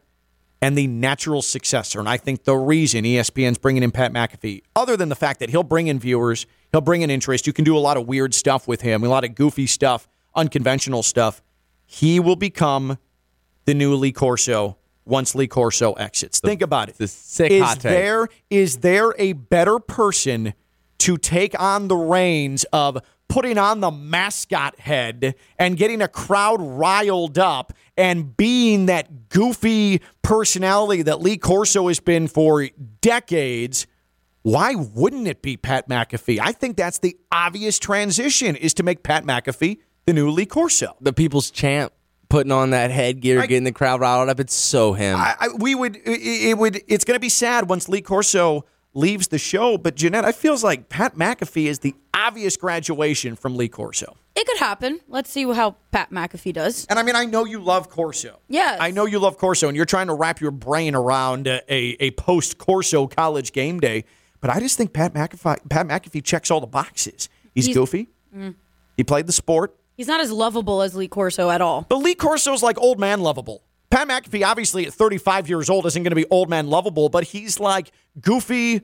and 0.61 0.77
the 0.77 0.87
natural 0.87 1.41
successor, 1.41 1.99
and 1.99 2.09
I 2.09 2.17
think 2.17 2.43
the 2.43 2.55
reason 2.55 3.05
ESPN's 3.05 3.57
bringing 3.57 3.83
in 3.83 3.91
Pat 3.91 4.11
McAfee, 4.11 4.63
other 4.75 4.97
than 4.97 5.09
the 5.09 5.15
fact 5.15 5.39
that 5.39 5.49
he'll 5.49 5.63
bring 5.63 5.87
in 5.87 5.99
viewers, 5.99 6.45
he'll 6.71 6.81
bring 6.81 7.01
in 7.01 7.09
interest, 7.09 7.47
you 7.47 7.53
can 7.53 7.63
do 7.63 7.77
a 7.77 7.79
lot 7.79 7.97
of 7.97 8.07
weird 8.07 8.33
stuff 8.33 8.67
with 8.67 8.81
him, 8.81 9.03
a 9.03 9.07
lot 9.07 9.23
of 9.23 9.35
goofy 9.35 9.67
stuff, 9.67 10.07
unconventional 10.35 11.01
stuff. 11.01 11.41
He 11.85 12.19
will 12.19 12.35
become 12.35 12.97
the 13.65 13.73
new 13.73 13.95
Lee 13.95 14.11
Corso 14.11 14.77
once 15.09 15.35
Lee 15.35 15.47
Corso 15.47 15.93
exits. 15.93 16.39
Think 16.39 16.61
about 16.61 16.89
it. 16.89 16.99
A 16.99 17.07
sick 17.07 17.51
is 17.51 17.63
hot 17.63 17.79
take. 17.79 17.91
there 17.91 18.27
is 18.49 18.77
there 18.77 19.13
a 19.17 19.33
better 19.33 19.79
person 19.79 20.53
to 20.99 21.17
take 21.17 21.59
on 21.59 21.87
the 21.87 21.95
reins 21.95 22.65
of 22.71 22.97
putting 23.29 23.57
on 23.57 23.79
the 23.79 23.91
mascot 23.91 24.79
head 24.79 25.35
and 25.57 25.77
getting 25.77 26.01
a 26.01 26.07
crowd 26.07 26.61
riled 26.61 27.37
up 27.37 27.73
and 27.95 28.35
being 28.35 28.87
that 28.87 29.29
goofy 29.29 30.01
personality 30.21 31.03
that 31.03 31.21
Lee 31.21 31.37
Corso 31.37 31.87
has 31.87 31.99
been 31.99 32.27
for 32.27 32.67
decades? 33.01 33.87
Why 34.41 34.73
wouldn't 34.75 35.27
it 35.27 35.41
be 35.41 35.57
Pat 35.57 35.87
McAfee? 35.87 36.39
I 36.41 36.51
think 36.51 36.75
that's 36.75 36.99
the 36.99 37.17
obvious 37.31 37.77
transition 37.77 38.55
is 38.55 38.73
to 38.75 38.83
make 38.83 39.03
Pat 39.03 39.23
McAfee 39.25 39.79
the 40.05 40.13
new 40.13 40.29
Lee 40.29 40.45
Corso. 40.45 40.95
The 40.99 41.13
people's 41.13 41.51
champ 41.51 41.93
putting 42.29 42.51
on 42.51 42.69
that 42.71 42.91
headgear, 42.91 43.41
getting 43.41 43.63
the 43.63 43.71
crowd 43.71 43.99
riled 43.99 44.29
up. 44.29 44.39
It's 44.39 44.53
so 44.53 44.93
him. 44.93 45.17
I, 45.17 45.35
I, 45.39 45.47
we 45.57 45.75
would 45.75 45.95
it, 45.97 46.49
it 46.49 46.57
would 46.57 46.81
it's 46.87 47.03
going 47.05 47.15
to 47.15 47.19
be 47.19 47.29
sad 47.29 47.69
once 47.69 47.89
Lee 47.89 48.01
Corso 48.01 48.65
leaves 48.93 49.27
the 49.27 49.37
show. 49.37 49.77
But 49.77 49.95
Jeanette, 49.95 50.25
I 50.25 50.31
feels 50.31 50.63
like 50.63 50.89
Pat 50.89 51.15
McAfee 51.15 51.65
is 51.65 51.79
the 51.79 51.95
obvious 52.13 52.57
graduation 52.57 53.35
from 53.35 53.55
Lee 53.55 53.67
Corso. 53.69 54.15
It 54.35 54.47
could 54.47 54.57
happen. 54.59 54.99
Let's 55.07 55.29
see 55.29 55.43
how 55.51 55.75
Pat 55.91 56.11
McAfee 56.11 56.53
does. 56.53 56.85
And 56.89 56.97
I 56.97 57.03
mean, 57.03 57.15
I 57.15 57.25
know 57.25 57.45
you 57.45 57.59
love 57.59 57.89
Corso. 57.89 58.39
Yes. 58.47 58.77
I 58.79 58.91
know 58.91 59.05
you 59.05 59.19
love 59.19 59.37
Corso, 59.37 59.67
and 59.67 59.75
you're 59.75 59.85
trying 59.85 60.07
to 60.07 60.13
wrap 60.13 60.39
your 60.39 60.51
brain 60.51 60.95
around 60.95 61.47
a, 61.47 61.61
a, 61.67 61.97
a 61.99 62.11
post 62.11 62.57
Corso 62.57 63.07
college 63.07 63.51
game 63.51 63.79
day. 63.79 64.05
But 64.41 64.49
I 64.49 64.59
just 64.59 64.77
think 64.77 64.93
Pat 64.93 65.13
McAfee 65.13 65.69
Pat 65.69 65.87
McAfee 65.87 66.23
checks 66.23 66.49
all 66.51 66.61
the 66.61 66.67
boxes. 66.67 67.27
He's, 67.53 67.65
He's- 67.65 67.75
goofy. 67.77 68.07
Mm. 68.35 68.55
He 68.95 69.03
played 69.03 69.27
the 69.27 69.33
sport. 69.33 69.75
He's 69.99 70.07
not 70.07 70.21
as 70.21 70.31
lovable 70.31 70.81
as 70.81 70.95
Lee 70.95 71.09
Corso 71.09 71.49
at 71.49 71.59
all. 71.59 71.85
But 71.89 71.97
Lee 71.97 72.15
Corso's 72.15 72.63
like 72.63 72.77
old 72.79 73.01
man 73.01 73.19
lovable. 73.19 73.63
Pat 73.89 74.07
McAfee, 74.07 74.45
obviously 74.47 74.85
at 74.87 74.93
35 74.93 75.49
years 75.49 75.69
old, 75.69 75.85
isn't 75.87 76.01
going 76.01 76.11
to 76.11 76.15
be 76.15 76.23
old 76.31 76.49
man 76.49 76.67
lovable, 76.69 77.09
but 77.09 77.25
he's 77.25 77.59
like 77.59 77.91
goofy, 78.21 78.79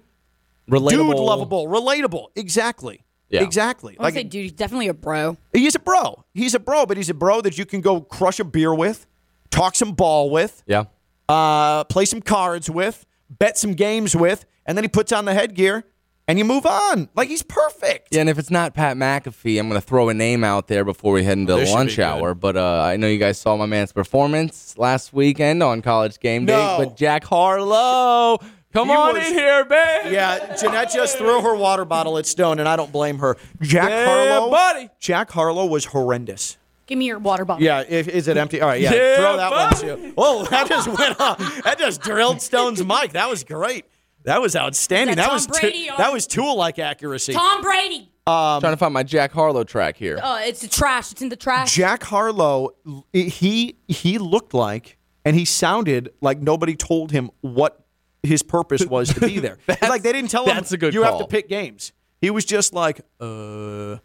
Relatable. 0.70 0.90
dude 0.90 1.16
lovable, 1.16 1.68
relatable. 1.68 2.26
Exactly. 2.36 3.02
Yeah. 3.30 3.44
Exactly. 3.44 3.96
I 3.98 4.04
Like 4.04 4.14
say, 4.16 4.24
dude, 4.24 4.42
he's 4.44 4.52
definitely 4.52 4.90
a 4.90 4.94
bro. 4.94 5.38
he's 5.54 5.74
a 5.74 5.80
bro. 5.80 6.26
He's 6.34 6.54
a 6.54 6.60
bro, 6.60 6.86
but 6.86 6.98
he's 6.98 7.10
a 7.10 7.14
bro 7.14 7.40
that 7.40 7.58
you 7.58 7.66
can 7.66 7.80
go 7.80 8.02
crush 8.02 8.42
a 8.42 8.44
beer 8.44 8.76
with, 8.76 9.08
talk 9.52 9.76
some 9.76 9.94
ball 9.94 10.30
with, 10.30 10.64
Yeah. 10.68 10.84
uh, 11.30 11.86
play 11.86 12.04
some 12.04 12.22
cards 12.22 12.70
with, 12.70 13.06
bet 13.30 13.58
some 13.58 13.72
games 13.74 14.18
with, 14.18 14.46
and 14.66 14.78
then 14.78 14.84
he 14.84 14.90
puts 14.90 15.14
on 15.14 15.24
the 15.24 15.34
headgear 15.34 15.86
and 16.28 16.38
you 16.40 16.46
move 16.46 16.66
on. 16.66 17.10
Like 17.16 17.30
he's 17.30 17.44
perfect. 17.44 18.10
Yeah, 18.12 18.22
and 18.22 18.30
if 18.30 18.38
it's 18.40 18.52
not 18.52 18.74
Pat 18.74 18.98
McAfee, 18.98 19.60
I'm 19.60 19.70
going 19.70 19.80
to 19.80 19.86
throw 19.86 20.10
a 20.10 20.14
name 20.14 20.44
out 20.44 20.68
there 20.68 20.84
before 20.84 21.14
we 21.14 21.24
head 21.24 21.38
into 21.38 21.54
This 21.54 21.62
the 21.62 21.66
should 21.68 21.76
lunch 21.76 22.00
hour. 22.00 22.34
But 22.34 22.58
uh, 22.58 22.82
I 22.84 22.98
know 22.98 23.08
you 23.08 23.18
guys 23.20 23.40
saw 23.40 23.56
my 23.58 23.66
man's 23.66 23.92
performance 23.92 24.78
last 24.78 25.14
weekend 25.14 25.62
on 25.64 25.82
College 25.82 26.20
Game 26.20 26.46
Day. 26.46 26.54
No. 26.54 26.76
But 26.78 26.98
Jack 26.98 27.24
Harlow, 27.26 28.40
come 28.74 28.90
He 28.90 28.96
on 28.96 29.14
was- 29.16 29.28
in 29.28 29.34
here, 29.34 29.66
babe. 29.66 30.12
Yeah, 30.12 30.56
Jeanette 30.56 30.92
just 30.92 31.18
threw 31.18 31.42
her 31.42 31.56
water 31.56 31.86
bottle 31.86 32.18
at 32.18 32.26
Stone, 32.26 32.60
and 32.60 32.68
I 32.68 32.76
don't 32.76 32.92
blame 32.92 33.20
her. 33.20 33.38
Jack 33.62 33.90
Yeah, 33.90 34.06
Harlow, 34.06 34.50
buddy. 34.52 34.90
Jack 35.00 35.32
Harlow 35.32 35.66
was 35.66 35.86
horrendous. 35.86 36.58
Give 36.88 37.00
me 37.00 37.06
your 37.08 37.18
water 37.18 37.46
bottle. 37.46 37.64
Yeah, 37.64 37.84
if, 37.90 38.08
is 38.08 38.28
it 38.28 38.38
empty? 38.38 38.62
All 38.62 38.68
right, 38.68 38.80
yeah, 38.80 38.94
Yeah, 38.94 39.16
throw 39.18 39.38
that 39.38 39.50
buddy. 39.50 39.88
one 39.88 40.02
too. 40.02 40.14
Whoa, 40.16 40.44
that 40.52 40.70
just 40.70 40.88
went 40.88 41.20
off. 41.20 41.64
That 41.64 41.80
just 41.80 42.02
drilled 42.02 42.42
Stone's 42.44 42.84
mic. 42.84 43.14
That 43.14 43.28
was 43.28 43.44
great. 43.44 43.86
That 44.26 44.42
was 44.42 44.56
outstanding. 44.56 45.16
That 45.16 45.28
That 45.28 45.34
was 45.34 45.48
Brady 45.48 45.88
tu- 45.88 45.94
or- 45.94 45.98
that 45.98 46.12
was 46.14 46.28
tool 46.28 46.56
like 46.58 46.80
accuracy. 46.80 47.34
Tom 47.34 47.62
Brady. 47.62 48.12
Um, 48.28 48.60
Trying 48.60 48.74
to 48.74 48.78
find 48.78 48.94
my 48.94 49.04
Jack 49.04 49.32
Harlow 49.32 49.64
track 49.64 49.98
here. 49.98 50.20
Oh, 50.22 50.40
it's 50.44 50.62
the 50.62 50.68
trash. 50.68 51.12
It's 51.12 51.22
in 51.22 51.30
the 51.30 51.36
trash. 51.36 51.74
Jack 51.76 52.04
Harlow, 52.04 52.70
he 53.14 53.76
he 53.88 54.18
looked 54.18 54.54
like 54.56 54.98
and 55.24 55.36
he 55.36 55.46
sounded 55.46 56.12
like 56.22 56.40
nobody 56.42 56.76
told 56.76 57.12
him 57.12 57.30
what 57.42 57.86
his 58.24 58.42
purpose 58.42 58.84
was 58.88 59.14
to 59.14 59.20
be 59.20 59.38
there. 59.40 59.60
Like 59.82 60.02
they 60.02 60.12
didn't 60.12 60.32
tell 60.32 60.46
him 60.46 60.56
that's 60.56 60.72
a 60.72 60.78
good 60.78 60.94
you 60.96 61.04
have 61.04 61.20
to 61.20 61.28
pick 61.28 61.48
games. 61.48 61.92
He 62.20 62.32
was 62.32 62.46
just 62.46 62.74
like, 62.74 63.02
uh, 63.22 63.94
uh, 63.94 63.98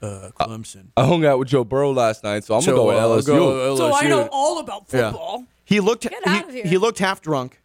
Clemson. 0.00 0.86
I 0.96 1.04
hung 1.04 1.26
out 1.26 1.38
with 1.38 1.48
Joe 1.48 1.64
Burrow 1.64 1.92
last 1.92 2.24
night, 2.24 2.44
so 2.44 2.54
I'm 2.54 2.62
So, 2.62 2.74
going 2.74 2.96
to 2.96 3.02
go 3.02 3.12
uh, 3.12 3.16
with 3.16 3.26
LSU. 3.26 3.28
go 3.28 3.76
so 3.76 3.92
I 3.94 4.08
know 4.08 4.28
all 4.32 4.60
about 4.60 4.84
Yeah. 4.92 5.10
football. 5.10 5.44
He 5.64 5.80
looked. 5.80 6.02
Get 6.08 6.14
out 6.26 6.44
of 6.44 6.50
he, 6.54 6.56
here. 6.62 6.66
he 6.70 6.78
looked 6.78 6.98
half 7.00 7.20
drunk. 7.20 7.60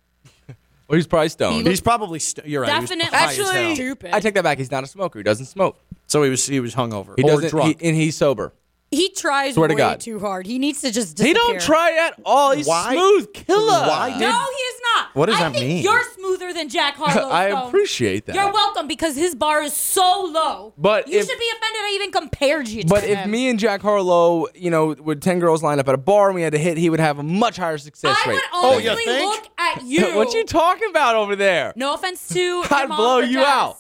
Well, 0.92 0.98
he's 0.98 1.08
probably 1.08 1.30
stoned. 1.30 1.66
He's 1.68 1.80
probably. 1.80 2.20
St- 2.20 2.46
you're 2.46 2.64
right. 2.64 2.74
he 2.74 2.80
was 2.82 2.90
Definitely 2.90 3.18
high 3.18 3.32
as 3.32 3.38
hell. 3.38 3.76
stupid. 3.76 4.14
I 4.14 4.20
take 4.20 4.34
that 4.34 4.44
back. 4.44 4.58
He's 4.58 4.72
not 4.72 4.84
a 4.84 4.88
smoker. 4.88 5.20
He 5.20 5.24
doesn't 5.24 5.46
smoke. 5.46 5.80
So 6.08 6.22
he 6.22 6.30
was. 6.30 6.46
He 6.46 6.60
was 6.60 6.76
hungover 6.76 7.14
He 7.16 7.24
or 7.24 7.28
doesn't. 7.30 7.50
drunk. 7.50 7.80
He, 7.82 7.88
and 7.88 7.96
he's 7.96 8.18
sober. 8.18 8.52
He 8.92 9.10
tries 9.10 9.54
Swear 9.56 9.70
to 9.70 9.74
way 9.74 9.78
God. 9.78 10.00
too 10.02 10.20
hard. 10.20 10.46
He 10.46 10.60
needs 10.60 10.82
to 10.82 10.92
just 10.92 11.16
disappear. 11.16 11.30
He 11.30 11.34
don't 11.34 11.62
try 11.62 11.98
at 12.06 12.14
all. 12.26 12.52
He's 12.52 12.68
Why- 12.68 12.94
smooth 12.94 13.34
killer. 13.34 13.88
why 13.88 14.10
did- 14.12 14.20
No, 14.20 14.28
he 14.28 14.32
is 14.64 14.82
not. 14.94 15.08
What 15.16 15.26
does 15.28 15.36
I 15.38 15.40
that 15.44 15.54
think 15.54 15.66
mean? 15.66 15.84
You're 15.84 16.04
smoother 16.16 16.52
than 16.54 16.68
Jack 16.68 16.96
Harlow. 16.98 17.30
I 17.32 17.50
Stone. 17.52 17.68
appreciate 17.70 18.26
that. 18.26 18.36
You're 18.36 18.52
welcome 18.52 18.88
because 18.88 19.16
his 19.16 19.34
bar 19.34 19.62
is 19.62 19.74
so 19.74 20.30
low. 20.34 20.74
But 20.78 21.08
you 21.08 21.20
if- 21.20 21.26
should 21.28 21.40
be 21.40 21.50
offended 21.58 21.82
I 21.82 21.92
even 21.96 22.12
compared 22.12 22.68
you 22.68 22.82
to 22.84 22.88
But 22.90 23.04
him. 23.06 23.18
if 23.20 23.28
me 23.28 23.48
and 23.50 23.58
Jack 23.58 23.82
Harlow, 23.82 24.48
you 24.56 24.70
know, 24.70 24.88
with 25.00 25.22
ten 25.22 25.40
girls 25.40 25.64
lined 25.64 25.80
up 25.80 25.88
at 25.88 25.96
a 25.96 25.98
bar 25.98 26.28
and 26.28 26.36
we 26.36 26.42
had 26.42 26.52
to 26.52 26.60
hit, 26.60 26.78
he 26.78 26.90
would 26.90 27.00
have 27.00 27.18
a 27.18 27.24
much 27.24 27.56
higher 27.58 27.78
success 27.78 28.18
rate. 28.28 28.28
I 28.28 28.30
rate. 28.32 28.36
would 28.36 28.66
Oh, 28.66 28.78
you 28.78 28.90
honestly 28.90 29.06
think? 29.14 29.32
look 29.32 29.48
at 29.58 29.84
you. 29.86 30.16
what 30.18 30.34
you 30.34 30.44
talking 30.46 30.90
about 30.90 31.16
over 31.16 31.36
there? 31.38 31.72
No 31.78 31.94
offense 31.94 32.28
to 32.30 32.40
your 32.40 32.66
I'd 32.72 32.90
mom 32.90 32.98
blow 32.98 33.16
or 33.20 33.24
you 33.24 33.40
Jess. 33.40 33.48
out. 33.48 33.78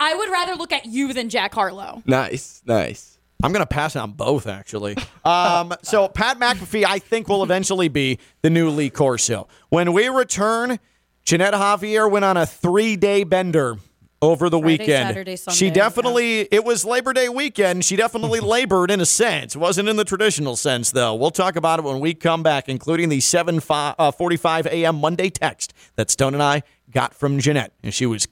I 0.00 0.14
would 0.14 0.30
rather 0.30 0.54
look 0.54 0.72
at 0.72 0.86
you 0.86 1.12
than 1.12 1.28
Jack 1.28 1.54
Harlow. 1.54 2.02
Nice, 2.06 2.62
nice. 2.66 3.17
I'm 3.42 3.52
going 3.52 3.62
to 3.62 3.66
pass 3.66 3.94
on 3.94 4.12
both, 4.12 4.46
actually. 4.46 4.96
Um, 5.24 5.74
so 5.82 6.08
Pat 6.08 6.40
McAfee, 6.40 6.84
I 6.84 6.98
think, 6.98 7.28
will 7.28 7.42
eventually 7.42 7.88
be 7.88 8.18
the 8.42 8.50
new 8.50 8.68
Lee 8.70 8.90
Corso. 8.90 9.46
When 9.68 9.92
we 9.92 10.08
return, 10.08 10.78
Jeanette 11.24 11.54
Javier 11.54 12.10
went 12.10 12.24
on 12.24 12.36
a 12.36 12.46
three-day 12.46 13.24
bender 13.24 13.76
over 14.20 14.50
the 14.50 14.58
Friday, 14.58 14.78
weekend. 14.78 15.08
Saturday, 15.08 15.36
Sunday, 15.36 15.56
she 15.56 15.70
definitely, 15.70 16.40
it 16.50 16.64
was 16.64 16.84
Labor 16.84 17.12
Day 17.12 17.28
weekend. 17.28 17.84
She 17.84 17.94
definitely 17.94 18.40
labored 18.56 18.90
in 18.90 19.00
a 19.00 19.06
sense. 19.06 19.54
It 19.54 19.58
wasn't 19.58 19.88
in 19.88 19.94
the 19.94 20.04
traditional 20.04 20.56
sense, 20.56 20.90
though. 20.90 21.14
We'll 21.14 21.30
talk 21.30 21.54
about 21.54 21.78
it 21.78 21.84
when 21.84 22.00
we 22.00 22.14
come 22.14 22.42
back, 22.42 22.68
including 22.68 23.08
the 23.08 23.18
7:45 23.18 24.66
a.m. 24.66 24.96
Monday 24.96 25.30
text 25.30 25.72
that 25.94 26.10
Stone 26.10 26.34
and 26.34 26.42
I 26.42 26.62
got 26.90 27.14
from 27.14 27.38
Jeanette, 27.38 27.72
and 27.82 27.94
she 27.94 28.06
was 28.06 28.26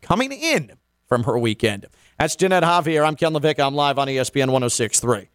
coming 0.00 0.30
in 0.32 0.72
from 1.08 1.24
her 1.24 1.36
weekend. 1.36 1.86
That's 2.22 2.36
Jeanette 2.36 2.62
Javier. 2.62 3.04
I'm 3.04 3.16
Ken 3.16 3.32
Levick. 3.32 3.58
I'm 3.58 3.74
live 3.74 3.98
on 3.98 4.06
ESPN 4.06 4.46
1063. 4.52 5.31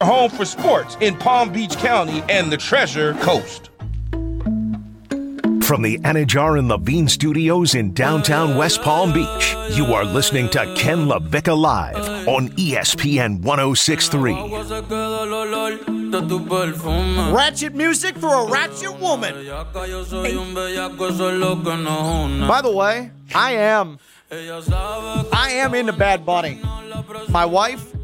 Home 0.00 0.30
for 0.30 0.44
sports 0.44 0.96
in 1.00 1.16
Palm 1.16 1.50
Beach 1.50 1.76
County 1.76 2.22
and 2.28 2.52
the 2.52 2.56
Treasure 2.56 3.14
Coast. 3.14 3.70
From 5.66 5.82
the 5.82 5.98
Anidjar 6.04 6.56
and 6.56 6.68
Levine 6.68 7.08
Studios 7.08 7.74
in 7.74 7.94
downtown 7.94 8.56
West 8.56 8.80
Palm 8.82 9.12
Beach, 9.12 9.56
you 9.72 9.86
are 9.86 10.04
listening 10.04 10.48
to 10.50 10.72
Ken 10.76 11.06
LaVicka 11.06 11.58
Live 11.58 12.28
on 12.28 12.50
ESPN 12.50 13.40
1063. 13.42 14.34
Ratchet 17.34 17.74
music 17.74 18.16
for 18.18 18.46
a 18.46 18.46
ratchet 18.48 19.00
woman. 19.00 19.34
By 22.46 22.62
the 22.62 22.72
way, 22.72 23.10
I 23.34 23.50
am 23.50 23.98
I 24.30 25.50
am 25.54 25.74
in 25.74 25.88
into 25.88 25.92
Bad 25.92 26.24
Bunny. 26.24 26.60
My 27.30 27.44
wife 27.44 27.97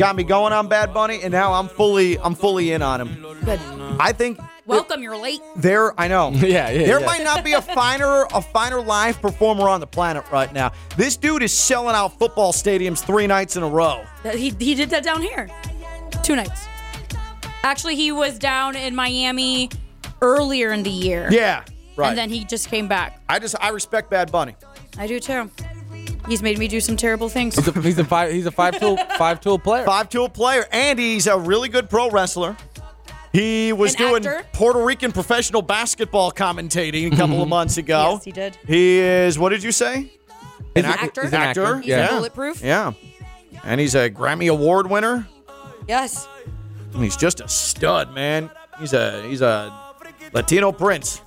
got 0.00 0.16
me 0.16 0.24
going 0.24 0.52
on 0.54 0.66
Bad 0.66 0.94
Bunny, 0.94 1.20
and 1.22 1.30
now 1.30 1.52
I'm 1.52 1.68
fully 1.68 2.18
I'm 2.18 2.34
fully 2.34 2.72
in 2.72 2.80
on 2.80 3.02
him. 3.02 3.22
Good. 3.44 3.60
I 4.00 4.12
think 4.12 4.40
Welcome, 4.64 5.02
you're 5.02 5.16
late. 5.16 5.40
There, 5.56 5.98
I 6.00 6.06
know. 6.08 6.30
Yeah, 6.34 6.70
yeah, 6.70 6.86
There 6.86 7.00
yeah. 7.00 7.06
might 7.06 7.22
not 7.24 7.44
be 7.44 7.52
a 7.52 7.60
finer, 7.60 8.24
a 8.32 8.40
finer 8.40 8.80
live 8.80 9.20
performer 9.20 9.68
on 9.68 9.80
the 9.80 9.86
planet 9.86 10.24
right 10.30 10.52
now. 10.52 10.70
This 10.96 11.16
dude 11.16 11.42
is 11.42 11.52
selling 11.52 11.94
out 11.94 12.18
football 12.18 12.52
stadiums 12.52 13.04
three 13.04 13.26
nights 13.26 13.56
in 13.56 13.62
a 13.64 13.68
row. 13.68 14.04
He, 14.32 14.50
he 14.58 14.74
did 14.74 14.88
that 14.90 15.02
down 15.02 15.22
here. 15.22 15.48
Two 16.22 16.36
nights. 16.36 16.66
Actually, 17.62 17.96
he 17.96 18.12
was 18.12 18.38
down 18.38 18.76
in 18.76 18.94
Miami 18.94 19.70
earlier 20.22 20.72
in 20.72 20.82
the 20.84 20.90
year. 20.90 21.28
Yeah, 21.30 21.64
right. 21.96 22.10
And 22.10 22.18
then 22.18 22.30
he 22.30 22.44
just 22.44 22.68
came 22.68 22.86
back. 22.86 23.20
I 23.28 23.38
just, 23.38 23.56
I 23.60 23.70
respect 23.70 24.08
Bad 24.08 24.30
Bunny. 24.30 24.54
I 24.98 25.08
do 25.08 25.18
too. 25.18 25.50
He's 26.30 26.42
made 26.42 26.58
me 26.58 26.68
do 26.68 26.80
some 26.80 26.96
terrible 26.96 27.28
things. 27.28 27.56
He's 27.56 27.66
a, 27.66 27.82
he's 27.82 27.98
a 27.98 28.04
five. 28.04 28.30
He's 28.30 28.46
a 28.46 28.52
five 28.52 28.78
tool 28.78 28.96
five 29.18 29.40
tool 29.40 29.58
player. 29.58 29.84
Five 29.84 30.08
tool 30.08 30.28
player, 30.28 30.64
and 30.70 30.96
he's 30.96 31.26
a 31.26 31.36
really 31.36 31.68
good 31.68 31.90
pro 31.90 32.08
wrestler. 32.08 32.56
He 33.32 33.72
was 33.72 33.94
An 33.94 33.98
doing 33.98 34.26
actor. 34.26 34.46
Puerto 34.52 34.84
Rican 34.84 35.10
professional 35.10 35.60
basketball 35.60 36.30
commentating 36.30 37.12
a 37.12 37.16
couple 37.16 37.42
of 37.42 37.48
mhm. 37.48 37.50
months 37.50 37.78
ago. 37.78 38.12
Yes, 38.12 38.24
he 38.24 38.30
did. 38.30 38.58
He 38.64 38.98
is. 39.00 39.40
What 39.40 39.48
did 39.48 39.64
you 39.64 39.72
say? 39.72 40.12
He's 40.74 40.84
an 40.84 40.86
actor. 40.86 41.22
He's 41.22 41.32
an 41.32 41.40
actor. 41.40 41.78
He's 41.78 41.88
Yeah. 41.88 42.10
bulletproof. 42.10 42.62
Yeah. 42.62 42.92
And 43.64 43.80
he's 43.80 43.96
a 43.96 44.08
Grammy 44.08 44.48
Award 44.52 44.88
winner. 44.88 45.26
Yes. 45.88 46.28
And 46.94 47.02
he's 47.02 47.16
just 47.16 47.40
a 47.40 47.48
stud, 47.48 48.14
man. 48.14 48.50
He's 48.78 48.92
a 48.92 49.20
he's 49.26 49.42
a 49.42 49.76
Latino 50.32 50.70
prince. 50.70 51.22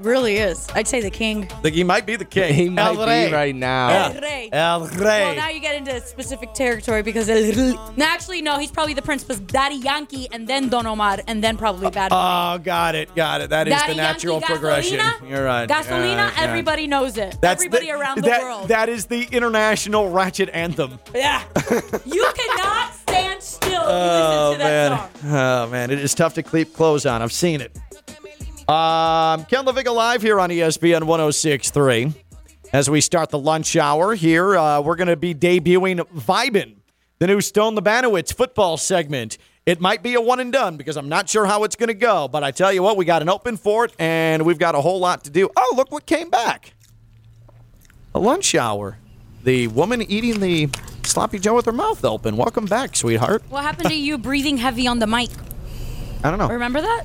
Really 0.00 0.36
is. 0.36 0.66
I'd 0.74 0.88
say 0.88 1.00
the 1.00 1.10
king. 1.10 1.48
Like 1.62 1.72
he 1.74 1.84
might 1.84 2.04
be 2.04 2.16
the 2.16 2.24
king. 2.24 2.52
He 2.54 2.68
might 2.68 2.96
El 2.96 3.06
Rey. 3.06 3.26
be 3.28 3.32
right 3.32 3.54
now. 3.54 3.88
Yeah. 3.88 4.12
El 4.14 4.20
Rey. 4.20 4.48
El 4.52 4.80
Well, 4.80 5.34
now 5.36 5.48
you 5.48 5.60
get 5.60 5.76
into 5.76 6.00
specific 6.00 6.52
territory 6.52 7.02
because 7.02 7.28
El 7.30 7.36
Rey. 7.42 7.74
No, 7.96 8.04
actually, 8.04 8.42
no. 8.42 8.58
He's 8.58 8.70
probably 8.72 8.94
the 8.94 9.02
prince, 9.02 9.22
but 9.24 9.46
Daddy 9.46 9.76
Yankee, 9.76 10.28
and 10.32 10.48
then 10.48 10.68
Don 10.68 10.86
Omar, 10.86 11.18
and 11.28 11.42
then 11.44 11.56
probably 11.56 11.90
Bad 11.90 12.10
Bunny. 12.10 12.60
Oh, 12.60 12.62
got 12.64 12.94
it, 12.94 13.14
got 13.14 13.40
it. 13.40 13.50
That 13.50 13.68
is 13.68 13.74
Daddy 13.74 13.92
the 13.92 13.96
natural 13.96 14.34
Yankee, 14.40 14.46
progression. 14.52 14.98
Gasolina? 14.98 15.30
You're 15.30 15.44
right. 15.44 15.68
Gasolina, 15.68 16.16
Yeah, 16.16 16.30
yeah. 16.30 16.34
everybody 16.38 16.86
knows 16.86 17.16
it. 17.16 17.38
That's 17.40 17.62
everybody 17.62 17.86
the- 17.86 17.92
around 17.92 18.16
the 18.18 18.22
that- 18.22 18.42
world. 18.42 18.68
That 18.68 18.88
is 18.88 19.06
the 19.06 19.28
international 19.30 20.10
ratchet 20.10 20.48
anthem. 20.52 20.98
yeah. 21.14 21.42
you 22.04 22.26
cannot 22.36 22.94
stand 22.94 23.42
still 23.42 23.82
Oh 23.84 24.52
to 24.52 24.58
that 24.58 24.90
man, 24.90 24.98
song. 25.22 25.30
oh 25.32 25.70
man, 25.70 25.90
it 25.90 25.98
is 25.98 26.14
tough 26.14 26.34
to 26.34 26.42
keep 26.42 26.72
clothes 26.74 27.06
on. 27.06 27.22
I've 27.22 27.32
seen 27.32 27.60
it. 27.60 27.76
Um, 28.68 29.44
Ken 29.44 29.66
LaVicka 29.66 29.94
live 29.94 30.22
here 30.22 30.40
on 30.40 30.48
ESPN 30.48 31.02
106.3. 31.02 32.14
As 32.72 32.88
we 32.88 33.02
start 33.02 33.28
the 33.28 33.38
lunch 33.38 33.76
hour 33.76 34.14
here, 34.14 34.56
uh, 34.56 34.80
we're 34.80 34.96
going 34.96 35.08
to 35.08 35.16
be 35.16 35.34
debuting 35.34 35.98
Vibin, 36.14 36.76
the 37.18 37.26
new 37.26 37.42
Stone 37.42 37.76
Labanowitz 37.76 38.32
football 38.34 38.78
segment. 38.78 39.36
It 39.66 39.82
might 39.82 40.02
be 40.02 40.14
a 40.14 40.20
one 40.20 40.40
and 40.40 40.50
done 40.50 40.78
because 40.78 40.96
I'm 40.96 41.10
not 41.10 41.28
sure 41.28 41.44
how 41.44 41.64
it's 41.64 41.76
going 41.76 41.88
to 41.88 41.94
go, 41.94 42.26
but 42.26 42.42
I 42.42 42.52
tell 42.52 42.72
you 42.72 42.82
what, 42.82 42.96
we 42.96 43.04
got 43.04 43.20
an 43.20 43.28
open 43.28 43.58
for 43.58 43.84
it, 43.84 43.92
and 43.98 44.46
we've 44.46 44.58
got 44.58 44.74
a 44.74 44.80
whole 44.80 44.98
lot 44.98 45.24
to 45.24 45.30
do. 45.30 45.50
Oh, 45.54 45.74
look 45.76 45.92
what 45.92 46.06
came 46.06 46.30
back! 46.30 46.72
A 48.14 48.18
lunch 48.18 48.54
hour. 48.54 48.96
The 49.42 49.68
woman 49.68 50.00
eating 50.00 50.40
the 50.40 50.70
sloppy 51.02 51.38
Joe 51.38 51.54
with 51.54 51.66
her 51.66 51.72
mouth 51.72 52.02
open. 52.02 52.38
Welcome 52.38 52.64
back, 52.64 52.96
sweetheart. 52.96 53.42
What 53.50 53.62
happened 53.62 53.90
to 53.90 53.94
you 53.94 54.16
breathing 54.16 54.56
heavy 54.56 54.86
on 54.86 55.00
the 55.00 55.06
mic? 55.06 55.28
I 56.22 56.30
don't 56.30 56.38
know. 56.38 56.48
Remember 56.48 56.80
that? 56.80 57.04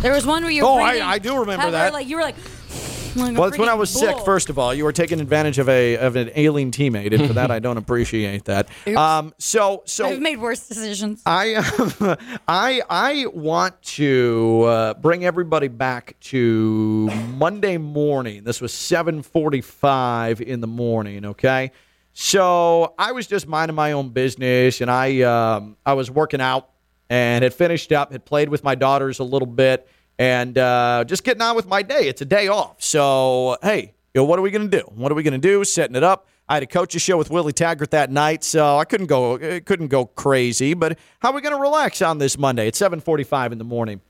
There 0.00 0.12
was 0.14 0.26
one 0.26 0.42
where 0.42 0.50
you 0.50 0.62
were 0.62 0.68
Oh, 0.70 0.74
I- 0.78 0.90
breathing 0.92 1.08
I 1.08 1.18
do 1.18 1.38
remember 1.38 1.60
heavy, 1.62 1.72
that. 1.72 1.92
Like 1.92 2.08
you 2.08 2.16
were 2.16 2.22
like, 2.22 2.36
like 3.16 3.36
Well, 3.36 3.48
it's 3.48 3.58
when 3.58 3.68
I 3.68 3.74
was 3.74 3.90
sick. 3.90 4.16
First 4.24 4.48
of 4.48 4.58
all, 4.58 4.72
you 4.72 4.84
were 4.84 4.92
taking 4.92 5.20
advantage 5.20 5.58
of 5.58 5.68
a 5.68 5.96
of 5.98 6.16
an 6.16 6.30
ailing 6.36 6.70
teammate, 6.70 7.12
and 7.14 7.26
for 7.26 7.34
that, 7.34 7.50
I 7.50 7.58
don't 7.58 7.76
appreciate 7.84 8.44
that. 8.46 8.68
Um, 8.96 9.34
so 9.36 9.82
so 9.84 10.06
I've 10.08 10.20
made 10.20 10.38
worse 10.40 10.66
decisions. 10.66 11.20
I 11.26 12.16
I 12.48 12.80
I 12.88 13.26
want 13.34 13.80
to 13.82 14.62
uh, 14.66 14.94
bring 14.94 15.24
everybody 15.26 15.68
back 15.68 16.16
to 16.20 17.10
Monday 17.36 17.76
morning. 17.76 18.44
This 18.44 18.60
was 18.62 18.72
7:45 18.72 20.40
in 20.40 20.60
the 20.62 20.66
morning. 20.66 21.26
Okay, 21.26 21.72
so 22.14 22.94
I 22.98 23.12
was 23.12 23.26
just 23.26 23.46
minding 23.46 23.74
my 23.74 23.92
own 23.92 24.08
business, 24.10 24.80
and 24.80 24.90
I 24.90 25.20
um, 25.22 25.76
I 25.84 25.92
was 25.92 26.10
working 26.10 26.40
out 26.40 26.70
and 27.10 27.42
had 27.42 27.52
finished 27.52 27.92
up, 27.92 28.12
had 28.12 28.24
played 28.24 28.48
with 28.48 28.64
my 28.64 28.74
daughters 28.74 29.18
a 29.18 29.24
little 29.24 29.46
bit, 29.46 29.86
and 30.18 30.56
uh, 30.56 31.04
just 31.06 31.24
getting 31.24 31.42
on 31.42 31.56
with 31.56 31.66
my 31.66 31.82
day. 31.82 32.08
It's 32.08 32.22
a 32.22 32.24
day 32.24 32.48
off, 32.48 32.82
so 32.82 33.58
hey, 33.62 33.92
you 34.14 34.20
know, 34.20 34.24
what 34.24 34.38
are 34.38 34.42
we 34.42 34.50
going 34.50 34.70
to 34.70 34.78
do? 34.78 34.84
What 34.94 35.12
are 35.12 35.14
we 35.14 35.22
going 35.22 35.38
to 35.38 35.38
do? 35.38 35.64
Setting 35.64 35.96
it 35.96 36.04
up. 36.04 36.28
I 36.48 36.54
had 36.54 36.64
a 36.64 36.66
coach's 36.66 37.00
show 37.00 37.16
with 37.16 37.30
Willie 37.30 37.52
Taggart 37.52 37.92
that 37.92 38.10
night, 38.10 38.42
so 38.42 38.76
I 38.76 38.84
couldn't 38.84 39.06
go 39.06 39.34
uh, 39.36 39.60
couldn't 39.60 39.88
go 39.88 40.06
crazy. 40.06 40.74
But 40.74 40.98
how 41.20 41.30
are 41.30 41.34
we 41.34 41.42
going 41.42 41.54
to 41.54 41.60
relax 41.60 42.02
on 42.02 42.18
this 42.18 42.36
Monday? 42.36 42.66
It's 42.66 42.80
7:45 42.80 43.52
in 43.52 43.58
the 43.58 43.64
morning. 43.64 44.00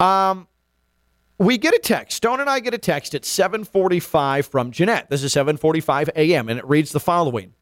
Um, 0.00 0.48
we 1.38 1.56
get 1.58 1.74
a 1.74 1.78
text. 1.78 2.16
Stone 2.16 2.40
and 2.40 2.48
I 2.48 2.60
get 2.60 2.74
a 2.74 2.78
text 2.78 3.14
at 3.14 3.22
7:45 3.22 4.46
from 4.46 4.70
Jeanette. 4.70 5.10
This 5.10 5.22
is 5.22 5.34
7:45 5.34 6.08
a.m. 6.16 6.48
and 6.48 6.58
it 6.58 6.66
reads 6.66 6.90
the 6.90 7.00
following: 7.00 7.52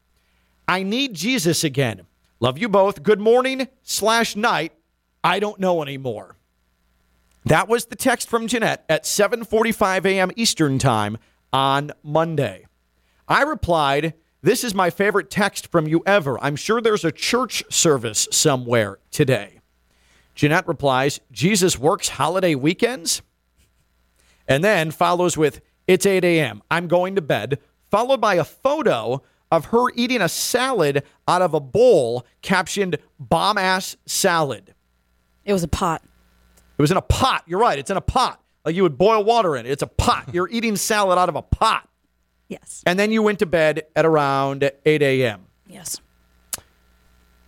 I 0.69 0.83
need 0.83 1.13
Jesus 1.13 1.65
again. 1.65 2.06
Love 2.39 2.59
you 2.59 2.69
both. 2.69 3.01
Good 3.01 3.19
morning 3.19 3.67
slash 3.81 4.35
night. 4.35 4.71
I 5.23 5.39
don't 5.39 5.59
know 5.59 5.81
anymore. 5.81 6.37
That 7.45 7.67
was 7.67 7.85
the 7.85 7.95
text 7.95 8.29
from 8.29 8.47
Jeanette 8.47 8.85
at 8.87 9.05
7:45 9.05 10.05
a.m. 10.05 10.31
Eastern 10.35 10.77
Time 10.77 11.17
on 11.51 11.91
Monday. 12.03 12.67
I 13.27 13.41
replied, 13.41 14.13
"This 14.41 14.63
is 14.63 14.75
my 14.75 14.91
favorite 14.91 15.31
text 15.31 15.71
from 15.71 15.87
you 15.87 16.03
ever. 16.05 16.37
I'm 16.43 16.55
sure 16.55 16.79
there's 16.79 17.05
a 17.05 17.11
church 17.11 17.63
service 17.69 18.27
somewhere 18.31 18.99
today." 19.09 19.61
Jeanette 20.35 20.67
replies, 20.67 21.19
"Jesus 21.31 21.79
works 21.79 22.09
holiday 22.09 22.53
weekends?" 22.53 23.23
And 24.47 24.63
then 24.63 24.91
follows 24.91 25.37
with, 25.37 25.61
"It's 25.87 26.05
8 26.05 26.23
a.m. 26.23 26.61
I'm 26.69 26.87
going 26.87 27.15
to 27.15 27.21
bed." 27.21 27.57
Followed 27.89 28.21
by 28.21 28.35
a 28.35 28.43
photo 28.43 29.23
of 29.51 29.65
her 29.65 29.89
eating 29.95 30.21
a 30.21 30.29
salad 30.29 31.03
out 31.27 31.41
of 31.41 31.53
a 31.53 31.59
bowl 31.59 32.25
captioned 32.41 32.97
"bomb 33.19 33.57
ass 33.57 33.95
salad." 34.05 34.73
It 35.45 35.53
was 35.53 35.63
a 35.63 35.67
pot. 35.67 36.03
It 36.77 36.81
was 36.81 36.91
in 36.91 36.97
a 36.97 37.01
pot. 37.01 37.43
You're 37.47 37.59
right. 37.59 37.79
It's 37.79 37.89
in 37.89 37.97
a 37.97 38.01
pot. 38.01 38.41
Like 38.65 38.75
you 38.75 38.83
would 38.83 38.97
boil 38.97 39.23
water 39.23 39.55
in 39.55 39.65
it. 39.65 39.71
It's 39.71 39.81
a 39.81 39.87
pot. 39.87 40.29
You're 40.33 40.49
eating 40.49 40.75
salad 40.75 41.17
out 41.17 41.29
of 41.29 41.35
a 41.35 41.41
pot. 41.41 41.87
Yes. 42.49 42.83
And 42.85 42.99
then 42.99 43.11
you 43.11 43.21
went 43.23 43.39
to 43.39 43.45
bed 43.45 43.83
at 43.95 44.05
around 44.05 44.69
8 44.85 45.01
a.m. 45.01 45.45
Yes. 45.67 45.99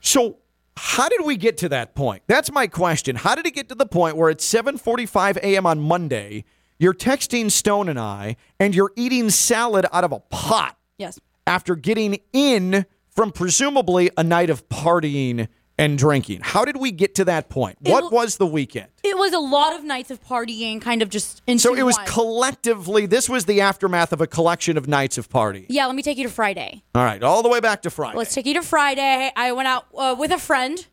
So 0.02 0.38
how 0.78 1.10
did 1.10 1.26
we 1.26 1.36
get 1.36 1.58
to 1.58 1.70
that 1.70 1.94
point? 1.94 2.24
That's 2.28 2.52
my 2.52 2.68
question. 2.68 3.18
How 3.18 3.36
did 3.36 3.46
it 3.46 3.54
get 3.54 3.70
to 3.70 3.76
the 3.76 3.86
point 3.86 4.16
where 4.16 4.30
it's 4.30 4.50
7:45 4.50 5.38
a.m. 5.38 5.66
on 5.66 5.80
Monday, 5.82 6.46
you're 6.78 6.94
texting 6.94 7.52
Stone 7.52 7.90
and 7.90 8.00
I, 8.00 8.38
and 8.60 8.74
you're 8.74 8.94
eating 8.96 9.30
salad 9.30 9.86
out 9.92 10.06
of 10.06 10.14
a 10.14 10.20
pot 10.20 10.78
Yes. 10.98 11.20
After 11.48 11.76
getting 11.76 12.20
in 12.34 12.86
from 13.10 13.32
presumably 13.32 14.10
a 14.18 14.24
night 14.24 14.50
of 14.50 14.68
partying 14.70 15.48
and 15.78 15.98
drinking? 15.98 16.42
How 16.44 16.66
did 16.66 16.76
we 16.78 16.92
get 16.92 17.16
to 17.16 17.26
that 17.26 17.50
point? 17.50 17.78
What 17.82 18.12
was 18.12 18.38
the 18.38 18.46
weekend? 18.46 18.88
It 19.04 19.18
was 19.18 19.32
a 19.34 19.40
lot 19.40 19.74
of 19.76 19.84
nights 19.84 20.12
of 20.12 20.22
partying, 20.24 20.82
kind 20.82 21.02
of 21.02 21.10
just 21.10 21.42
So 21.58 21.74
it 21.74 21.84
was 21.84 21.98
one. 21.98 22.06
collectively, 22.06 23.06
this 23.06 23.30
was 23.30 23.46
the 23.46 23.62
aftermath 23.62 24.12
of 24.12 24.20
a 24.22 24.28
collection 24.28 24.78
of 24.78 24.88
nights 24.88 25.18
of 25.18 25.30
party. 25.30 25.66
yeah, 25.70 25.86
let 25.86 25.96
me 25.96 26.02
take 26.02 26.18
you 26.18 26.24
to 26.26 26.30
Friday. 26.34 26.84
All 26.94 27.04
right, 27.04 27.22
all 27.24 27.42
the 27.42 27.50
way 27.50 27.60
back 27.62 27.82
to 27.84 27.90
Friday. 27.90 28.18
Let's 28.18 28.34
take 28.34 28.46
you 28.46 28.54
to 28.56 28.62
Friday. 28.62 29.32
I 29.36 29.52
went 29.54 29.68
out 29.68 29.86
uh, 29.98 30.16
with 30.20 30.32
a 30.32 30.38
friend. 30.40 30.86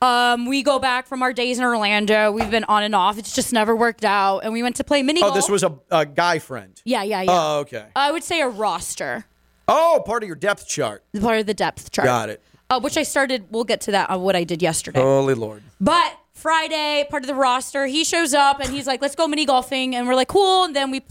Um, 0.00 0.46
we 0.46 0.64
go 0.64 0.80
back 0.80 1.06
from 1.06 1.22
our 1.22 1.32
days 1.32 1.58
in 1.58 1.64
Orlando. 1.64 2.32
We've 2.32 2.50
been 2.50 2.64
on 2.64 2.82
and 2.82 2.92
off. 2.94 3.18
It's 3.18 3.34
just 3.34 3.52
never 3.52 3.76
worked 3.76 4.04
out. 4.04 4.40
And 4.40 4.52
we 4.52 4.60
went 4.62 4.74
to 4.76 4.84
play 4.84 5.00
mini 5.02 5.20
Oh, 5.20 5.26
golf. 5.26 5.34
this 5.36 5.48
was 5.48 5.62
a, 5.62 5.78
a 5.92 6.04
guy 6.04 6.40
friend. 6.40 6.80
Yeah, 6.84 7.04
yeah, 7.04 7.22
yeah. 7.22 7.30
Oh, 7.30 7.58
okay. 7.60 7.86
I 7.94 8.10
would 8.10 8.24
say 8.24 8.40
a 8.40 8.48
roster, 8.48 9.26
Oh, 9.68 10.02
part 10.04 10.22
of 10.22 10.26
your 10.26 10.36
depth 10.36 10.66
chart. 10.68 11.04
part 11.20 11.38
of 11.38 11.46
the 11.46 11.54
depth 11.54 11.90
chart. 11.90 12.06
Got 12.06 12.28
it. 12.30 12.42
Uh, 12.70 12.80
which 12.80 12.96
I 12.96 13.02
started. 13.02 13.46
We'll 13.50 13.64
get 13.64 13.80
to 13.82 13.90
that 13.92 14.10
on 14.10 14.22
what 14.22 14.34
I 14.34 14.44
did 14.44 14.62
yesterday. 14.62 15.00
Holy 15.00 15.34
Lord. 15.34 15.62
But 15.80 16.16
Friday, 16.32 17.06
part 17.10 17.22
of 17.22 17.26
the 17.26 17.34
roster, 17.34 17.86
he 17.86 18.02
shows 18.04 18.32
up 18.34 18.60
and 18.60 18.70
he's 18.70 18.86
like, 18.86 19.02
"Let's 19.02 19.14
go 19.14 19.26
mini 19.28 19.44
golfing," 19.44 19.94
and 19.94 20.06
we're 20.06 20.14
like, 20.14 20.28
"Cool." 20.28 20.64
And 20.64 20.74
then 20.74 20.90
we 20.90 21.02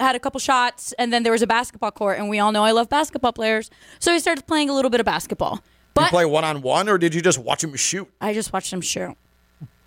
had 0.00 0.16
a 0.16 0.18
couple 0.18 0.40
shots, 0.40 0.92
and 0.98 1.12
then 1.12 1.22
there 1.22 1.32
was 1.32 1.42
a 1.42 1.46
basketball 1.46 1.90
court, 1.90 2.18
and 2.18 2.30
we 2.30 2.38
all 2.38 2.52
know 2.52 2.64
I 2.64 2.70
love 2.72 2.88
basketball 2.88 3.32
players, 3.34 3.68
so 3.98 4.12
we 4.12 4.18
started 4.18 4.46
playing 4.46 4.70
a 4.70 4.72
little 4.72 4.90
bit 4.90 4.98
of 5.00 5.04
basketball. 5.04 5.56
Did 5.56 5.62
But 5.92 6.02
you 6.04 6.08
play 6.08 6.24
one 6.24 6.44
on 6.44 6.62
one, 6.62 6.88
or 6.88 6.96
did 6.96 7.14
you 7.14 7.20
just 7.20 7.38
watch 7.38 7.62
him 7.62 7.74
shoot? 7.76 8.08
I 8.20 8.32
just 8.32 8.50
watched 8.52 8.72
him 8.72 8.80
shoot, 8.80 9.14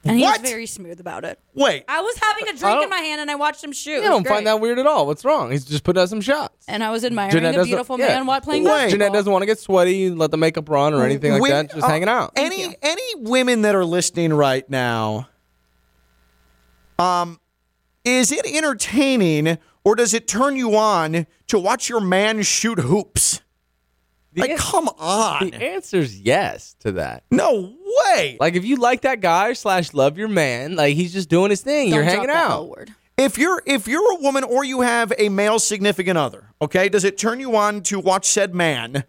and 0.05 0.17
he 0.17 0.23
What? 0.23 0.41
was 0.41 0.49
very 0.49 0.65
smooth 0.65 0.99
about 0.99 1.23
it. 1.23 1.39
Wait, 1.53 1.85
I 1.87 2.01
was 2.01 2.17
having 2.21 2.47
a 2.53 2.57
drink 2.57 2.83
in 2.83 2.89
my 2.89 2.97
hand, 2.97 3.21
and 3.21 3.31
I 3.31 3.35
watched 3.35 3.63
him 3.63 3.71
shoot. 3.71 4.03
I 4.03 4.07
don't 4.09 4.27
find 4.27 4.45
that 4.47 4.59
weird 4.59 4.79
at 4.79 4.85
all. 4.85 5.07
What's 5.07 5.23
wrong? 5.23 5.51
He's 5.51 5.63
just 5.65 5.83
put 5.83 5.97
out 5.97 6.09
some 6.09 6.19
shots. 6.21 6.65
And 6.67 6.83
I 6.83 6.89
was 6.91 7.05
admiring 7.05 7.31
Jeanette 7.31 7.53
a 7.53 7.57
doesn't- 7.57 7.69
beautiful 7.69 7.97
yeah. 7.99 8.07
man 8.07 8.25
while 8.25 8.41
playing 8.41 8.63
Wait. 8.63 8.69
basketball. 8.69 8.89
Jeanette 8.91 9.13
doesn't 9.13 9.31
want 9.31 9.41
to 9.43 9.45
get 9.45 9.59
sweaty, 9.59 10.09
let 10.09 10.31
the 10.31 10.37
makeup 10.37 10.67
run 10.69 10.93
or 10.93 11.05
anything 11.05 11.31
like 11.33 11.41
When- 11.41 11.51
that. 11.51 11.71
Just 11.73 11.83
uh, 11.85 11.89
hanging 11.89 12.09
out. 12.09 12.33
Any 12.35 12.75
any 12.81 13.15
women 13.17 13.61
that 13.61 13.75
are 13.75 13.85
listening 13.85 14.33
right 14.33 14.69
now, 14.69 15.29
um, 16.99 17.39
is 18.03 18.31
it 18.31 18.45
entertaining 18.45 19.57
or 19.85 19.95
does 19.95 20.13
it 20.13 20.27
turn 20.27 20.55
you 20.55 20.75
on 20.75 21.27
to 21.47 21.59
watch 21.59 21.89
your 21.89 21.99
man 22.01 22.41
shoot 22.43 22.79
hoops? 22.79 23.41
like, 24.35 24.49
an- 24.51 24.57
come 24.57 24.87
on. 24.97 25.51
The 25.51 25.55
answer's 25.63 26.19
yes 26.19 26.75
to 26.79 26.93
that. 26.93 27.23
No 27.29 27.75
way. 28.05 28.37
Like 28.39 28.55
if 28.55 28.65
you 28.65 28.77
like 28.77 29.01
that 29.01 29.21
guy 29.21 29.53
slash 29.53 29.93
love 29.93 30.17
your 30.17 30.27
man, 30.27 30.75
like 30.75 30.95
he's 30.95 31.13
just 31.13 31.29
doing 31.29 31.49
his 31.49 31.61
thing. 31.61 31.89
Don't 31.89 31.95
You're 31.95 32.03
drop 32.03 32.15
hanging 32.15 32.29
out. 32.29 32.69
Word. 32.69 32.93
If 33.17 33.37
you're 33.37 33.61
if 33.65 33.87
you're 33.87 34.13
a 34.13 34.21
woman 34.21 34.43
or 34.43 34.63
you 34.63 34.81
have 34.81 35.13
a 35.17 35.29
male 35.29 35.59
significant 35.59 36.17
other, 36.17 36.49
okay, 36.61 36.89
does 36.89 37.03
it 37.03 37.17
turn 37.17 37.39
you 37.39 37.55
on 37.55 37.81
to 37.83 37.99
watch 37.99 38.25
said 38.25 38.55
man 38.55 39.03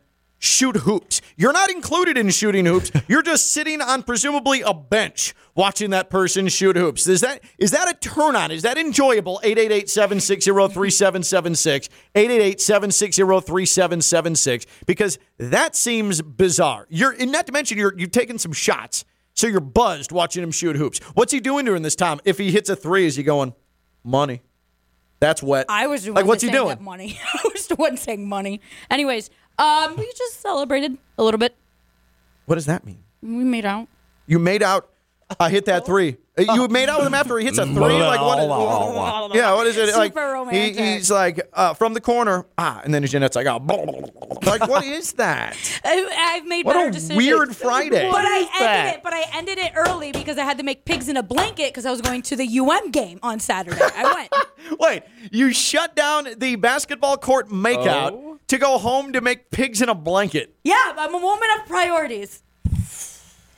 shoot 0.44 0.76
hoops? 0.76 1.20
You're 1.36 1.52
not 1.52 1.70
included 1.70 2.16
in 2.18 2.30
shooting 2.30 2.66
hoops. 2.66 2.90
You're 3.08 3.22
just 3.22 3.52
sitting 3.52 3.80
on 3.80 4.02
presumably 4.02 4.60
a 4.62 4.74
bench 4.74 5.34
watching 5.54 5.90
that 5.90 6.10
person 6.10 6.48
shoot 6.48 6.74
hoops. 6.76 7.06
Is 7.06 7.20
that 7.22 7.40
is 7.58 7.70
that 7.72 7.88
a 7.88 7.94
turn 7.94 8.36
on? 8.36 8.50
Is 8.50 8.62
that 8.62 8.76
enjoyable? 8.78 9.40
888-760-3776. 9.44 11.88
888-760-3776 12.14 14.66
because 14.86 15.18
that 15.38 15.76
seems 15.76 16.22
bizarre. 16.22 16.86
You're 16.90 17.12
and 17.12 17.30
not 17.32 17.46
to 17.46 17.52
mention 17.52 17.78
you're 17.78 17.94
you've 17.96 18.12
taken 18.12 18.38
some 18.38 18.52
shots. 18.52 19.04
So 19.36 19.48
you're 19.48 19.58
buzzed 19.60 20.12
watching 20.12 20.44
him 20.44 20.52
shoot 20.52 20.76
hoops. 20.76 21.00
What's 21.14 21.32
he 21.32 21.40
doing 21.40 21.64
during 21.64 21.82
this 21.82 21.96
time? 21.96 22.20
If 22.24 22.38
he 22.38 22.52
hits 22.52 22.68
a 22.68 22.76
three, 22.76 23.06
is 23.06 23.16
he 23.16 23.24
going 23.24 23.52
money? 24.04 24.42
That's 25.18 25.42
wet. 25.42 25.66
I 25.68 25.86
was 25.86 26.04
the 26.04 26.12
like, 26.12 26.24
one 26.24 26.28
what's 26.28 26.42
he 26.42 26.50
doing? 26.50 26.82
money. 26.82 27.18
I 27.34 27.48
was 27.52 27.66
the 27.66 27.76
one 27.76 27.96
saying 27.96 28.28
money. 28.28 28.60
Anyways, 28.90 29.30
um, 29.58 29.96
we 29.96 30.12
just 30.16 30.40
celebrated 30.40 30.96
a 31.18 31.22
little 31.22 31.38
bit. 31.38 31.54
What 32.46 32.56
does 32.56 32.66
that 32.66 32.84
mean? 32.84 32.98
We 33.22 33.44
made 33.44 33.64
out. 33.64 33.88
You 34.26 34.38
made 34.38 34.62
out. 34.62 34.90
I 35.40 35.48
hit 35.50 35.64
that 35.66 35.86
three. 35.86 36.18
Uh, 36.38 36.52
You 36.54 36.68
made 36.68 36.88
out 36.88 36.98
with 36.98 37.06
him 37.06 37.14
after 37.14 37.38
he 37.38 37.44
hits 37.46 37.56
a 37.58 37.64
three. 37.64 37.74
Like 37.78 38.20
what? 38.20 38.38
Is, 38.38 39.36
yeah, 39.36 39.54
what 39.54 39.66
is 39.66 39.76
it? 39.76 39.94
like 39.96 40.12
Super 40.12 40.32
romantic. 40.32 40.76
He, 40.76 40.92
he's 40.94 41.10
like 41.10 41.40
uh, 41.54 41.72
from 41.74 41.94
the 41.94 42.00
corner. 42.00 42.44
Ah, 42.58 42.82
and 42.84 42.92
then 42.92 43.04
Jeanette's 43.06 43.34
like, 43.34 43.46
oh, 43.46 43.58
like 44.44 44.66
what 44.68 44.84
is 44.84 45.12
that? 45.14 45.56
I, 45.84 46.34
I've 46.36 46.46
made 46.46 46.66
What 46.66 46.74
better 46.74 46.88
a 46.88 46.92
decisions. 46.92 47.16
weird 47.16 47.56
Friday. 47.56 48.08
But 48.10 48.24
I 48.26 48.38
ended 48.38 48.50
that? 48.60 48.96
it. 48.96 49.02
But 49.02 49.12
I 49.14 49.24
ended 49.32 49.58
it 49.58 49.72
early 49.74 50.12
because 50.12 50.36
I 50.36 50.44
had 50.44 50.58
to 50.58 50.64
make 50.64 50.84
pigs 50.84 51.08
in 51.08 51.16
a 51.16 51.22
blanket 51.22 51.68
because 51.68 51.86
I 51.86 51.90
was 51.90 52.02
going 52.02 52.20
to 52.22 52.36
the 52.36 52.58
UM 52.58 52.90
game 52.90 53.18
on 53.22 53.40
Saturday. 53.40 53.80
I 53.80 54.12
went. 54.14 54.78
Wait, 54.80 55.02
you 55.32 55.52
shut 55.52 55.96
down 55.96 56.28
the 56.36 56.56
basketball 56.56 57.16
court 57.16 57.48
makeout 57.48 58.12
Oh. 58.12 58.33
To 58.48 58.58
go 58.58 58.78
home 58.78 59.12
to 59.12 59.20
make 59.20 59.50
pigs 59.50 59.82
in 59.82 59.88
a 59.88 59.94
blanket. 59.94 60.54
Yeah, 60.64 60.92
I'm 60.96 61.14
a 61.14 61.18
woman 61.18 61.48
of 61.58 61.66
priorities. 61.66 62.42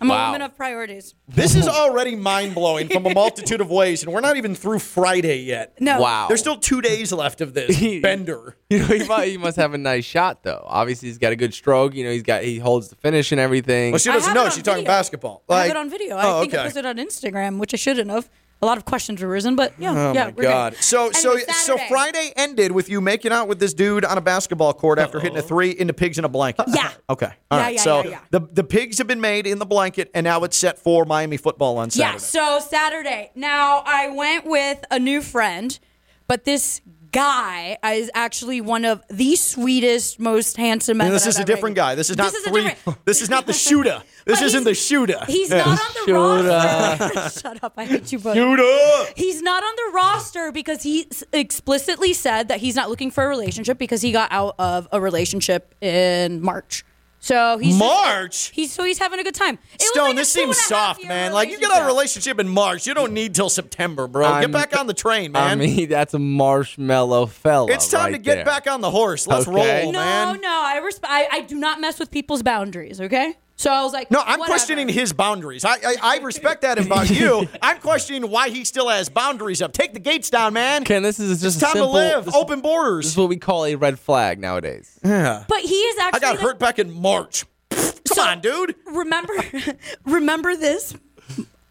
I'm 0.01 0.11
a 0.11 0.15
woman 0.27 0.43
of 0.43 0.55
priorities. 0.55 1.15
This 1.27 1.55
is 1.55 1.67
already 1.67 2.17
mind 2.17 2.55
blowing 2.55 2.89
from 2.89 3.07
a 3.07 3.15
multitude 3.15 3.63
of 3.63 3.71
ways, 3.71 4.03
and 4.03 4.13
we're 4.13 4.21
not 4.21 4.37
even 4.37 4.55
through 4.55 4.81
Friday 4.81 5.39
yet. 5.41 5.81
No. 5.81 6.01
Wow. 6.01 6.29
There's 6.29 6.41
still 6.41 6.59
two 6.59 6.83
days 6.83 7.13
left 7.13 7.41
of 7.41 7.55
this 7.55 7.81
bender. 8.03 8.57
You 8.69 8.81
know, 8.81 8.87
he, 8.87 9.07
might, 9.07 9.29
he 9.29 9.39
must 9.39 9.57
have 9.57 9.73
a 9.73 9.79
nice 9.79 10.05
shot 10.05 10.43
though. 10.43 10.63
Obviously, 10.67 11.09
he's 11.09 11.19
got 11.19 11.33
a 11.33 11.37
good 11.37 11.55
stroke. 11.55 11.95
You 11.95 12.05
know, 12.05 12.11
he's 12.11 12.23
got 12.23 12.43
he 12.43 12.59
holds 12.59 12.89
the 12.89 12.97
finish 12.97 13.33
and 13.33 13.41
everything. 13.41 13.93
Well, 13.93 13.99
she 13.99 14.11
doesn't 14.11 14.35
know. 14.35 14.43
it 14.43 14.47
on 14.47 14.51
She's 14.51 14.63
talking 14.63 14.85
video. 14.85 14.93
basketball. 14.93 15.43
I 15.49 15.63
have 15.63 15.71
it 15.71 15.77
on 15.77 15.89
video. 15.89 16.17
Oh, 16.17 16.39
I 16.39 16.41
think 16.43 16.55
I 16.55 16.59
okay. 16.59 16.65
posted 16.67 16.85
it 16.85 16.89
on 16.89 16.97
Instagram, 16.97 17.59
which 17.59 17.73
I 17.73 17.79
shouldn't 17.79 18.11
have. 18.11 18.29
A 18.63 18.67
lot 18.67 18.79
of 18.79 18.87
questions 18.87 19.21
were 19.21 19.29
risen, 19.29 19.55
but 19.55 19.75
yeah, 19.79 19.91
Oh 19.93 20.13
yeah, 20.15 20.25
my 20.25 20.31
we're 20.31 20.43
god! 20.45 20.73
Good. 20.73 20.83
So 20.83 21.11
so 21.13 21.33
Anyway, 21.33 21.45
so 21.49 21.77
Saturday. 21.77 21.89
Friday 21.89 22.33
ended 22.37 22.73
with 22.73 22.89
you 22.89 23.03
making 23.03 23.31
out 23.31 23.49
with 23.49 23.59
this 23.61 23.75
dude 23.75 24.03
on 24.05 24.17
a 24.17 24.21
basketball 24.23 24.73
court 24.73 24.99
after 24.99 25.21
hitting 25.21 25.37
a 25.37 25.43
three 25.43 25.71
into 25.73 25.93
pigs 25.93 26.19
in 26.19 26.25
a 26.25 26.29
blanket. 26.29 26.65
Yeah. 26.69 26.91
Okay. 27.11 27.31
All 27.51 27.59
Yeah, 27.59 27.65
right. 27.65 27.75
yeah, 27.77 27.81
so 27.83 28.03
yeah, 28.05 28.11
yeah. 28.11 28.19
the 28.31 28.41
the 28.53 28.65
pigs 28.65 28.99
have 28.99 29.07
been 29.07 29.21
made 29.21 29.47
in 29.47 29.59
the 29.59 29.67
blanket, 29.67 30.11
and 30.15 30.25
now 30.25 30.43
it's 30.45 30.57
set 30.57 30.79
for 30.79 31.05
Miami 31.05 31.37
football 31.37 31.77
on 31.79 31.91
Saturday. 31.91 32.13
Yeah, 32.15 32.19
so 32.19 32.59
Saturday. 32.67 33.31
Now 33.35 33.83
I 33.87 34.09
went 34.09 34.47
with 34.47 34.85
a 34.91 34.99
new 34.99 35.21
friend, 35.23 35.79
but 36.27 36.45
this 36.45 36.81
guy 37.17 37.79
is 37.95 38.11
actually 38.15 38.61
one 38.61 38.85
of 38.85 39.03
the 39.09 39.35
sweetest, 39.37 40.21
most 40.21 40.57
handsome 40.57 40.99
men. 40.99 41.07
And 41.09 41.15
this 41.17 41.25
that 41.25 41.31
is 41.31 41.37
I've 41.37 41.41
a 41.41 41.43
ever 41.45 41.57
different 41.57 41.77
guy. 41.77 41.95
This 41.95 42.11
is 42.11 42.17
not 42.17 42.33
This 42.33 42.41
is 42.43 42.47
a 42.47 42.51
three. 42.51 42.63
different- 42.65 42.99
This 43.07 43.23
is 43.23 43.31
not 43.31 43.47
the 43.47 43.53
shooter. 43.67 44.03
This 44.27 44.43
isn't 44.43 44.65
the 44.65 44.75
shooter. 44.75 45.21
He's 45.27 45.51
Yeah. 45.51 45.65
not 45.65 45.81
on 45.81 46.07
the 46.07 46.13
roster. 46.15 47.41
Shut 47.41 47.65
up! 47.65 47.73
I 47.77 47.85
hate 47.87 48.13
you 48.13 48.19
both. 48.19 48.35
Shooter. 48.35 49.13
He's 49.17 49.41
not 49.43 49.63
on 49.63 49.75
the 49.77 49.93
roster 49.95 50.53
because 50.53 50.83
he 50.83 51.09
explicitly 51.33 52.13
said 52.13 52.49
that 52.49 52.59
he's 52.61 52.75
not 52.77 52.91
looking 52.91 53.11
for 53.11 53.25
a 53.25 53.29
relationship 53.29 53.79
because 53.79 54.03
he 54.03 54.13
got 54.13 54.31
out 54.33 54.55
of 54.59 54.89
a 54.93 55.01
relationship 55.01 55.75
in 55.81 56.43
March. 56.43 56.85
So 57.19 57.59
he's 57.59 57.77
March? 57.77 58.51
he's 58.55 58.73
so 58.73 58.85
he's 58.85 58.99
having 58.99 59.19
a 59.19 59.25
good 59.25 59.35
time. 59.35 59.59
It 59.75 59.83
Stone, 59.83 60.09
like 60.09 60.17
this 60.17 60.33
seems 60.33 60.57
soft, 60.59 61.05
man. 61.05 61.33
Like 61.33 61.51
you 61.51 61.59
get 61.59 61.71
out 61.73 61.83
a 61.83 61.87
relationship 61.87 62.39
in 62.39 62.49
March, 62.49 62.87
you 62.87 62.95
don't 62.95 63.13
need 63.13 63.35
till 63.35 63.49
September, 63.49 64.07
bro. 64.07 64.27
I'm- 64.27 64.43
get 64.43 64.53
back 64.53 64.79
on 64.79 64.87
the 64.87 64.95
train, 64.95 65.33
man. 65.33 65.43
I 65.43 65.55
mean, 65.57 65.89
that's 65.89 66.15
a 66.15 66.19
marshmallow 66.21 67.27
fella. 67.27 67.73
it's 67.73 67.89
time 67.89 68.05
right 68.07 68.13
to 68.13 68.19
get 68.19 68.37
there. 68.37 68.45
back 68.45 68.69
on 68.71 68.81
the 68.81 68.91
horse. 68.91 69.27
Let's 69.27 69.49
Okay. 69.49 69.83
roll, 69.85 69.93
No, 69.93 69.99
man. 69.99 70.41
no, 70.41 70.49
I, 70.49 70.81
resp- 70.85 71.01
I 71.05 71.27
I 71.33 71.41
do 71.41 71.57
not 71.57 71.81
mess 71.81 71.99
with 71.99 72.11
people's 72.11 72.43
boundaries. 72.43 73.01
Okay, 73.01 73.35
so 73.57 73.71
I 73.73 73.83
was 73.83 73.93
like, 73.93 74.11
No, 74.11 74.21
I'm 74.21 74.39
whatever. 74.39 74.45
questioning 74.47 74.89
his 74.89 75.13
boundaries. 75.13 75.65
I, 75.65 75.75
I 75.75 75.97
I 76.03 76.19
respect 76.19 76.63
that 76.63 76.79
about 76.79 77.11
you. 77.21 77.49
I'm 77.63 77.79
questioning 77.79 78.31
why 78.31 78.51
he 78.51 78.65
still 78.65 78.89
has 78.89 79.09
boundaries 79.09 79.61
up. 79.63 79.73
Take 79.73 79.93
the 79.95 80.01
gates 80.01 80.31
down, 80.31 80.53
man. 80.53 80.85
Ken, 80.85 81.03
this 81.03 81.19
is 81.19 81.41
just 81.41 81.57
It's 81.57 81.63
a 81.63 81.67
time 81.67 81.73
simple, 81.75 81.93
to 81.93 81.99
live. 81.99 82.25
This, 82.27 82.35
Open 82.35 82.61
borders. 82.61 83.05
this 83.07 83.13
is 83.13 83.17
what 83.19 83.29
we 83.29 83.37
call 83.37 83.65
a 83.65 83.75
red 83.75 83.99
flag 83.99 84.39
nowadays. 84.39 84.99
Yeah. 85.05 85.45
But 85.49 85.61
he 85.61 85.75
is 85.75 85.99
actually. 85.99 86.19
I 86.19 86.21
got 86.33 86.37
the- 86.37 86.43
hurt 86.43 86.59
back 86.59 86.79
in 86.79 86.91
March. 86.93 87.45
Come 87.71 88.29
on, 88.29 88.41
dude. 88.41 88.75
Remember, 88.87 89.33
remember 90.05 90.57
this. 90.57 90.95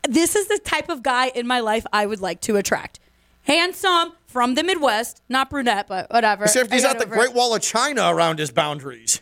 This 0.07 0.35
is 0.35 0.47
the 0.47 0.59
type 0.59 0.89
of 0.89 1.01
guy 1.01 1.27
in 1.27 1.47
my 1.47 1.59
life 1.61 1.85
I 1.91 2.05
would 2.05 2.19
like 2.21 2.41
to 2.41 2.57
attract. 2.57 2.99
Handsome 3.43 4.13
from 4.27 4.55
the 4.55 4.63
Midwest, 4.63 5.21
not 5.29 5.49
brunette, 5.49 5.87
but 5.87 6.11
whatever. 6.11 6.43
Except 6.45 6.71
he's 6.73 6.83
I 6.83 6.93
got 6.93 6.99
the 6.99 7.05
Great. 7.05 7.33
Wall 7.33 7.55
of 7.55 7.61
China 7.61 8.13
around 8.13 8.39
his 8.39 8.51
boundaries. 8.51 9.21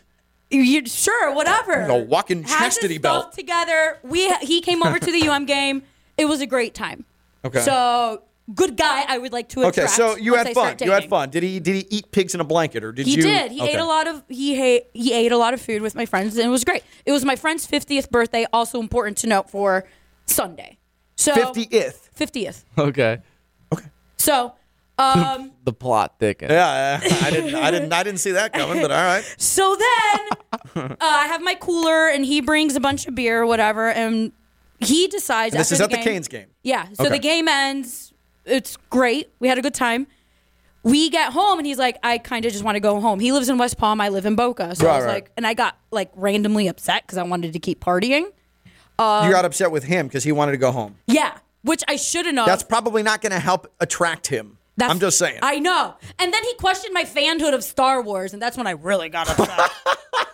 You 0.62 0.86
sure? 0.86 1.32
Whatever. 1.34 1.82
A 1.86 1.96
walking 1.96 2.42
Has 2.42 2.50
his 2.50 2.58
chastity 2.58 2.98
belt. 2.98 3.32
together. 3.32 3.98
We 4.02 4.32
he 4.36 4.60
came 4.60 4.82
over 4.82 4.98
to 4.98 5.10
the 5.12 5.28
UM 5.28 5.46
game. 5.46 5.82
It 6.16 6.26
was 6.26 6.40
a 6.40 6.46
great 6.46 6.74
time. 6.74 7.04
Okay. 7.44 7.60
So 7.60 8.22
good 8.54 8.76
guy. 8.76 9.04
I 9.08 9.18
would 9.18 9.32
like 9.32 9.48
to 9.50 9.60
attract. 9.60 9.78
Okay, 9.78 9.86
so 9.88 10.16
you 10.16 10.34
had 10.34 10.52
fun. 10.54 10.76
You 10.80 10.90
had 10.92 11.08
fun. 11.08 11.30
Did 11.30 11.42
he 11.42 11.60
did 11.60 11.74
he 11.76 11.86
eat 11.90 12.10
pigs 12.12 12.34
in 12.34 12.40
a 12.40 12.44
blanket 12.44 12.84
or 12.84 12.92
did 12.92 13.06
He 13.06 13.16
you? 13.16 13.22
did. 13.22 13.50
He 13.52 13.60
Okay. 13.62 13.74
ate 13.74 13.80
a 13.80 13.84
lot 13.84 14.06
of 14.06 14.22
he 14.28 14.60
ate 14.62 14.84
he 14.92 15.12
ate 15.12 15.32
a 15.32 15.36
lot 15.38 15.54
of 15.54 15.60
food 15.60 15.82
with 15.82 15.94
my 15.94 16.06
friends 16.06 16.36
and 16.36 16.46
it 16.46 16.50
was 16.50 16.64
great. 16.64 16.82
It 17.04 17.12
was 17.12 17.24
my 17.24 17.36
friend's 17.36 17.66
50th 17.66 18.10
birthday, 18.10 18.46
also 18.52 18.80
important 18.80 19.16
to 19.18 19.26
note 19.26 19.50
for 19.50 19.84
Sunday. 20.26 20.78
So 21.16 21.32
50th. 21.34 22.10
50th. 22.18 22.64
Okay. 22.78 23.18
Okay. 23.72 23.86
So 24.16 24.54
um 24.98 25.50
The 25.64 25.72
plot 25.72 26.16
thickens. 26.18 26.50
Yeah, 26.52 27.00
I 27.02 27.30
didn't 27.30 27.54
I 27.54 27.70
didn't 27.70 27.92
I 27.92 28.02
didn't 28.02 28.20
see 28.20 28.32
that 28.32 28.52
coming, 28.52 28.80
but 28.82 28.90
all 28.90 29.02
right. 29.02 29.24
so 29.38 29.76
then 29.76 30.28
uh, 30.90 30.96
I 31.00 31.26
have 31.26 31.42
my 31.42 31.54
cooler 31.54 32.08
and 32.08 32.24
he 32.24 32.40
brings 32.40 32.76
a 32.76 32.80
bunch 32.80 33.06
of 33.06 33.14
beer 33.14 33.42
or 33.42 33.46
whatever 33.46 33.90
and 33.90 34.32
he 34.80 35.06
decides 35.08 35.54
And 35.54 35.60
this 35.60 35.72
after 35.72 35.74
is 35.74 35.80
at 35.80 35.90
the 35.90 35.96
game- 35.96 36.04
Canes 36.04 36.28
game. 36.28 36.46
Yeah. 36.62 36.86
So 36.92 37.04
Okay. 37.04 37.12
the 37.14 37.18
game 37.18 37.48
ends. 37.48 38.12
It's 38.44 38.76
great. 38.90 39.30
We 39.40 39.48
had 39.48 39.56
a 39.56 39.62
good 39.62 39.72
time. 39.74 40.06
We 40.82 41.08
get 41.08 41.32
home 41.32 41.58
and 41.58 41.66
he's 41.66 41.78
like, 41.78 41.96
I 42.02 42.18
kind 42.18 42.44
of 42.44 42.52
just 42.52 42.62
want 42.62 42.76
to 42.76 42.80
go 42.80 43.00
home. 43.00 43.18
He 43.18 43.32
lives 43.32 43.48
in 43.48 43.56
West 43.56 43.78
Palm. 43.78 44.02
I 44.02 44.10
live 44.10 44.26
in 44.26 44.36
Boca. 44.36 44.74
So 44.74 44.86
I 44.86 44.96
was 44.96 45.04
right. 45.06 45.14
like, 45.14 45.30
and 45.38 45.46
I 45.46 45.54
got 45.54 45.78
like 45.90 46.10
randomly 46.14 46.68
upset 46.68 47.04
because 47.06 47.16
I 47.16 47.22
wanted 47.22 47.54
to 47.54 47.58
keep 47.58 47.80
partying. 47.82 48.24
Um, 48.98 49.24
you 49.26 49.32
got 49.32 49.46
upset 49.46 49.70
with 49.70 49.84
him 49.84 50.06
because 50.08 50.24
he 50.24 50.32
wanted 50.32 50.52
to 50.52 50.58
go 50.58 50.70
home. 50.72 50.96
Yeah, 51.06 51.38
which 51.62 51.82
I 51.88 51.96
should 51.96 52.26
have 52.26 52.34
known. 52.34 52.46
That's 52.46 52.62
probably 52.62 53.02
not 53.02 53.22
going 53.22 53.32
to 53.32 53.38
help 53.40 53.72
attract 53.80 54.26
him. 54.26 54.58
That's- 54.76 54.92
I'm 54.92 55.00
just 55.00 55.18
saying. 55.18 55.38
I 55.42 55.60
know. 55.60 55.94
And 56.18 56.32
then 56.32 56.42
he 56.42 56.54
questioned 56.54 56.92
my 56.94 57.04
fanhood 57.04 57.54
of 57.54 57.62
Star 57.62 58.02
Wars, 58.02 58.32
and 58.32 58.42
that's 58.42 58.56
when 58.56 58.66
I 58.66 58.72
really 58.72 59.08
got 59.08 59.28
upset. 59.28 59.70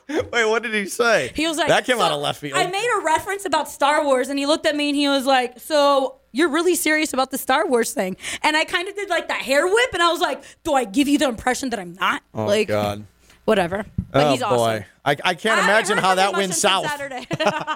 Wait, 0.33 0.45
what 0.45 0.63
did 0.63 0.75
he 0.75 0.87
say? 0.87 1.31
He 1.35 1.47
was 1.47 1.57
like, 1.57 1.69
that 1.69 1.85
came 1.85 1.99
"So 1.99 2.03
out 2.03 2.13
of 2.13 2.21
left 2.21 2.41
field. 2.41 2.59
I 2.59 2.67
made 2.67 2.89
a 2.99 3.05
reference 3.05 3.45
about 3.45 3.69
Star 3.69 4.05
Wars, 4.05 4.29
and 4.29 4.39
he 4.39 4.47
looked 4.47 4.67
at 4.67 4.75
me 4.75 4.89
and 4.89 4.97
he 4.97 5.09
was 5.09 5.25
like, 5.25 5.61
"So 5.61 6.17
you're 6.33 6.49
really 6.49 6.75
serious 6.75 7.13
about 7.13 7.31
the 7.31 7.39
Star 7.39 7.67
Wars 7.69 7.93
thing?" 7.93 8.17
And 8.43 8.57
I 8.57 8.65
kind 8.65 8.89
of 8.89 8.97
did 8.97 9.09
like 9.09 9.29
the 9.29 9.35
hair 9.35 9.67
whip, 9.67 9.91
and 9.93 10.03
I 10.03 10.11
was 10.11 10.21
like, 10.21 10.43
"Do 10.65 10.75
I 10.75 10.85
give 10.85 11.07
you 11.07 11.17
the 11.19 11.29
impression 11.29 11.71
that 11.71 11.79
I'm 11.79 11.95
not?" 11.95 12.23
oh 12.35 12.47
like, 12.47 12.69
God. 12.69 13.05
whatever. 13.45 13.85
But 14.11 14.27
oh 14.27 14.31
he's 14.33 14.41
boy. 14.41 14.85
I, 15.05 15.17
I 15.25 15.35
can't 15.35 15.61
I 15.61 15.65
imagine 15.65 15.99
how 15.99 16.17
that 16.17 16.33
went 16.33 16.55
south. 16.55 16.87
Saturday. 16.87 17.27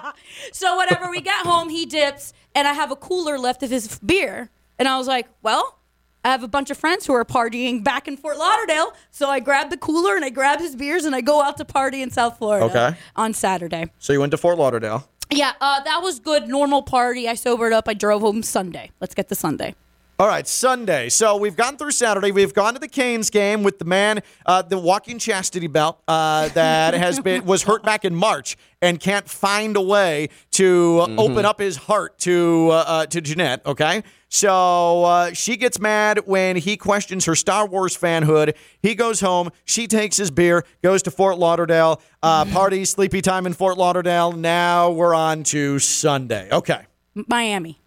so 0.51 0.75
whatever, 0.75 1.09
we 1.09 1.21
get 1.21 1.45
home, 1.45 1.69
he 1.69 1.85
dips, 1.85 2.33
and 2.53 2.67
I 2.67 2.73
have 2.73 2.91
a 2.91 2.95
cooler 2.97 3.39
left 3.39 3.63
of 3.63 3.69
his 3.69 3.97
beer, 3.99 4.49
and 4.77 4.87
I 4.87 4.97
was 4.97 5.07
like, 5.07 5.27
"Well." 5.41 5.79
I 6.25 6.29
have 6.29 6.41
a 6.41 6.47
bunch 6.47 6.71
of 6.71 6.77
friends 6.79 7.05
who 7.05 7.13
are 7.13 7.23
partying 7.23 7.83
back 7.83 8.07
in 8.07 8.17
Fort 8.17 8.39
Lauderdale, 8.39 8.93
so 9.11 9.29
I 9.29 9.39
grab 9.39 9.69
the 9.69 9.77
cooler 9.77 10.15
and 10.15 10.25
I 10.25 10.31
grab 10.31 10.59
his 10.59 10.75
beers 10.75 11.05
and 11.05 11.15
I 11.15 11.21
go 11.21 11.43
out 11.43 11.57
to 11.57 11.65
party 11.65 12.01
in 12.01 12.09
South 12.09 12.39
Florida 12.39 12.65
Okay. 12.65 12.97
on 13.15 13.31
Saturday. 13.35 13.91
So 13.99 14.11
you 14.11 14.19
went 14.19 14.31
to 14.31 14.37
Fort 14.37 14.57
Lauderdale. 14.57 15.07
Yeah, 15.29 15.53
uh, 15.61 15.81
that 15.83 16.01
was 16.01 16.19
good. 16.19 16.47
Normal 16.47 16.81
party. 16.81 17.29
I 17.29 17.35
sobered 17.35 17.73
up. 17.73 17.87
I 17.87 17.93
drove 17.93 18.21
home 18.23 18.41
Sunday. 18.41 18.89
Let's 18.99 19.13
get 19.13 19.29
to 19.29 19.35
Sunday. 19.35 19.75
All 20.17 20.27
right, 20.27 20.47
Sunday. 20.47 21.09
So 21.09 21.35
we've 21.35 21.57
gone 21.57 21.75
through 21.75 21.91
Saturday. 21.91 22.31
We've 22.31 22.53
gone 22.53 22.73
to 22.73 22.79
the 22.79 22.87
Canes 22.87 23.29
game 23.29 23.63
with 23.63 23.79
the 23.79 23.85
man, 23.85 24.23
uh, 24.45 24.61
the 24.61 24.77
walking 24.77 25.19
chastity 25.19 25.67
belt 25.67 26.01
uh, 26.07 26.47
that 26.49 26.93
has 26.93 27.19
been 27.19 27.43
was 27.43 27.63
hurt 27.63 27.83
back 27.83 28.05
in 28.05 28.15
March 28.15 28.55
and 28.81 28.97
can't 28.97 29.29
find 29.29 29.75
a 29.75 29.81
way 29.81 30.29
to 30.51 30.99
uh, 31.01 31.15
open 31.17 31.43
up 31.43 31.59
his 31.59 31.75
heart 31.75 32.17
to 32.19 32.69
uh, 32.71 32.75
uh, 32.87 33.05
to 33.07 33.19
Jeanette. 33.19 33.65
Okay, 33.65 34.03
so 34.29 35.03
uh, 35.03 35.33
she 35.33 35.57
gets 35.57 35.81
mad 35.81 36.21
when 36.25 36.55
he 36.55 36.77
questions 36.77 37.25
her 37.25 37.35
Star 37.35 37.67
Wars 37.67 37.97
fanhood. 37.97 38.55
He 38.81 38.95
goes 38.95 39.19
home. 39.19 39.49
She 39.65 39.85
takes 39.85 40.15
his 40.15 40.31
beer, 40.31 40.63
goes 40.81 41.03
to 41.03 41.11
Fort 41.11 41.37
Lauderdale, 41.37 42.01
uh, 42.23 42.45
party, 42.53 42.85
sleepy 42.85 43.21
time 43.21 43.45
in 43.45 43.51
Fort 43.51 43.77
Lauderdale. 43.77 44.31
Now 44.31 44.91
we're 44.91 45.13
on 45.13 45.43
to 45.43 45.77
Sunday. 45.79 46.47
Okay. 46.53 46.85
Miami, 47.27 47.81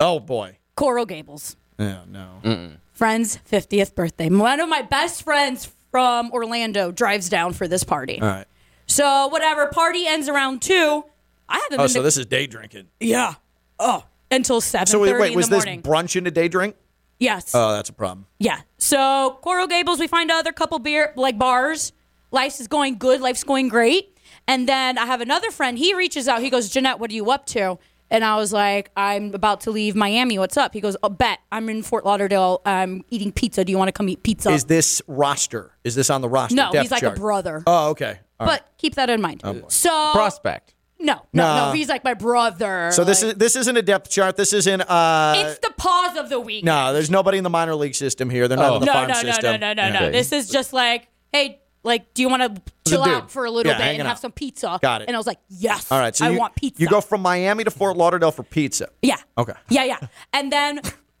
Oh 0.00 0.18
boy. 0.18 0.56
Coral 0.76 1.04
Gables. 1.04 1.56
Yeah. 1.78 2.00
No. 2.08 2.70
Friend's 2.92 3.38
50th 3.50 3.94
birthday. 3.94 4.28
One 4.30 4.60
of 4.60 4.68
my 4.68 4.82
best 4.82 5.22
friends 5.22 5.70
from 5.90 6.30
Orlando 6.32 6.92
drives 6.92 7.28
down 7.28 7.52
for 7.52 7.66
this 7.68 7.84
party. 7.84 8.20
All 8.20 8.28
right. 8.28 8.46
So 8.86 9.28
whatever, 9.28 9.66
party 9.66 10.06
ends 10.06 10.28
around 10.28 10.62
two. 10.62 11.04
I 11.48 11.58
haven't 11.58 11.80
Oh, 11.80 11.84
been 11.84 11.88
so 11.88 11.98
to- 12.00 12.02
this 12.02 12.16
is 12.16 12.26
day 12.26 12.46
drinking. 12.46 12.88
Yeah. 13.00 13.34
Oh, 13.78 14.04
until 14.30 14.60
seven 14.60 14.86
So 14.86 15.00
wait, 15.00 15.18
wait 15.18 15.32
in 15.32 15.36
was 15.36 15.48
the 15.48 15.56
this 15.56 15.64
morning. 15.64 15.82
brunch 15.82 16.16
into 16.16 16.30
day 16.30 16.48
drink? 16.48 16.76
yes. 17.18 17.52
Oh, 17.54 17.72
that's 17.72 17.88
a 17.88 17.92
problem. 17.92 18.26
yeah. 18.38 18.60
So 18.78 19.38
Coral 19.42 19.66
Gables, 19.66 19.98
we 19.98 20.06
find 20.06 20.30
other 20.30 20.52
couple 20.52 20.78
beer 20.78 21.12
like 21.16 21.38
bars. 21.38 21.92
Life 22.30 22.60
is 22.60 22.68
going 22.68 22.98
good. 22.98 23.20
Life's 23.20 23.44
going 23.44 23.68
great. 23.68 24.16
And 24.46 24.68
then 24.68 24.98
I 24.98 25.06
have 25.06 25.20
another 25.20 25.50
friend. 25.50 25.78
He 25.78 25.94
reaches 25.94 26.28
out. 26.28 26.42
He 26.42 26.50
goes, 26.50 26.68
Jeanette, 26.68 26.98
what 26.98 27.10
are 27.10 27.14
you 27.14 27.30
up 27.30 27.46
to? 27.46 27.78
And 28.14 28.24
I 28.24 28.36
was 28.36 28.52
like, 28.52 28.90
I'm 28.96 29.34
about 29.34 29.62
to 29.62 29.70
leave 29.70 29.94
Miami. 29.96 30.38
What's 30.38 30.56
up? 30.56 30.72
He 30.72 30.80
goes, 30.80 30.96
oh, 31.02 31.08
bet. 31.08 31.40
I'm 31.50 31.68
in 31.68 31.82
Fort 31.82 32.04
Lauderdale. 32.04 32.62
I'm 32.64 33.04
eating 33.10 33.32
pizza. 33.32 33.64
Do 33.64 33.72
you 33.72 33.78
want 33.78 33.88
to 33.88 33.92
come 33.92 34.08
eat 34.08 34.22
pizza? 34.22 34.50
Is 34.50 34.64
this 34.64 35.02
roster? 35.08 35.72
Is 35.84 35.94
this 35.94 36.10
on 36.10 36.20
the 36.20 36.28
roster? 36.28 36.54
No, 36.54 36.70
depth 36.72 36.82
he's 36.82 36.90
like 36.90 37.02
a 37.02 37.10
brother. 37.10 37.62
Oh, 37.66 37.90
okay. 37.90 38.20
All 38.40 38.46
but 38.46 38.60
right. 38.60 38.62
keep 38.78 38.94
that 38.94 39.10
in 39.10 39.20
mind. 39.20 39.40
Oh, 39.44 39.62
so 39.68 39.90
Prospect. 40.12 40.74
No, 41.00 41.14
no, 41.32 41.42
Nah. 41.42 41.66
no. 41.66 41.72
He's 41.72 41.88
like 41.88 42.02
my 42.04 42.14
brother. 42.14 42.90
So 42.92 43.04
this 43.04 43.22
is 43.22 43.34
this 43.34 43.56
isn't 43.56 43.76
a 43.76 43.82
depth 43.82 44.10
chart. 44.10 44.36
This 44.36 44.52
isn't. 44.52 44.80
Uh, 44.80 45.34
it's 45.36 45.58
the 45.58 45.72
pause 45.76 46.16
of 46.16 46.30
the 46.30 46.40
week. 46.40 46.64
no, 46.64 46.92
there's 46.94 47.10
nobody 47.10 47.36
in 47.36 47.44
the 47.44 47.50
minor 47.50 47.74
league 47.74 47.94
system 47.94 48.30
here. 48.30 48.48
They're 48.48 48.56
not 48.56 48.70
Oh. 48.70 48.74
in 48.76 48.80
the 48.80 48.86
no, 48.86 48.92
farm 48.92 49.08
no, 49.08 49.14
no, 49.14 49.20
system. 49.20 49.60
no, 49.60 49.72
no, 49.72 49.72
no, 49.74 49.90
no. 49.90 49.96
Okay. 50.06 50.10
This 50.12 50.32
is 50.32 50.48
just 50.48 50.72
like, 50.72 51.08
hey, 51.32 51.60
like, 51.84 52.12
do 52.14 52.22
you 52.22 52.28
want 52.28 52.42
to 52.56 52.62
chill 52.88 53.04
dude. 53.04 53.12
out 53.14 53.30
for 53.30 53.44
a 53.44 53.50
little 53.50 53.70
Yeah, 53.72 53.78
bit 53.78 53.98
and 54.00 54.08
have 54.08 54.18
some 54.18 54.32
pizza? 54.32 54.78
Got 54.82 55.02
it. 55.02 55.08
And 55.08 55.16
I 55.16 55.18
was 55.18 55.26
like, 55.26 55.38
yes. 55.48 55.90
All 55.92 55.98
right. 55.98 56.14
So 56.16 56.24
I 56.26 56.30
you, 56.30 56.38
want 56.38 56.54
pizza. 56.56 56.82
You 56.82 56.88
go 56.88 57.00
from 57.00 57.20
Miami 57.22 57.64
to 57.64 57.70
Fort 57.70 57.96
Lauderdale 57.96 58.32
for 58.32 58.42
pizza. 58.42 58.88
Yeah. 59.02 59.16
Okay. 59.38 59.52
Yeah, 59.68 59.84
yeah. 59.84 59.98
And 60.32 60.50
then, 60.50 60.80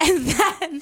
and 0.00 0.26
then, 0.26 0.80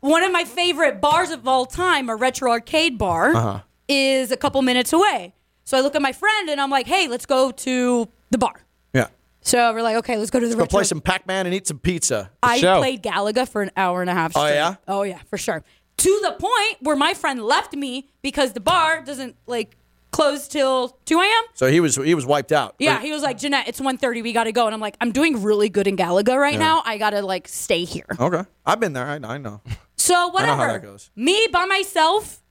one 0.00 0.22
of 0.22 0.32
my 0.32 0.44
favorite 0.44 1.00
bars 1.00 1.30
of 1.30 1.46
all 1.46 1.66
time, 1.66 2.08
a 2.08 2.16
retro 2.16 2.50
arcade 2.50 2.98
bar, 2.98 3.34
Uh-huh. 3.34 3.60
is 3.88 4.30
a 4.30 4.36
couple 4.36 4.62
minutes 4.62 4.92
away. 4.92 5.34
So 5.64 5.78
I 5.78 5.80
look 5.80 5.94
at 5.94 6.02
my 6.02 6.12
friend 6.12 6.48
and 6.50 6.60
I'm 6.60 6.70
like, 6.70 6.86
hey, 6.86 7.08
let's 7.08 7.26
go 7.26 7.50
to 7.50 8.08
the 8.30 8.38
bar. 8.38 8.54
Yeah. 8.92 9.06
So 9.42 9.72
we're 9.72 9.82
like, 9.82 9.96
okay, 9.96 10.18
let's 10.18 10.30
go 10.30 10.40
to 10.40 10.46
the 10.48 10.56
Let's 10.56 10.72
go 10.72 10.76
play 10.76 10.84
some 10.84 11.00
Pac-Man 11.00 11.46
and 11.46 11.54
eat 11.54 11.66
some 11.66 11.78
pizza. 11.78 12.30
I 12.42 12.60
played 12.60 13.02
Galaga 13.02 13.48
for 13.48 13.62
an 13.62 13.70
hour 13.76 14.00
and 14.00 14.10
a 14.10 14.14
half. 14.14 14.32
Straight. 14.32 14.42
Oh, 14.44 14.54
yeah? 14.54 14.74
Oh 14.88 15.02
yeah, 15.02 15.18
for 15.30 15.38
sure. 15.38 15.64
To 15.98 16.20
the 16.22 16.32
point 16.32 16.78
where 16.80 16.96
my 16.96 17.14
friend 17.14 17.42
left 17.44 17.74
me 17.74 18.08
because 18.22 18.52
the 18.54 18.60
bar 18.60 19.02
doesn't 19.02 19.36
like 19.46 19.76
close 20.10 20.48
till 20.48 20.98
two 21.04 21.18
a.m. 21.20 21.44
So 21.54 21.70
he 21.70 21.80
was 21.80 21.96
he 21.96 22.14
was 22.14 22.26
wiped 22.26 22.50
out. 22.52 22.74
Yeah, 22.78 23.00
he 23.00 23.12
was 23.12 23.22
like, 23.22 23.38
Jeanette, 23.38 23.68
it's 23.68 23.80
1.30, 23.80 24.22
we 24.22 24.32
gotta 24.32 24.52
go. 24.52 24.66
And 24.66 24.74
I'm 24.74 24.80
like, 24.80 24.96
I'm 25.00 25.12
doing 25.12 25.42
really 25.42 25.68
good 25.68 25.86
in 25.86 25.96
Galaga 25.96 26.36
right 26.38 26.54
Yeah. 26.54 26.58
now. 26.58 26.82
I 26.84 26.98
gotta 26.98 27.22
like 27.22 27.46
stay 27.48 27.84
here. 27.84 28.06
Okay. 28.18 28.42
I've 28.66 28.80
been 28.80 28.92
there. 28.94 29.06
I, 29.06 29.14
I 29.22 29.38
know. 29.38 29.60
So 29.96 30.14
I 30.14 30.18
know 30.18 30.28
whatever. 30.30 30.66
how 30.66 30.72
that 30.72 30.82
goes. 30.82 31.10
Me 31.14 31.46
by 31.52 31.64
myself 31.66 32.42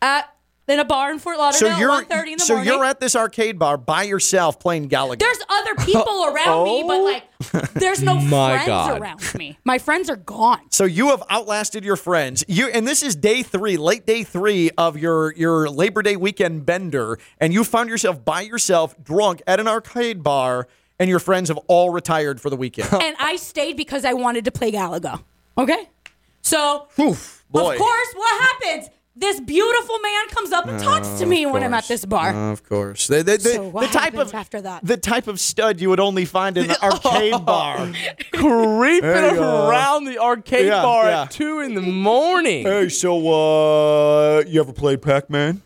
at 0.00 0.32
in 0.70 0.78
a 0.78 0.84
bar 0.84 1.10
in 1.10 1.18
Fort 1.18 1.36
So 1.36 1.66
Lauderdale 1.66 1.78
you're 1.78 1.92
at 1.92 2.08
1.30 2.08 2.26
in 2.26 2.32
the 2.38 2.44
so 2.44 2.54
morning. 2.54 2.72
you're 2.72 2.84
at 2.84 3.00
this 3.00 3.16
arcade 3.16 3.58
bar 3.58 3.76
by 3.76 4.04
yourself 4.04 4.58
playing 4.58 4.88
Galaga. 4.88 5.18
there's 5.18 5.38
other 5.48 5.74
people 5.84 6.24
around 6.26 6.64
me, 6.64 6.84
but 6.86 7.00
oh. 7.00 7.04
like 7.04 7.72
there's 7.74 8.02
no 8.02 8.14
My 8.20 8.54
friends 8.54 8.66
God. 8.66 9.00
around 9.00 9.34
me. 9.34 9.58
My 9.64 9.78
friends 9.78 10.08
are 10.08 10.16
gone. 10.16 10.70
So 10.70 10.84
you 10.84 11.08
have 11.08 11.22
outlasted 11.28 11.84
your 11.84 11.96
friends. 11.96 12.44
You 12.48 12.68
and 12.68 12.86
this 12.86 13.02
is 13.02 13.16
day 13.16 13.42
three, 13.42 13.76
late 13.76 14.06
day 14.06 14.24
three 14.24 14.70
of 14.78 14.96
your 14.96 15.32
your 15.34 15.68
Labor 15.68 16.02
Day 16.02 16.16
weekend 16.16 16.64
bender, 16.64 17.18
and 17.38 17.52
you 17.52 17.64
found 17.64 17.88
yourself 17.88 18.24
by 18.24 18.42
yourself, 18.42 18.94
drunk 19.02 19.42
at 19.46 19.58
an 19.60 19.68
arcade 19.68 20.22
bar, 20.22 20.68
and 20.98 21.08
your 21.10 21.18
friends 21.18 21.48
have 21.48 21.58
all 21.66 21.90
retired 21.90 22.40
for 22.40 22.50
the 22.50 22.56
weekend. 22.56 22.92
and 23.02 23.16
I 23.18 23.36
stayed 23.36 23.76
because 23.76 24.04
I 24.04 24.12
wanted 24.12 24.44
to 24.44 24.50
play 24.52 24.70
Galaga. 24.70 25.22
Okay? 25.58 25.88
So, 26.42 26.88
boy. 26.96 27.10
of 27.10 27.78
course, 27.78 28.12
what 28.14 28.40
happens? 28.42 28.90
This 29.16 29.40
beautiful 29.40 29.98
man 29.98 30.28
comes 30.28 30.52
up 30.52 30.66
and 30.66 30.80
talks 30.80 31.08
to 31.18 31.26
me 31.26 31.44
when 31.44 31.62
I'm 31.64 31.74
at 31.74 31.86
this 31.88 32.04
bar. 32.04 32.52
Of 32.52 32.62
course, 32.66 33.08
the, 33.08 33.16
the, 33.24 33.32
the, 33.38 33.40
So 33.40 33.68
what 33.68 33.80
the 33.82 33.86
type 33.98 34.12
happens 34.14 34.30
of 34.30 34.34
after 34.34 34.60
that? 34.62 34.84
the 34.86 34.96
type 34.96 35.26
of 35.26 35.40
stud 35.40 35.80
you 35.80 35.90
would 35.90 36.00
only 36.00 36.24
find 36.24 36.56
in 36.56 36.70
an 36.70 36.76
arcade 36.82 37.44
bar. 37.44 37.92
Creeping 38.32 39.00
There 39.10 39.30
you 39.34 39.40
go. 39.40 39.68
around 39.68 40.04
the 40.04 40.18
arcade 40.18 40.66
Yeah, 40.66 40.82
bar 40.82 41.06
yeah. 41.06 41.22
at 41.22 41.30
two 41.32 41.60
in 41.60 41.74
the 41.74 41.80
morning. 41.82 42.64
Hey, 42.64 42.88
so 42.88 43.16
uh, 43.28 44.44
you 44.46 44.60
ever 44.60 44.72
played 44.72 45.02
Pac-Man? 45.02 45.60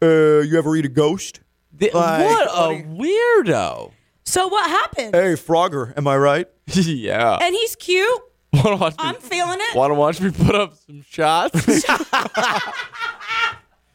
Uh, 0.00 0.40
you 0.40 0.56
ever 0.56 0.76
eat 0.76 0.84
a 0.84 0.88
ghost? 0.88 1.40
Like, 1.78 1.92
what 1.92 2.48
a 2.48 2.82
weirdo. 2.84 3.92
So 4.24 4.46
what 4.48 4.70
happened? 4.70 5.14
Hey, 5.14 5.34
Frogger, 5.34 5.92
am 5.98 6.06
I 6.06 6.16
right? 6.16 6.48
yeah. 6.66 7.38
And 7.42 7.54
he's 7.54 7.76
cute. 7.76 8.22
Wanna 8.64 8.76
watch 8.76 8.94
I'm 8.98 9.16
feeling 9.16 9.58
it. 9.60 9.76
wanna 9.76 9.94
watch 9.94 10.20
me 10.20 10.30
put 10.30 10.54
up 10.54 10.74
some 10.76 11.02
shots? 11.02 11.66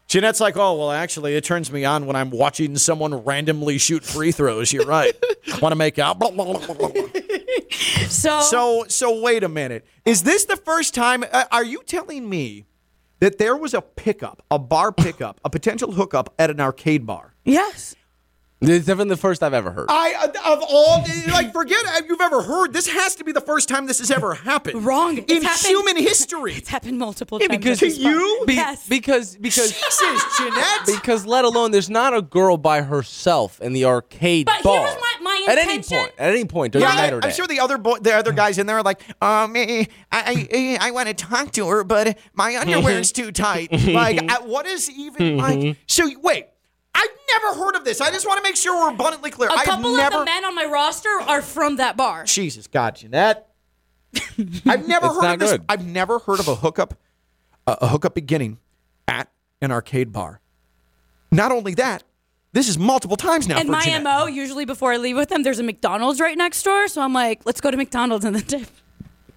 Jeanette's 0.08 0.42
like, 0.42 0.58
oh, 0.58 0.78
well, 0.78 0.92
actually, 0.92 1.36
it 1.36 1.44
turns 1.46 1.72
me 1.72 1.86
on 1.86 2.06
when 2.06 2.18
I'm 2.18 2.32
watching 2.32 2.76
someone 2.76 3.16
randomly 3.16 3.78
shoot 3.78 4.04
free 4.04 4.34
throws. 4.34 4.74
You're 4.74 4.86
right. 4.86 5.16
Want 5.62 5.72
to 5.72 5.78
make 5.78 5.98
out? 6.00 6.22
So, 8.10 8.42
so, 8.42 8.84
so 8.90 9.22
wait 9.22 9.44
a 9.44 9.48
minute. 9.48 9.86
Is 10.04 10.24
this 10.24 10.44
the 10.44 10.58
first 10.58 10.94
time? 10.94 11.24
Uh, 11.32 11.46
are 11.50 11.64
you 11.64 11.82
telling 11.86 12.30
me 12.30 12.66
that 13.22 13.38
there 13.38 13.56
was 13.56 13.74
a 13.74 13.82
pickup, 13.82 14.44
a 14.52 14.60
bar 14.60 14.92
pickup, 14.92 15.40
a 15.46 15.50
potential 15.50 15.94
hookup 15.94 16.34
at 16.38 16.50
an 16.50 16.60
arcade 16.60 17.06
bar? 17.06 17.34
Yes. 17.46 17.96
It's 18.64 18.86
definitely 18.86 19.10
the 19.16 19.18
first 19.18 19.42
I've 19.42 19.56
ever 19.56 19.72
heard. 19.72 19.88
I 19.90 20.14
uh, 20.46 20.54
of 20.54 20.64
all 20.70 21.04
like 21.32 21.52
forget 21.52 21.80
if 22.00 22.08
you've 22.08 22.22
ever 22.22 22.44
heard. 22.44 22.74
This 22.74 22.88
has 22.88 23.16
to 23.16 23.24
be 23.24 23.32
the 23.32 23.42
first 23.42 23.68
time 23.68 23.88
this 23.88 23.98
has 24.00 24.12
ever 24.12 24.36
happened. 24.36 24.86
Wrong. 24.86 25.18
in 25.18 25.26
It's 25.28 25.44
happened- 25.46 25.68
human 25.68 25.98
history. 25.98 26.54
It's 26.54 26.70
happened 26.70 27.00
multiple 27.00 27.40
Yeah, 27.42 27.48
times. 27.48 27.58
because 27.60 27.82
at 27.82 27.90
this 27.90 27.98
bar. 27.98 28.12
you? 28.12 28.44
Be- 28.46 28.54
yes. 28.54 28.88
because 28.88 29.36
because 29.36 29.72
Jesus, 30.00 30.38
Jeanette. 30.38 30.86
because 30.86 31.26
let 31.26 31.44
alone 31.44 31.72
there's 31.72 31.90
not 31.90 32.16
a 32.16 32.22
girl 32.22 32.58
by 32.58 32.82
herself 32.84 33.60
in 33.62 33.74
the 33.74 33.86
arcade 33.86 34.46
But 34.46 34.62
bar. 34.64 34.86
here's 34.86 35.02
my, 35.02 35.14
my 35.24 35.46
at 35.50 35.58
any 35.58 35.80
point, 35.82 36.12
at 36.20 36.30
any 36.32 36.46
point 36.46 36.74
during 36.74 36.88
Yeah, 36.88 36.96
the 36.96 37.02
night 37.02 37.14
I, 37.14 37.16
or 37.16 37.20
day. 37.22 37.28
I'm 37.30 37.34
sure 37.34 37.48
the 37.48 37.60
other 37.62 37.80
boy, 37.80 37.98
the 37.98 38.14
other 38.14 38.32
guys 38.32 38.60
in 38.60 38.68
there 38.68 38.78
are 38.78 38.84
like, 38.84 39.02
um, 39.24 39.56
eh, 39.56 39.86
I, 40.12 40.48
I, 40.54 40.88
I 40.90 40.92
want 40.92 41.08
to 41.08 41.16
talk 41.16 41.52
to 41.54 41.68
her, 41.68 41.84
but 41.84 42.16
my 42.36 42.56
underwear's 42.58 43.12
too 43.12 43.32
tight. 43.32 43.70
Like, 43.92 44.46
what 44.46 44.68
is 44.68 44.88
even 44.92 45.38
like? 45.38 45.78
So 45.88 46.08
wait, 46.22 46.46
I've 46.94 47.10
never 47.42 47.60
heard 47.64 47.76
of 47.76 47.86
this. 47.86 48.02
I 48.02 48.12
just 48.12 48.28
want 48.28 48.38
to 48.38 48.44
make 48.44 48.56
sure 48.56 48.76
we're 48.76 48.94
abundantly 48.94 49.32
clear. 49.32 49.50
A 49.50 49.54
I've 49.54 49.66
couple 49.66 49.96
never. 49.96 50.18
of 50.18 50.22
the 50.22 50.26
men 50.26 50.46
on 50.46 50.54
my 50.56 50.66
roster 50.66 51.10
are 51.10 51.42
from 51.42 51.78
that 51.78 51.96
bar. 51.98 52.26
Jesus 52.26 52.68
God, 52.68 52.96
Jeanette. 52.98 53.48
I've 54.66 54.88
never 54.88 55.06
It's 55.08 55.16
heard 55.16 55.22
not 55.22 55.34
of 55.36 55.40
this. 55.40 55.52
good. 55.52 55.64
I've 55.70 55.86
never 55.86 56.20
heard 56.20 56.40
of 56.40 56.48
a 56.48 56.56
hookup, 56.56 56.96
a 57.66 57.78
a 57.82 57.88
hookup 57.88 58.14
beginning 58.14 58.58
at 59.08 59.30
an 59.62 59.72
arcade 59.72 60.12
bar. 60.12 60.42
Not 61.32 61.52
only 61.54 61.74
that, 61.76 62.04
this 62.52 62.68
is 62.68 62.78
multiple 62.78 63.16
times 63.16 63.48
now 63.48 63.58
And 63.58 63.68
for 63.68 63.72
my 63.72 63.82
Jeanette. 63.84 64.04
MO, 64.04 64.26
usually 64.26 64.66
before 64.66 64.92
I 64.92 64.98
leave 64.98 65.16
with 65.16 65.30
them, 65.30 65.44
there's 65.44 65.60
a 65.60 65.64
McDonald's 65.64 66.20
right 66.20 66.38
next 66.38 66.62
door. 66.64 66.90
So 66.90 67.02
I'm 67.02 67.14
like, 67.14 67.46
let's 67.46 67.62
go 67.62 67.72
to 67.72 67.78
McDonald's 67.78 68.26
and 68.26 68.36
then 68.36 68.44
dip. 68.46 68.68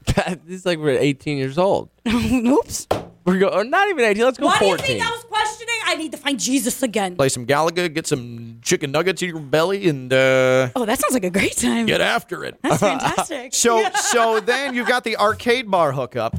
this 0.45 0.61
is 0.61 0.67
like 0.67 0.79
we're 0.79 0.99
18 0.99 1.39
years 1.39 1.57
old. 1.57 1.91
Oops. 2.09 2.89
We're 3.25 3.39
go, 3.39 3.49
or 3.49 3.65
not 3.65 3.89
even 3.89 4.05
18. 4.05 4.23
Let's 4.25 4.39
go 4.39 4.47
Why 4.47 4.59
do 4.59 4.67
you 4.67 4.77
think 4.77 5.03
I 5.03 5.11
was 5.11 5.25
questioning? 5.25 5.75
I 5.87 5.95
need 5.97 6.13
to 6.13 6.19
find 6.19 6.39
Jesus 6.39 6.83
again. 6.83 7.17
Play 7.17 7.29
some 7.31 7.47
Galaga, 7.47 7.93
get 7.93 8.07
some 8.07 8.59
chicken 8.63 8.93
nuggets 8.93 9.23
in 9.23 9.31
your 9.31 9.41
belly, 9.41 9.89
and 9.89 10.13
uh, 10.13 10.69
Oh, 10.77 10.85
that 10.85 10.99
sounds 10.99 11.15
like 11.15 11.25
a 11.25 11.31
great 11.31 11.57
time. 11.57 11.87
get 11.87 12.01
after 12.03 12.45
it. 12.45 12.59
That's 12.63 12.81
fantastic. 12.81 13.55
So, 13.55 13.89
so 13.95 14.41
then 14.41 14.75
you've 14.75 14.89
got 14.89 15.05
the 15.05 15.17
arcade 15.17 15.71
bar 15.71 15.93
hookup. 15.93 16.37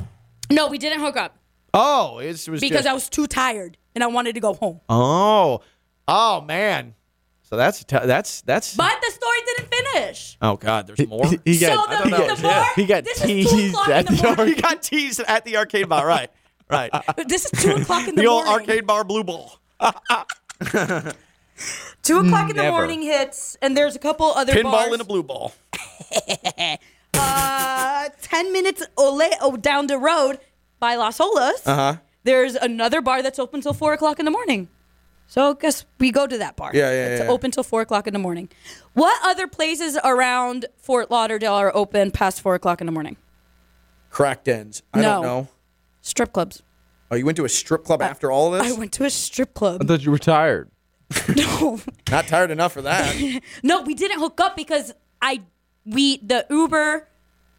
no, 0.51 0.67
we 0.67 0.77
didn't 0.77 0.99
hook 0.99 1.17
up 1.17 1.37
Oh, 1.73 2.19
it 2.19 2.27
was 2.47 2.61
because 2.61 2.69
just, 2.83 2.87
I 2.87 2.93
was 2.93 3.09
too 3.09 3.27
tired 3.27 3.77
and 3.95 4.03
I 4.03 4.07
wanted 4.07 4.35
to 4.35 4.39
go 4.39 4.53
home. 4.53 4.79
Oh, 4.87 5.61
oh 6.07 6.41
man. 6.41 6.93
So 7.43 7.57
that's 7.57 7.83
t- 7.83 7.97
that's 8.01 8.41
that's. 8.41 8.75
But 8.75 8.97
the 9.01 9.11
story 9.11 9.37
didn't 9.45 9.73
finish. 9.73 10.37
oh 10.41 10.55
God, 10.55 10.87
there's 10.87 11.05
more. 11.07 11.25
He 11.43 11.55
So 11.55 11.67
got, 11.75 11.89
the, 11.89 11.95
I 11.95 11.99
don't 11.99 12.11
know. 12.11 12.35
the 12.35 12.41
bar, 12.41 12.65
he 12.75 12.85
got 12.85 13.03
this 13.03 13.17
is 13.17 13.23
two 13.23 13.57
teased 13.57 13.73
o'clock 13.73 13.87
in 13.89 13.93
at 13.93 14.07
the 14.07 14.15
the 14.15 14.23
morning. 14.35 14.47
he 14.55 14.61
got 14.61 14.81
teased 14.83 15.19
at 15.27 15.43
the 15.45 15.57
arcade 15.57 15.89
bar. 15.89 16.07
Right, 16.07 16.29
right. 16.69 16.91
This 17.27 17.45
is 17.45 17.51
two 17.61 17.71
o'clock 17.75 18.07
in 18.07 18.15
the, 18.15 18.21
the 18.23 18.27
old 18.27 18.45
morning. 18.45 18.69
arcade 18.69 18.87
bar 18.87 19.03
blue 19.03 19.23
ball. 19.23 19.59
Two 22.03 22.19
o'clock 22.19 22.49
in 22.49 22.55
the 22.57 22.63
Never. 22.63 22.71
morning 22.77 23.01
hits, 23.01 23.57
and 23.61 23.75
there's 23.77 23.95
a 23.95 23.99
couple 23.99 24.27
other 24.27 24.53
Pinball 24.53 24.71
bars. 24.73 24.91
and 24.93 25.01
a 25.01 25.05
blue 25.05 25.23
ball. 25.23 25.53
Uh, 27.17 28.09
10 28.21 28.51
minutes 28.51 28.83
ole, 28.97 29.21
oh, 29.41 29.55
down 29.55 29.87
the 29.87 29.97
road 29.97 30.37
by 30.81 30.95
Las 30.95 31.17
Olas, 31.19 31.65
Uh 31.65 31.75
huh. 31.75 31.95
there's 32.23 32.55
another 32.55 32.99
bar 33.01 33.21
that's 33.23 33.39
open 33.39 33.61
till 33.61 33.73
4 33.73 33.93
o'clock 33.93 34.19
in 34.19 34.25
the 34.25 34.31
morning. 34.31 34.67
So 35.27 35.51
I 35.51 35.53
guess 35.59 35.85
we 35.97 36.11
go 36.11 36.27
to 36.27 36.37
that 36.39 36.57
bar. 36.57 36.71
Yeah, 36.73 36.91
yeah, 36.91 37.05
It's 37.07 37.21
yeah. 37.23 37.29
open 37.29 37.51
till 37.51 37.63
4 37.63 37.81
o'clock 37.81 38.05
in 38.07 38.11
the 38.13 38.19
morning. 38.19 38.49
What 38.93 39.17
other 39.25 39.47
places 39.47 39.97
around 40.03 40.65
Fort 40.77 41.09
Lauderdale 41.09 41.53
are 41.53 41.71
open 41.73 42.11
past 42.11 42.41
4 42.41 42.55
o'clock 42.55 42.81
in 42.81 42.85
the 42.85 42.91
morning? 42.93 43.15
Crack 44.09 44.43
dens. 44.43 44.83
I 44.93 44.99
No. 45.01 45.03
don't 45.13 45.23
know. 45.23 45.47
Strip 46.05 46.33
clubs. 46.33 46.61
Oh, 47.09 47.15
you 47.15 47.25
went 47.25 47.35
to 47.37 47.45
a 47.45 47.49
strip 47.49 47.83
club 47.83 47.99
after 47.99 48.31
all 48.31 48.53
of 48.53 48.61
I 48.61 48.71
went 48.73 48.91
to 48.93 49.05
a 49.05 49.09
strip 49.09 49.55
club. 49.55 49.81
I 49.81 49.85
thought 49.85 50.05
you 50.05 50.11
were 50.11 50.19
tired. 50.19 50.69
No. 51.35 51.79
Not 52.11 52.27
tired 52.27 52.51
enough 52.51 52.73
for 52.73 52.83
that. 52.83 53.15
No, 53.63 53.81
we 53.81 53.95
didn't 53.95 54.19
hook 54.19 54.39
up 54.39 54.55
because 54.55 54.93
I 55.19 55.41
we 55.83 56.17
the 56.17 56.45
Uber 56.51 57.07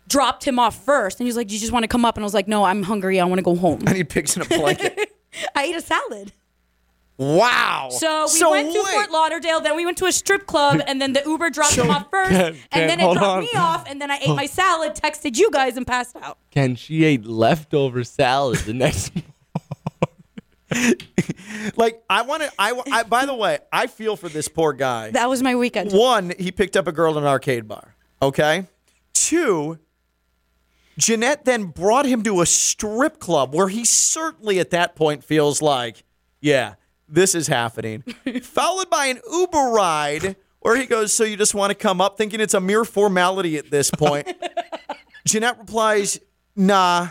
dropped 0.06 0.44
him 0.44 0.60
off 0.60 0.84
first, 0.84 1.18
and 1.18 1.26
he 1.26 1.28
was 1.28 1.36
like, 1.36 1.48
"Do 1.48 1.54
you 1.54 1.60
just 1.60 1.72
want 1.72 1.82
to 1.82 1.88
come 1.88 2.04
up?" 2.04 2.16
And 2.16 2.22
I 2.22 2.26
was 2.26 2.34
like, 2.34 2.46
"No, 2.46 2.62
I'm 2.62 2.84
hungry. 2.84 3.18
I 3.18 3.24
want 3.24 3.38
to 3.40 3.42
go 3.42 3.56
home." 3.56 3.80
I 3.84 3.92
need 3.94 4.08
pigs 4.08 4.36
in 4.36 4.42
a 4.42 4.44
blanket. 4.44 5.12
I 5.56 5.64
ate 5.64 5.74
a 5.74 5.80
salad. 5.80 6.32
Wow. 7.18 7.88
So 7.90 8.26
we 8.32 8.50
went 8.50 8.72
to 8.72 8.82
wait. 8.84 8.94
Fort 8.94 9.10
Lauderdale, 9.10 9.60
then 9.60 9.76
we 9.76 9.84
went 9.84 9.98
to 9.98 10.06
a 10.06 10.12
strip 10.12 10.46
club, 10.46 10.80
and 10.86 11.00
then 11.00 11.12
the 11.12 11.22
Uber 11.24 11.50
dropped 11.50 11.76
him 11.76 11.90
off 11.90 12.08
first, 12.10 12.30
Ken, 12.30 12.46
and 12.46 12.70
Ken, 12.70 12.88
then 12.88 13.00
it 13.00 13.12
dropped 13.12 13.18
on. 13.18 13.40
me 13.40 13.50
off, 13.54 13.88
and 13.88 14.00
then 14.00 14.10
I 14.10 14.18
ate 14.18 14.34
my 14.34 14.46
salad, 14.46 14.94
texted 14.94 15.36
you 15.36 15.50
guys, 15.50 15.76
and 15.76 15.86
passed 15.86 16.16
out. 16.16 16.38
Ken, 16.50 16.76
she 16.76 17.04
ate 17.04 17.24
leftover 17.24 18.04
salad 18.04 18.58
the 18.60 18.74
next 18.74 19.12
like 21.76 22.02
I 22.10 22.22
want 22.22 22.42
to. 22.42 22.52
I, 22.58 22.80
I. 22.90 23.02
By 23.04 23.24
the 23.26 23.34
way, 23.34 23.58
I 23.72 23.86
feel 23.86 24.16
for 24.16 24.28
this 24.28 24.48
poor 24.48 24.72
guy. 24.72 25.10
That 25.10 25.28
was 25.28 25.42
my 25.42 25.54
weekend. 25.54 25.92
One, 25.92 26.32
he 26.38 26.50
picked 26.50 26.76
up 26.76 26.88
a 26.88 26.92
girl 26.92 27.16
in 27.16 27.24
an 27.24 27.28
arcade 27.28 27.68
bar. 27.68 27.94
Okay. 28.20 28.66
Two, 29.12 29.78
Jeanette 30.98 31.44
then 31.44 31.66
brought 31.66 32.06
him 32.06 32.22
to 32.24 32.40
a 32.40 32.46
strip 32.46 33.18
club 33.18 33.54
where 33.54 33.68
he 33.68 33.84
certainly 33.84 34.58
at 34.58 34.70
that 34.70 34.96
point 34.96 35.24
feels 35.24 35.62
like, 35.62 36.04
yeah, 36.40 36.74
this 37.08 37.34
is 37.34 37.46
happening. 37.46 38.02
Followed 38.42 38.90
by 38.90 39.06
an 39.06 39.20
Uber 39.30 39.70
ride 39.70 40.36
where 40.60 40.76
he 40.76 40.86
goes, 40.86 41.12
So 41.12 41.24
you 41.24 41.36
just 41.36 41.54
want 41.54 41.70
to 41.70 41.74
come 41.74 42.00
up, 42.00 42.16
thinking 42.18 42.40
it's 42.40 42.54
a 42.54 42.60
mere 42.60 42.84
formality 42.84 43.56
at 43.56 43.70
this 43.70 43.90
point. 43.90 44.28
Jeanette 45.26 45.58
replies, 45.58 46.20
Nah, 46.54 47.08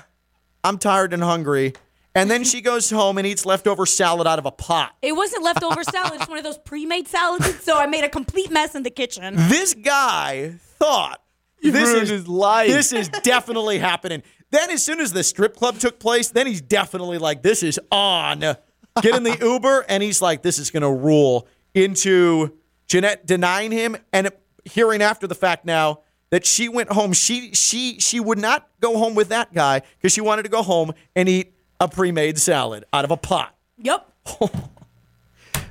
I'm 0.63 0.77
tired 0.77 1.13
and 1.13 1.23
hungry. 1.23 1.73
And 2.15 2.31
then 2.31 2.45
she 2.45 2.61
goes 2.61 2.89
home 2.89 3.17
and 3.17 3.27
eats 3.27 3.45
leftover 3.45 3.85
salad 3.85 4.25
out 4.25 4.39
of 4.39 4.45
a 4.45 4.51
pot. 4.51 4.95
It 5.01 5.11
wasn't 5.11 5.43
leftover 5.43 5.83
salad; 5.83 6.13
it's 6.13 6.29
one 6.29 6.37
of 6.37 6.45
those 6.45 6.57
pre-made 6.57 7.09
salads. 7.09 7.61
So 7.61 7.77
I 7.77 7.87
made 7.87 8.05
a 8.05 8.09
complete 8.09 8.49
mess 8.49 8.73
in 8.73 8.83
the 8.83 8.89
kitchen. 8.89 9.35
This 9.35 9.73
guy 9.73 10.51
thought 10.79 11.21
this 11.61 11.89
is 11.89 12.09
his 12.09 12.27
life. 12.27 12.69
This 12.69 12.93
is 12.93 13.09
definitely 13.09 13.79
happening. 13.79 14.23
Then, 14.51 14.69
as 14.69 14.83
soon 14.83 15.01
as 15.01 15.11
the 15.11 15.23
strip 15.23 15.57
club 15.57 15.77
took 15.77 15.99
place, 15.99 16.29
then 16.29 16.47
he's 16.47 16.61
definitely 16.61 17.17
like, 17.17 17.41
"This 17.43 17.63
is 17.63 17.79
on." 17.91 18.55
Get 19.01 19.15
in 19.15 19.23
the 19.23 19.37
Uber, 19.41 19.85
and 19.89 20.01
he's 20.01 20.21
like, 20.21 20.41
"This 20.41 20.57
is 20.59 20.71
gonna 20.71 20.91
rule." 20.93 21.47
Into 21.73 22.57
Jeanette 22.87 23.25
denying 23.25 23.71
him 23.71 23.97
and 24.13 24.29
hearing 24.63 25.01
after 25.01 25.27
the 25.27 25.35
fact 25.35 25.65
now 25.65 25.99
that 26.29 26.45
she 26.45 26.69
went 26.69 26.91
home. 26.91 27.11
She 27.13 27.51
she 27.53 27.99
she 27.99 28.19
would 28.19 28.37
not 28.37 28.67
go 28.79 28.97
home 28.97 29.15
with 29.15 29.29
that 29.29 29.53
guy 29.53 29.81
because 29.97 30.13
she 30.13 30.21
wanted 30.21 30.43
to 30.43 30.49
go 30.49 30.61
home 30.61 30.93
and 31.15 31.27
eat 31.27 31.53
a 31.79 31.87
pre-made 31.87 32.37
salad 32.39 32.85
out 32.93 33.03
of 33.03 33.11
a 33.11 33.17
pot. 33.17 33.55
Yep. 33.77 34.11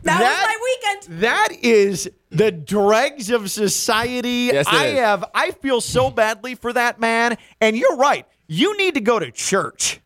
That, 0.05 0.21
was 0.21 0.29
my 0.29 0.57
weekend. 0.63 1.21
That 1.23 1.49
is 1.63 2.11
the 2.29 2.53
dregs 2.53 3.31
of 3.31 3.51
society. 3.51 4.51
Yes, 4.53 4.67
it 4.69 4.75
I 4.75 4.87
is. 4.89 4.99
have 4.99 5.25
I 5.35 5.51
feel 5.53 5.81
so 5.81 6.11
badly 6.11 6.55
for 6.57 6.73
that 6.75 7.01
man. 7.01 7.39
And 7.61 7.75
you're 7.75 7.97
right. 7.97 8.27
You 8.47 8.77
need 8.77 8.95
to 8.95 9.01
go 9.01 9.19
to 9.19 9.31
church. 9.31 10.01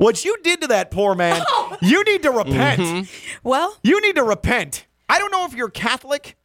What 0.00 0.24
you 0.24 0.34
did 0.42 0.62
to 0.62 0.66
that 0.68 0.90
poor 0.90 1.14
man, 1.14 1.42
you 1.82 2.02
need 2.04 2.22
to 2.22 2.30
repent. 2.30 2.80
Mm-hmm. 2.80 3.38
Well, 3.46 3.76
You 3.82 4.00
need 4.00 4.16
to 4.16 4.24
repent. 4.24 4.86
I 5.10 5.18
don't 5.18 5.30
know 5.30 5.44
if 5.44 5.52
you're 5.52 5.68
Catholic, 5.68 6.36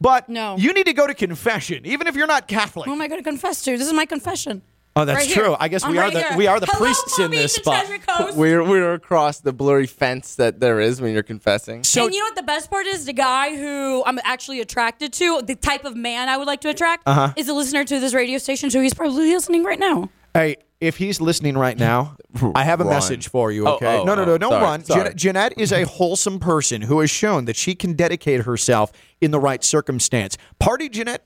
but 0.00 0.28
No. 0.28 0.56
you 0.56 0.72
need 0.72 0.86
to 0.86 0.92
go 0.92 1.06
to 1.06 1.14
confession, 1.14 1.86
even 1.86 2.08
if 2.08 2.16
you're 2.16 2.26
not 2.26 2.48
Catholic. 2.48 2.86
who 2.86 2.92
am 2.92 3.00
I 3.00 3.06
going 3.06 3.20
to 3.20 3.24
confess 3.24 3.62
to? 3.62 3.78
This 3.78 3.86
is 3.86 3.92
my 3.92 4.04
confession. 4.04 4.62
Oh, 4.96 5.04
that's 5.04 5.20
Right 5.20 5.26
here. 5.28 5.44
true. 5.44 5.56
I 5.60 5.68
guess 5.68 5.84
I'm 5.84 5.92
we 5.92 5.98
are 5.98 6.02
right 6.02 6.12
the 6.12 6.22
here. 6.22 6.36
we 6.36 6.46
are 6.48 6.58
the 6.58 6.66
Hello, 6.66 6.80
priests 6.86 7.16
Palm 7.16 7.26
in 7.26 7.30
this 7.30 7.54
spot. 7.54 7.86
We're 8.34 8.62
we're 8.62 8.92
across 8.94 9.38
the 9.40 9.52
blurry 9.52 9.86
fence 9.86 10.34
that 10.34 10.58
there 10.60 10.80
is 10.80 11.00
when 11.00 11.14
you're 11.14 11.22
confessing. 11.22 11.82
So 11.84 12.04
and 12.04 12.12
you 12.12 12.18
know 12.20 12.26
what 12.26 12.34
the 12.36 12.42
best 12.42 12.68
part 12.68 12.86
is? 12.86 13.06
The 13.06 13.14
guy 13.14 13.56
who 13.56 14.02
I'm 14.04 14.18
actually 14.24 14.60
attracted 14.60 15.12
to, 15.14 15.40
the 15.42 15.54
type 15.54 15.84
of 15.86 15.96
man 15.96 16.28
I 16.28 16.36
would 16.36 16.46
like 16.48 16.60
to 16.62 16.68
attract, 16.68 17.04
Uh-huh. 17.06 17.32
is 17.36 17.48
a 17.48 17.54
listener 17.54 17.84
to 17.84 18.00
this 18.00 18.12
radio 18.12 18.36
station, 18.38 18.70
so 18.70 18.82
he's 18.82 18.92
probably 18.92 19.30
listening 19.32 19.62
right 19.64 19.78
now. 19.78 20.10
Hey, 20.34 20.56
if 20.80 20.96
he's 20.96 21.20
listening 21.20 21.56
right 21.56 21.78
now, 21.78 22.16
I 22.54 22.64
have 22.64 22.80
a 22.80 22.84
Run. 22.84 22.94
message 22.94 23.28
for 23.28 23.52
you, 23.52 23.66
Oh, 23.68 23.74
okay? 23.74 23.98
oh, 23.98 24.04
no, 24.04 24.14
no, 24.14 24.24
no, 24.24 24.32
oh, 24.32 24.38
don't 24.38 24.50
sorry, 24.52 24.62
run. 24.64 24.84
sorry. 24.84 25.04
Jan- 25.10 25.16
Jeanette 25.16 25.54
is 25.58 25.72
a 25.72 25.82
wholesome 25.86 26.38
person 26.40 26.82
who 26.82 27.00
has 27.00 27.10
shown 27.10 27.44
that 27.44 27.56
she 27.56 27.74
can 27.74 27.92
dedicate 27.94 28.42
herself 28.42 28.90
in 29.20 29.30
the 29.30 29.38
right 29.38 29.62
circumstance. 29.62 30.36
Party 30.58 30.88
Jeanette, 30.88 31.24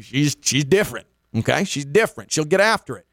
she's 0.00 0.36
she's 0.40 0.64
different, 0.64 1.06
okay? 1.36 1.64
She's 1.64 1.84
different. 1.84 2.32
She'll 2.32 2.44
get 2.44 2.60
after 2.60 2.96
it. 2.96 3.06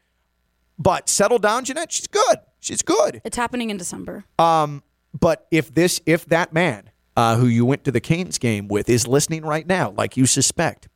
But 0.78 1.08
settle 1.08 1.38
down, 1.38 1.64
Jeanette. 1.64 1.92
She's 1.92 2.06
good. 2.06 2.38
She's 2.60 2.82
good. 2.82 3.20
It's 3.24 3.36
happening 3.36 3.70
in 3.70 3.76
December. 3.76 4.24
Um, 4.38 4.82
but 5.18 5.46
if 5.50 5.72
this, 5.72 6.00
if 6.04 6.26
that 6.26 6.52
man 6.52 6.90
uh, 7.16 7.36
who 7.36 7.46
you 7.46 7.64
went 7.64 7.84
to 7.84 7.92
the 7.92 8.00
Canes 8.00 8.38
game 8.38 8.68
with 8.68 8.88
is 8.90 9.06
listening 9.06 9.42
right 9.44 9.66
now, 9.66 9.90
like 9.96 10.16
you 10.16 10.26
suspect, 10.26 10.88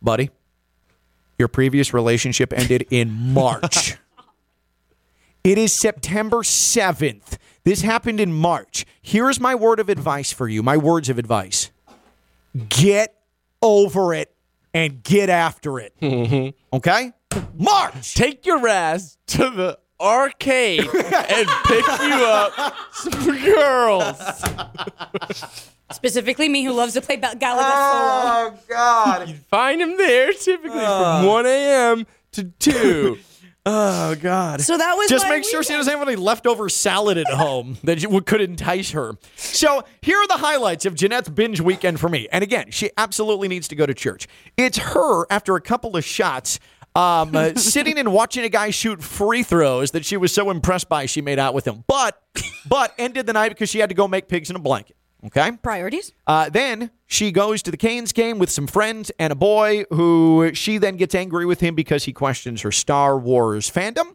buddy, 0.00 0.30
your 1.38 1.48
previous 1.48 1.92
relationship 1.92 2.52
ended 2.52 2.86
in 2.90 3.10
March. 3.12 3.96
it 5.44 5.58
is 5.58 5.72
September 5.72 6.38
7th. 6.38 7.38
This 7.64 7.82
happened 7.82 8.20
in 8.20 8.32
March. 8.32 8.86
Here's 9.02 9.40
my 9.40 9.54
word 9.54 9.80
of 9.80 9.88
advice 9.88 10.32
for 10.32 10.48
you 10.48 10.62
my 10.62 10.76
words 10.76 11.08
of 11.08 11.18
advice 11.18 11.70
get 12.68 13.14
over 13.60 14.14
it 14.14 14.34
and 14.72 15.02
get 15.02 15.28
after 15.28 15.78
it. 15.78 15.94
Mm-hmm. 16.00 16.76
Okay? 16.76 17.12
March! 17.54 18.14
Take 18.14 18.46
your 18.46 18.66
ass 18.68 19.18
to 19.28 19.50
the 19.50 19.78
arcade 20.00 20.80
and 20.80 21.48
pick 21.64 21.86
you 21.86 22.24
up 22.24 22.74
some 22.92 23.44
girls. 23.44 24.44
Specifically, 25.92 26.48
me 26.48 26.64
who 26.64 26.72
loves 26.72 26.94
to 26.94 27.00
play 27.00 27.16
Galaga 27.16 27.38
solo. 27.40 27.58
Oh, 27.58 28.54
God. 28.68 29.28
You 29.28 29.34
find 29.50 29.80
him 29.80 29.96
there 29.96 30.32
typically 30.32 30.80
from 30.80 31.26
1 31.26 31.46
a.m. 31.46 32.06
to 32.32 32.44
2. 32.44 33.18
Oh 33.68 34.14
God! 34.14 34.60
So 34.60 34.78
that 34.78 34.94
was 34.94 35.08
just 35.10 35.24
my 35.24 35.30
make 35.32 35.44
sure 35.44 35.60
she 35.64 35.72
doesn't 35.72 35.92
have 35.92 36.06
any 36.06 36.14
leftover 36.14 36.68
salad 36.68 37.18
at 37.18 37.26
home 37.26 37.78
that 37.82 38.00
you- 38.00 38.20
could 38.20 38.40
entice 38.40 38.92
her. 38.92 39.14
So 39.34 39.82
here 40.02 40.18
are 40.18 40.28
the 40.28 40.36
highlights 40.36 40.86
of 40.86 40.94
Jeanette's 40.94 41.28
binge 41.30 41.60
weekend 41.60 41.98
for 41.98 42.08
me. 42.08 42.28
And 42.30 42.44
again, 42.44 42.70
she 42.70 42.92
absolutely 42.96 43.48
needs 43.48 43.66
to 43.66 43.74
go 43.74 43.84
to 43.84 43.92
church. 43.92 44.28
It's 44.56 44.78
her 44.78 45.26
after 45.32 45.56
a 45.56 45.60
couple 45.60 45.96
of 45.96 46.04
shots. 46.04 46.60
Um, 46.94 47.34
uh, 47.34 47.54
sitting 47.56 47.98
and 47.98 48.12
watching 48.12 48.44
a 48.44 48.48
guy 48.48 48.70
shoot 48.70 49.02
free 49.02 49.42
throws 49.42 49.90
that 49.90 50.04
she 50.04 50.16
was 50.16 50.32
so 50.32 50.48
impressed 50.50 50.88
by, 50.88 51.06
she 51.06 51.20
made 51.20 51.40
out 51.40 51.52
with 51.52 51.66
him. 51.66 51.82
But, 51.88 52.22
but 52.68 52.94
ended 52.98 53.26
the 53.26 53.32
night 53.32 53.48
because 53.48 53.68
she 53.68 53.80
had 53.80 53.88
to 53.88 53.96
go 53.96 54.06
make 54.06 54.28
pigs 54.28 54.48
in 54.48 54.54
a 54.54 54.60
blanket. 54.60 54.96
Okay. 55.24 55.52
Priorities? 55.62 56.12
Uh, 56.26 56.48
then 56.50 56.90
she 57.06 57.32
goes 57.32 57.62
to 57.62 57.70
the 57.70 57.76
Canes 57.76 58.12
game 58.12 58.38
with 58.38 58.50
some 58.50 58.66
friends 58.66 59.10
and 59.18 59.32
a 59.32 59.36
boy 59.36 59.84
who 59.90 60.50
she 60.54 60.78
then 60.78 60.96
gets 60.96 61.14
angry 61.14 61.46
with 61.46 61.60
him 61.60 61.74
because 61.74 62.04
he 62.04 62.12
questions 62.12 62.62
her 62.62 62.70
Star 62.70 63.18
Wars 63.18 63.70
fandom. 63.70 64.14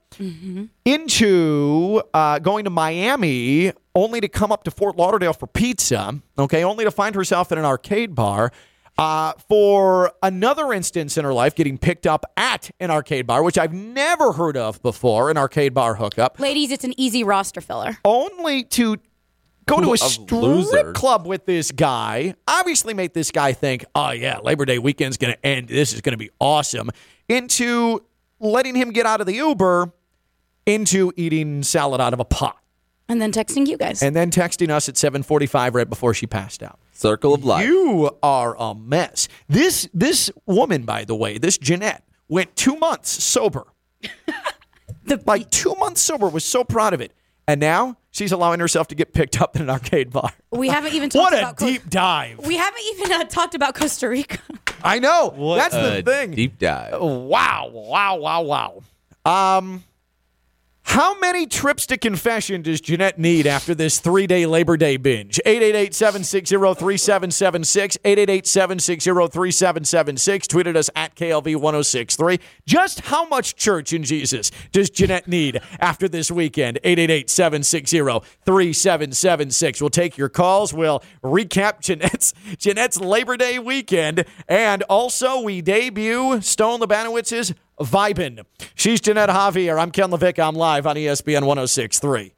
Into 0.86 2.02
uh, 2.14 2.40
going 2.40 2.64
to 2.66 2.70
Miami 2.70 3.72
only 3.94 4.22
to 4.22 4.28
come 4.28 4.52
up 4.52 4.64
to 4.64 4.72
Fort 4.72 4.96
Lauderdale 4.96 5.34
for 5.34 5.48
pizza. 5.48 6.20
Okay, 6.38 6.64
only 6.64 6.86
to 6.86 6.92
find 6.92 7.14
herself 7.16 7.52
in 7.52 7.58
an 7.58 7.66
arcade 7.66 8.16
bar. 8.16 8.52
Uh, 8.98 9.34
for 9.48 10.12
another 10.22 10.74
instance 10.74 11.18
in 11.18 11.26
her 11.26 11.34
life, 11.34 11.56
getting 11.56 11.78
picked 11.78 12.06
up 12.06 12.26
at 12.36 12.70
an 12.80 12.92
arcade 12.92 13.26
bar, 13.26 13.42
which 13.42 13.58
I've 13.58 13.74
never 13.74 14.34
heard 14.34 14.58
of 14.58 14.82
before, 14.82 15.32
an 15.32 15.38
arcade 15.38 15.74
bar 15.74 15.96
hookup 15.96 16.40
Ladies, 16.40 16.72
it's 16.72 16.84
an 16.84 16.94
easy 17.00 17.24
roster 17.24 17.62
filler. 17.62 17.98
only 18.06 18.64
to 18.66 18.98
go 19.66 19.80
to 19.82 19.94
a 19.94 19.98
strip 19.98 20.32
loser. 20.32 20.94
club 20.94 21.26
with 21.28 21.46
this 21.46 21.72
guy. 21.72 22.36
Obviously, 22.48 22.94
make 22.94 23.14
this 23.14 23.32
guy 23.32 23.54
think, 23.54 23.86
"Oh 23.96 24.12
yeah, 24.12 24.40
Labor 24.40 24.66
Day 24.66 24.80
weekend's 24.80 25.18
going 25.18 25.34
to 25.34 25.46
end. 25.46 25.68
This 25.70 25.94
is 25.94 26.02
going 26.02 26.14
to 26.14 26.18
be 26.18 26.30
awesome." 26.40 26.90
Into 27.30 28.04
letting 28.40 28.76
him 28.76 28.92
get 28.92 29.06
out 29.06 29.22
of 29.22 29.28
the 29.28 29.36
Uber, 29.36 29.94
into 30.66 31.14
eating 31.16 31.64
salad 31.64 32.02
out 32.02 32.14
of 32.14 32.20
a 32.20 32.26
pot, 32.26 32.58
And 33.08 33.22
then 33.22 33.32
texting 33.32 33.68
you 33.68 33.78
guys. 33.78 34.02
and 34.02 34.16
then 34.16 34.32
texting 34.32 34.70
us 34.70 34.90
at 34.90 34.96
7:45 34.96 35.76
right 35.76 35.90
before 35.90 36.14
she 36.14 36.28
passed 36.28 36.62
out. 36.64 36.80
Circle 36.94 37.34
of 37.34 37.44
life. 37.46 37.66
You 37.66 38.12
are 38.22 38.56
a 38.60 38.76
mess. 38.76 39.28
This 39.48 39.88
this 39.94 40.30
woman, 40.46 40.84
by 40.84 41.06
the 41.06 41.16
way, 41.16 41.38
this 41.38 41.58
Jeanette 41.58 42.04
went 42.28 42.56
two 42.56 42.76
months 42.76 43.10
sober. 43.24 43.66
like 45.26 45.50
two 45.50 45.76
months 45.76 46.02
sober. 46.02 46.30
Was 46.30 46.46
so 46.46 46.64
proud 46.64 46.94
of 46.94 47.02
it, 47.02 47.14
and 47.48 47.60
now 47.60 47.98
she's 48.12 48.32
allowing 48.32 48.60
herself 48.60 48.88
to 48.90 48.96
get 48.96 49.14
picked 49.14 49.42
up 49.42 49.56
in 49.56 49.64
an 49.64 49.70
arcade 49.70 50.12
bar. 50.12 50.32
we 50.52 50.68
haven't 50.68 50.94
even 50.94 51.10
talked 51.12 51.34
about 51.34 51.34
What 51.34 51.34
a 51.34 51.40
about 51.46 51.58
Co- 51.58 51.66
deep 51.68 51.90
dive. 51.90 52.40
We 52.46 52.58
haven't 52.58 52.84
even 52.94 53.12
uh, 53.14 53.24
talked 53.26 53.56
about 53.56 53.76
Costa 53.76 54.08
Rica. 54.10 54.40
I 54.84 55.00
know. 55.00 55.34
What 55.36 55.58
That's 55.58 55.76
the 55.76 56.02
thing. 56.04 56.32
Deep 56.32 56.60
dive. 56.60 57.00
Wow, 57.02 57.70
wow, 57.72 58.16
wow, 58.18 58.42
wow. 58.42 59.58
Um, 59.58 59.84
how 60.92 61.18
many 61.20 61.48
trips 61.48 61.86
to 61.86 61.96
confession 61.96 62.62
does 62.62 62.82
Jeanette 62.82 63.18
need 63.18 63.48
after 63.48 63.74
this 63.74 64.02
three 64.02 64.28
day 64.28 64.46
Labor 64.46 64.76
Day 64.76 64.98
binge? 64.98 65.40
888 65.46 65.94
760 65.94 66.56
3776. 66.58 67.98
888 68.04 68.46
760 68.46 69.10
3776. 69.10 70.48
Tweeted 70.48 70.76
us 70.76 70.90
at 70.94 71.16
KLV 71.16 71.56
1063. 71.56 72.42
Just 72.66 73.00
how 73.00 73.26
much 73.26 73.56
church 73.56 73.94
in 73.94 74.04
Jesus 74.04 74.52
does 74.74 74.90
Jeanette 74.90 75.30
need 75.30 75.62
after 75.80 76.10
this 76.10 76.30
weekend? 76.30 76.78
888 76.84 77.30
760 77.30 77.98
3776. 78.44 79.80
We'll 79.80 79.90
take 79.90 80.18
your 80.18 80.28
calls. 80.28 80.74
We'll 80.74 81.02
recap 81.24 81.80
Jeanette's, 81.80 82.34
Jeanette's 82.58 83.00
Labor 83.00 83.38
Day 83.38 83.60
weekend. 83.60 84.26
And 84.50 84.84
also, 84.84 85.40
we 85.40 85.62
debut 85.62 86.42
Stone 86.42 86.82
Labanowitz's 86.82 87.54
Vibin. 87.88 88.46
She's 88.76 89.02
Jeanette 89.02 89.30
Javier. 89.30 89.80
I'm 89.80 89.92
Ken 89.92 90.10
LaVicka. 90.10 90.48
I'm 90.48 90.56
live 90.56 90.86
on 90.88 90.96
ESPN 90.96 91.46
1063. 91.46 92.34